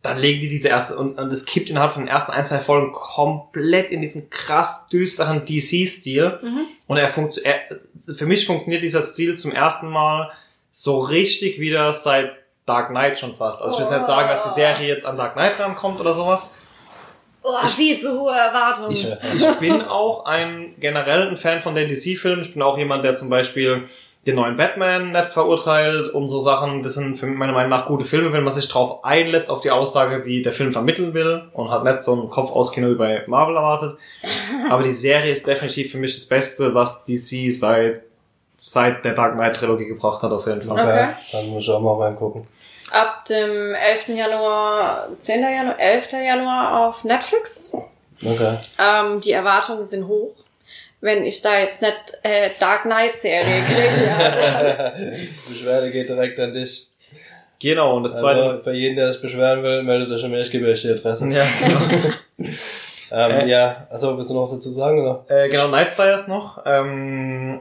dann 0.02 0.18
legen 0.18 0.42
die 0.42 0.50
diese 0.50 0.70
erste, 0.70 0.98
und, 0.98 1.20
und 1.20 1.32
es 1.32 1.46
kippt 1.46 1.70
innerhalb 1.70 1.94
von 1.94 2.04
den 2.04 2.10
ersten 2.10 2.32
ein, 2.32 2.46
zwei 2.46 2.58
Folgen 2.58 2.92
komplett 2.92 3.92
in 3.92 4.02
diesen 4.02 4.30
krass 4.30 4.88
düsteren 4.90 5.46
DC-Stil. 5.46 6.40
Mhm. 6.42 6.62
Und 6.88 6.98
er 6.98 7.08
funktioniert, 7.08 7.60
für 8.16 8.26
mich 8.26 8.48
funktioniert 8.48 8.82
dieser 8.82 9.04
Stil 9.04 9.38
zum 9.38 9.52
ersten 9.52 9.88
Mal 9.90 10.32
so 10.72 11.00
richtig 11.00 11.60
wieder 11.60 11.94
seit 11.94 12.32
Dark 12.66 12.90
Knight 12.90 13.20
schon 13.20 13.36
fast. 13.36 13.62
Also 13.62 13.78
ich 13.78 13.84
will 13.84 13.92
jetzt 13.92 14.00
nicht 14.00 14.08
sagen, 14.08 14.30
dass 14.30 14.44
die 14.44 14.54
Serie 14.54 14.88
jetzt 14.88 15.06
an 15.06 15.18
Dark 15.18 15.34
Knight 15.34 15.60
rankommt 15.60 16.00
oder 16.00 16.14
sowas. 16.14 16.56
Oh, 17.44 17.68
viel 17.68 17.98
zu 17.98 18.20
hohe 18.20 18.36
Erwartungen. 18.36 18.92
Ich, 18.92 19.08
ich 19.36 19.52
bin 19.56 19.82
auch 19.82 20.26
ein 20.26 20.76
generell 20.80 21.28
ein 21.28 21.38
Fan 21.38 21.62
von 21.62 21.74
den 21.74 21.90
DC-Filmen. 21.90 22.42
Ich 22.42 22.54
bin 22.54 22.62
auch 22.62 22.78
jemand, 22.78 23.04
der 23.04 23.16
zum 23.16 23.30
Beispiel 23.30 23.86
den 24.28 24.36
neuen 24.36 24.56
Batman 24.56 25.12
nicht 25.12 25.32
verurteilt 25.32 26.14
und 26.14 26.30
so 26.30 26.40
Sachen. 26.40 26.84
Das 26.84 26.94
sind 26.94 27.16
für 27.16 27.26
meiner 27.26 27.54
Meinung 27.54 27.72
nach 27.72 27.88
gute 27.88 28.06
Filme, 28.06 28.32
wenn 28.32 28.44
man 28.44 28.54
sich 28.54 28.70
drauf 28.70 29.04
einlässt, 29.04 29.50
auf 29.50 29.62
die 29.62 29.72
Aussage, 29.72 30.22
die 30.22 30.44
der 30.44 30.52
Film 30.52 30.72
vermitteln 30.72 31.16
will 31.16 31.44
und 31.54 31.72
hat 31.72 31.84
nicht 31.84 32.04
so 32.04 32.22
ein 32.22 32.30
Kopf 32.30 32.52
aus 32.52 32.72
Kino 32.72 32.90
wie 32.92 32.96
bei 32.96 33.24
Marvel 33.26 33.56
erwartet. 33.56 33.98
Aber 34.70 34.84
die 34.84 34.92
Serie 34.92 35.32
ist 35.32 35.48
definitiv 35.48 35.92
für 35.92 35.98
mich 35.98 36.14
das 36.14 36.28
Beste, 36.28 36.76
was 36.76 37.06
DC 37.06 37.52
seit 37.52 38.04
seit 38.64 39.04
der 39.04 39.16
Dark 39.16 39.34
Knight 39.34 39.56
Trilogie 39.56 39.88
gebracht 39.88 40.22
hat, 40.22 40.32
auf 40.32 40.46
jeden 40.46 40.62
Fall. 40.62 40.80
Okay. 40.80 41.08
Dann 41.32 41.50
muss 41.50 41.64
ich 41.64 41.70
auch 41.72 41.82
mal 41.82 41.96
reingucken. 41.96 42.46
Ab 42.92 43.26
dem 43.26 43.74
11. 43.74 44.10
Januar, 44.10 45.08
10. 45.20 45.42
Januar, 45.42 45.80
11. 45.80 46.12
Januar 46.12 46.88
auf 46.88 47.04
Netflix. 47.04 47.74
Okay. 48.24 48.58
Ähm, 48.78 49.22
die 49.22 49.32
Erwartungen 49.32 49.86
sind 49.86 50.08
hoch. 50.08 50.36
Wenn 51.00 51.24
ich 51.24 51.42
da 51.42 51.58
jetzt 51.58 51.82
nicht 51.82 51.96
äh, 52.24 52.52
Dark 52.60 52.84
Knight 52.84 53.20
Serie 53.20 53.64
kriege, 53.64 54.06
ja. 54.08 54.92
Beschwerde 55.50 55.90
geht 55.92 56.08
direkt 56.10 56.40
an 56.40 56.54
dich. 56.54 56.88
Genau, 57.60 57.96
und 57.96 58.04
das 58.04 58.18
zweite. 58.20 58.44
Also 58.44 58.64
für 58.64 58.74
jeden, 58.74 58.96
der 58.96 59.12
sich 59.12 59.22
beschweren 59.22 59.64
will, 59.64 59.82
meldet 59.84 60.12
euch 60.12 60.24
an 60.24 60.32
mich, 60.32 60.42
ich 60.48 60.52
gebe 60.52 60.68
euch 60.68 60.82
die 60.82 60.90
Adresse. 60.92 61.28
ja, 61.32 61.46
genau. 61.64 61.80
Ähm, 63.14 63.32
Äh. 63.32 63.48
Ja, 63.50 63.88
also 63.90 64.18
willst 64.18 64.30
du 64.30 64.36
noch 64.36 64.44
was 64.44 64.52
dazu 64.52 64.72
sagen, 64.72 65.02
oder? 65.02 65.26
äh, 65.28 65.50
genau, 65.50 65.68
Night 65.68 65.90
Flyers 65.90 66.28
noch. 66.28 66.62
Ähm, 66.66 67.60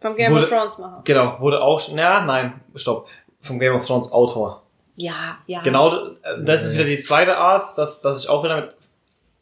Vom 0.00 0.16
Game 0.16 0.32
Wurde- 0.32 0.44
of 0.44 0.48
Thrones 0.50 0.78
machen. 0.78 1.02
genau, 1.04 1.38
wurde 1.40 1.60
auch, 1.62 1.80
na, 1.94 2.24
nein, 2.24 2.60
stopp. 2.74 3.06
Vom 3.40 3.58
Game 3.58 3.74
of 3.74 3.86
Thrones 3.86 4.12
Autor. 4.12 4.62
Ja, 4.96 5.38
ja. 5.46 5.62
Genau, 5.62 5.90
d- 5.90 6.16
das 6.44 6.64
ist 6.64 6.74
wieder 6.74 6.84
die 6.84 6.98
zweite 6.98 7.36
Art, 7.38 7.64
dass, 7.76 8.02
dass 8.02 8.22
ich 8.22 8.28
auch 8.28 8.44
wieder 8.44 8.56
mit, 8.56 8.74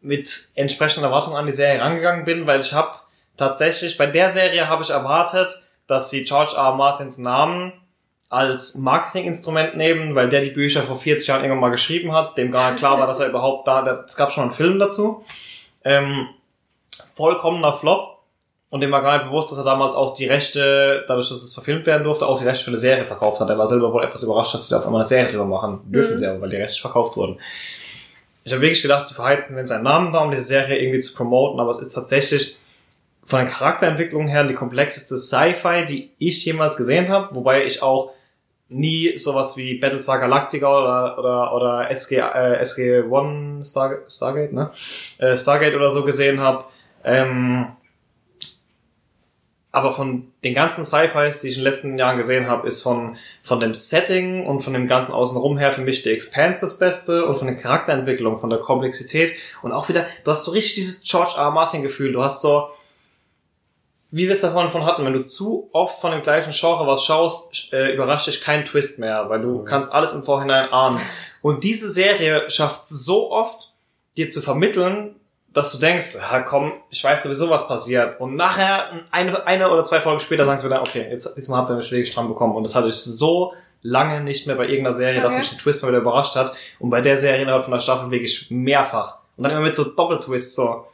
mit 0.01 0.49
entsprechenden 0.55 1.05
Erwartungen 1.05 1.37
an 1.37 1.47
die 1.47 1.53
Serie 1.53 1.81
rangegangen 1.81 2.25
bin, 2.25 2.47
weil 2.47 2.61
ich 2.61 2.73
habe 2.73 2.91
tatsächlich, 3.37 3.97
bei 3.99 4.07
der 4.07 4.31
Serie 4.31 4.69
habe 4.69 4.83
ich 4.85 4.91
erwartet, 4.91 5.49
dass 5.89 6.11
sie 6.11 6.25
George 6.25 6.53
R. 6.57 6.65
R. 6.65 6.75
Martins 6.75 7.19
Namen 7.19 7.73
als 8.29 8.75
Marketinginstrument 8.77 9.77
nehmen, 9.77 10.15
weil 10.15 10.29
der 10.29 10.43
die 10.43 10.51
Bücher 10.51 10.83
vor 10.83 11.01
40 11.01 11.27
Jahren 11.29 11.41
irgendwann 11.41 11.61
mal 11.61 11.71
geschrieben 11.71 12.13
hat, 12.13 12.37
dem 12.37 12.53
gar 12.53 12.71
nicht 12.71 12.79
klar 12.79 12.99
war, 13.01 13.07
dass 13.07 13.21
er 13.21 13.29
überhaupt 13.31 13.67
da, 13.67 13.83
da- 13.83 14.05
es 14.07 14.17
gab 14.17 14.31
schon 14.33 14.43
mal 14.45 14.49
einen 14.51 14.57
Film 14.57 14.79
dazu. 14.79 15.25
Ähm, 15.83 16.29
vollkommener 17.15 17.73
Flop. 17.73 18.18
Und 18.71 18.83
dem 18.83 18.91
war 18.93 19.01
gar 19.01 19.17
nicht 19.19 19.27
bewusst, 19.29 19.51
dass 19.51 19.59
er 19.59 19.65
damals 19.65 19.95
auch 19.95 20.13
die 20.15 20.27
Rechte, 20.27 21.05
dadurch, 21.09 21.31
dass 21.31 21.43
es 21.43 21.55
verfilmt 21.55 21.87
werden 21.87 22.05
durfte, 22.05 22.27
auch 22.27 22.39
die 22.39 22.45
Rechte 22.45 22.65
für 22.65 22.71
eine 22.71 22.79
Serie 22.79 23.07
verkauft 23.07 23.41
hat. 23.41 23.49
Er 23.49 23.57
war 23.57 23.67
selber 23.67 23.93
wohl 23.95 24.05
etwas 24.05 24.23
überrascht, 24.23 24.55
dass 24.55 24.69
sie 24.69 24.75
da 24.75 24.81
auf 24.81 24.87
einmal 24.87 25.01
eine 25.01 25.09
Serie 25.09 25.31
drüber 25.31 25.47
machen. 25.47 25.81
Dürfen 25.87 26.13
Mhm. 26.13 26.19
sie 26.19 26.27
aber, 26.27 26.43
weil 26.43 26.51
die 26.51 26.57
Rechte 26.57 26.81
verkauft 26.81 27.17
wurden. 27.17 27.39
Ich 28.45 28.53
habe 28.53 28.61
wirklich 28.63 28.83
gedacht, 28.83 29.09
die 29.09 29.15
verheizen 29.15 29.55
nehmen 29.55 29.69
seinen 29.69 29.85
Namen 29.85 30.13
da, 30.13 30.21
um 30.21 30.31
diese 30.31 30.43
Serie 30.43 30.79
irgendwie 30.79 31.01
zu 31.01 31.15
promoten, 31.17 31.61
aber 31.61 31.71
es 31.71 31.79
ist 31.79 31.93
tatsächlich 31.93 32.59
von 33.25 33.41
der 33.41 33.49
Charakterentwicklung 33.49 34.27
her 34.29 34.45
die 34.45 34.55
komplexeste 34.55 35.17
Sci-Fi, 35.19 35.85
die 35.87 36.11
ich 36.19 36.45
jemals 36.45 36.77
gesehen 36.77 37.09
habe, 37.09 37.35
wobei 37.35 37.65
ich 37.65 37.83
auch 37.83 38.11
nie 38.71 39.17
sowas 39.17 39.57
wie 39.57 39.75
Battlestar 39.79 40.19
Galactica 40.19 40.67
oder 40.67 41.19
oder 41.19 41.55
oder 41.55 41.91
SG 41.91 42.17
äh, 42.17 42.61
SG-1 42.63 43.65
Star, 43.65 43.97
Stargate, 44.11 44.53
ne? 44.53 44.71
Äh, 45.19 45.37
Stargate 45.39 45.75
oder 45.75 45.91
so 45.91 46.05
gesehen 46.05 46.41
habe. 46.41 46.65
Ähm, 47.05 47.67
aber 49.79 49.93
von 49.93 50.33
den 50.43 50.55
ganzen 50.55 50.85
Sci-Fis, 50.85 51.41
die 51.41 51.49
ich 51.49 51.57
in 51.57 51.61
den 51.61 51.71
letzten 51.71 51.99
Jahren 51.99 52.17
gesehen 52.17 52.49
habe, 52.49 52.67
ist 52.67 52.83
von, 52.83 53.17
von 53.45 53.61
dem 53.61 53.75
Setting 53.75 54.45
und 54.45 54.61
von 54.61 54.73
dem 54.73 54.89
ganzen 54.89 55.13
Außenrum 55.13 55.57
her 55.57 55.71
für 55.71 55.83
mich 55.83 56.03
die 56.03 56.11
Expanse 56.11 56.63
das 56.63 56.79
Beste 56.79 57.25
und 57.25 57.37
von 57.37 57.47
der 57.47 57.57
Charakterentwicklung, 57.57 58.39
von 58.39 58.51
der 58.51 58.59
Komplexität 58.59 59.35
und 59.63 59.71
auch 59.71 59.89
wieder, 59.89 60.07
du 60.25 60.31
hast 60.33 60.45
so 60.45 60.51
richtig 60.51 60.75
dieses 60.75 61.03
George 61.05 61.35
R. 61.37 61.45
R. 61.45 61.51
Martin 61.53 61.83
Gefühl, 61.83 62.13
du 62.13 62.23
hast 62.23 62.43
so, 62.43 62.69
wie 64.11 64.27
wir 64.27 64.33
es 64.33 64.41
davon 64.41 64.71
von 64.71 64.85
hatten, 64.85 65.05
wenn 65.05 65.13
du 65.13 65.23
zu 65.23 65.69
oft 65.73 66.01
von 66.01 66.11
dem 66.11 66.23
gleichen 66.23 66.53
Genre 66.53 66.87
was 66.87 67.05
schaust, 67.05 67.73
äh, 67.73 67.95
überrascht 67.95 68.27
dich 68.27 68.41
kein 68.41 68.65
Twist 68.65 68.99
mehr, 68.99 69.29
weil 69.29 69.41
du 69.41 69.63
kannst 69.63 69.93
alles 69.93 70.13
im 70.13 70.25
Vorhinein 70.25 70.71
ahnen. 70.71 71.01
Und 71.41 71.63
diese 71.63 71.91
Serie 71.91 72.51
schafft 72.51 72.89
so 72.89 73.31
oft, 73.31 73.73
dir 74.17 74.29
zu 74.29 74.41
vermitteln, 74.41 75.15
dass 75.59 75.73
du 75.73 75.79
denkst, 75.79 76.15
ja, 76.15 76.41
komm, 76.41 76.73
ich 76.91 77.03
weiß 77.05 77.23
sowieso, 77.25 77.51
was 77.51 77.69
passiert. 77.69 78.21
Und 78.21 78.37
nachher, 78.37 78.91
eine, 79.11 79.47
eine 79.47 79.71
oder 79.71 79.85
zwei 79.85 80.01
Folgen 80.01 80.21
später, 80.21 80.45
sagst 80.45 80.65
du 80.65 80.69
wieder, 80.69 80.81
okay, 80.81 81.07
jetzt, 81.11 81.37
diesmal 81.37 81.61
habt 81.61 81.71
ihr 81.71 81.77
mich 81.77 81.91
wirklich 81.93 82.15
dran 82.15 82.29
bekommen. 82.29 82.55
Und 82.57 82.63
das 82.63 82.75
hatte 82.75 82.89
ich 82.89 82.95
so 82.95 83.53
lange 83.83 84.21
nicht 84.23 84.47
mehr 84.47 84.57
bei 84.57 84.65
irgendeiner 84.65 84.95
Serie, 84.95 85.21
dass 85.21 85.33
Okay. 85.35 85.41
mich 85.43 85.53
ein 85.53 85.59
Twist 85.59 85.83
mal 85.83 85.89
wieder 85.91 86.01
überrascht 86.01 86.35
hat. 86.37 86.55
Und 86.79 86.91
bei 86.91 87.01
der 87.01 87.17
Serie 87.17 87.43
innerhalb 87.43 87.65
von 87.65 87.73
der 87.73 87.81
Staffel 87.81 88.11
wirklich 88.11 88.47
mehrfach. 88.51 89.19
Und 89.37 89.45
dann 89.45 89.53
immer 89.53 89.61
mit 89.61 89.75
so 89.75 89.85
Doppeltwists, 89.85 90.57
so 90.57 90.87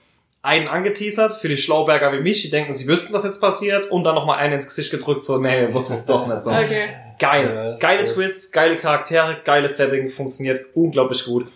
einen 0.42 0.68
angeteasert 0.68 1.36
für 1.40 1.48
die 1.48 1.56
Schlauberger 1.56 2.12
wie 2.12 2.20
mich, 2.20 2.42
die 2.42 2.50
denken, 2.50 2.72
sie 2.74 2.86
wüssten, 2.86 3.14
was 3.14 3.24
jetzt 3.24 3.40
passiert, 3.40 3.90
und 3.90 4.04
dann 4.04 4.14
nochmal 4.14 4.38
einen 4.38 4.54
ins 4.54 4.66
Gesicht 4.66 4.90
gedrückt, 4.90 5.24
so, 5.24 5.38
nee, 5.38 5.72
wusste 5.72 5.94
es 5.94 6.04
doch 6.04 6.26
nicht 6.26 6.42
so. 6.42 6.50
Okay. 6.54 6.88
Ja, 7.20 7.30
Geil. 7.30 7.72
ist 7.74 7.80
Geile 7.80 8.00
cool. 8.02 8.06
Twists, 8.14 8.52
geile 8.52 8.76
Charaktere, 8.76 9.38
geiles 9.44 9.76
Setting, 9.78 10.10
funktioniert 10.10 10.66
unglaublich 10.74 11.24
gut. 11.24 11.46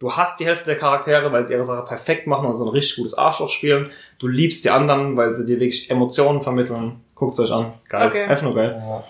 Du 0.00 0.10
hast 0.10 0.40
die 0.40 0.46
Hälfte 0.46 0.64
der 0.64 0.76
Charaktere, 0.78 1.30
weil 1.30 1.44
sie 1.44 1.52
ihre 1.52 1.62
Sache 1.62 1.84
perfekt 1.86 2.26
machen 2.26 2.46
und 2.46 2.54
so 2.54 2.64
ein 2.64 2.70
richtig 2.70 2.96
gutes 2.96 3.14
Arschloch 3.16 3.50
spielen. 3.50 3.90
Du 4.18 4.26
liebst 4.28 4.64
die 4.64 4.70
anderen, 4.70 5.16
weil 5.16 5.32
sie 5.34 5.44
dir 5.46 5.60
wirklich 5.60 5.90
Emotionen 5.90 6.40
vermitteln. 6.42 7.00
Guckt's 7.14 7.38
euch 7.38 7.52
an. 7.52 7.74
Geil. 7.88 8.08
Okay. 8.08 8.24
Einfach 8.24 8.42
nur 8.44 8.54
geil. 8.54 8.82
Ja. 8.82 9.04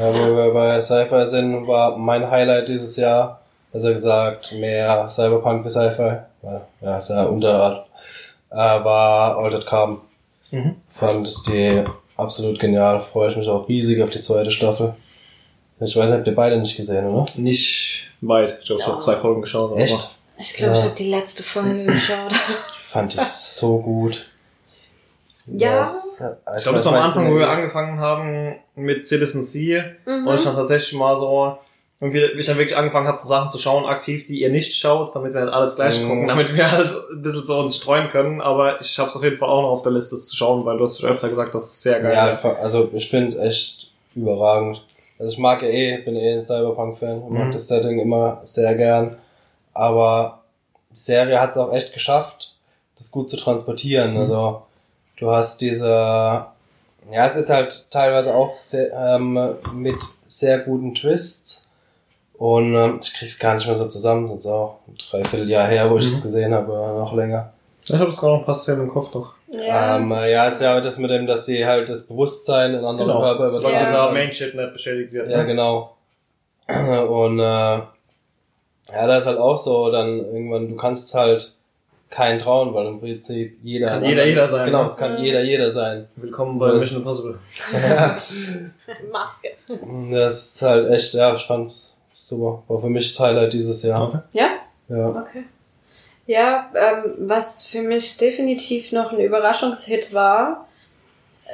ja, 0.00 0.14
wo 0.14 0.36
wir 0.36 0.52
bei 0.54 0.80
Sci-Fi 0.80 1.26
sind, 1.26 1.66
war 1.66 1.96
mein 1.98 2.30
Highlight 2.30 2.68
dieses 2.68 2.94
Jahr, 2.96 3.40
besser 3.72 3.92
gesagt, 3.92 4.52
mehr 4.52 5.08
Cyberpunk 5.10 5.64
wie 5.64 5.70
Sci-Fi. 5.70 6.18
Ja, 6.44 6.60
Ja, 6.82 6.98
ist 6.98 7.10
ja 7.10 7.24
Unterart. 7.24 7.86
Äh, 8.50 8.54
war 8.56 9.38
Altered 9.38 9.66
Carbon. 9.66 9.98
Mhm. 10.52 10.76
Fand 10.92 11.34
die 11.48 11.82
absolut 12.16 12.60
genial. 12.60 13.00
Freue 13.00 13.30
ich 13.30 13.36
mich 13.36 13.48
auch 13.48 13.68
riesig 13.68 14.00
auf 14.02 14.10
die 14.10 14.20
zweite 14.20 14.52
Staffel. 14.52 14.94
Ich 15.80 15.96
weiß, 15.96 16.12
habt 16.12 16.26
ihr 16.28 16.34
beide 16.34 16.58
nicht 16.58 16.76
gesehen, 16.76 17.06
oder? 17.08 17.26
Nicht 17.36 18.08
weit. 18.20 18.60
Ich 18.62 18.70
habe 18.70 18.80
Ja. 18.80 18.98
zwei 18.98 19.16
Folgen 19.16 19.40
geschaut. 19.42 19.72
aber- 19.72 19.80
Echt? 19.80 20.14
Ich 20.38 20.52
glaube, 20.54 20.72
ich 20.74 20.78
Ja. 20.80 20.84
habe 20.86 20.94
die 20.94 21.10
letzte 21.10 21.42
Folge 21.42 21.84
geschaut. 21.86 22.32
Fand 22.86 23.14
ich 23.14 23.20
so 23.20 23.78
gut. 23.80 24.26
Ja. 25.46 25.78
Das- 25.78 26.22
Ich 26.56 26.62
glaube, 26.62 26.76
das 26.76 26.84
war 26.86 26.94
am 26.94 27.02
Anfang, 27.02 27.30
wo 27.32 27.38
wir 27.38 27.48
angefangen 27.48 27.98
haben 27.98 28.54
mit 28.76 29.04
Citizen 29.06 29.42
Sea. 29.42 29.84
Mhm. 30.06 30.26
Und 30.26 30.34
ich 30.34 30.44
dann 30.44 30.54
tatsächlich 30.54 30.92
mal 30.98 31.16
so, 31.16 31.56
irgendwie, 32.00 32.20
wie 32.34 32.38
ich 32.40 32.46
dann 32.46 32.58
wirklich 32.58 32.76
angefangen 32.76 33.08
habe, 33.08 33.18
so 33.18 33.26
Sachen 33.26 33.50
zu 33.50 33.58
schauen, 33.58 33.84
aktiv, 33.86 34.26
die 34.26 34.40
ihr 34.42 34.50
nicht 34.50 34.72
schaut, 34.74 35.12
damit 35.16 35.32
wir 35.34 35.40
halt 35.40 35.52
alles 35.52 35.74
gleich 35.74 36.00
Mhm. 36.02 36.08
gucken, 36.08 36.28
damit 36.28 36.54
wir 36.54 36.70
halt 36.70 36.94
ein 37.12 37.22
bisschen 37.22 37.44
so 37.44 37.58
uns 37.58 37.76
streuen 37.76 38.08
können. 38.10 38.40
Aber 38.40 38.80
ich 38.80 38.96
habe 38.98 39.08
es 39.08 39.16
auf 39.16 39.24
jeden 39.24 39.36
Fall 39.38 39.48
auch 39.48 39.62
noch 39.62 39.70
auf 39.70 39.82
der 39.82 39.92
Liste, 39.92 40.16
zu 40.16 40.36
schauen, 40.36 40.64
weil 40.64 40.76
du 40.78 40.84
hast 40.84 41.00
schon 41.00 41.10
öfter 41.10 41.28
gesagt, 41.28 41.54
das 41.54 41.64
ist 41.64 41.82
sehr 41.82 42.00
geil. 42.00 42.12
Ja, 42.14 42.52
also 42.62 42.90
ich 42.92 43.08
finde 43.10 43.28
es 43.28 43.38
echt 43.38 43.90
überragend. 44.14 44.82
Also 45.18 45.32
ich 45.32 45.38
mag 45.38 45.62
ja 45.62 45.68
eh, 45.68 45.98
bin 45.98 46.14
eh 46.14 46.34
ein 46.34 46.40
Cyberpunk-Fan 46.40 47.20
und 47.22 47.32
mag 47.32 47.46
Mhm. 47.48 47.52
das 47.52 47.66
Setting 47.66 47.98
immer 47.98 48.40
sehr 48.44 48.74
gern. 48.76 49.16
Aber 49.78 50.40
die 50.90 50.96
Serie 50.96 51.40
hat 51.40 51.50
es 51.52 51.56
auch 51.56 51.72
echt 51.72 51.92
geschafft, 51.92 52.54
das 52.96 53.10
gut 53.12 53.30
zu 53.30 53.36
transportieren. 53.36 54.14
Mhm. 54.14 54.20
Also 54.22 54.62
du 55.18 55.30
hast 55.30 55.60
diese, 55.60 55.86
ja, 55.88 57.26
es 57.26 57.36
ist 57.36 57.48
halt 57.50 57.90
teilweise 57.90 58.34
auch 58.34 58.56
sehr, 58.60 58.92
ähm, 58.92 59.54
mit 59.72 59.96
sehr 60.26 60.58
guten 60.58 60.94
Twists. 60.94 61.68
Und 62.36 62.74
ähm, 62.74 63.00
ich 63.02 63.14
krieg's 63.14 63.38
gar 63.38 63.54
nicht 63.54 63.66
mehr 63.66 63.74
so 63.74 63.88
zusammen, 63.88 64.26
sonst 64.26 64.46
auch 64.46 64.78
ein 64.88 64.96
Dreivierteljahr 65.10 65.66
her, 65.68 65.90
wo 65.90 65.98
ich 65.98 66.06
Mhm. 66.06 66.12
es 66.12 66.22
gesehen 66.22 66.54
habe, 66.54 66.70
oder 66.72 66.92
noch 66.94 67.12
länger. 67.14 67.52
Ich 67.84 67.94
habe 67.94 68.10
es 68.10 68.16
gerade 68.18 68.34
noch 68.38 68.44
passt 68.46 68.68
im 68.68 68.88
Kopf 68.88 69.10
doch. 69.12 69.32
Ja. 69.50 69.96
Ähm, 69.96 70.12
äh, 70.12 70.30
ja, 70.32 70.46
ist 70.48 70.60
ja 70.60 70.80
das 70.80 70.98
mit 70.98 71.10
dem, 71.10 71.26
dass 71.26 71.46
sie 71.46 71.64
halt 71.66 71.88
das 71.88 72.06
Bewusstsein 72.06 72.74
in 72.74 72.84
anderen 72.84 73.08
Genau. 73.08 73.20
Körper 73.20 73.48
Solange 73.50 73.74
Ja. 73.76 73.84
dieser 73.84 74.12
Main-Shit 74.12 74.54
nicht 74.54 74.72
beschädigt 74.72 75.12
wird. 75.12 75.30
Ja, 75.30 75.38
ne? 75.38 75.46
genau. 75.46 75.96
Und 76.68 77.40
äh, 77.40 77.78
ja, 78.92 79.06
da 79.06 79.16
ist 79.18 79.26
halt 79.26 79.38
auch 79.38 79.58
so, 79.58 79.90
dann 79.90 80.18
irgendwann, 80.18 80.68
du 80.68 80.76
kannst 80.76 81.14
halt 81.14 81.54
keinen 82.10 82.38
trauen, 82.38 82.72
weil 82.72 82.86
im 82.86 83.00
Prinzip 83.00 83.58
jeder. 83.62 83.86
Kann 83.88 84.04
jeder 84.04 84.24
jeder 84.24 84.48
sein, 84.48 84.64
Genau, 84.66 84.86
es 84.86 84.96
kann 84.96 85.18
Mhm. 85.18 85.24
jeder 85.24 85.42
jeder 85.42 85.70
sein. 85.70 86.06
Willkommen 86.16 86.58
bei 86.58 86.68
Das- 86.72 86.80
Mission 86.84 87.00
Impossible. 87.02 87.38
Maske. 89.12 89.48
Das 90.12 90.54
ist 90.54 90.62
halt 90.62 90.90
echt, 90.90 91.14
ja, 91.14 91.34
ich 91.36 91.46
fand's 91.46 91.94
super. 92.14 92.62
War 92.68 92.80
für 92.80 92.88
mich 92.88 93.12
das 93.12 93.20
Highlight 93.26 93.52
dieses 93.52 93.82
Jahr. 93.82 94.08
Okay. 94.08 94.18
Ja? 94.32 94.48
Ja. 94.88 95.08
Okay. 95.10 95.44
Ja, 96.26 96.70
ähm, 96.74 97.14
was 97.20 97.66
für 97.66 97.82
mich 97.82 98.16
definitiv 98.18 98.92
noch 98.92 99.12
ein 99.12 99.20
Überraschungshit 99.20 100.12
war, 100.12 100.67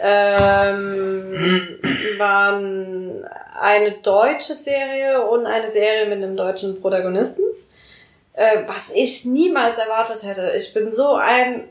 ähm, 0.00 1.78
waren 2.18 3.24
eine 3.60 3.92
deutsche 3.92 4.54
Serie 4.54 5.26
und 5.26 5.46
eine 5.46 5.70
Serie 5.70 6.06
mit 6.06 6.22
einem 6.22 6.36
deutschen 6.36 6.80
Protagonisten, 6.80 7.42
äh, 8.34 8.62
was 8.66 8.90
ich 8.92 9.24
niemals 9.24 9.78
erwartet 9.78 10.22
hätte. 10.24 10.52
Ich 10.56 10.74
bin 10.74 10.90
so 10.90 11.14
ein 11.14 11.68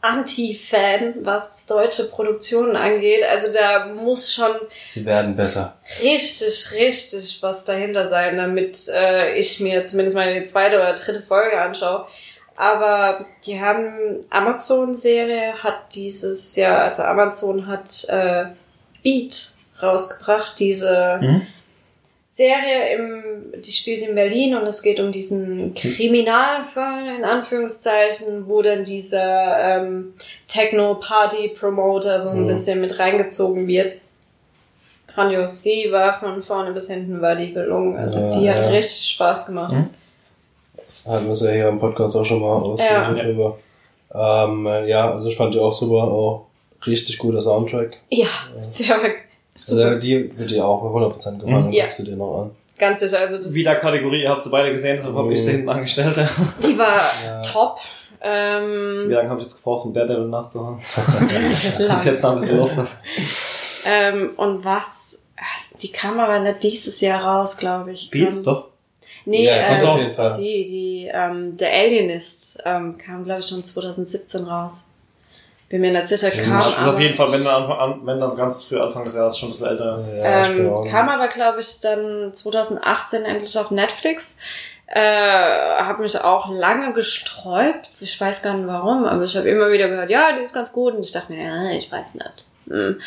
Anti-Fan, 0.00 1.14
was 1.24 1.66
deutsche 1.66 2.04
Produktionen 2.08 2.76
angeht. 2.76 3.24
Also 3.28 3.52
da 3.52 3.86
muss 3.86 4.32
schon 4.32 4.54
Sie 4.80 5.04
werden 5.04 5.34
besser. 5.36 5.76
richtig, 6.00 6.72
richtig 6.72 7.38
was 7.42 7.64
dahinter 7.64 8.06
sein, 8.06 8.36
damit 8.36 8.88
äh, 8.88 9.36
ich 9.38 9.60
mir 9.60 9.84
zumindest 9.84 10.16
mal 10.16 10.32
die 10.32 10.44
zweite 10.44 10.76
oder 10.76 10.94
dritte 10.94 11.22
Folge 11.22 11.60
anschaue. 11.60 12.06
Aber 12.56 13.26
die 13.44 13.60
haben 13.60 13.92
Amazon-Serie 14.30 15.62
hat 15.62 15.94
dieses 15.94 16.56
Jahr, 16.56 16.82
also 16.84 17.02
Amazon 17.02 17.66
hat 17.66 18.06
äh, 18.08 18.46
Beat 19.02 19.50
rausgebracht, 19.82 20.58
diese 20.58 21.18
Mhm. 21.20 21.42
Serie 22.30 22.94
im, 22.94 23.22
die 23.62 23.70
spielt 23.72 24.02
in 24.06 24.14
Berlin 24.14 24.54
und 24.56 24.66
es 24.66 24.82
geht 24.82 25.00
um 25.00 25.10
diesen 25.10 25.72
Kriminalfall 25.72 27.16
in 27.16 27.24
Anführungszeichen, 27.24 28.46
wo 28.46 28.60
dann 28.60 28.84
dieser 28.84 29.58
ähm, 29.58 30.12
Techno-Party-Promoter 30.48 32.20
so 32.20 32.30
ein 32.30 32.42
Mhm. 32.42 32.46
bisschen 32.48 32.80
mit 32.80 32.98
reingezogen 32.98 33.66
wird. 33.66 33.94
Grandios. 35.14 35.62
Die 35.62 35.88
war 35.90 36.12
von 36.12 36.42
vorne 36.42 36.72
bis 36.72 36.90
hinten 36.90 37.22
war 37.22 37.36
die 37.36 37.52
gelungen. 37.52 37.96
Also 37.96 38.18
Ja, 38.20 38.38
die 38.38 38.50
hat 38.50 38.58
ja. 38.58 38.68
richtig 38.68 39.08
Spaß 39.12 39.46
gemacht. 39.46 39.72
Mhm. 39.72 39.88
Hatten 41.06 41.26
wir 41.26 41.32
es 41.32 41.40
ja 41.42 41.50
hier 41.50 41.68
im 41.68 41.78
Podcast 41.78 42.16
auch 42.16 42.24
schon 42.24 42.40
mal 42.40 42.48
ausführlich 42.56 43.18
Ja. 43.18 43.24
drüber. 43.24 43.58
Ähm, 44.14 44.66
äh, 44.66 44.88
ja, 44.88 45.12
also 45.12 45.28
ich 45.28 45.36
fand 45.36 45.54
die 45.54 45.58
auch 45.60 45.72
super, 45.72 46.04
auch 46.04 46.46
richtig 46.86 47.18
guter 47.18 47.40
Soundtrack. 47.40 47.96
Ja, 48.10 48.26
der 48.78 48.88
war 48.88 48.98
super. 49.54 49.84
Also 49.88 49.98
die 49.98 50.38
wird 50.38 50.50
dir 50.50 50.64
auch 50.64 50.82
100% 50.82 51.38
gefallen, 51.40 51.66
Mhm. 51.66 51.72
Ja. 51.72 51.84
guckst 51.84 51.98
du 52.00 52.04
dir 52.04 52.16
noch 52.16 52.42
an. 52.42 52.50
Ganz 52.78 53.00
sicher. 53.00 53.20
Also 53.20 53.52
Wieder 53.54 53.76
Kategorie, 53.76 54.22
ihr 54.22 54.30
habt 54.30 54.44
sie 54.44 54.50
beide 54.50 54.70
gesehen, 54.70 54.96
deshalb 54.98 55.14
habe 55.16 55.32
ich 55.32 55.42
sie 55.42 55.50
Mhm. 55.50 55.54
hinten 55.56 55.68
angestellt. 55.70 56.16
die 56.62 56.78
war 56.78 56.96
Ja. 57.26 57.42
top. 57.42 57.78
Wie 58.20 58.28
Ähm, 58.28 59.10
lange 59.10 59.28
habe 59.28 59.40
ich 59.40 59.46
jetzt 59.46 59.58
gebraucht, 59.58 59.86
um 59.86 59.92
Daredevil 59.92 60.26
nachzuhauen? 60.28 60.78
Ich 61.96 62.04
jetzt 62.04 62.22
noch 62.22 62.30
ein 62.30 62.36
bisschen 62.38 62.58
Luft. 62.58 62.76
Ähm, 63.86 64.30
und 64.36 64.64
was? 64.64 65.22
Die 65.80 65.92
kam 65.92 66.18
aber 66.18 66.40
nicht 66.40 66.62
dieses 66.62 67.00
Jahr 67.00 67.22
raus, 67.24 67.56
glaube 67.58 67.92
ich. 67.92 68.10
Beat? 68.10 68.32
Ähm, 68.32 68.42
Doch. 68.44 68.64
Nee, 69.26 69.44
Ja, 69.44 69.68
äh, 69.68 69.72
auf 69.72 69.98
jeden 69.98 70.14
Fall. 70.14 70.32
die, 70.34 70.64
die, 70.64 71.10
ähm, 71.12 71.56
The 71.58 71.66
Alienist 71.66 72.62
ähm, 72.64 72.96
kam, 72.96 73.24
glaube 73.24 73.40
ich, 73.40 73.46
schon 73.46 73.62
2017 73.62 74.44
raus. 74.44 74.86
Bin 75.68 75.80
mir 75.80 75.90
nicht 75.90 76.06
sicher, 76.06 76.30
kam 76.30 76.58
Das 76.58 76.70
ist 76.70 76.82
aber, 76.82 76.94
auf 76.94 77.00
jeden 77.00 77.16
Fall, 77.16 77.32
wenn 77.32 77.44
dann, 77.44 77.62
Anfang, 77.64 77.78
an, 77.78 78.00
wenn 78.04 78.20
dann 78.20 78.36
ganz 78.36 78.62
für 78.62 78.80
Anfang 78.84 79.04
des 79.04 79.14
Jahres 79.14 79.36
schon 79.36 79.48
ein 79.48 79.52
bisschen 79.52 79.66
älter. 79.66 80.04
Ja, 80.16 80.46
ähm, 80.46 80.88
kam 80.88 81.08
aber, 81.08 81.26
glaube 81.26 81.58
ich, 81.60 81.80
dann 81.80 82.32
2018 82.32 83.24
endlich 83.24 83.58
auf 83.58 83.72
Netflix. 83.72 84.38
Äh, 84.86 85.00
habe 85.00 86.02
mich 86.02 86.20
auch 86.20 86.48
lange 86.48 86.92
gesträubt. 86.94 87.88
Ich 88.00 88.20
weiß 88.20 88.44
gar 88.44 88.54
nicht 88.54 88.68
warum, 88.68 89.04
aber 89.06 89.24
ich 89.24 89.36
habe 89.36 89.48
immer 89.48 89.72
wieder 89.72 89.88
gehört, 89.88 90.10
ja, 90.10 90.36
die 90.36 90.42
ist 90.42 90.54
ganz 90.54 90.72
gut. 90.72 90.94
Und 90.94 91.02
ich 91.02 91.10
dachte 91.10 91.32
mir, 91.32 91.42
ja, 91.42 91.70
ich 91.76 91.90
weiß 91.90 92.14
nicht. 92.14 92.44
Hm. 92.68 93.00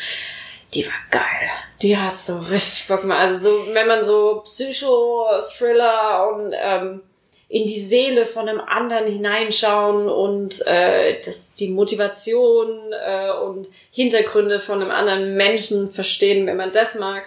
Die 0.74 0.86
war 0.86 0.92
geil. 1.10 1.50
Die 1.82 1.96
hat 1.96 2.20
so 2.20 2.38
richtig 2.38 2.86
Bock 2.88 3.02
gemacht. 3.02 3.20
Also 3.20 3.50
so, 3.50 3.74
wenn 3.74 3.88
man 3.88 4.04
so 4.04 4.42
Psycho-Thriller 4.44 6.28
und 6.28 6.52
ähm, 6.56 7.02
in 7.48 7.66
die 7.66 7.80
Seele 7.80 8.26
von 8.26 8.48
einem 8.48 8.60
anderen 8.60 9.10
hineinschauen 9.10 10.08
und 10.08 10.64
äh, 10.68 11.20
das, 11.20 11.54
die 11.54 11.68
Motivation 11.68 12.92
äh, 12.92 13.32
und 13.32 13.68
Hintergründe 13.90 14.60
von 14.60 14.80
einem 14.80 14.92
anderen 14.92 15.36
Menschen 15.36 15.90
verstehen, 15.90 16.46
wenn 16.46 16.56
man 16.56 16.70
das 16.70 16.94
mag, 16.94 17.24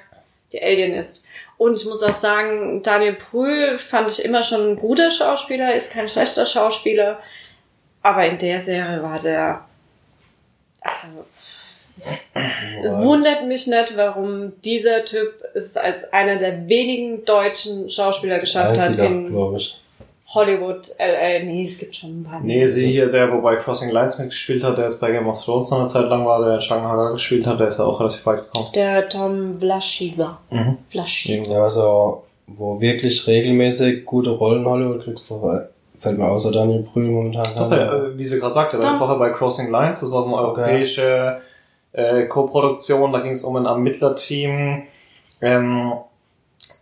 die 0.53 0.63
Alien 0.63 0.93
ist. 0.93 1.25
Und 1.57 1.75
ich 1.75 1.85
muss 1.85 2.03
auch 2.03 2.13
sagen, 2.13 2.81
Daniel 2.83 3.13
Brühl 3.13 3.77
fand 3.77 4.11
ich 4.11 4.23
immer 4.23 4.43
schon 4.43 4.71
ein 4.71 4.75
guter 4.77 5.11
Schauspieler, 5.11 5.75
ist 5.75 5.91
kein 5.91 6.07
schlechter 6.07 6.45
Schauspieler. 6.45 7.19
Aber 8.01 8.25
in 8.25 8.37
der 8.37 8.59
Serie 8.61 9.03
war 9.03 9.19
der, 9.19 9.65
also, 10.81 11.07
wundert 12.83 13.45
mich 13.47 13.67
nicht, 13.67 13.93
warum 13.95 14.53
dieser 14.63 15.05
Typ 15.05 15.33
es 15.53 15.77
als 15.77 16.11
einer 16.11 16.37
der 16.37 16.67
wenigen 16.67 17.25
deutschen 17.25 17.89
Schauspieler 17.89 18.39
geschafft 18.39 18.77
Einziger, 18.77 19.03
hat 19.03 19.11
in. 19.11 19.59
Hollywood, 20.33 20.89
LA. 20.97 21.43
Nee, 21.45 21.63
es 21.63 21.77
gibt 21.77 21.95
schon 21.95 22.21
ein 22.21 22.23
paar. 22.23 22.39
Nee, 22.41 22.65
sie 22.65 22.87
hier, 22.87 23.07
der, 23.07 23.31
wobei 23.31 23.57
Crossing 23.57 23.91
Lines 23.91 24.17
mitgespielt 24.17 24.63
hat, 24.63 24.77
der 24.77 24.85
jetzt 24.85 24.99
bei 24.99 25.11
Game 25.11 25.27
of 25.27 25.39
Thrones 25.43 25.69
noch 25.69 25.79
eine 25.79 25.87
Zeit 25.87 26.09
lang 26.09 26.25
war, 26.25 26.43
der 26.43 26.59
Shanghai 26.59 27.11
gespielt 27.11 27.45
hat, 27.45 27.59
der 27.59 27.67
ist 27.67 27.77
ja 27.77 27.85
auch 27.85 27.99
relativ 27.99 28.25
weit 28.25 28.45
gekommen. 28.45 28.69
Der 28.73 29.07
Tom 29.09 29.59
Vlaschiva. 29.59 30.39
Mhm. 30.49 30.77
Vlaschiva. 30.89 31.51
Ja, 31.51 31.63
also, 31.63 32.23
wo 32.47 32.81
wirklich 32.81 33.27
regelmäßig 33.27 34.05
gute 34.05 34.31
Rollen 34.31 34.61
in 34.61 34.65
Hollywood 34.65 35.03
kriegst, 35.03 35.29
du, 35.29 35.61
fällt 35.99 36.17
mir 36.17 36.27
außer 36.27 36.51
Daniel 36.51 36.81
Brühl 36.81 37.11
momentan. 37.11 37.55
Doch, 37.55 37.69
der, 37.69 37.93
äh, 37.93 38.17
wie 38.17 38.25
sie 38.25 38.39
gerade 38.39 38.53
sagte, 38.53 38.77
der 38.77 38.89
war 38.89 38.97
vorher 38.97 39.17
bei 39.17 39.29
Crossing 39.29 39.69
Lines, 39.69 39.99
das 39.99 40.11
war 40.11 40.23
so 40.23 40.29
eine 40.29 40.37
europäische 40.37 41.41
äh, 41.93 42.25
Co-Produktion, 42.25 43.11
da 43.13 43.19
ging 43.19 43.31
es 43.31 43.43
um 43.43 43.55
ein 43.55 43.65
Ermittlerteam, 43.65 44.83
ähm, 45.41 45.93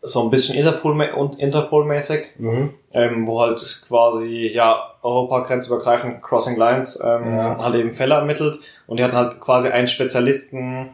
so 0.04 0.24
ein 0.24 0.30
bisschen 0.30 0.56
Interpol- 0.58 1.12
und 1.14 1.40
Interpol-mäßig, 1.40 2.26
Mhm. 2.38 2.74
ähm, 2.94 3.28
wo 3.28 3.42
halt 3.42 3.60
quasi, 3.88 4.48
ja, 4.54 4.94
Europa 5.04 5.40
grenzübergreifend 5.40 6.22
Crossing 6.22 6.58
Lines 6.58 7.00
ähm, 7.04 7.36
Ja. 7.38 7.58
halt 7.58 7.76
eben 7.76 7.92
Fälle 7.94 8.16
ermittelt 8.16 8.60
und 8.88 8.98
die 8.98 9.04
hatten 9.04 9.16
halt 9.16 9.40
quasi 9.40 9.70
einen 9.70 9.88
Spezialisten 9.88 10.90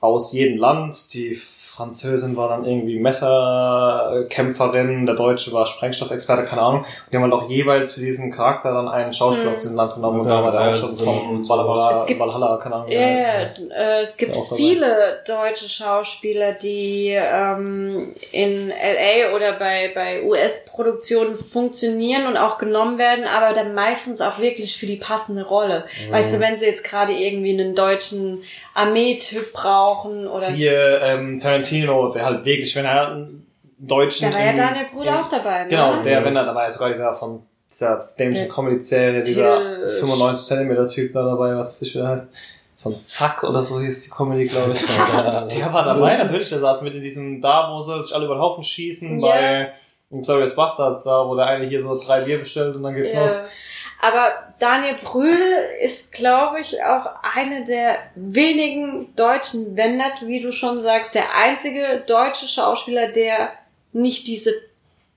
aus 0.00 0.32
jedem 0.32 0.58
Land. 0.58 1.12
Die 1.14 1.36
Französin 1.78 2.36
war 2.36 2.48
dann 2.48 2.64
irgendwie 2.64 2.98
Messerkämpferin, 2.98 5.06
der 5.06 5.14
Deutsche 5.14 5.52
war 5.52 5.64
Sprengstoffexperte, 5.66 6.44
keine 6.44 6.62
Ahnung. 6.62 6.80
Und 6.80 6.86
die 7.12 7.16
haben 7.16 7.22
halt 7.22 7.32
auch 7.32 7.48
jeweils 7.48 7.92
für 7.92 8.00
diesen 8.00 8.32
Charakter 8.32 8.72
dann 8.72 8.88
einen 8.88 9.12
Schauspieler 9.12 9.46
Hm. 9.46 9.52
aus 9.52 9.60
diesem 9.62 9.76
Land 9.76 9.94
genommen 9.94 10.20
und 10.20 10.26
Okay, 10.26 10.36
da 10.36 10.42
war 10.42 10.52
der 10.52 10.74
schon 10.74 10.96
von 10.96 11.48
Valhalla, 11.48 12.00
Es 12.02 12.06
gibt- 12.06 12.20
Valhalla, 12.20 12.56
keine 12.56 12.74
Ahnung. 12.74 12.88
heißt. 12.88 13.58
ja, 13.70 13.76
äh, 13.76 14.02
es 14.02 14.16
gibt 14.16 14.32
viele 14.56 15.20
deutsche 15.26 15.68
Schauspieler, 15.68 16.52
die 16.54 17.10
ähm, 17.16 18.12
in 18.32 18.70
LA 18.70 19.34
oder 19.36 19.52
bei, 19.58 19.92
bei 19.94 20.22
US-Produktionen 20.24 21.36
funktionieren 21.36 22.26
und 22.26 22.36
auch 22.36 22.58
genommen 22.58 22.98
werden, 22.98 23.24
aber 23.24 23.54
dann 23.54 23.74
meistens 23.74 24.20
auch 24.20 24.40
wirklich 24.40 24.76
für 24.76 24.86
die 24.86 24.96
passende 24.96 25.44
Rolle. 25.46 25.84
Mhm. 26.08 26.12
Weißt 26.12 26.34
du, 26.34 26.40
wenn 26.40 26.56
sie 26.56 26.66
jetzt 26.66 26.82
gerade 26.84 27.12
irgendwie 27.12 27.52
einen 27.52 27.74
deutschen 27.74 28.42
Armeetyp 28.78 29.52
brauchen 29.52 30.26
oder. 30.26 30.36
Siehe 30.36 30.98
ähm, 31.02 31.40
Tarantino, 31.40 32.10
der 32.12 32.24
halt 32.24 32.44
wirklich, 32.44 32.74
wenn 32.76 32.84
er 32.84 33.08
einen 33.12 33.46
Deutschen... 33.78 34.30
Da 34.30 34.36
war 34.38 34.44
ja 34.44 34.52
Daniel 34.52 34.86
Brüder 34.92 35.10
im- 35.18 35.24
auch 35.24 35.28
dabei, 35.28 35.64
ne? 35.64 35.68
Genau, 35.70 36.02
der, 36.02 36.24
wenn 36.24 36.36
er, 36.36 36.44
da 36.44 36.54
war 36.54 36.64
ja 36.64 36.70
sogar 36.70 36.90
dieser 36.90 37.12
von 37.14 37.42
dieser 37.70 38.08
dämlichen 38.18 38.46
Der 38.46 38.54
Comedy-Serie, 38.54 39.22
dieser 39.22 39.58
Till- 39.58 39.88
95 40.00 40.46
Zentimeter 40.46 40.86
Typ 40.86 41.12
da 41.12 41.22
dabei, 41.24 41.56
was 41.56 41.78
das 41.80 41.92
wieder 41.94 42.08
heißt. 42.08 42.32
Von 42.78 42.94
Zack 43.04 43.42
oder 43.44 43.60
so 43.62 43.80
hieß 43.80 44.04
die 44.04 44.10
Comedy, 44.10 44.44
glaube 44.44 44.72
ich. 44.72 44.80
der 45.58 45.72
war 45.72 45.84
dabei, 45.84 46.16
natürlich, 46.16 46.48
der 46.48 46.60
saß 46.60 46.82
mit 46.82 46.94
in 46.94 47.02
diesem, 47.02 47.40
da, 47.42 47.70
wo 47.72 47.80
sie 47.80 48.00
sich 48.02 48.14
alle 48.14 48.24
über 48.26 48.36
den 48.36 48.40
Haufen 48.40 48.62
schießen, 48.64 49.18
Ja. 49.20 49.26
bei 49.26 49.72
Glorious 50.22 50.54
Bastards, 50.54 51.02
da, 51.02 51.26
wo 51.28 51.34
der 51.34 51.46
eine 51.46 51.66
hier 51.66 51.82
so 51.82 52.00
drei 52.00 52.22
Bier 52.22 52.38
bestellt 52.38 52.76
und 52.76 52.82
dann 52.84 52.94
geht's 52.94 53.12
Ja. 53.12 53.22
los. 53.24 53.36
Aber 54.00 54.30
Daniel 54.60 54.94
Brühl 54.94 55.40
ist, 55.80 56.12
glaube 56.12 56.60
ich, 56.60 56.76
auch 56.82 57.06
einer 57.34 57.64
der 57.64 57.96
wenigen 58.14 59.14
deutschen, 59.16 59.76
wenn 59.76 59.96
nicht, 59.96 60.22
wie 60.26 60.40
du 60.40 60.52
schon 60.52 60.78
sagst, 60.78 61.14
der 61.14 61.34
einzige 61.36 62.04
deutsche 62.06 62.46
Schauspieler, 62.46 63.08
der 63.08 63.50
nicht 63.92 64.26
diese 64.28 64.52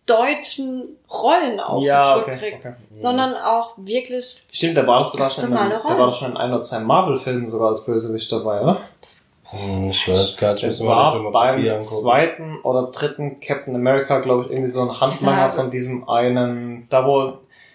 deutschen 0.08 0.98
Rollen 1.10 1.60
aufgedrückt 1.60 1.86
Ja, 1.86 2.18
okay, 2.18 2.38
kriegt, 2.38 2.66
okay. 2.66 2.74
sondern 2.94 3.36
auch 3.36 3.74
wirklich 3.78 4.42
Stimmt, 4.52 4.78
der 4.78 4.88
war 4.88 5.04
doch 5.04 5.12
sogar 5.12 5.30
schon, 5.30 5.52
in, 5.52 5.58
Rollen. 5.58 5.72
war 6.00 6.08
doch 6.08 6.16
schon 6.16 6.32
in 6.32 6.38
ein 6.38 6.52
oder 6.52 6.62
zwei 6.62 6.80
Marvel-Filmen 6.80 7.48
sogar 7.48 7.70
als 7.70 7.86
Bösewicht 7.86 8.32
dabei, 8.32 8.62
oder? 8.62 8.82
das 9.00 9.32
Hm, 9.52 9.90
Ich 9.90 10.08
weiß 10.08 10.38
gar 10.38 10.54
nicht, 10.54 10.64
die 10.80 10.86
war 10.86 11.32
beim 11.32 11.80
zweiten 11.82 12.60
oder 12.64 12.84
dritten 12.92 13.40
Captain 13.42 13.76
America, 13.76 14.20
glaube 14.20 14.46
ich, 14.46 14.52
irgendwie 14.52 14.72
so 14.72 14.82
ein 14.82 15.00
Handlanger 15.00 15.50
von 15.50 15.70
diesem 15.70 16.08
einen, 16.10 16.88
da 16.90 17.06
wo, 17.06 17.34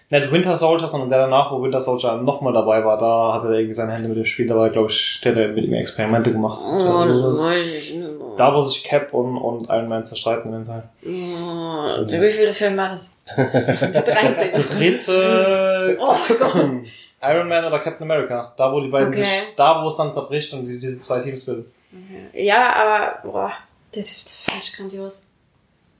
nicht 0.09 0.31
Winter 0.31 0.55
Soldier, 0.55 0.87
sondern 0.87 1.09
der 1.09 1.19
danach, 1.19 1.51
wo 1.51 1.61
Winter 1.61 1.81
Soldier 1.81 2.13
nochmal 2.17 2.53
dabei 2.53 2.83
war, 2.85 2.97
da 2.97 3.33
hatte 3.33 3.47
er 3.47 3.55
irgendwie 3.59 3.73
seine 3.73 3.93
Hände 3.93 4.07
mit 4.07 4.17
dem 4.17 4.25
Spiel 4.25 4.47
dabei, 4.47 4.69
glaube 4.69 4.89
ich, 4.89 5.19
der 5.23 5.35
hat 5.35 5.55
mit 5.55 5.65
ihm 5.65 5.73
Experimente 5.73 6.31
gemacht. 6.31 6.61
Oh, 6.63 6.97
Also 6.99 7.29
das 7.29 7.39
weiß 7.43 7.67
ich 7.73 7.95
nicht 7.95 8.09
da, 8.37 8.53
wo 8.53 8.61
sich 8.61 8.83
Cap 8.83 9.13
und, 9.13 9.35
und 9.37 9.67
Iron 9.69 9.87
Man 9.89 10.05
zerstreiten 10.05 10.53
in 10.53 10.59
dem 10.63 10.65
Teil. 10.67 10.83
Oh, 11.05 12.05
wie 12.07 12.29
viele 12.31 12.53
Filme 12.53 12.77
war 12.77 12.89
das? 12.89 13.13
Die 13.35 14.11
13. 14.11 14.51
Dritte 14.53 15.97
Oh 15.99 16.15
Gott. 16.39 16.55
Iron 17.21 17.47
Man 17.47 17.65
oder 17.65 17.79
Captain 17.79 18.03
America. 18.09 18.53
Da, 18.57 18.71
wo 18.71 18.79
die 18.79 18.89
beiden 18.89 19.09
Okay. 19.09 19.23
sich, 19.23 19.55
da, 19.55 19.83
wo 19.83 19.89
es 19.89 19.97
dann 19.97 20.13
zerbricht 20.13 20.53
und 20.53 20.65
die, 20.65 20.79
diese 20.79 20.99
zwei 21.01 21.19
Teams 21.19 21.43
bilden. 21.45 21.65
Ja, 22.33 22.73
aber 22.73 23.19
boah, 23.23 23.51
das, 23.93 24.23
das 24.23 24.35
fand 24.35 24.63
ich 24.63 24.73
grandios. 24.77 25.26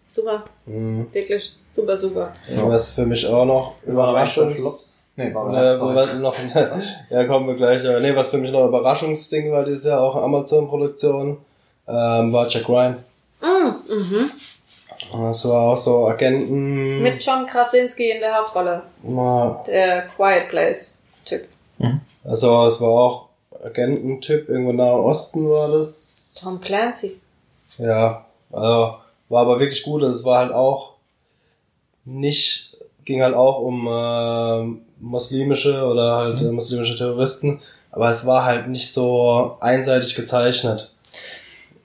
Super, 0.07 0.43
Mhm. 0.65 1.07
wirklich 1.11 1.55
super, 1.69 1.95
super. 1.97 2.31
So. 2.41 2.69
Was 2.69 2.91
für 2.91 3.05
mich 3.05 3.25
auch 3.27 3.45
noch 3.45 3.75
Überraschung. 3.85 4.49
Flops. 4.51 5.03
Nee, 5.15 5.33
war 5.33 5.49
Äh, 5.51 5.79
was 5.95 6.13
noch, 6.15 6.35
ja, 7.09 7.25
kommen 7.25 7.47
wir 7.47 7.55
gleich. 7.55 7.85
Aber 7.87 7.99
nee, 7.99 8.15
was 8.15 8.29
für 8.29 8.37
mich 8.37 8.51
noch 8.51 8.61
ein 8.61 8.67
Überraschungsding 8.69 9.51
war 9.51 9.63
dieses 9.65 9.85
Jahr, 9.85 9.99
auch 10.01 10.15
Amazon-Produktion, 10.15 11.37
ähm, 11.87 12.33
war 12.33 12.47
Jack 12.47 12.69
Ryan. 12.69 13.03
Mm, 13.41 13.91
mhm. 13.93 14.31
Das 15.11 15.47
war 15.47 15.61
auch 15.73 15.77
so 15.77 16.07
Agenten. 16.07 17.01
Mit 17.01 17.23
John 17.23 17.45
Krasinski 17.47 18.11
in 18.11 18.19
der 18.19 18.35
Hauptrolle. 18.37 18.83
na, 19.03 19.63
Der 19.67 20.07
Quiet 20.15 20.49
Place 20.49 20.97
Typ. 21.25 21.47
Also 22.23 22.65
es 22.67 22.79
war 22.81 22.89
auch 22.89 23.25
Agententyp, 23.63 24.49
irgendwo 24.49 24.71
nahe 24.73 24.97
Osten 25.01 25.49
war 25.49 25.69
das. 25.69 26.39
Tom 26.43 26.59
Clancy. 26.61 27.19
Ja, 27.77 28.25
also 28.51 28.95
war 29.29 29.41
aber 29.41 29.59
wirklich 29.59 29.83
gut. 29.83 30.03
Also 30.03 30.15
es 30.15 30.25
war 30.25 30.39
halt 30.39 30.53
auch 30.53 30.93
nicht, 32.05 32.77
ging 33.05 33.21
halt 33.21 33.35
auch 33.35 33.59
um 33.59 33.87
äh, 33.87 34.79
muslimische 34.99 35.85
oder 35.85 36.15
halt 36.17 36.41
äh, 36.41 36.51
muslimische 36.51 36.97
Terroristen, 36.97 37.61
aber 37.91 38.09
es 38.09 38.25
war 38.25 38.45
halt 38.45 38.67
nicht 38.67 38.91
so 38.91 39.57
einseitig 39.59 40.15
gezeichnet. 40.15 40.93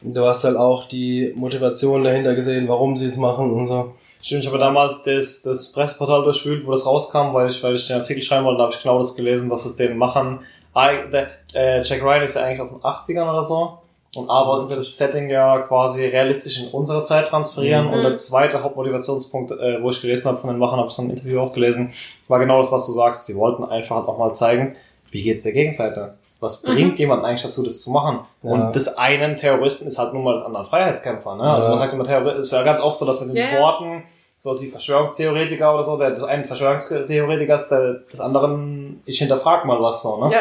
Du 0.01 0.25
hast 0.25 0.45
halt 0.45 0.57
auch 0.57 0.89
die 0.89 1.33
Motivation 1.37 2.03
dahinter 2.03 2.35
gesehen, 2.35 2.69
warum 2.69 2.97
sie 2.97 3.07
es 3.07 3.17
machen 3.17 3.53
und 3.53 3.67
so. 3.67 3.93
Stimmt, 4.21 4.43
ich 4.43 4.49
habe 4.49 4.59
damals 4.59 5.03
das, 5.03 5.43
das 5.43 5.73
Presseportal 5.73 6.23
durchwühlt, 6.23 6.67
wo 6.67 6.71
das 6.71 6.87
rauskam, 6.87 7.35
weil 7.35 7.49
ich, 7.51 7.63
weil 7.63 7.75
ich 7.75 7.87
den 7.87 7.97
Artikel 7.97 8.23
schreiben 8.23 8.45
wollte, 8.45 8.59
da 8.59 8.65
habe 8.65 8.75
ich 8.75 8.83
genau 8.83 8.99
das 8.99 9.17
gelesen, 9.17 9.49
dass 9.51 9.65
es 9.65 9.77
den 9.77 9.97
Machern, 9.97 10.41
Ah, 10.75 10.91
der, 11.07 11.31
äh, 11.53 11.83
Jack 11.83 12.03
Ryan 12.03 12.23
ist 12.23 12.35
ja 12.35 12.45
eigentlich 12.45 12.61
aus 12.61 12.71
den 12.71 12.81
80ern 12.81 13.29
oder 13.29 13.43
so, 13.43 13.79
und 14.15 14.29
A 14.29 14.47
wollten 14.47 14.67
sie 14.69 14.75
das 14.77 14.97
Setting 14.97 15.31
ja 15.31 15.61
quasi 15.61 16.05
realistisch 16.07 16.61
in 16.61 16.69
unsere 16.69 17.03
Zeit 17.05 17.29
transferieren, 17.29 17.87
Mhm. 17.87 17.93
und 17.95 18.03
der 18.03 18.17
zweite 18.17 18.63
Hauptmotivationspunkt, 18.63 19.53
äh, 19.53 19.83
wo 19.83 19.91
ich 19.91 20.01
gelesen 20.03 20.29
habe 20.29 20.39
von 20.39 20.51
den 20.51 20.59
Machern, 20.59 20.79
habe 20.79 20.89
ich 20.89 20.95
so 20.95 21.03
ein 21.03 21.11
Interview 21.11 21.41
auch 21.41 21.53
gelesen, 21.53 21.93
war 22.29 22.39
genau 22.39 22.59
das, 22.59 22.71
was 22.71 22.87
du 22.87 22.93
sagst, 22.93 23.29
die 23.29 23.35
wollten 23.37 23.65
einfach 23.65 23.97
halt 23.97 24.07
nochmal 24.07 24.35
zeigen, 24.35 24.77
wie 25.11 25.23
geht's 25.23 25.43
der 25.45 25.53
Gegenseite? 25.53 26.15
Was 26.41 26.63
bringt 26.63 26.99
jemanden 26.99 27.25
eigentlich 27.25 27.43
dazu, 27.43 27.63
das 27.63 27.81
zu 27.83 27.91
machen? 27.93 28.19
Ja. 28.43 28.51
Und 28.51 28.73
des 28.75 28.99
einen 28.99 29.37
Terroristen 29.37 29.87
ist 29.87 29.99
halt 29.99 30.13
nun 30.13 30.25
mal 30.25 30.35
des 30.35 30.43
anderen 30.43 30.67
Freiheitskämpfer. 30.67 31.37
Ne? 31.37 31.45
Also 31.45 31.63
Ja. 31.63 31.69
man 31.69 31.79
sagt 31.79 31.93
immer, 31.93 32.05
Terrorist 32.05 32.39
ist 32.41 32.53
ja 32.53 32.63
ganz 32.65 32.81
oft 32.81 32.99
so, 32.99 33.07
dass 33.07 33.21
mit 33.21 33.37
den 33.37 33.53
Ja. 33.55 33.61
Worten 33.61 34.03
so 34.39 34.61
wie 34.61 34.67
Verschwörungstheoretiker 34.67 35.73
oder 35.73 35.85
so, 35.85 35.97
der 35.97 36.11
des 36.11 36.25
einen 36.25 36.45
Verschwörungstheoretiker 36.45 37.55
ist, 37.55 37.69
der 37.69 37.93
des 38.13 38.19
anderen, 38.19 39.01
ich 39.07 39.19
hinterfrag 39.21 39.65
mal 39.67 39.81
was 39.81 40.03
so, 40.03 40.17
ne? 40.25 40.33
Ja. 40.35 40.41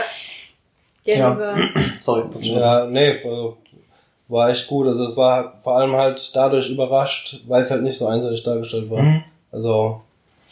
Ja, 1.04 1.16
Ja. 1.18 1.30
lieber. 1.30 1.56
Sorry. 2.04 2.24
Ja, 2.42 2.86
nee, 2.86 3.18
also 3.24 3.58
war 4.32 4.50
echt 4.50 4.68
gut. 4.68 4.88
Also 4.88 5.10
es 5.10 5.18
war 5.18 5.60
vor 5.64 5.78
allem 5.78 5.96
halt 5.96 6.36
dadurch 6.36 6.70
überrascht, 6.70 7.42
weil 7.48 7.62
es 7.62 7.70
halt 7.70 7.84
nicht 7.84 7.98
so 7.98 8.08
einseitig 8.08 8.44
dargestellt 8.44 8.90
war. 8.90 9.02
Mhm. 9.02 9.24
Also, 9.52 10.02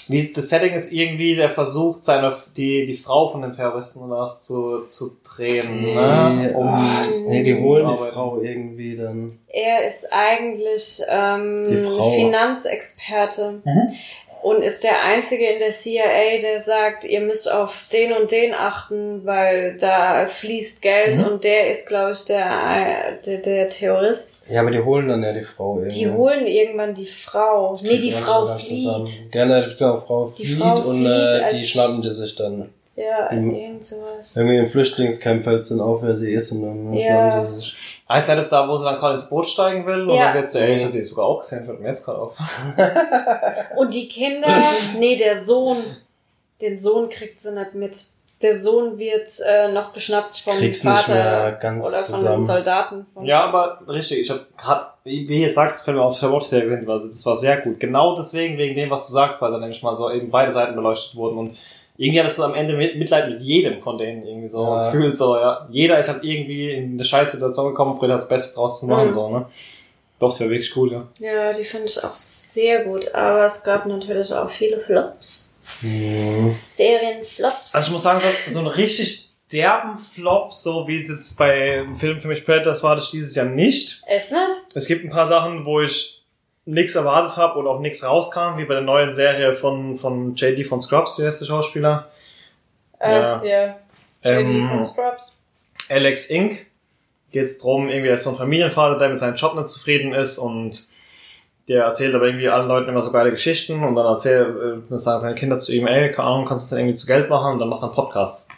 Wie 0.09 0.17
ist, 0.17 0.36
das 0.36 0.49
Setting 0.49 0.73
ist 0.73 0.91
irgendwie, 0.91 1.36
der 1.36 1.49
versucht, 1.49 2.03
seine, 2.03 2.36
die, 2.57 2.86
die 2.86 2.95
Frau 2.95 3.30
von 3.30 3.41
den 3.41 3.53
Terroristen 3.53 4.01
oder 4.01 4.21
was 4.21 4.43
zu, 4.43 4.86
zu 4.88 5.17
drehen, 5.23 5.82
ne? 5.82 6.51
Um, 6.53 6.67
ah, 6.67 7.03
nee, 7.27 7.43
die 7.43 7.55
holen 7.55 7.88
die. 7.88 8.11
Frau 8.11 8.41
irgendwie 8.41 8.97
dann. 8.97 9.39
Er 9.47 9.88
ist 9.88 10.11
eigentlich 10.11 11.01
ähm. 11.09 11.65
Finanzexperte. 12.15 13.61
Mhm. 13.63 13.93
Und 14.41 14.61
ist 14.63 14.83
der 14.83 15.03
Einzige 15.03 15.45
in 15.49 15.59
der 15.59 15.71
CIA, 15.71 16.39
der 16.41 16.59
sagt, 16.59 17.03
ihr 17.03 17.19
müsst 17.21 17.51
auf 17.51 17.83
den 17.91 18.13
und 18.13 18.31
den 18.31 18.53
achten, 18.53 19.25
weil 19.25 19.75
da 19.77 20.25
fließt 20.27 20.81
Geld 20.81 21.17
Mhm. 21.17 21.23
und 21.25 21.43
der 21.43 21.69
ist, 21.71 21.87
glaube 21.87 22.11
ich, 22.11 22.25
der, 22.25 23.19
der, 23.25 23.37
der 23.39 23.69
Terrorist. 23.69 24.45
Ja, 24.49 24.61
aber 24.61 24.71
die 24.71 24.79
holen 24.83 25.07
dann 25.09 25.23
ja 25.23 25.33
die 25.33 25.41
Frau 25.41 25.79
Die 25.79 26.01
irgendwie. 26.03 26.09
holen 26.17 26.47
irgendwann 26.47 26.93
die 26.93 27.05
Frau. 27.05 27.77
Nee, 27.81 27.97
die 27.97 28.11
Frau 28.11 28.45
dann 28.45 28.59
zusammen. 28.59 29.07
flieht. 29.07 29.31
Gerne, 29.31 29.75
genau, 29.77 29.97
Frau 29.99 30.33
Die 30.37 30.45
flieht 30.45 30.59
Frau 30.59 30.75
und 30.89 31.05
flieht 31.05 31.43
äh, 31.43 31.55
die 31.55 31.57
schnappen 31.67 32.01
die 32.01 32.11
sich 32.11 32.35
dann. 32.35 32.69
Ja, 32.99 33.31
Mhm. 33.33 33.55
irgend 33.55 33.83
sowas. 33.83 34.35
Irgendwie 34.35 34.57
im 34.57 34.67
Flüchtlingscamp 34.67 35.43
fällt 35.43 35.65
sie 35.65 35.77
dann 35.77 35.85
auf, 35.87 36.01
wer 36.01 36.15
sie 36.17 36.31
ist 36.33 36.51
und 36.51 36.63
dann 36.63 36.93
Ja. 36.93 37.29
sie 37.29 37.55
sich. 37.55 37.75
Heißt 38.09 38.27
das 38.27 38.37
jetzt 38.37 38.51
da, 38.51 38.67
wo 38.67 38.75
sie 38.75 38.83
dann 38.83 38.95
gerade 38.95 39.13
ins 39.13 39.29
Boot 39.29 39.47
steigen 39.47 39.87
will? 39.87 40.07
Ja. 40.09 40.31
Oder 40.31 40.33
wird's, 40.33 40.55
ey, 40.55 40.75
ich 40.75 40.83
hab 40.83 40.91
die 40.91 41.03
sogar 41.03 41.25
auch 41.27 41.39
gesehen, 41.39 41.65
fällt 41.65 41.79
mir 41.79 41.89
jetzt 41.89 42.03
gerade 42.03 42.19
auf. 42.19 42.35
Und 43.77 43.93
die 43.93 44.07
Kinder, 44.07 44.47
nee, 44.97 45.15
der 45.15 45.41
Sohn, 45.43 45.77
den 46.61 46.77
Sohn 46.77 47.09
kriegt 47.09 47.39
sie 47.39 47.51
nicht 47.53 47.73
mit. 47.75 47.97
Der 48.41 48.55
Sohn 48.57 48.97
wird 48.97 49.29
äh, 49.45 49.69
noch 49.71 49.91
geschnappt 49.93 50.37
vom 50.37 50.57
Krieg's 50.57 50.83
nicht 50.83 50.97
Vater 50.97 51.13
mehr 51.13 51.51
ganz 51.61 51.87
oder 51.89 51.97
von 51.99 52.15
zusammen. 52.15 52.39
den 52.39 52.47
Soldaten. 52.47 53.05
Von 53.13 53.25
Ja, 53.25 53.43
aber 53.43 53.81
richtig, 53.87 54.19
ich 54.21 54.29
habe 54.29 54.45
gerade, 54.57 54.85
wie 55.03 55.41
ihr 55.41 55.51
sagt, 55.51 55.75
es 55.75 55.81
fällt 55.81 55.97
mir 55.97 56.03
auf, 56.03 56.15
ich 56.15 56.23
habe 56.23 56.33
auch 56.33 56.45
sehr 56.45 56.61
gesehen, 56.61 56.87
weil 56.87 56.99
das 56.99 57.25
war 57.25 57.35
sehr 57.35 57.57
gut. 57.57 57.79
Genau 57.81 58.15
deswegen, 58.15 58.57
wegen 58.57 58.75
dem, 58.75 58.89
was 58.91 59.07
du 59.07 59.13
sagst, 59.13 59.41
weil 59.41 59.51
dann 59.51 59.59
nämlich 59.59 59.83
mal 59.83 59.95
so 59.97 60.09
eben 60.09 60.29
beide 60.31 60.53
Seiten 60.53 60.73
beleuchtet 60.75 61.15
wurden 61.17 61.37
und 61.37 61.57
irgendwie 62.01 62.19
hattest 62.21 62.39
du 62.39 62.43
am 62.43 62.55
Ende 62.55 62.75
mit, 62.77 62.97
Mitleid 62.97 63.29
mit 63.29 63.41
jedem 63.41 63.81
von 63.81 63.97
denen 63.97 64.25
irgendwie 64.25 64.47
so 64.47 64.63
Ja. 64.63 64.85
gefühlt 64.85 65.15
so, 65.15 65.35
ja. 65.35 65.67
Jeder 65.69 65.99
ist 65.99 66.07
halt 66.09 66.23
irgendwie 66.23 66.71
in 66.71 66.93
eine 66.93 67.03
scheiß 67.03 67.33
Situation 67.33 67.67
gekommen, 67.67 67.99
probiert 67.99 68.17
das 68.17 68.27
Beste 68.29 68.55
draus 68.55 68.79
zu 68.79 68.87
machen, 68.87 69.09
Mhm. 69.09 69.13
so, 69.13 69.29
ne? 69.29 69.45
Doch, 70.19 70.29
das 70.31 70.39
wäre 70.39 70.49
wirklich 70.49 70.75
cool, 70.77 70.91
ja. 70.93 71.07
Ja, 71.19 71.53
die 71.53 71.63
finde 71.65 71.85
ich 71.87 72.03
auch 72.03 72.13
sehr 72.13 72.83
gut. 72.85 73.13
Aber 73.13 73.45
es 73.45 73.63
gab 73.63 73.85
natürlich 73.85 74.33
auch 74.33 74.49
viele 74.49 74.79
Flops. 74.79 75.57
Mhm. 75.81 76.55
Serienflops. 76.71 77.75
Also 77.75 77.87
ich 77.87 77.93
muss 77.93 78.03
sagen, 78.03 78.21
so, 78.47 78.53
so 78.53 78.59
einen 78.59 78.67
richtig 78.69 79.29
derben 79.51 79.97
Flop, 79.97 80.53
so 80.53 80.87
wie 80.87 80.99
es 80.99 81.09
jetzt 81.09 81.37
bei 81.37 81.85
Film 81.95 82.19
für 82.19 82.27
mich 82.27 82.45
Predators 82.45 82.83
war, 82.83 82.91
hatte 82.91 83.03
ich 83.03 83.11
dieses 83.11 83.35
Jahr 83.35 83.45
nicht. 83.47 84.01
Echt 84.07 84.31
nicht? 84.31 84.41
Es 84.75 84.87
gibt 84.87 85.03
ein 85.03 85.09
paar 85.09 85.27
Sachen, 85.27 85.65
wo 85.65 85.81
ich 85.81 86.18
nichts 86.70 86.95
erwartet 86.95 87.38
habe 87.38 87.59
und 87.59 87.67
auch 87.67 87.80
nichts 87.80 88.05
rauskam, 88.05 88.57
wie 88.57 88.65
bei 88.65 88.76
der 88.76 88.84
neuen 88.84 89.13
Serie 89.13 89.53
von, 89.53 89.95
von 89.95 90.36
JD 90.36 90.65
von 90.65 90.82
Scrubs, 90.82 91.15
der 91.15 91.32
Schauspieler? 91.32 92.09
Äh, 92.99 93.11
Ja. 93.11 93.43
ja. 93.43 93.65
JD 94.24 94.47
Ähm, 94.47 94.70
von 94.70 94.84
Scrubs. 94.84 95.41
Alex 95.89 96.30
Inc. 96.30 96.67
geht 97.32 97.43
es 97.43 97.57
darum, 97.57 97.89
irgendwie 97.89 98.09
er 98.09 98.15
ist 98.15 98.24
so 98.24 98.32
ein 98.32 98.36
Familienvater, 98.36 98.99
der 98.99 99.09
mit 99.09 99.20
seinem 99.20 99.36
Job 99.36 99.55
nicht 99.55 99.70
zufrieden 99.70 100.13
ist 100.13 100.38
und 100.38 100.88
der 101.67 101.84
erzählt 101.86 102.13
aber 102.13 102.26
irgendwie 102.26 102.49
allen 102.49 102.67
Leuten 102.67 102.89
immer 102.89 103.01
so 103.01 103.11
geile 103.11 103.32
Geschichten 103.32 103.84
und 103.84 103.95
dann 103.95 104.05
erzählt, 104.05 104.82
äh, 104.91 104.97
sagen 104.97 105.20
seine 105.20 105.36
Kinder 105.36 105.59
zu 105.59 105.72
ihm, 105.74 105.88
ey, 105.88 106.11
keine 106.11 106.28
Ahnung, 106.28 106.45
kannst 106.45 106.70
du 106.70 106.76
das 106.76 106.80
irgendwie 106.80 106.95
zu 106.95 107.07
Geld 107.07 107.30
machen 107.30 107.53
und 107.53 107.59
dann 107.59 107.70
macht 107.70 107.82
er 107.82 107.86
einen 107.86 107.95
Podcast. 107.95 108.49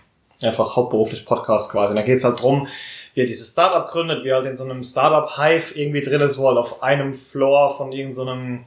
Einfach 0.42 0.76
hauptberuflich 0.76 1.26
Podcast 1.26 1.72
quasi. 1.72 1.92
Und 1.92 1.98
dann 1.98 2.06
geht 2.06 2.18
es 2.18 2.24
halt 2.24 2.42
drum, 2.42 2.68
wie 3.14 3.22
er 3.22 3.26
dieses 3.26 3.52
Startup 3.52 3.88
gründet, 3.88 4.24
wie 4.24 4.30
er 4.30 4.38
halt 4.38 4.48
in 4.48 4.56
so 4.56 4.64
einem 4.64 4.84
Startup-Hive 4.84 5.78
irgendwie 5.78 6.02
drin 6.02 6.22
ist, 6.22 6.38
wo 6.38 6.48
halt 6.48 6.58
auf 6.58 6.82
einem 6.82 7.14
Floor 7.14 7.76
von 7.78 7.92
irgendeinem 7.92 8.66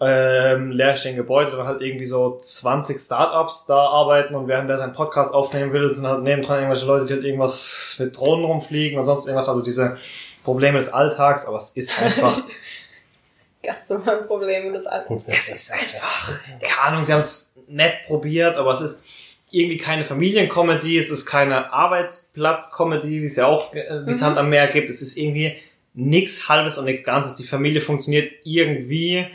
ähm, 0.00 0.70
leerstehenden 0.72 1.22
Gebäude 1.22 1.52
dann 1.52 1.66
halt 1.66 1.80
irgendwie 1.80 2.06
so 2.06 2.38
20 2.42 3.00
Startups 3.00 3.66
da 3.66 3.78
arbeiten 3.78 4.34
und 4.34 4.48
während 4.48 4.68
der 4.68 4.78
seinen 4.78 4.92
Podcast 4.92 5.32
aufnehmen 5.32 5.72
will, 5.72 5.92
sind 5.94 6.06
halt 6.06 6.22
nebendran 6.22 6.58
irgendwelche 6.58 6.86
Leute, 6.86 7.06
die 7.06 7.14
halt 7.14 7.24
irgendwas 7.24 7.96
mit 8.00 8.16
Drohnen 8.16 8.44
rumfliegen 8.44 8.98
und 8.98 9.06
sonst 9.06 9.26
irgendwas, 9.26 9.48
also 9.48 9.62
diese 9.62 9.96
Probleme 10.42 10.78
des 10.78 10.92
Alltags, 10.92 11.46
aber 11.46 11.56
es 11.56 11.70
ist 11.70 11.98
einfach, 12.00 12.42
Ganz 13.62 13.88
normal 13.88 14.24
Probleme 14.24 14.72
des 14.72 14.86
Alters. 14.86 15.24
es 15.26 15.48
ist 15.48 15.72
einfach, 15.72 16.44
keine 16.60 16.82
Ahnung, 16.82 17.02
sie 17.02 17.14
haben 17.14 17.20
es 17.20 17.58
nett 17.66 17.94
probiert, 18.06 18.56
aber 18.56 18.72
es 18.72 18.82
ist 18.82 19.06
irgendwie 19.54 19.76
keine 19.76 20.04
Familiencomedy, 20.04 20.98
es 20.98 21.10
ist 21.10 21.26
keine 21.26 21.72
Arbeitsplatz-Comedy, 21.72 23.22
wie 23.22 23.24
es 23.24 23.36
ja 23.36 23.46
auch, 23.46 23.72
äh, 23.74 24.06
wie 24.06 24.10
es 24.10 24.20
Mhm. 24.20 24.26
Hand 24.26 24.38
am 24.38 24.50
Meer 24.50 24.68
gibt, 24.68 24.90
es 24.90 25.00
ist 25.02 25.16
irgendwie 25.16 25.54
nichts 25.94 26.48
Halbes 26.48 26.76
und 26.76 26.86
nichts 26.86 27.04
Ganzes, 27.04 27.36
die 27.36 27.44
Familie 27.44 27.80
funktioniert 27.80 28.32
irgendwie, 28.44 29.26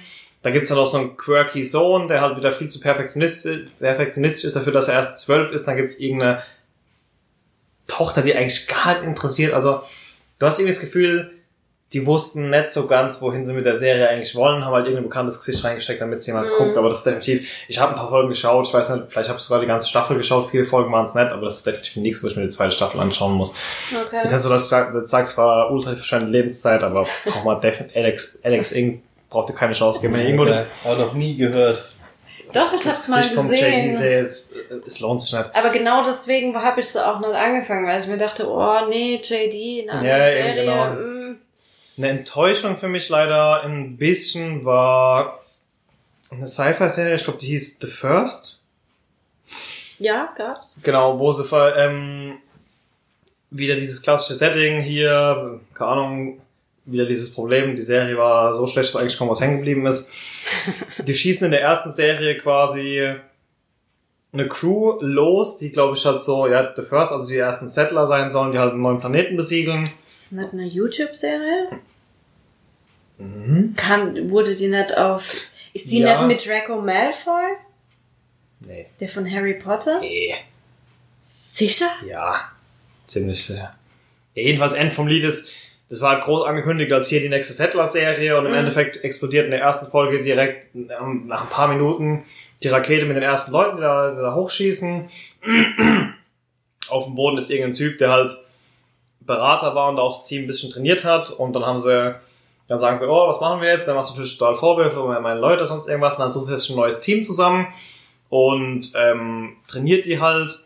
Da 0.41 0.51
gibt's 0.51 0.69
dann 0.69 0.77
noch 0.77 0.87
so 0.87 0.97
einen 0.97 1.17
quirky 1.17 1.63
Sohn, 1.63 2.07
der 2.07 2.21
halt 2.21 2.37
wieder 2.37 2.53
viel 2.53 2.69
zu 2.69 2.79
perfektionistisch, 2.79 3.67
perfektionistisch 3.77 4.45
ist 4.45 4.55
dafür, 4.55 4.71
dass 4.71 4.87
er 4.87 4.93
erst 4.93 5.19
zwölf 5.19 5.51
ist. 5.51 5.67
Dann 5.67 5.75
gibt's 5.75 5.99
irgendeine 5.99 6.43
Tochter, 7.87 8.21
die 8.21 8.33
eigentlich 8.33 8.65
gar 8.67 8.93
nicht 8.93 9.03
interessiert. 9.03 9.53
Also 9.53 9.81
du 10.39 10.45
hast 10.45 10.59
irgendwie 10.59 10.73
das 10.73 10.79
Gefühl, 10.79 11.31
die 11.93 12.05
wussten 12.05 12.51
nicht 12.51 12.69
so 12.69 12.85
ganz, 12.85 13.19
wohin 13.21 13.43
sie 13.45 13.53
mit 13.53 13.65
der 13.65 13.75
Serie 13.75 14.07
eigentlich 14.07 14.35
wollen, 14.35 14.63
haben 14.63 14.73
halt 14.73 14.85
irgendein 14.85 15.05
bekanntes 15.09 15.39
Gesicht 15.43 15.63
reingesteckt, 15.63 15.99
damit 15.99 16.23
jemand 16.27 16.47
Mhm. 16.47 16.51
guckt. 16.57 16.77
Aber 16.77 16.89
das 16.89 16.99
ist 16.99 17.05
definitiv, 17.07 17.49
ich 17.67 17.79
habe 17.79 17.93
ein 17.93 17.97
paar 17.97 18.09
Folgen 18.09 18.29
geschaut, 18.29 18.67
ich 18.67 18.73
weiß 18.73 18.89
nicht, 18.91 19.05
vielleicht 19.09 19.27
habe 19.29 19.39
ich 19.39 19.43
sogar 19.43 19.59
die 19.61 19.67
ganze 19.67 19.87
Staffel 19.89 20.15
geschaut, 20.17 20.49
viele 20.51 20.65
Folgen 20.65 20.91
waren 20.91 21.05
es 21.05 21.15
nicht, 21.15 21.31
aber 21.31 21.45
das 21.47 21.57
ist 21.57 21.65
definitiv 21.67 21.95
nichts, 21.95 22.23
wo 22.23 22.27
ich 22.27 22.35
mir 22.35 22.43
die 22.43 22.49
zweite 22.49 22.73
Staffel 22.73 22.99
anschauen 23.01 23.33
muss. 23.33 23.55
Okay. 24.07 24.23
Ist 24.23 24.33
halt 24.33 24.43
so, 24.43 24.49
dass 24.49 24.63
ich 24.65 24.69
sag- 24.69 24.93
jetzt 24.93 25.09
sage, 25.09 25.23
es 25.23 25.35
war 25.37 25.71
ultra 25.71 25.95
verschwendete 25.95 26.31
Lebenszeit, 26.31 26.83
aber 26.83 27.07
braucht 27.25 27.45
man 27.45 27.59
definitiv, 27.59 27.97
Alex, 27.97 28.39
Alex 28.43 28.71
Ing 28.73 29.01
braucht 29.31 29.49
dir 29.49 29.53
keine 29.53 29.73
Chance 29.73 29.99
geben. 30.01 30.13
Irgendwo 30.15 30.45
das, 30.45 30.67
Auch 30.85 30.97
noch 30.97 31.13
nie 31.13 31.35
gehört. 31.37 31.89
Doch, 32.51 32.73
ich 32.73 32.83
hab's 32.85 33.07
mal 33.09 33.17
Gesicht 33.19 33.35
vom 33.35 33.45
JD 33.51 33.59
gesehen. 33.59 33.91
sehe, 33.91 34.19
es, 34.21 34.53
es 34.87 34.99
lohnt 35.01 35.21
sich 35.21 35.33
nicht. 35.33 35.45
Aber 35.53 35.69
genau 35.69 36.03
deswegen 36.03 36.55
habe 36.55 36.79
ich 36.79 36.87
es 36.87 36.97
auch 36.97 37.19
nicht 37.19 37.29
angefangen, 37.33 37.85
weil 37.87 37.99
ich 38.01 38.07
mir 38.07 38.17
dachte, 38.17 38.47
oh 38.49 38.87
nee, 38.89 39.19
JD, 39.23 39.87
eine 39.87 39.91
andere 39.99 40.09
Ja, 40.17 40.29
eben, 40.29 40.43
Serie. 40.55 40.61
genau. 40.65 41.18
Eine 41.99 42.11
Enttäuschung 42.11 42.77
für 42.77 42.87
mich 42.87 43.09
leider 43.09 43.61
ein 43.63 43.97
bisschen 43.97 44.63
war 44.63 45.43
eine 46.31 46.47
Sci-Fi-Serie, 46.47 47.15
ich 47.15 47.25
glaube, 47.25 47.39
die 47.39 47.47
hieß 47.47 47.79
The 47.81 47.87
First. 47.87 48.63
Ja, 49.97 50.33
gab's. 50.37 50.79
Genau, 50.81 51.19
wo 51.19 51.33
sie 51.33 51.43
ähm, 51.75 52.37
wieder 53.49 53.75
dieses 53.75 54.01
klassische 54.01 54.35
Setting 54.35 54.81
hier, 54.81 55.59
keine 55.73 55.91
Ahnung, 55.91 56.41
wieder 56.85 57.05
dieses 57.05 57.33
Problem, 57.33 57.75
die 57.75 57.81
Serie 57.81 58.17
war 58.17 58.53
so 58.53 58.65
schlecht, 58.67 58.95
dass 58.95 59.01
eigentlich 59.01 59.17
kaum 59.17 59.27
was 59.27 59.41
hängen 59.41 59.57
geblieben 59.57 59.85
ist. 59.85 60.13
Die 61.05 61.13
schießen 61.13 61.43
in 61.43 61.51
der 61.51 61.61
ersten 61.61 61.91
Serie 61.91 62.37
quasi 62.37 63.13
eine 64.31 64.47
Crew 64.47 64.97
los, 65.01 65.57
die 65.57 65.71
glaube 65.71 65.97
ich 65.97 66.05
halt 66.05 66.21
so, 66.21 66.47
ja, 66.47 66.73
The 66.75 66.81
First, 66.83 67.11
also 67.11 67.27
die 67.27 67.37
ersten 67.37 67.67
Settler 67.67 68.07
sein 68.07 68.29
sollen, 68.31 68.51
die 68.51 68.59
halt 68.59 68.73
einen 68.73 68.81
neuen 68.81 68.99
Planeten 68.99 69.35
besiedeln. 69.35 69.83
Ist 70.05 70.31
das 70.31 70.31
nicht 70.31 70.53
eine 70.53 70.65
YouTube-Serie? 70.65 71.79
Mhm. 73.19 73.73
Kann, 73.75 74.29
wurde 74.31 74.55
die 74.55 74.67
nicht 74.69 74.97
auf. 74.97 75.35
Ist 75.73 75.91
die 75.91 75.99
Ja. 75.99 76.25
nicht 76.25 76.27
mit 76.27 76.47
Draco 76.47 76.81
Malfoy? 76.81 77.43
Nee. 78.61 78.87
Der 78.99 79.07
von 79.07 79.29
Harry 79.31 79.53
Potter? 79.53 79.99
Nee. 80.01 80.35
Sicher? 81.21 81.89
Ja, 82.07 82.41
ziemlich 83.05 83.45
sicher. 83.45 83.75
Ja, 84.35 84.43
jedenfalls 84.43 84.73
End 84.73 84.91
vom 84.93 85.07
Lied 85.07 85.23
ist, 85.23 85.51
das 85.89 86.01
war 86.01 86.19
groß 86.19 86.45
angekündigt 86.45 86.91
als 86.93 87.07
hier 87.07 87.19
die 87.19 87.29
nächste 87.29 87.53
Settler-Serie 87.53 88.37
und 88.37 88.45
im 88.45 88.51
Mhm. 88.51 88.57
Endeffekt 88.57 89.03
explodiert 89.03 89.45
in 89.45 89.51
der 89.51 89.61
ersten 89.61 89.89
Folge 89.91 90.21
direkt 90.23 90.75
ähm, 90.75 91.27
nach 91.27 91.43
ein 91.43 91.49
paar 91.49 91.67
Minuten 91.67 92.23
die 92.63 92.67
Rakete 92.67 93.05
mit 93.05 93.15
den 93.15 93.23
ersten 93.23 93.51
Leuten, 93.51 93.77
die 93.77 93.81
da, 93.83 94.11
die 94.11 94.17
da 94.21 94.33
hochschießen. 94.35 95.09
Auf 96.89 97.05
dem 97.05 97.15
Boden 97.15 97.37
ist 97.37 97.49
irgendein 97.51 97.73
Typ, 97.73 97.97
der 97.99 98.11
halt 98.11 98.31
Berater 99.21 99.75
war 99.75 99.89
und 99.89 99.99
auch 99.99 100.17
das 100.17 100.25
Team 100.27 100.43
ein 100.43 100.47
bisschen 100.47 100.71
trainiert 100.71 101.03
hat 101.03 101.29
und 101.29 101.53
dann 101.53 101.63
haben 101.65 101.79
sie, 101.79 102.15
dann 102.69 102.77
sagen 102.77 102.95
sie, 102.95 103.09
oh, 103.09 103.27
was 103.27 103.41
machen 103.41 103.61
wir 103.61 103.69
jetzt? 103.69 103.87
Dann 103.87 103.95
machst 103.95 104.11
du 104.11 104.13
natürlich 104.13 104.37
total 104.37 104.55
Vorwürfe, 104.55 105.05
weil 105.07 105.19
meine 105.21 105.39
Leute 105.39 105.65
sonst 105.65 105.87
irgendwas 105.87 106.15
und 106.15 106.21
dann 106.21 106.31
sucht 106.31 106.51
jetzt 106.51 106.69
ein 106.69 106.75
neues 106.75 107.01
Team 107.01 107.23
zusammen 107.23 107.67
und 108.29 108.91
ähm, 108.95 109.57
trainiert 109.67 110.05
die 110.05 110.21
halt 110.21 110.63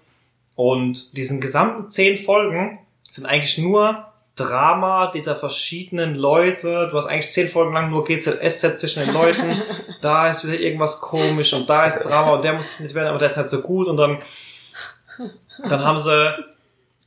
und 0.56 1.18
diesen 1.18 1.40
gesamten 1.40 1.90
zehn 1.90 2.24
Folgen 2.24 2.80
sind 3.04 3.26
eigentlich 3.26 3.58
nur 3.58 4.06
Drama 4.36 5.12
dieser 5.12 5.36
verschiedenen 5.36 6.16
Leute. 6.16 6.90
Du 6.92 6.98
hast 6.98 7.06
eigentlich 7.06 7.32
zehn 7.32 7.48
Folgen 7.48 7.74
lang 7.74 7.90
nur 7.90 8.04
GZSZ 8.04 8.80
zwischen 8.80 9.06
den 9.06 9.14
Leuten. 9.14 9.62
da 10.02 10.28
ist 10.28 10.46
wieder 10.46 10.60
irgendwas 10.60 11.00
komisch 11.00 11.54
und 11.54 11.70
da 11.70 11.86
ist 11.86 12.00
Drama 12.04 12.34
und 12.34 12.44
der 12.44 12.54
muss 12.54 12.80
nicht 12.80 12.96
werden, 12.96 13.08
aber 13.08 13.20
der 13.20 13.30
ist 13.30 13.38
nicht 13.38 13.50
so 13.50 13.62
gut. 13.62 13.88
Und 13.88 13.96
dann, 13.96 14.20
dann 15.70 15.86
haben 15.86 16.00
sie 16.00 16.36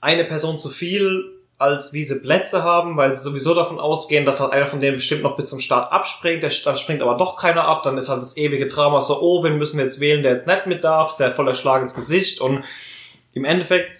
eine 0.00 0.24
Person 0.24 0.58
zu 0.58 0.70
viel, 0.70 1.35
als 1.58 1.92
wie 1.92 2.04
sie 2.04 2.20
Plätze 2.20 2.62
haben, 2.62 2.96
weil 2.96 3.14
sie 3.14 3.22
sowieso 3.22 3.54
davon 3.54 3.80
ausgehen, 3.80 4.26
dass 4.26 4.40
halt 4.40 4.52
einer 4.52 4.66
von 4.66 4.80
denen 4.80 4.96
bestimmt 4.96 5.22
noch 5.22 5.36
bis 5.36 5.48
zum 5.48 5.60
Start 5.60 5.90
abspringt. 5.90 6.42
Der 6.42 6.50
Start 6.50 6.78
springt 6.78 7.00
aber 7.00 7.16
doch 7.16 7.36
keiner 7.36 7.64
ab. 7.64 7.82
Dann 7.82 7.96
ist 7.96 8.08
halt 8.08 8.20
das 8.20 8.36
ewige 8.36 8.68
Drama 8.68 9.00
so, 9.00 9.20
oh, 9.20 9.42
wen 9.42 9.56
müssen 9.56 9.78
wir 9.78 9.84
jetzt 9.84 10.00
wählen, 10.00 10.22
der 10.22 10.32
jetzt 10.32 10.46
nicht 10.46 10.66
mit 10.66 10.84
darf, 10.84 11.16
der 11.16 11.28
hat 11.28 11.36
voller 11.36 11.54
Schlag 11.54 11.80
ins 11.80 11.94
Gesicht 11.94 12.40
und 12.40 12.64
im 13.32 13.44
Endeffekt 13.44 13.90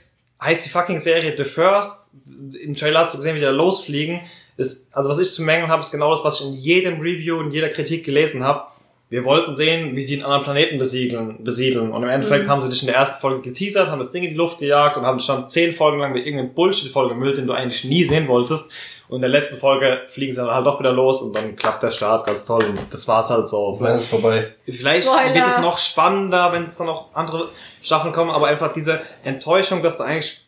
heißt 0.43 0.67
die 0.67 0.71
fucking 0.71 0.99
Serie 0.99 1.35
The 1.37 1.45
First. 1.45 2.15
Im 2.61 2.75
Trailer 2.75 3.01
hast 3.01 3.15
du 3.15 3.19
gesehen, 3.19 3.35
wie 3.35 3.41
die 3.41 3.47
da 3.47 3.51
losfliegen. 3.51 4.21
Ist, 4.59 4.89
also 4.95 5.09
was 5.09 5.19
ich 5.19 5.31
zu 5.31 5.43
mängeln 5.43 5.71
habe, 5.71 5.81
ist 5.81 5.91
genau 5.91 6.11
das, 6.11 6.25
was 6.25 6.41
ich 6.41 6.47
in 6.47 6.55
jedem 6.55 7.01
Review, 7.01 7.41
in 7.41 7.51
jeder 7.51 7.69
Kritik 7.69 8.05
gelesen 8.05 8.45
habe. 8.45 8.65
Wir 9.09 9.25
wollten 9.25 9.55
sehen, 9.55 9.95
wie 9.95 10.05
die 10.05 10.15
einen 10.15 10.25
anderen 10.25 10.45
Planeten 10.45 10.79
besiedeln, 10.79 11.45
besiedeln. 11.45 11.93
Und 11.93 12.03
im 12.03 12.09
Endeffekt 12.09 12.47
Mhm. 12.47 12.51
haben 12.51 12.61
sie 12.61 12.69
dich 12.71 12.83
in 12.83 12.87
der 12.89 12.97
ersten 12.97 13.21
Folge 13.21 13.43
geteasert, 13.43 13.89
haben 13.89 14.01
das 14.01 14.11
Ding 14.11 14.25
in 14.25 14.31
die 14.31 14.37
Luft 14.37 14.59
gejagt 14.59 14.97
und 14.97 15.05
haben 15.07 15.19
dich 15.19 15.27
dann 15.29 15.49
zehn 15.49 15.73
Folgen 15.73 15.99
lang 16.01 16.13
mit 16.13 16.27
irgendeinem 16.27 16.55
Bullshit 16.55 16.91
vollgemüllt, 16.91 17.39
den 17.39 17.47
du 17.47 17.53
eigentlich 17.53 17.85
nie 17.85 18.03
sehen 18.05 18.27
wolltest. 18.29 18.73
Und 19.09 19.17
in 19.17 19.21
der 19.23 19.31
letzten 19.31 19.59
Folge 19.59 20.01
fliegen 20.09 20.33
sie 20.33 20.41
dann 20.41 20.53
halt 20.53 20.67
doch 20.67 20.81
wieder 20.81 20.91
los 20.91 21.23
und 21.23 21.37
dann 21.37 21.55
klappt 21.55 21.81
der 21.85 21.93
Start 21.93 22.27
ganz 22.27 22.45
toll. 22.45 22.65
Und 22.69 22.81
das 22.91 23.07
war's 23.07 23.31
halt 23.31 23.47
so. 23.47 23.79
Dann 23.81 23.99
ist 23.99 24.09
vorbei. 24.09 24.49
Vielleicht 24.65 25.07
Spoiler. 25.07 25.33
wird 25.33 25.47
es 25.47 25.61
noch 25.61 25.79
spannender, 25.79 26.53
wenn 26.53 26.65
es 26.65 26.77
dann 26.77 26.89
noch 26.89 27.15
andere 27.15 27.51
Staffeln 27.83 28.13
kommen, 28.13 28.33
aber 28.33 28.49
einfach 28.49 28.73
diese 28.73 29.01
Enttäuschung, 29.23 29.85
dass 29.85 29.99
du 29.99 30.03
eigentlich 30.03 30.41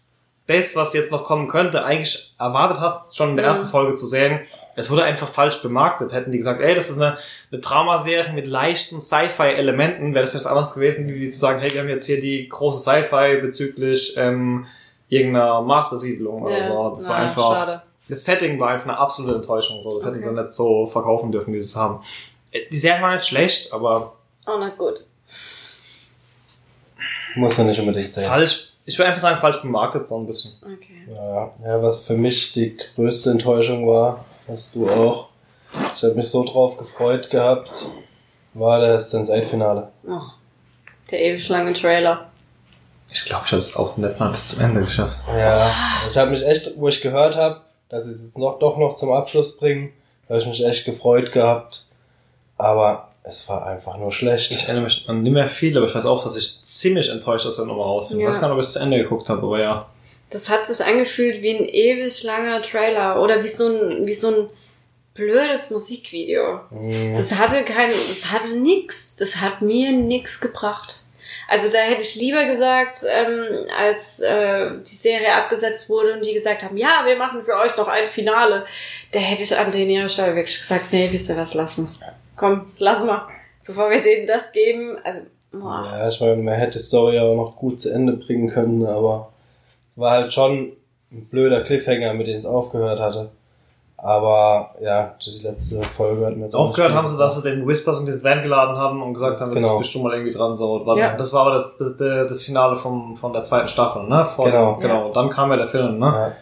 das, 0.49 0.75
was 0.75 0.93
jetzt 0.95 1.13
noch 1.13 1.23
kommen 1.23 1.47
könnte, 1.47 1.85
eigentlich 1.85 2.33
erwartet 2.41 2.81
hast, 2.81 3.17
schon 3.17 3.31
in 3.31 3.37
der 3.37 3.45
Mhm. 3.45 3.51
ersten 3.51 3.69
Folge 3.69 3.95
zu 3.95 4.07
sehen. 4.07 4.41
Es 4.79 4.91
wurde 4.91 5.03
einfach 5.05 5.29
falsch 5.29 5.61
bemarktet. 5.63 6.13
Hätten 6.13 6.31
die 6.33 6.39
gesagt, 6.39 6.61
ey, 6.61 6.75
das 6.75 6.89
ist 6.91 6.99
eine, 7.01 7.19
eine 7.51 7.61
Dramaserie 7.61 8.33
mit 8.33 8.47
leichten 8.47 9.01
Sci-Fi-Elementen, 9.01 10.15
wäre 10.15 10.25
das 10.25 10.35
was 10.35 10.47
anderes 10.47 10.75
gewesen, 10.75 11.09
wie 11.09 11.19
die 11.21 11.31
zu 11.31 11.39
sagen, 11.39 11.61
hey, 11.61 11.73
wir 11.73 11.81
haben 11.81 11.89
jetzt 11.89 12.07
hier 12.07 12.21
die 12.21 12.49
große 12.49 12.81
Sci-Fi 12.81 13.41
bezüglich 13.43 14.15
ähm, 14.17 14.67
irgendeiner 15.09 15.63
Marsbesiedlung 15.63 16.43
oder 16.43 16.65
so. 16.65 16.91
Das 16.91 17.09
war 17.09 17.19
na, 17.19 17.25
einfach 17.25 17.53
Schade. 17.55 17.83
das 18.09 18.25
Setting 18.25 18.59
war 18.61 18.71
einfach 18.71 18.87
eine 18.89 18.99
absolute 18.99 19.37
Enttäuschung. 19.37 19.83
So, 19.83 19.95
das 19.99 20.05
hätten 20.07 20.19
Okay. 20.19 20.29
sie 20.29 20.35
nicht 20.35 20.53
so 20.53 20.87
verkaufen 20.87 21.33
dürfen, 21.33 21.53
wie 21.55 21.61
sie 21.61 21.67
es 21.69 21.77
haben. 21.77 22.03
Äh, 22.53 22.61
Die 22.71 22.77
Serie 22.77 23.03
war 23.03 23.15
nicht 23.17 23.27
schlecht, 23.27 23.73
aber 23.73 24.15
Oh, 24.47 24.57
na 24.59 24.71
gut. 24.71 25.05
Muss 27.37 27.57
ja 27.57 27.65
nicht 27.65 27.79
unbedingt 27.81 28.13
sein. 28.13 28.25
falsch. 28.25 28.73
Ich 28.85 28.99
würde 28.99 29.09
einfach 29.11 29.21
sagen, 29.21 29.39
falsch 29.41 29.61
bemarktet 29.61 30.09
so 30.09 30.19
ein 30.19 30.27
bisschen. 30.27 30.53
Okay. 30.63 31.07
Ja, 31.15 31.51
ja, 31.65 31.83
was 31.83 32.03
für 32.03 32.15
mich 32.15 32.53
die 32.53 32.77
größte 32.95 33.31
Enttäuschung 33.31 33.87
war, 33.87 34.25
hast 34.49 34.75
du 34.75 34.89
auch. 34.89 35.29
Ich 35.95 36.03
habe 36.03 36.15
mich 36.15 36.29
so 36.31 36.45
drauf 36.45 36.77
gefreut 36.79 37.31
gehabt, 37.31 37.71
war 38.55 38.81
das 38.81 39.15
Sense8-Finale. 39.15 39.89
Oh. 40.07 40.21
Der 41.11 41.21
ewig 41.23 41.49
lange 41.49 41.73
Trailer. 41.75 42.27
Ich 43.11 43.25
glaube, 43.25 43.45
ich 43.47 43.53
habe 43.53 43.61
es 43.61 43.77
auch 43.77 43.97
nicht 43.97 44.19
mal 44.21 44.31
bis 44.31 44.49
zum 44.49 44.65
Ende 44.65 44.81
geschafft. 44.83 45.19
Ja, 45.35 45.73
ich 46.07 46.17
habe 46.17 46.31
mich 46.31 46.45
echt, 46.47 46.73
wo 46.77 46.89
ich 46.89 47.01
gehört 47.01 47.37
habe, 47.37 47.61
dass 47.89 48.05
sie 48.05 48.11
es 48.11 48.35
noch, 48.37 48.59
doch 48.59 48.77
noch 48.77 48.97
zum 48.97 49.13
Abschluss 49.13 49.57
bringen, 49.57 49.93
habe 50.29 50.39
ich 50.41 50.47
mich 50.47 50.65
echt 50.65 50.85
gefreut 50.85 51.33
gehabt. 51.33 51.87
Aber 52.59 53.09
es 53.23 53.49
war 53.49 53.67
einfach 53.67 53.97
nur 53.97 54.09
Ich 54.09 54.17
schlecht. 54.17 54.53
erinnere 54.65 54.85
mich 54.85 55.09
an 55.09 55.23
nicht 55.23 55.33
mehr 55.33 55.49
viel, 55.49 55.77
aber 55.77 55.87
ich 55.87 55.95
weiß 55.95 56.05
auch, 56.07 56.23
dass 56.25 56.37
ich 56.37 56.63
ziemlich 56.63 57.09
enttäuscht 57.11 57.47
aus 57.47 57.57
der 57.57 57.65
Nummer 57.67 57.85
raus 57.85 58.09
bin. 58.09 58.19
Ja. 58.19 58.25
Ich 58.25 58.31
weiß 58.31 58.41
gar 58.41 58.49
nicht, 58.49 58.55
ob 58.55 58.61
ich 58.61 58.67
es 58.67 58.73
zu 58.75 58.81
Ende 58.81 58.99
geguckt 58.99 59.29
habe, 59.29 59.43
aber 59.43 59.61
ja. 59.61 59.87
Das 60.31 60.51
hat 60.51 60.67
sich 60.67 60.85
angefühlt 60.85 61.43
wie 61.43 61.57
ein 61.57 61.65
ewig 61.65 62.23
langer 62.23 62.63
Trailer 62.63 63.23
oder 63.23 63.43
wie 63.43 63.49
so 63.49 63.69
ein, 63.69 64.07
wie 64.07 64.15
so 64.15 64.29
ein 64.29 64.49
blödes 65.15 65.71
Musikvideo. 65.71 66.61
Mhm. 66.71 67.17
Das 67.17 67.37
hatte 67.37 67.65
kein, 67.65 67.91
das 67.91 68.31
hatte 68.31 68.57
nix. 68.57 69.17
Das 69.17 69.41
hat 69.41 69.63
mir 69.63 69.93
nix 69.93 70.41
gebracht. 70.41 71.03
Also 71.51 71.73
da 71.73 71.79
hätte 71.79 72.03
ich 72.03 72.15
lieber 72.15 72.45
gesagt, 72.45 72.99
ähm, 73.11 73.67
als 73.77 74.21
äh, 74.21 74.71
die 74.87 74.95
Serie 74.95 75.35
abgesetzt 75.35 75.89
wurde 75.89 76.13
und 76.13 76.25
die 76.25 76.35
gesagt 76.35 76.63
haben, 76.63 76.77
ja, 76.77 77.05
wir 77.07 77.17
machen 77.17 77.43
für 77.43 77.57
euch 77.57 77.75
noch 77.79 77.89
ein 77.89 78.11
Finale, 78.11 78.67
da 79.13 79.19
hätte 79.19 79.43
ich 79.43 79.57
an 79.57 79.73
den 79.73 79.89
ihrer 79.89 80.11
Stelle 80.11 80.37
wirklich 80.37 80.59
gesagt, 80.59 80.93
nee, 80.93 81.09
wisst 81.11 81.31
ihr 81.31 81.39
was, 81.39 81.55
lassen 81.55 81.85
wir's. 81.85 82.01
Komm, 82.37 82.67
das 82.69 82.81
lassen 82.81 83.07
wir. 83.07 83.27
Bevor 83.65 83.89
wir 83.91 84.03
denen 84.03 84.27
das 84.27 84.53
geben, 84.53 84.99
also, 85.03 85.21
boah. 85.51 85.85
Ja, 85.91 86.09
ich 86.09 86.21
meine, 86.21 86.37
man 86.37 86.55
hätte 86.55 86.79
die 86.79 86.85
Story 86.85 87.19
auch 87.19 87.35
noch 87.35 87.57
gut 87.57 87.81
zu 87.81 87.95
Ende 87.95 88.13
bringen 88.13 88.51
können, 88.51 88.85
aber 88.85 89.33
war 89.99 90.13
halt 90.13 90.33
schon 90.33 90.73
ein 91.13 91.27
blöder 91.31 91.63
Cliffhanger, 91.63 92.15
mit 92.15 92.27
dem 92.27 92.37
es 92.37 92.47
aufgehört 92.47 93.01
hatte. 93.01 93.31
Aber 93.97 94.77
ja, 94.81 95.17
die 95.25 95.43
letzte 95.43 95.83
Folge 95.83 96.25
hat 96.25 96.37
mir 96.37 96.45
jetzt 96.45 96.55
Aufgehört 96.55 96.93
haben 96.93 97.09
sie, 97.09 97.19
dass 97.19 97.35
sie 97.35 97.43
den 97.43 97.67
Whispers 97.67 97.99
in 98.01 98.07
diesen 98.07 98.23
Van 98.23 98.43
geladen 98.43 98.77
haben 98.77 99.03
und 99.03 99.15
gesagt 99.15 99.41
haben, 99.41 99.51
das 99.53 99.61
Genau. 99.61 99.79
bist 99.79 99.93
du 99.93 100.01
mal 100.03 100.13
irgendwie 100.13 100.33
dran. 100.33 100.57
So. 100.57 100.87
War- 100.87 100.97
Ja. 100.97 101.17
Das 101.17 101.33
war 101.33 101.43
aber 101.47 101.55
das, 101.55 101.77
das, 101.79 101.97
das 101.97 102.43
Finale 102.45 102.77
vom, 102.77 103.17
von 103.17 103.33
der 103.33 103.43
zweiten 103.43 103.67
Staffel, 103.67 104.05
ne? 104.05 104.25
Von, 104.25 104.45
Genau. 104.45 104.77
genau. 104.77 105.07
Und 105.09 105.17
dann 105.17 105.31
kam 105.31 105.51
ja 105.51 105.57
der 105.57 105.67
Film, 105.69 105.99
ne? 105.99 106.35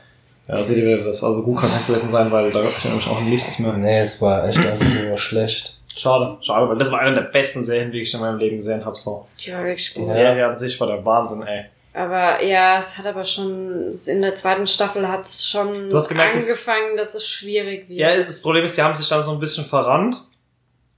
Ja. 0.49 0.57
Ja, 0.57 0.63
seht 0.63 0.77
ihr, 0.85 1.03
das 1.03 1.25
also 1.25 1.43
gut 1.43 1.57
kann 1.59 1.69
es 1.71 1.75
nicht 1.75 1.87
gewesen 1.89 2.11
sein, 2.11 2.31
weil 2.31 2.51
da 2.53 2.63
gab 2.63 2.77
es 2.77 2.85
nämlich 2.85 3.09
auch 3.09 3.21
nichts 3.21 3.59
mehr. 3.59 3.73
Nee, 3.73 4.01
es 4.01 4.21
war 4.23 4.47
echt 4.47 4.59
einfach 4.59 4.87
nur 5.09 5.19
schlecht. 5.19 5.75
Schade, 5.97 6.37
schade, 6.43 6.69
weil 6.69 6.77
das 6.77 6.93
war 6.93 7.01
eine 7.01 7.15
der 7.15 7.23
besten 7.23 7.65
Serien, 7.65 7.91
die 7.91 8.03
ich 8.03 8.13
in 8.15 8.21
meinem 8.21 8.39
Leben 8.39 8.57
gesehen 8.59 8.85
habe. 8.85 8.95
So. 8.97 9.27
Ja, 9.39 9.59
wirklich 9.65 9.95
Die. 9.95 10.05
Serie 10.05 10.47
an 10.47 10.57
sich 10.57 10.79
war 10.79 10.87
der 10.89 11.03
Wahnsinn, 11.05 11.43
ey. 11.43 11.65
Aber 11.97 12.43
ja, 12.45 12.79
es 12.79 12.99
hat 12.99 13.07
aber 13.07 13.25
schon, 13.25 13.91
in 14.07 14.21
der 14.21 14.35
zweiten 14.35 14.67
Staffel 14.67 15.09
hat 15.09 15.25
es 15.25 15.49
schon 15.49 15.89
gemerkt, 15.89 16.37
angefangen, 16.37 16.95
dass 16.99 17.15
es 17.15 17.27
schwierig 17.27 17.89
wird. 17.89 17.99
Ja, 17.99 18.15
das 18.15 18.43
Problem 18.43 18.65
ist, 18.65 18.77
die 18.77 18.83
haben 18.83 18.95
sich 18.95 19.09
dann 19.09 19.25
so 19.25 19.33
ein 19.33 19.41
bisschen 19.41 19.65
verrannt. 19.65 20.23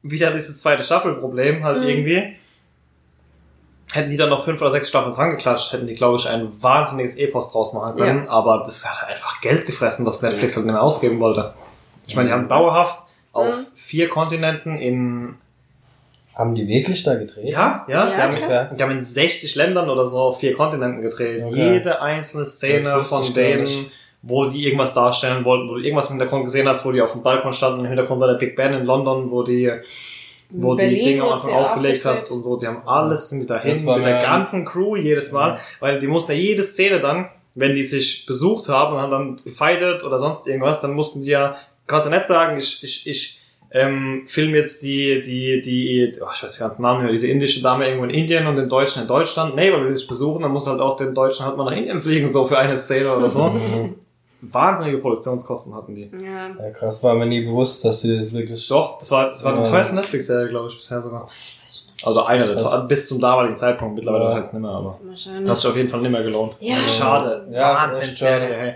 Wieder 0.02 0.32
dieses 0.32 0.58
zweite 0.60 0.82
Staffelproblem 0.82 1.62
halt 1.62 1.82
Mhm. 1.82 1.88
irgendwie. 1.88 2.36
Hätten 3.92 4.10
die 4.10 4.16
dann 4.16 4.28
noch 4.28 4.44
fünf 4.44 4.60
oder 4.60 4.72
sechs 4.72 4.88
Staffeln 4.88 5.14
dran 5.14 5.30
geklatscht, 5.30 5.72
hätten 5.72 5.86
die, 5.86 5.94
glaube 5.94 6.16
ich, 6.18 6.28
ein 6.28 6.60
wahnsinniges 6.62 7.16
Epos 7.16 7.52
draus 7.52 7.72
machen 7.74 7.96
können. 7.96 8.28
Aber 8.28 8.62
das 8.64 8.84
hat 8.84 9.00
halt 9.02 9.12
einfach 9.12 9.40
Geld 9.40 9.66
gefressen, 9.66 10.04
was 10.04 10.20
Netflix 10.20 10.56
halt 10.56 10.66
nicht 10.66 10.72
mehr 10.74 10.82
ausgeben 10.82 11.20
wollte. 11.20 11.54
Ich 12.08 12.16
meine, 12.16 12.28
die 12.28 12.32
haben 12.34 12.48
dauerhaft 12.48 12.98
auf 13.32 13.54
Mhm. 13.56 13.66
vier 13.76 14.08
Kontinenten 14.08 14.76
in 14.78 15.36
Haben 16.38 16.54
die 16.54 16.68
wirklich 16.68 17.02
da 17.02 17.16
gedreht? 17.16 17.46
Ja, 17.48 17.84
ja. 17.88 18.08
Ja, 18.08 18.30
die, 18.30 18.44
haben, 18.44 18.76
die 18.76 18.82
haben 18.84 18.92
in 18.92 19.02
60 19.02 19.56
Ländern 19.56 19.90
oder 19.90 20.06
so 20.06 20.18
auf 20.18 20.38
vier 20.38 20.54
Kontinenten 20.54 21.02
gedreht. 21.02 21.42
Okay. 21.42 21.72
Jede 21.72 22.00
einzelne 22.00 22.46
Szene 22.46 23.02
von 23.02 23.34
denen, 23.34 23.90
wo 24.22 24.44
die 24.44 24.64
irgendwas 24.64 24.94
darstellen 24.94 25.44
wollten, 25.44 25.68
wo 25.68 25.74
du 25.74 25.80
irgendwas 25.80 26.10
im 26.10 26.12
Hintergrund 26.12 26.44
gesehen 26.44 26.68
hast, 26.68 26.86
wo 26.86 26.92
die 26.92 27.02
auf 27.02 27.10
dem 27.10 27.24
Balkon 27.24 27.52
standen. 27.52 27.80
Im 27.80 27.86
Hintergrund 27.86 28.20
war 28.20 28.28
der 28.28 28.38
Big 28.38 28.54
Ben 28.54 28.72
in 28.72 28.84
London, 28.84 29.32
wo 29.32 29.42
die, 29.42 29.72
wo 30.50 30.76
die 30.76 30.82
Berlin 30.82 31.04
Dinge 31.04 31.22
am 31.24 31.32
Anfang 31.32 31.54
aufgelegt 31.54 32.04
hast 32.04 32.30
und 32.30 32.44
so. 32.44 32.56
Die 32.56 32.68
haben 32.68 32.86
alles, 32.86 33.30
sind 33.30 33.42
die 33.42 33.48
war 33.48 33.96
mit 33.96 34.06
der 34.06 34.22
ganzen 34.22 34.64
Crew 34.64 34.94
jedes 34.94 35.32
Mal, 35.32 35.58
weil 35.80 35.98
die 35.98 36.06
mussten 36.06 36.30
ja 36.30 36.38
jede 36.38 36.62
Szene 36.62 37.00
dann, 37.00 37.30
wenn 37.56 37.74
die 37.74 37.82
sich 37.82 38.26
besucht 38.26 38.68
haben 38.68 38.94
und 38.94 39.02
haben 39.02 39.10
dann 39.10 39.36
gefightet 39.44 40.04
oder 40.04 40.20
sonst 40.20 40.46
irgendwas, 40.46 40.80
dann 40.80 40.92
mussten 40.92 41.22
die 41.22 41.30
ja, 41.30 41.56
kannst 41.88 42.06
du 42.06 42.10
nicht 42.10 42.28
sagen, 42.28 42.56
ich, 42.56 42.84
ich, 42.84 43.08
ich, 43.08 43.40
ähm, 43.70 44.22
film 44.26 44.54
jetzt 44.54 44.82
die, 44.82 45.20
die, 45.20 45.60
die, 45.60 46.14
oh, 46.22 46.26
ich 46.34 46.42
weiß 46.42 46.56
den 46.56 46.60
ganzen 46.64 46.82
Namen 46.82 47.02
mehr, 47.02 47.12
diese 47.12 47.26
indische 47.28 47.62
Dame 47.62 47.86
irgendwo 47.86 48.04
in 48.04 48.10
Indien 48.10 48.46
und 48.46 48.56
den 48.56 48.68
Deutschen 48.68 49.02
in 49.02 49.08
Deutschland. 49.08 49.54
Nee, 49.56 49.72
weil 49.72 49.86
wir 49.86 49.94
sich 49.94 50.08
besuchen, 50.08 50.42
dann 50.42 50.52
muss 50.52 50.66
halt 50.66 50.80
auch 50.80 50.96
den 50.96 51.14
Deutschen 51.14 51.44
halt 51.44 51.56
mal 51.56 51.64
nach 51.64 51.76
Indien 51.76 52.00
fliegen, 52.00 52.26
so 52.28 52.46
für 52.46 52.58
eine 52.58 52.76
Szene 52.76 53.14
oder 53.14 53.28
so. 53.28 53.54
Wahnsinnige 54.40 54.98
Produktionskosten 54.98 55.74
hatten 55.74 55.96
die. 55.96 56.10
Ja. 56.22 56.48
Ja, 56.64 56.70
krass, 56.70 57.02
war 57.02 57.14
mir 57.16 57.26
nie 57.26 57.40
bewusst, 57.44 57.84
dass 57.84 58.02
sie 58.02 58.16
das 58.18 58.32
wirklich. 58.32 58.68
Doch, 58.68 58.98
das 59.00 59.10
war, 59.10 59.24
das 59.30 59.44
war 59.44 59.54
die 59.54 59.62
Ja. 59.62 59.68
teuerste 59.68 59.96
Netflix-Serie, 59.96 60.46
glaube 60.48 60.68
ich, 60.68 60.78
bisher 60.78 61.02
sogar. 61.02 61.28
Also 62.04 62.22
eine 62.22 62.44
der 62.46 62.54
Krass. 62.54 62.70
teuer- 62.70 62.86
bis 62.86 63.08
zum 63.08 63.20
damaligen 63.20 63.56
Zeitpunkt, 63.56 63.96
mittlerweile 63.96 64.22
Ja. 64.24 64.30
wahrscheinlich 64.30 64.52
nicht 64.52 64.62
mehr, 64.62 64.70
aber 64.70 65.00
Wahrscheinlich. 65.02 65.40
das 65.42 65.50
hat 65.50 65.58
sich 65.58 65.70
auf 65.70 65.76
jeden 65.76 65.88
Fall 65.88 66.00
nicht 66.02 66.12
mehr 66.12 66.22
gelohnt. 66.22 66.54
Ja. 66.60 66.86
Schade. 66.86 67.48
Ja, 67.52 67.74
Wahnsinnsserie, 67.74 68.54
hey. 68.54 68.74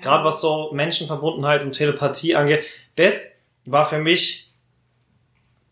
Gerade 0.00 0.24
was 0.24 0.40
so 0.40 0.70
Menschenverbundenheit 0.72 1.62
und 1.62 1.72
Telepathie 1.72 2.34
angeht, 2.34 2.60
das 2.96 3.35
war 3.70 3.84
für 3.84 3.98
mich 3.98 4.50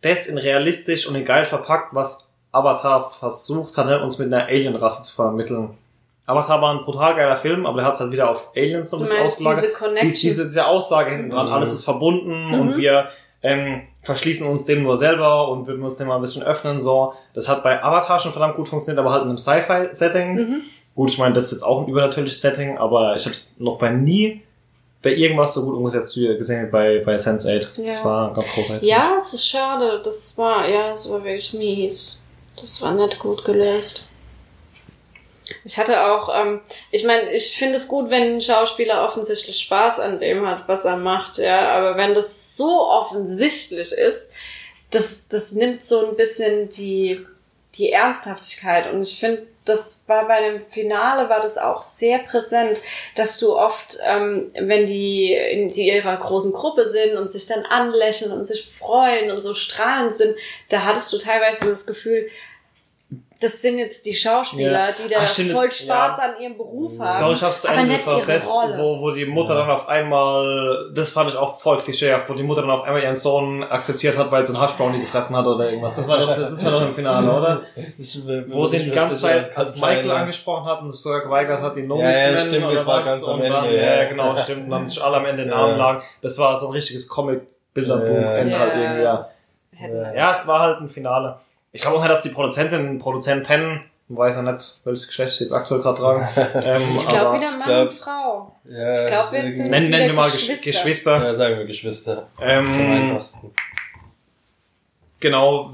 das 0.02 0.26
in 0.26 0.38
realistisch 0.38 1.06
und 1.06 1.14
in 1.14 1.24
geil 1.24 1.46
verpackt, 1.46 1.94
was 1.94 2.32
Avatar 2.52 3.10
versucht 3.10 3.76
hatte, 3.78 4.00
uns 4.00 4.18
mit 4.18 4.32
einer 4.32 4.46
Alien-Rasse 4.46 5.02
zu 5.02 5.14
vermitteln. 5.14 5.70
Avatar 6.26 6.60
war 6.62 6.72
ein 6.78 6.84
brutal 6.84 7.14
geiler 7.16 7.36
Film, 7.36 7.66
aber 7.66 7.78
der 7.78 7.86
hat 7.86 7.94
es 7.94 8.00
halt 8.00 8.12
wieder 8.12 8.30
auf 8.30 8.52
Aliens 8.56 8.90
so 8.90 8.96
ein 8.96 9.02
bisschen 9.02 9.20
ausgelagert. 9.24 9.62
diese 9.64 9.72
Connection? 9.74 10.08
Die, 10.10 10.20
diese, 10.20 10.44
diese 10.44 10.66
Aussage 10.66 11.10
hinten 11.10 11.30
dran, 11.30 11.46
Mhm. 11.48 11.52
alles 11.52 11.72
ist 11.72 11.84
verbunden 11.84 12.48
Mhm. 12.48 12.54
und 12.60 12.76
wir 12.76 13.08
ähm, 13.42 13.82
verschließen 14.02 14.46
uns 14.46 14.64
dem 14.64 14.82
nur 14.84 14.96
selber 14.96 15.48
und 15.48 15.66
würden 15.66 15.82
uns 15.82 15.96
dem 15.96 16.08
mal 16.08 16.16
ein 16.16 16.22
bisschen 16.22 16.42
öffnen. 16.42 16.80
So, 16.80 17.12
das 17.34 17.46
hat 17.48 17.62
bei 17.62 17.82
Avatar 17.82 18.18
schon 18.18 18.32
verdammt 18.32 18.56
gut 18.56 18.68
funktioniert, 18.70 18.98
aber 19.04 19.12
halt 19.12 19.24
in 19.24 19.28
einem 19.28 19.38
Sci-Fi-Setting. 19.38 20.34
Mhm. 20.34 20.62
Gut, 20.94 21.10
ich 21.10 21.18
meine, 21.18 21.34
das 21.34 21.46
ist 21.46 21.52
jetzt 21.52 21.62
auch 21.62 21.82
ein 21.82 21.88
übernatürliches 21.88 22.40
Setting, 22.40 22.78
aber 22.78 23.16
ich 23.16 23.24
habe 23.26 23.34
es 23.34 23.58
noch 23.60 23.76
bei 23.78 23.90
nie 23.90 24.40
bei 25.04 25.10
irgendwas 25.10 25.54
so 25.54 25.66
gut 25.66 25.76
umgesetzt 25.76 26.16
wie 26.16 26.26
gesehen 26.36 26.70
bei 26.70 27.00
bei 27.04 27.16
Sense8. 27.16 27.80
Ja. 27.80 27.86
Das 27.86 28.04
war 28.04 28.32
ganz 28.32 28.48
großartig. 28.52 28.88
Ja, 28.88 29.14
es 29.16 29.34
ist 29.34 29.46
schade. 29.46 30.00
Das 30.02 30.36
war, 30.38 30.66
ja, 30.68 30.90
es 30.90 31.08
war 31.10 31.22
wirklich 31.22 31.52
mies. 31.52 32.26
Das 32.56 32.80
war 32.82 32.92
nicht 32.92 33.18
gut 33.18 33.44
gelöst. 33.44 34.08
Ich 35.66 35.76
hatte 35.76 36.06
auch, 36.06 36.34
ähm, 36.34 36.60
ich 36.90 37.04
meine, 37.04 37.30
ich 37.32 37.56
finde 37.56 37.76
es 37.76 37.86
gut, 37.86 38.08
wenn 38.08 38.36
ein 38.36 38.40
Schauspieler 38.40 39.04
offensichtlich 39.04 39.58
Spaß 39.60 40.00
an 40.00 40.18
dem 40.18 40.46
hat, 40.46 40.66
was 40.68 40.86
er 40.86 40.96
macht, 40.96 41.36
ja, 41.36 41.68
aber 41.76 41.98
wenn 41.98 42.14
das 42.14 42.56
so 42.56 42.88
offensichtlich 42.88 43.92
ist, 43.92 44.32
das, 44.90 45.28
das 45.28 45.52
nimmt 45.52 45.84
so 45.84 46.08
ein 46.08 46.16
bisschen 46.16 46.70
die, 46.70 47.26
die 47.74 47.92
Ernsthaftigkeit 47.92 48.90
und 48.90 49.02
ich 49.02 49.20
finde, 49.20 49.42
das 49.64 50.04
war 50.08 50.28
bei 50.28 50.50
dem 50.50 50.60
Finale 50.66 51.28
war 51.28 51.40
das 51.40 51.56
auch 51.56 51.82
sehr 51.82 52.18
präsent, 52.18 52.80
dass 53.16 53.38
du 53.38 53.56
oft, 53.56 53.98
ähm, 54.04 54.50
wenn 54.54 54.86
die 54.86 55.32
in 55.32 55.70
ihrer 55.70 56.16
großen 56.16 56.52
Gruppe 56.52 56.86
sind 56.86 57.16
und 57.16 57.32
sich 57.32 57.46
dann 57.46 57.64
anlächeln 57.64 58.32
und 58.32 58.44
sich 58.44 58.70
freuen 58.70 59.30
und 59.30 59.42
so 59.42 59.54
strahlend 59.54 60.14
sind, 60.14 60.36
da 60.68 60.84
hattest 60.84 61.12
du 61.12 61.18
teilweise 61.18 61.70
das 61.70 61.86
Gefühl, 61.86 62.28
das 63.44 63.62
sind 63.62 63.78
jetzt 63.78 64.04
die 64.06 64.14
Schauspieler, 64.14 64.88
Ja. 64.88 64.92
die 64.92 65.08
da 65.08 65.18
Ach, 65.20 65.28
stimmt, 65.28 65.52
voll 65.52 65.66
das- 65.66 65.78
Spaß 65.78 66.18
ja. 66.18 66.24
an 66.24 66.40
ihrem 66.42 66.56
Beruf 66.56 66.98
haben. 66.98 67.20
Doch, 67.24 67.32
ich 67.32 67.42
hab's 67.42 67.62
zu 67.62 67.68
Ende, 67.68 67.84
nicht 67.84 68.00
das 68.00 68.06
war 68.06 68.18
ihre 68.18 68.32
das, 68.32 68.48
Rolle. 68.52 68.78
wo, 68.78 69.00
wo 69.00 69.10
die 69.12 69.26
Mutter 69.26 69.54
Ja. 69.54 69.60
dann 69.60 69.70
auf 69.70 69.88
einmal, 69.88 70.90
das 70.94 71.12
fand 71.12 71.30
ich 71.30 71.36
auch 71.36 71.58
voll 71.60 71.78
klischeehaft, 71.78 72.28
wo 72.28 72.34
die 72.34 72.42
Mutter 72.42 72.62
dann 72.62 72.70
auf 72.70 72.82
einmal 72.82 73.02
ihren 73.02 73.14
Sohn 73.14 73.62
akzeptiert 73.62 74.16
hat, 74.18 74.30
weil 74.32 74.44
sie 74.44 74.52
einen 74.54 74.62
Haschbrownie 74.62 75.00
gefressen 75.00 75.36
hat 75.36 75.46
oder 75.46 75.68
irgendwas. 75.68 75.94
Das 75.96 76.08
war 76.08 76.18
doch, 76.18 76.26
das 76.34 76.50
ist 76.50 76.64
war 76.64 76.72
doch 76.72 76.82
im 76.82 76.92
Finale, 76.92 77.30
oder? 77.30 77.60
Wo 78.48 78.64
sie 78.66 78.78
die 78.84 78.90
ganze 78.90 79.20
Zeit 79.20 79.56
als 79.56 79.80
Michael 79.80 80.10
angesprochen 80.10 80.64
hat 80.66 80.80
und 80.82 80.90
sich 80.90 81.00
sogar 81.00 81.20
geweigert 81.22 81.60
hat, 81.60 81.76
den 81.76 81.86
Nomi 81.86 82.02
Ja, 82.02 82.10
ja, 82.10 82.18
zu 82.18 82.34
nennen 82.34 82.48
stimmt, 82.48 82.64
oder 82.66 82.74
das 82.76 82.86
war 82.86 82.98
was. 83.00 83.06
ganz 83.06 83.24
am 83.28 83.34
und 83.34 83.40
Ende, 83.42 83.56
dann, 83.56 83.64
ja. 83.66 83.70
ja, 83.72 83.94
ja, 84.02 84.08
genau, 84.08 84.36
stimmt. 84.36 84.64
Und 84.64 84.70
dann 84.70 84.88
sich 84.88 85.02
alle 85.02 85.16
am 85.18 85.26
Ende 85.26 85.42
den 85.44 85.50
Ja. 85.50 85.56
Armen 85.58 85.78
lagen. 85.78 86.02
Das 86.22 86.38
war 86.38 86.56
so 86.56 86.66
ein 86.68 86.72
richtiges 86.72 87.08
Comic-Bilderbuch, 87.08 88.06
Ja. 88.22 88.36
Ende 88.36 88.58
halt 88.58 88.74
irgendwie, 88.74 89.02
ja. 89.02 89.20
Ja, 90.14 90.32
es 90.32 90.46
war 90.46 90.60
halt 90.60 90.80
ein 90.80 90.88
Finale. 90.88 91.36
Ich 91.74 91.82
glaube 91.82 91.96
auch 91.98 92.02
nicht, 92.02 92.10
dass 92.12 92.22
die 92.22 92.28
Produzentin, 92.30 92.98
Produzenten, 93.00 93.80
weiß 94.08 94.36
ja 94.36 94.42
nicht, 94.42 94.78
welches 94.84 95.08
Geschlecht 95.08 95.34
sie 95.34 95.44
jetzt 95.44 95.52
aktuell 95.52 95.80
gerade 95.80 95.98
tragen. 96.00 96.28
Ähm, 96.64 96.94
Ich 96.94 97.06
glaube 97.08 97.38
wieder 97.40 97.50
Mann 97.50 97.62
glaub- 97.66 97.88
und 97.88 97.94
Frau. 97.94 98.56
Ja, 98.64 99.00
Ich 99.02 99.06
glaub, 99.08 99.20
das 99.22 99.32
ist 99.32 99.42
jetzt 99.44 99.56
sind- 99.56 99.70
Nennen, 99.70 99.90
nennen 99.90 100.06
wir 100.06 100.14
mal 100.14 100.30
Geschwister. 100.30 100.64
Geschwister. 100.70 101.24
Ja, 101.24 101.36
sagen 101.36 101.58
wir 101.58 101.64
Geschwister. 101.66 102.28
Am 102.38 102.44
Ähm, 102.48 102.90
einfachsten. 103.10 103.50
genau, 105.20 105.70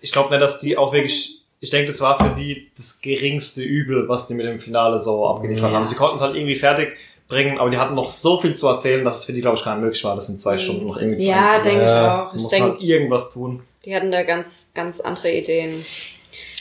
ich 0.00 0.12
glaube 0.12 0.30
nicht, 0.30 0.42
dass 0.42 0.58
die 0.58 0.76
auch 0.78 0.92
wirklich, 0.92 1.42
ich 1.60 1.70
denke, 1.70 1.86
das 1.88 2.00
war 2.00 2.18
für 2.18 2.34
die 2.34 2.70
das 2.76 3.00
geringste 3.00 3.62
Übel, 3.62 4.08
was 4.08 4.28
sie 4.28 4.34
mit 4.34 4.46
dem 4.46 4.58
Finale 4.60 4.98
so 4.98 5.26
abgeliefert 5.26 5.70
Ja. 5.70 5.76
haben. 5.76 5.86
Sie 5.86 5.94
konnten 5.96 6.16
es 6.16 6.22
halt 6.22 6.34
irgendwie 6.36 6.56
fertig 6.56 6.96
bringen, 7.28 7.58
aber 7.58 7.70
die 7.70 7.78
hatten 7.78 7.94
noch 7.94 8.10
so 8.10 8.40
viel 8.40 8.54
zu 8.54 8.68
erzählen, 8.68 9.04
dass 9.04 9.20
es 9.20 9.24
für 9.24 9.32
die, 9.32 9.40
glaube 9.40 9.56
ich, 9.56 9.64
gar 9.64 9.74
nicht 9.74 9.82
möglich 9.84 10.04
war, 10.04 10.14
das 10.16 10.28
in 10.28 10.38
zwei 10.38 10.58
Stunden 10.58 10.86
noch 10.86 10.96
irgendwie 10.96 11.26
Ja, 11.26 11.52
zu 11.54 11.58
zu 11.58 11.68
denke 11.68 11.84
ich 11.84 11.90
Ja, 11.90 12.24
auch. 12.28 12.34
Ich 12.34 12.48
denke, 12.48 12.70
halt 12.72 12.82
irgendwas 12.82 13.32
tun. 13.32 13.62
Die 13.84 13.94
hatten 13.94 14.12
da 14.12 14.22
ganz, 14.22 14.72
ganz 14.74 15.00
andere 15.00 15.32
Ideen. 15.32 15.84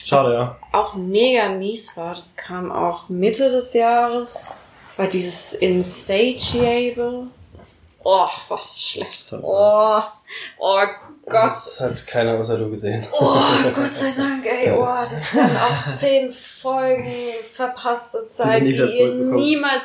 Schade, 0.05 0.33
ja. 0.33 0.59
auch 0.71 0.95
mega 0.95 1.49
mies 1.49 1.95
war, 1.95 2.15
das 2.15 2.35
kam 2.35 2.71
auch 2.71 3.09
Mitte 3.09 3.49
des 3.49 3.73
Jahres, 3.73 4.51
war 4.97 5.07
dieses 5.07 5.53
Insatiable. 5.53 7.27
Oh, 8.03 8.27
was 8.47 8.81
schlecht. 8.81 9.33
Oh, 9.33 10.01
oh 10.57 10.83
Gott. 11.25 11.51
Das 11.51 11.79
hat 11.79 12.07
keiner 12.07 12.39
außer 12.39 12.57
du 12.57 12.69
gesehen. 12.69 13.05
Oh, 13.11 13.35
Gott 13.75 13.93
sei 13.93 14.13
Dank, 14.15 14.45
ey, 14.45 14.71
oh, 14.71 14.85
das 14.85 15.35
waren 15.35 15.57
auch 15.57 15.91
zehn 15.91 16.31
Folgen 16.31 17.13
verpasste 17.53 18.27
Zeit, 18.27 18.67
die 18.67 18.73
wieder 18.73 18.89
ihr 18.89 19.13
niemals. 19.13 19.83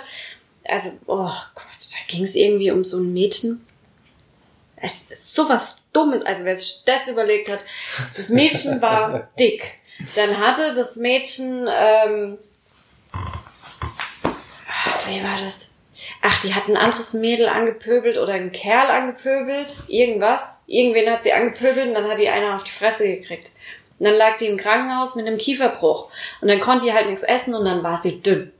Also, 0.65 0.91
oh 1.07 1.31
Gott, 1.55 1.67
da 1.81 1.99
ging 2.09 2.25
es 2.25 2.35
irgendwie 2.35 2.71
um 2.71 2.83
so 2.83 2.99
ein 2.99 3.13
Mädchen. 3.13 3.67
Es 4.85 5.11
ist 5.11 5.35
sowas 5.35 5.79
Dummes, 5.95 6.27
also 6.27 6.45
wer 6.45 6.57
sich 6.57 6.83
das 6.85 7.09
überlegt 7.09 7.51
hat. 7.51 7.61
Das 8.17 8.29
Mädchen 8.29 8.83
war 8.83 9.29
dick. 9.39 9.81
Dann 10.15 10.39
hatte 10.39 10.75
das 10.75 10.97
Mädchen, 10.97 11.67
ähm, 11.73 12.39
wie 15.09 15.23
war 15.23 15.39
das? 15.43 15.77
Ach, 16.21 16.39
die 16.43 16.55
hat 16.55 16.69
ein 16.69 16.77
anderes 16.77 17.15
Mädel 17.15 17.49
angepöbelt 17.49 18.19
oder 18.19 18.35
einen 18.35 18.53
Kerl 18.53 18.91
angepöbelt, 18.91 19.85
irgendwas. 19.89 20.65
Irgendwen 20.67 21.11
hat 21.11 21.23
sie 21.23 21.33
angepöbelt 21.33 21.89
und 21.89 21.95
dann 21.95 22.09
hat 22.11 22.19
die 22.19 22.29
einer 22.29 22.55
auf 22.55 22.65
die 22.65 22.71
Fresse 22.71 23.05
gekriegt. 23.09 23.53
Und 23.99 24.07
dann 24.07 24.17
lag 24.17 24.37
die 24.37 24.47
im 24.47 24.59
Krankenhaus 24.59 25.17
mit 25.17 25.27
einem 25.27 25.39
Kieferbruch. 25.39 26.11
Und 26.43 26.49
dann 26.49 26.61
konnte 26.61 26.87
die 26.87 26.93
halt 26.93 27.07
nichts 27.07 27.23
essen 27.23 27.55
und 27.55 27.65
dann 27.65 27.83
war 27.83 27.97
sie 27.97 28.21
dünn. 28.21 28.53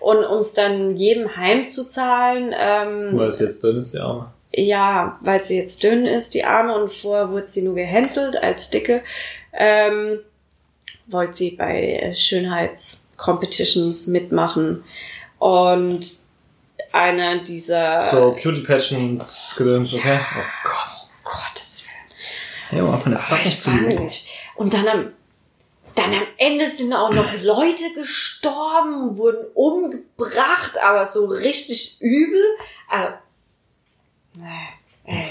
Und 0.00 0.24
um 0.24 0.38
es 0.38 0.54
dann 0.54 0.96
jedem 0.96 1.36
heimzuzahlen, 1.36 2.54
ähm, 2.58 3.18
Weil 3.18 3.30
es 3.30 3.40
jetzt 3.40 3.62
dünn 3.62 3.78
ist, 3.78 3.92
die 3.92 3.98
Arme. 3.98 4.32
Ja, 4.52 5.18
weil 5.22 5.42
sie 5.42 5.56
jetzt 5.56 5.82
dünn 5.82 6.06
ist, 6.06 6.34
die 6.34 6.44
Arme, 6.44 6.74
und 6.74 6.92
vorher 6.92 7.30
wurde 7.30 7.46
sie 7.48 7.62
nur 7.62 7.74
gehänselt 7.74 8.36
als 8.36 8.70
dicke, 8.70 9.02
ähm, 9.52 10.20
wollte 11.06 11.34
sie 11.34 11.50
bei 11.52 11.94
äh, 11.94 12.14
Schönheitscompetitions 12.14 14.06
mitmachen. 14.06 14.84
Und 15.38 16.06
einer 16.92 17.38
dieser 17.38 18.00
So, 18.00 18.36
Beauty 18.42 18.60
Pageants 18.60 19.54
gedöns, 19.56 19.94
okay? 19.94 20.20
Oh 20.36 20.42
Gott. 20.64 20.98
Gottes 21.24 21.84
Willen. 21.84 22.78
Ja, 22.78 22.88
aber 22.88 22.98
von 22.98 23.12
der 23.12 23.20
Oh, 23.20 23.36
ich 23.42 23.60
zu. 23.60 23.70
Und 24.56 24.74
dann 24.74 24.88
am, 24.88 25.12
dann 25.94 26.14
am 26.14 26.26
Ende 26.36 26.68
sind 26.70 26.92
auch 26.92 27.12
noch 27.12 27.32
Leute 27.42 27.84
gestorben, 27.94 29.16
wurden 29.16 29.46
umgebracht, 29.54 30.78
aber 30.82 31.06
so 31.06 31.26
richtig 31.26 32.00
übel. 32.00 32.42
Also, 32.88 33.12
nee. 34.34 34.68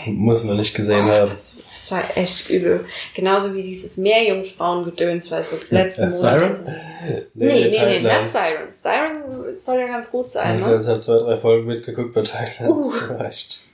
Muss 0.08 0.44
man 0.44 0.58
nicht 0.58 0.74
gesehen 0.74 1.06
Oh, 1.08 1.12
haben. 1.12 1.30
das, 1.30 1.62
das 1.64 1.92
war 1.92 2.04
echt 2.18 2.50
übel. 2.50 2.86
Genauso 3.14 3.54
wie 3.54 3.62
dieses 3.62 3.98
Meerjungfrauen-Gedöns, 3.98 5.30
weil 5.30 5.42
es 5.42 5.52
jetzt 5.52 5.72
letzten 5.72 6.02
Äh, 6.04 6.06
Monat. 6.08 6.20
Siren? 6.20 6.76
Nee, 7.04 7.24
nee, 7.46 7.64
nee, 7.66 7.72
Thailand. 7.72 8.22
nicht 8.22 8.32
Siren. 8.32 8.72
Siren 8.72 9.54
soll 9.54 9.80
ja 9.80 9.88
ganz 9.88 10.10
gut 10.10 10.32
sein, 10.32 10.60
ne? 10.60 10.80
Ich 10.82 10.88
habe 10.88 11.00
zwei, 11.00 11.20
drei 11.20 11.38
Folgen 11.38 11.68
mitgeguckt 11.68 12.14
bei 12.16 12.24
Thailand. 12.24 12.72
Uh. 12.74 12.92
Das 12.92 13.10
war 13.10 13.26
echt 13.28 13.66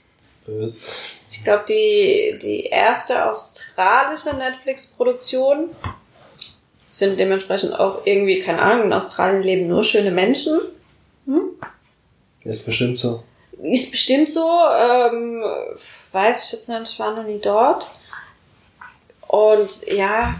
böse. 0.44 0.90
Ich 1.30 1.42
glaube, 1.42 1.64
die, 1.68 2.38
die 2.42 2.64
erste 2.66 3.24
australische 3.26 4.36
Netflix-Produktion 4.36 5.70
sind 6.82 7.18
dementsprechend 7.18 7.72
auch 7.72 8.04
irgendwie, 8.04 8.40
keine 8.40 8.60
Ahnung, 8.60 8.84
in 8.88 8.92
Australien 8.92 9.42
leben 9.42 9.68
nur 9.68 9.82
schöne 9.82 10.10
Menschen. 10.10 10.60
Ist 12.42 12.66
bestimmt 12.66 12.98
so. 12.98 13.22
Ist 13.62 13.90
bestimmt 13.90 14.28
so, 14.28 14.48
ähm, 14.76 15.42
weiß 16.12 16.46
ich 16.46 16.52
jetzt 16.52 16.68
nicht, 16.68 16.82
ich 16.92 16.98
war 16.98 17.14
noch 17.14 17.24
nie 17.24 17.38
dort. 17.40 17.90
Und 19.26 19.86
ja, 19.90 20.34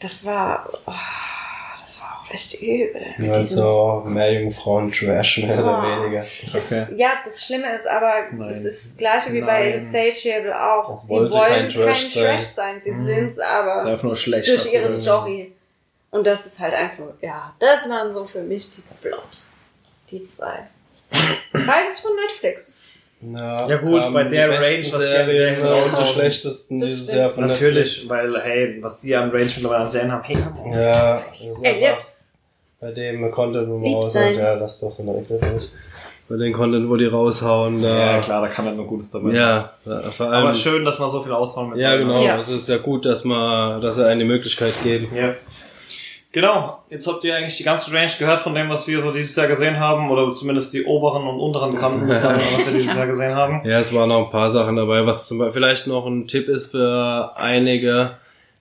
das 0.00 0.26
war, 0.26 0.68
oh, 0.86 0.92
das 1.80 2.00
war 2.00 2.20
auch 2.26 2.30
echt 2.32 2.60
übel. 2.60 3.00
Mit 3.16 3.18
diesem- 3.18 3.32
Also 3.34 4.02
Meerjungfrauen-Trash 4.06 5.38
mehr 5.44 5.58
oder 5.60 5.78
Oh. 5.78 6.02
weniger. 6.04 6.24
Okay. 6.54 6.86
Ja, 6.96 7.12
das 7.24 7.44
Schlimme 7.44 7.74
ist 7.74 7.86
aber, 7.88 8.12
Nein. 8.32 8.48
es 8.50 8.64
ist 8.64 8.84
das 8.92 8.96
gleiche 8.98 9.32
wie 9.32 9.40
bei 9.40 9.60
Nein. 9.64 9.72
Insatiable 9.74 10.54
auch. 10.60 10.90
Das 10.90 11.08
Sie 11.08 11.14
wollen 11.14 11.30
kein 11.32 11.50
kein 11.68 11.70
Trash 11.70 12.12
Trash, 12.12 12.40
sein. 12.42 12.78
sein, 12.78 12.80
sie 12.80 12.90
Mhm. 12.92 13.04
sind's 13.06 13.38
aber. 13.38 13.76
ist 13.76 13.86
einfach 13.86 14.04
nur 14.04 14.16
schlecht. 14.16 14.48
durch 14.48 14.66
ihre 14.66 14.84
abgelöst. 14.84 15.02
Story. 15.02 15.52
Und 16.10 16.26
das 16.28 16.46
ist 16.46 16.60
halt 16.60 16.74
einfach, 16.74 17.04
ja, 17.22 17.54
das 17.58 17.88
waren 17.88 18.12
so 18.12 18.24
für 18.24 18.42
mich 18.42 18.70
die 18.76 18.82
Flops. 19.00 19.56
Die 20.10 20.24
zwei. 20.24 20.68
Beides 21.52 22.00
von 22.00 22.10
Netflix. 22.16 22.76
Ja, 23.32 23.66
Ja 23.68 23.76
gut, 23.78 24.00
kamen 24.00 24.14
bei 24.14 24.24
der 24.24 24.48
Range, 24.50 24.60
was 24.60 24.88
die 24.88 24.94
an 24.94 25.00
Serien 25.00 25.62
Serien 25.62 25.90
die 25.98 26.04
schlechtesten 26.04 26.80
Das 26.80 26.90
dieses 26.90 27.04
stimmt. 27.04 27.18
Jahr 27.20 27.28
von 27.30 27.46
Natürlich, 27.46 28.08
weil, 28.08 28.40
hey, 28.42 28.78
was 28.82 29.00
die 29.00 29.14
an 29.16 29.30
Range 29.30 29.44
mittlerweile 29.44 29.82
an 29.84 29.90
Serien 29.90 30.12
haben, 30.12 30.22
hey, 30.24 30.36
Netflix. 30.36 30.76
Ja, 30.76 30.92
das 31.12 31.40
ist 31.40 31.64
Ey, 31.64 31.86
einfach 31.86 32.04
bei 32.80 32.92
dem 32.92 33.30
Content, 33.30 33.68
wo 33.68 33.78
man 33.78 33.94
raushaut, 33.94 34.36
ja, 34.36 34.56
das 34.56 34.74
ist 34.74 34.82
doch 34.82 34.92
so 34.92 35.02
eine 35.02 35.18
Ecke 35.18 35.40
Bei 36.28 36.36
dem 36.36 36.52
Content, 36.52 36.90
wo 36.90 36.96
die 36.96 37.06
raushauen, 37.06 37.80
da. 37.82 37.98
ja 38.16 38.20
klar, 38.20 38.42
da 38.42 38.48
kann 38.48 38.66
man 38.66 38.76
nur 38.76 38.86
Gutes 38.86 39.10
dabei 39.10 39.30
Ja, 39.32 39.72
vor 39.84 40.26
allem. 40.26 40.44
Aber 40.44 40.52
schön, 40.52 40.84
dass 40.84 40.98
man 40.98 41.08
so 41.08 41.22
viel 41.22 41.32
Auswahl 41.32 41.68
mit 41.68 41.78
Ja, 41.78 41.96
genau. 41.96 42.22
Ja. 42.22 42.36
Es 42.36 42.50
ist 42.50 42.68
ja 42.68 42.76
gut, 42.76 43.06
dass 43.06 43.24
man, 43.24 43.80
dass 43.80 43.96
er 43.96 44.08
eine 44.08 44.26
Möglichkeit 44.26 44.74
geben. 44.82 45.08
Ja. 45.14 45.34
Genau, 46.34 46.82
jetzt 46.90 47.06
habt 47.06 47.22
ihr 47.22 47.36
eigentlich 47.36 47.56
die 47.58 47.62
ganze 47.62 47.92
Range 47.92 48.10
gehört 48.18 48.40
von 48.40 48.56
dem, 48.56 48.68
was 48.68 48.88
wir 48.88 49.00
so 49.00 49.12
dieses 49.12 49.36
Jahr 49.36 49.46
gesehen 49.46 49.78
haben, 49.78 50.10
oder 50.10 50.32
zumindest 50.32 50.74
die 50.74 50.84
oberen 50.84 51.28
und 51.28 51.38
unteren 51.38 51.76
Kanten, 51.76 52.08
was 52.08 52.20
wir 52.24 52.72
dieses 52.72 52.96
Jahr 52.96 53.06
gesehen 53.06 53.36
haben. 53.36 53.62
Ja, 53.64 53.78
es 53.78 53.94
waren 53.94 54.08
noch 54.08 54.24
ein 54.24 54.30
paar 54.32 54.50
Sachen 54.50 54.74
dabei, 54.74 55.06
was 55.06 55.28
zum 55.28 55.38
Beispiel 55.38 55.52
vielleicht 55.52 55.86
noch 55.86 56.04
ein 56.06 56.26
Tipp 56.26 56.48
ist 56.48 56.72
für 56.72 57.30
einige, 57.36 58.16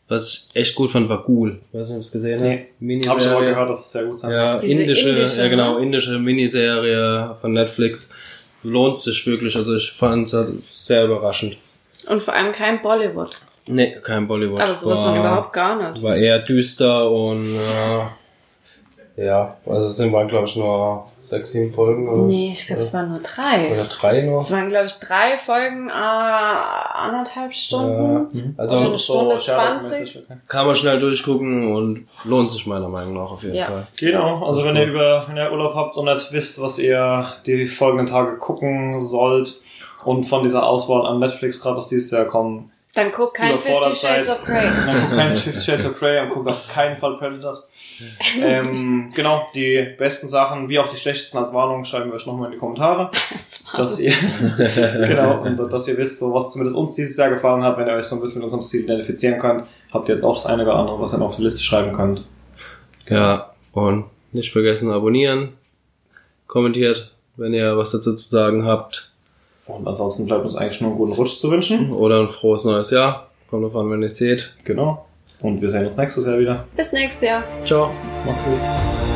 was 0.08 0.50
ich 0.54 0.56
echt 0.56 0.76
gut 0.76 0.92
fand, 0.92 1.10
war 1.10 1.24
Ghoul. 1.24 1.62
Weiß 1.72 1.88
nicht, 1.88 1.90
ob 1.90 1.94
du 1.96 2.00
es 2.02 2.12
gesehen 2.12 2.44
Nee. 2.44 2.52
hast. 2.52 2.80
Miniserie. 2.80 3.10
Hab 3.12 3.20
ich 3.20 3.28
aber 3.28 3.42
gehört, 3.44 3.70
dass 3.72 3.80
es 3.88 3.92
sehr 3.92 4.04
gut 4.04 4.20
sein 4.20 4.32
Ja, 4.32 4.54
indische, 4.58 5.10
indische, 5.10 5.42
ja 5.42 5.48
genau, 5.48 5.80
ne? 5.80 5.84
indische 5.86 6.20
Miniserie 6.20 7.36
von 7.42 7.54
Netflix. 7.54 8.14
Lohnt 8.62 9.02
sich 9.02 9.26
wirklich, 9.26 9.56
also 9.56 9.76
ich 9.76 9.92
fand 9.92 10.32
es 10.32 10.46
sehr 10.76 11.06
überraschend. 11.06 11.58
Und 12.08 12.22
vor 12.22 12.36
allem 12.36 12.52
kein 12.52 12.84
Bollywood. 12.84 13.32
Nee, 13.66 13.96
kein 14.04 14.28
Bollywood. 14.28 14.62
Aber 14.62 14.74
sowas 14.74 15.02
man 15.02 15.14
war, 15.14 15.20
überhaupt 15.20 15.54
gar 15.54 15.92
nicht. 15.92 16.04
war 16.04 16.16
eher 16.16 16.40
düster 16.40 17.10
und 17.10 17.56
äh, 17.56 18.06
ja, 19.16 19.56
also 19.66 19.88
es 19.88 19.98
sind 19.98 20.12
waren 20.12 20.28
glaube 20.28 20.48
ich 20.48 20.56
nur 20.56 21.06
sechs, 21.20 21.52
sieben 21.52 21.72
Folgen 21.72 22.10
oder, 22.10 22.24
Nee, 22.24 22.52
ich 22.54 22.66
glaube, 22.66 22.82
es 22.82 22.94
waren 22.94 23.10
nur 23.10 23.20
drei. 23.20 23.72
oder 23.72 23.86
drei 23.86 24.22
nur. 24.24 24.42
Es 24.42 24.52
waren, 24.52 24.70
glaube 24.70 24.88
ich, 24.88 25.00
drei 25.00 25.38
Folgen, 25.38 25.88
äh, 25.88 25.92
anderthalb 25.94 27.54
Stunden. 27.54 28.56
Also 28.58 28.76
eine 28.76 29.00
Stunde 29.00 29.40
Sherlock-mäßig, 29.40 30.18
okay. 30.18 30.38
kann 30.48 30.66
man 30.66 30.76
schnell 30.76 31.00
durchgucken 31.00 31.74
und 31.74 32.06
lohnt 32.26 32.52
sich 32.52 32.66
meiner 32.66 32.90
Meinung 32.90 33.14
nach 33.14 33.32
auf 33.32 33.44
jeden 33.44 33.56
Ja. 33.56 33.68
Fall. 33.68 33.88
Genau, 33.98 34.46
also 34.46 34.64
wenn 34.66 34.76
ihr 34.76 34.86
über, 34.88 35.26
wenn 35.28 35.38
ihr 35.38 35.52
Urlaub 35.52 35.76
habt 35.76 35.96
und 35.96 36.06
nicht 36.06 36.32
wisst, 36.34 36.62
was 36.62 36.80
ihr 36.80 37.26
die 37.46 37.68
folgenden 37.68 38.08
Tage 38.08 38.38
gucken 38.38 39.00
sollt 39.00 39.62
und 40.04 40.26
von 40.26 40.44
dieser 40.44 40.66
Auswahl 40.66 41.06
an 41.06 41.20
Netflix, 41.20 41.62
gerade 41.62 41.78
was 41.78 41.88
dieses 41.88 42.12
Jahr 42.12 42.26
kommen, 42.26 42.72
Dann 42.96 43.12
guck 43.12 43.34
kein 43.34 43.58
Fifty 43.58 43.96
Shades 43.96 44.30
of 44.30 44.44
Grey. 44.44 44.68
Dann 44.86 45.02
guckt 45.02 45.16
keine 45.16 45.36
Fifty 45.36 45.60
Shades 45.60 45.86
of 45.88 45.98
Grey 45.98 46.22
und 46.22 46.30
guckt 46.30 46.48
auf 46.48 46.68
keinen 46.68 46.98
Fall 46.98 47.18
Predators. 47.18 47.72
ähm, 48.40 49.12
genau, 49.16 49.48
die 49.56 49.96
besten 49.98 50.28
Sachen, 50.28 50.70
wie 50.70 50.78
auch 50.78 50.92
die 50.92 50.98
schlechtesten 50.98 51.40
als 51.40 51.52
Warnung, 51.54 51.86
schreiben 51.86 52.12
wir 52.12 52.16
euch 52.16 52.28
nochmal 52.28 52.48
in 52.48 52.54
die 52.54 52.60
Kommentare. 52.60 53.10
dass 53.76 54.00
ihr, 54.00 54.14
genau, 55.08 55.42
und 55.42 55.58
dass 55.72 55.88
ihr 55.88 55.98
wisst, 55.98 56.20
so 56.20 56.36
was 56.36 56.52
zumindest 56.52 56.78
uns 56.78 56.94
dieses 56.94 57.18
Jahr 57.18 57.32
gefallen 57.32 57.64
hat, 57.64 57.80
wenn 57.80 57.88
ihr 57.88 57.94
euch 57.94 58.06
so 58.06 58.16
ein 58.16 58.22
bisschen 58.22 58.40
mit 58.40 58.44
unserem 58.44 58.62
Stil 58.62 58.84
identifizieren 58.84 59.40
könnt, 59.40 59.64
habt 59.92 60.08
ihr 60.08 60.14
jetzt 60.14 60.24
auch 60.24 60.36
das 60.36 60.46
eine 60.46 60.62
oder 60.62 60.76
andere, 60.76 61.00
was 61.02 61.14
ihr 61.14 61.18
noch 61.18 61.30
auf 61.30 61.38
die 61.38 61.44
Liste 61.44 61.64
schreiben 61.64 61.94
könnt. 61.94 62.28
Ja, 63.08 63.54
und 63.72 64.06
nicht 64.34 64.52
vergessen 64.52 64.92
abonnieren, 64.92 65.54
kommentiert, 66.46 67.12
wenn 67.38 67.56
ihr 67.56 67.76
was 67.76 67.92
dazu 67.92 68.16
zu 68.16 68.30
sagen 68.30 68.66
habt. 68.66 69.13
Und 69.68 69.88
ansonsten 69.88 70.26
bleibt 70.26 70.44
uns 70.44 70.56
eigentlich 70.56 70.82
nur 70.82 70.92
einen 70.92 71.00
guten 71.00 71.14
Rutsch 71.14 71.36
zu 71.36 71.50
wünschen. 71.50 71.92
Oder 71.94 72.22
ein 72.22 72.28
frohes 72.28 72.66
neues 72.66 72.92
Jahr. 72.92 73.30
Kommt 73.50 73.64
drauf 73.64 73.76
an, 73.76 73.90
wenn 73.92 74.02
ihr 74.02 74.08
es 74.08 74.18
seht. 74.18 74.56
Genau. 74.64 75.06
Und 75.42 75.62
wir 75.62 75.70
sehen 75.70 75.86
uns 75.86 75.98
nächstes 75.98 76.26
Jahr 76.26 76.40
wieder. 76.40 76.66
Bis 76.76 76.92
nächstes 76.92 77.28
Jahr. 77.28 77.44
Ciao. 77.66 77.92
Macht's 78.26 78.44
gut. 78.44 79.13